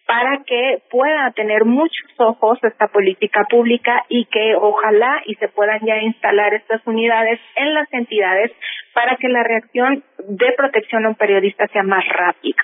para 0.09 0.43
que 0.47 0.79
pueda 0.91 1.31
tener 1.33 1.67
muchos 1.67 2.11
ojos 2.17 2.59
esta 2.63 2.89
política 2.89 3.45
pública 3.51 4.07
y 4.09 4.25
que 4.25 4.55
ojalá 4.57 5.21
y 5.27 5.35
se 5.35 5.49
puedan 5.49 5.81
ya 5.85 5.99
instalar 5.99 6.55
estas 6.55 6.81
unidades 6.87 7.39
en 7.57 7.75
las 7.75 7.93
entidades 7.93 8.51
para 8.95 9.17
que 9.17 9.29
la 9.29 9.43
reacción 9.43 10.03
de 10.27 10.53
protección 10.57 11.05
a 11.05 11.11
un 11.11 11.15
periodista 11.15 11.67
sea 11.69 11.83
más 11.83 12.09
rápida. 12.09 12.57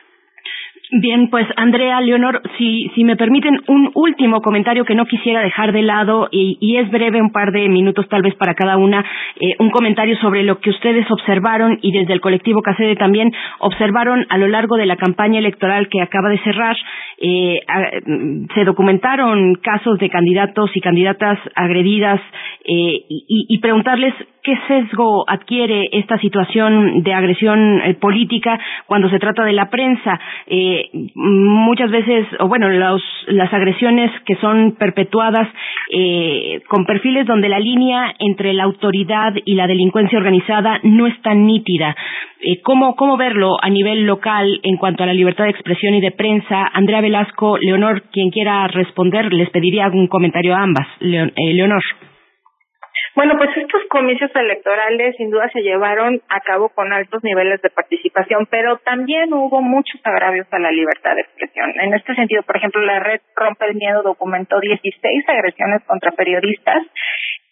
Bien, 0.90 1.30
pues 1.30 1.46
Andrea, 1.56 2.00
Leonor, 2.02 2.42
si, 2.58 2.90
si 2.94 3.04
me 3.04 3.16
permiten 3.16 3.58
un 3.68 3.90
último 3.94 4.42
comentario 4.42 4.84
que 4.84 4.94
no 4.94 5.06
quisiera 5.06 5.40
dejar 5.40 5.72
de 5.72 5.80
lado 5.80 6.28
y, 6.30 6.58
y 6.60 6.76
es 6.76 6.90
breve, 6.90 7.22
un 7.22 7.32
par 7.32 7.52
de 7.52 7.68
minutos 7.70 8.06
tal 8.10 8.20
vez 8.20 8.34
para 8.34 8.54
cada 8.54 8.76
una, 8.76 9.02
eh, 9.40 9.54
un 9.60 9.70
comentario 9.70 10.14
sobre 10.18 10.42
lo 10.42 10.60
que 10.60 10.68
ustedes 10.68 11.10
observaron 11.10 11.78
y 11.80 11.90
desde 11.90 12.12
el 12.12 12.20
colectivo 12.20 12.60
CACEDE 12.60 12.96
también 12.96 13.32
observaron 13.60 14.26
a 14.28 14.36
lo 14.36 14.46
largo 14.46 14.76
de 14.76 14.84
la 14.84 14.96
campaña 14.96 15.38
electoral 15.38 15.88
que 15.88 16.02
acaba 16.02 16.28
de 16.28 16.38
cerrar. 16.40 16.76
Eh, 17.16 17.60
se 18.54 18.64
documentaron 18.64 19.54
casos 19.54 19.98
de 19.98 20.10
candidatos 20.10 20.70
y 20.74 20.80
candidatas 20.80 21.38
agredidas 21.54 22.20
eh, 22.66 23.04
y, 23.08 23.46
y 23.48 23.58
preguntarles 23.58 24.14
qué 24.44 24.55
sesgo 24.68 25.24
adquiere 25.26 25.89
esta 25.92 26.18
situación 26.18 27.02
de 27.02 27.14
agresión 27.14 27.81
eh, 27.81 27.94
política 27.94 28.60
cuando 28.86 29.08
se 29.08 29.18
trata 29.18 29.44
de 29.44 29.55
la 29.55 29.70
prensa. 29.70 30.20
Eh, 30.47 30.90
muchas 31.14 31.90
veces, 31.90 32.26
o 32.39 32.47
bueno, 32.47 32.68
las 32.68 33.52
agresiones 33.52 34.10
que 34.26 34.36
son 34.36 34.76
perpetuadas 34.78 35.48
eh, 35.90 36.60
con 36.68 36.84
perfiles 36.84 37.26
donde 37.26 37.48
la 37.48 37.58
línea 37.58 38.14
entre 38.18 38.52
la 38.52 38.64
autoridad 38.64 39.32
y 39.44 39.55
la 39.55 39.66
delincuencia 39.66 40.18
organizada 40.18 40.78
no 40.82 41.06
es 41.06 41.20
tan 41.23 41.47
nítida. 41.47 41.97
Eh, 42.40 42.60
¿cómo, 42.62 42.97
¿Cómo 42.97 43.16
verlo 43.16 43.56
a 43.62 43.70
nivel 43.70 44.05
local 44.05 44.60
en 44.62 44.76
cuanto 44.76 45.02
a 45.02 45.06
la 45.06 45.14
libertad 45.14 45.44
de 45.44 45.50
expresión 45.50 45.94
y 45.94 46.02
de 46.02 46.10
prensa? 46.10 46.70
Andrea 46.74 47.00
Velasco, 47.00 47.56
Leonor, 47.58 48.02
quien 48.12 48.31
quiera 48.31 48.66
responder, 48.68 49.32
les 49.32 49.48
pediría 49.48 49.86
algún 49.86 50.06
comentario 50.06 50.55
a 50.55 50.62
ambas. 50.62 50.86
Leonor. 51.00 51.82
Bueno, 53.15 53.34
pues 53.39 53.51
estos 53.57 53.83
comicios 53.91 54.31
electorales 54.34 55.15
sin 55.17 55.31
duda 55.31 55.49
se 55.52 55.60
llevaron 55.60 56.20
a 56.28 56.41
cabo 56.41 56.68
con 56.70 56.93
altos 56.93 57.23
niveles 57.23 57.62
de 57.62 57.70
participación, 57.70 58.47
pero 58.51 58.78
también 58.78 59.33
hubo 59.33 59.62
muchos 59.62 60.01
agravios 60.02 60.49
a 60.51 60.59
la 60.59 60.73
libertad 60.73 61.15
de 61.15 61.20
expresión. 61.20 61.73
En 61.81 61.94
este 61.94 62.15
sentido, 62.17 62.43
por 62.43 62.57
ejemplo, 62.57 62.83
la 62.83 62.99
red 62.99 63.20
Rompe 63.36 63.67
el 63.67 63.76
Miedo 63.76 64.02
documentó 64.02 64.59
16 64.59 65.28
agresiones 65.28 65.83
contra 65.84 66.10
periodistas 66.10 66.83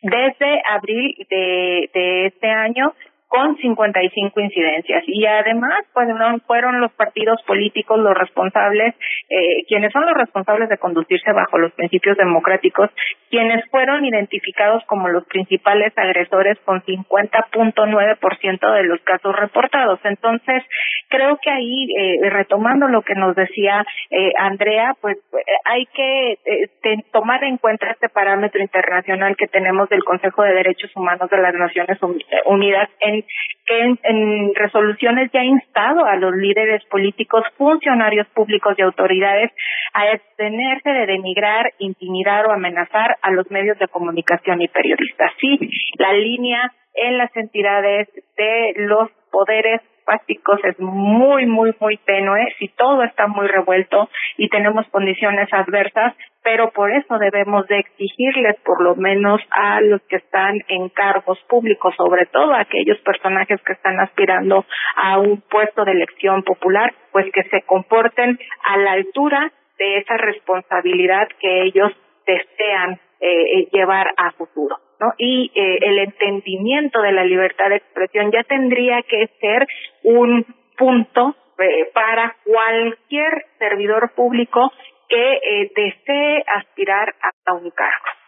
desde 0.02 0.62
abril 0.68 1.14
de, 1.30 2.26
este 2.26 2.50
año 2.50 2.92
con 3.28 3.56
55 3.56 4.40
incidencias. 4.40 5.04
Y 5.06 5.24
además, 5.24 5.84
pues 5.94 6.08
no 6.08 6.38
fueron 6.40 6.80
los 6.80 6.92
partidos 6.92 7.40
políticos 7.46 7.98
los 7.98 8.14
responsables, 8.18 8.94
eh, 9.30 9.64
quienes 9.68 9.90
son 9.92 10.04
los 10.04 10.14
responsables 10.14 10.68
de 10.68 10.76
conducirse 10.76 11.32
bajo 11.32 11.56
los 11.56 11.72
principios 11.72 12.18
democráticos, 12.18 12.90
quienes 13.32 13.64
fueron 13.70 14.04
identificados 14.04 14.84
como 14.84 15.08
los 15.08 15.24
principales 15.24 15.96
agresores 15.96 16.58
con 16.66 16.82
50.9% 16.82 18.74
de 18.74 18.82
los 18.82 19.00
casos 19.00 19.34
reportados. 19.34 19.98
Entonces, 20.04 20.62
creo 21.08 21.38
que 21.40 21.50
ahí, 21.50 21.88
eh, 21.98 22.28
retomando 22.28 22.88
lo 22.88 23.00
que 23.00 23.14
nos 23.14 23.34
decía 23.34 23.86
eh, 24.10 24.32
Andrea, 24.36 24.94
pues 25.00 25.16
eh, 25.16 25.40
hay 25.64 25.86
que 25.86 26.32
eh, 26.44 26.68
tomar 27.10 27.42
en 27.44 27.56
cuenta 27.56 27.90
este 27.90 28.10
parámetro 28.10 28.60
internacional 28.60 29.34
que 29.34 29.46
tenemos 29.46 29.88
del 29.88 30.04
Consejo 30.04 30.42
de 30.42 30.52
Derechos 30.52 30.90
Humanos 30.94 31.30
de 31.30 31.38
las 31.38 31.54
Naciones 31.54 31.98
Unidas 32.44 32.90
en 33.00 33.24
que 33.64 33.96
en, 34.02 34.54
resoluciones 34.54 35.30
ya 35.32 35.40
ha 35.40 35.44
instado 35.44 36.04
a 36.04 36.16
los 36.16 36.34
líderes 36.34 36.84
políticos, 36.90 37.44
funcionarios 37.56 38.26
públicos 38.28 38.74
y 38.76 38.82
autoridades 38.82 39.52
a 39.94 40.02
abstenerse 40.02 40.90
de 40.90 41.06
denigrar, 41.06 41.72
intimidar 41.78 42.46
o 42.46 42.52
amenazar 42.52 43.16
a 43.22 43.30
los 43.30 43.50
medios 43.50 43.78
de 43.78 43.88
comunicación 43.88 44.60
y 44.60 44.68
periodistas. 44.68 45.32
Sí, 45.40 45.58
la 45.98 46.12
línea 46.12 46.72
en 46.94 47.18
las 47.18 47.34
entidades 47.36 48.08
de 48.36 48.74
los 48.76 49.10
poderes 49.30 49.80
fásticos 50.04 50.60
es 50.64 50.78
muy, 50.78 51.46
muy, 51.46 51.74
muy 51.80 51.96
tenue, 51.98 52.54
si 52.58 52.68
todo 52.68 53.02
está 53.04 53.26
muy 53.26 53.46
revuelto 53.46 54.08
y 54.36 54.48
tenemos 54.48 54.86
condiciones 54.88 55.48
adversas, 55.52 56.14
pero 56.42 56.70
por 56.70 56.90
eso 56.90 57.18
debemos 57.18 57.66
de 57.68 57.78
exigirles 57.78 58.56
por 58.64 58.82
lo 58.82 58.96
menos 58.96 59.40
a 59.50 59.80
los 59.80 60.02
que 60.02 60.16
están 60.16 60.58
en 60.68 60.88
cargos 60.88 61.38
públicos, 61.48 61.94
sobre 61.96 62.26
todo 62.26 62.52
a 62.52 62.60
aquellos 62.60 62.98
personajes 62.98 63.60
que 63.62 63.72
están 63.72 64.00
aspirando 64.00 64.64
a 64.96 65.18
un 65.18 65.40
puesto 65.42 65.84
de 65.84 65.92
elección 65.92 66.42
popular, 66.42 66.92
pues 67.12 67.26
que 67.32 67.44
se 67.44 67.62
comporten 67.62 68.38
a 68.64 68.76
la 68.78 68.92
altura 68.92 69.52
de 69.78 69.98
esa 69.98 70.16
responsabilidad 70.16 71.28
que 71.40 71.62
ellos 71.62 71.92
desean 72.26 73.00
eh, 73.22 73.68
llevar 73.72 74.12
a 74.16 74.32
futuro. 74.32 74.76
Y 75.18 75.50
eh, 75.54 75.78
el 75.82 75.98
entendimiento 75.98 77.00
de 77.00 77.12
la 77.12 77.24
libertad 77.24 77.70
de 77.70 77.76
expresión 77.76 78.30
ya 78.30 78.44
tendría 78.44 79.02
que 79.02 79.28
ser 79.40 79.66
un 80.04 80.44
punto 80.76 81.34
eh, 81.58 81.90
para 81.92 82.36
cualquier 82.44 83.46
servidor 83.58 84.12
público 84.14 84.72
que 85.08 85.32
eh, 85.32 85.72
desee 85.74 86.44
aspirar 86.46 87.14
a 87.46 87.52
un 87.54 87.70
cargo 87.70 88.21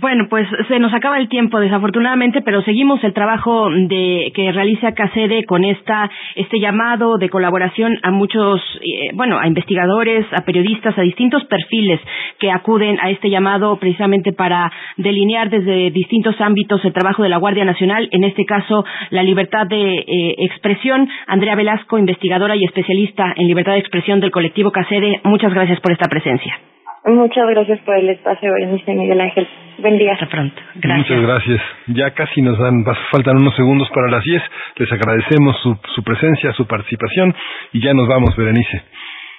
bueno, 0.00 0.26
pues 0.28 0.46
se 0.68 0.78
nos 0.78 0.92
acaba 0.92 1.18
el 1.18 1.28
tiempo 1.28 1.58
desafortunadamente, 1.60 2.42
pero 2.42 2.62
seguimos 2.62 3.02
el 3.04 3.12
trabajo 3.12 3.68
de 3.70 4.32
que 4.34 4.52
realiza 4.52 4.92
CACEDE 4.92 5.44
con 5.44 5.64
esta 5.64 6.10
este 6.34 6.60
llamado 6.60 7.16
de 7.18 7.28
colaboración 7.28 7.98
a 8.02 8.10
muchos, 8.10 8.60
eh, 8.80 9.10
bueno, 9.14 9.38
a 9.38 9.46
investigadores, 9.46 10.26
a 10.32 10.44
periodistas, 10.44 10.96
a 10.98 11.02
distintos 11.02 11.44
perfiles 11.44 12.00
que 12.38 12.50
acuden 12.50 12.98
a 13.00 13.10
este 13.10 13.30
llamado 13.30 13.76
precisamente 13.78 14.32
para 14.32 14.70
delinear 14.96 15.50
desde 15.50 15.90
distintos 15.90 16.40
ámbitos 16.40 16.84
el 16.84 16.92
trabajo 16.92 17.22
de 17.22 17.28
la 17.28 17.38
Guardia 17.38 17.64
Nacional, 17.64 18.08
en 18.10 18.24
este 18.24 18.44
caso 18.44 18.84
la 19.10 19.22
libertad 19.22 19.66
de 19.66 19.98
eh, 19.98 20.34
expresión. 20.38 21.08
Andrea 21.26 21.54
Velasco, 21.54 21.98
investigadora 21.98 22.56
y 22.56 22.64
especialista 22.64 23.32
en 23.36 23.46
libertad 23.46 23.72
de 23.72 23.78
expresión 23.78 24.20
del 24.20 24.30
colectivo 24.30 24.70
CACEDE, 24.70 25.20
muchas 25.24 25.52
gracias 25.52 25.80
por 25.80 25.92
esta 25.92 26.08
presencia. 26.08 26.73
Muchas 27.04 27.46
gracias 27.50 27.80
por 27.80 27.96
el 27.96 28.08
espacio, 28.08 28.50
Berenice 28.50 28.94
Miguel 28.94 29.20
Ángel. 29.20 29.46
Buen 29.78 29.98
día. 29.98 30.14
Hasta 30.14 30.26
pronto. 30.26 30.56
Gracias. 30.76 31.10
Muchas 31.10 31.22
gracias. 31.22 31.60
Ya 31.88 32.10
casi 32.12 32.40
nos 32.40 32.58
dan, 32.58 32.84
faltan 33.10 33.36
unos 33.36 33.54
segundos 33.56 33.90
para 33.90 34.10
las 34.10 34.24
10. 34.24 34.42
Les 34.76 34.92
agradecemos 34.92 35.56
su, 35.62 35.76
su 35.94 36.02
presencia, 36.02 36.52
su 36.52 36.66
participación 36.66 37.34
y 37.72 37.80
ya 37.80 37.92
nos 37.92 38.08
vamos, 38.08 38.34
Berenice. 38.36 38.82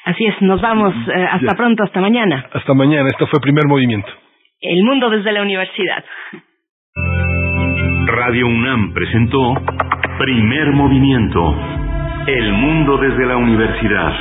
Así 0.05 0.25
es, 0.25 0.39
nos 0.41 0.61
vamos. 0.61 0.93
Eh, 0.93 1.27
hasta 1.31 1.55
pronto, 1.55 1.83
hasta 1.83 1.99
mañana. 1.99 2.45
Hasta 2.53 2.73
mañana. 2.75 3.09
Esto 3.09 3.25
fue 3.25 3.39
Primer 3.39 3.65
Movimiento. 3.67 4.11
El 4.61 4.83
mundo 4.83 5.09
desde 5.09 5.31
la 5.31 5.41
universidad. 5.41 6.03
Radio 8.05 8.47
UNAM 8.47 8.93
presentó 8.93 9.55
Primer 10.19 10.71
Movimiento. 10.73 11.55
El 12.27 12.53
mundo 12.53 12.97
desde 12.97 13.25
la 13.25 13.37
universidad. 13.37 14.13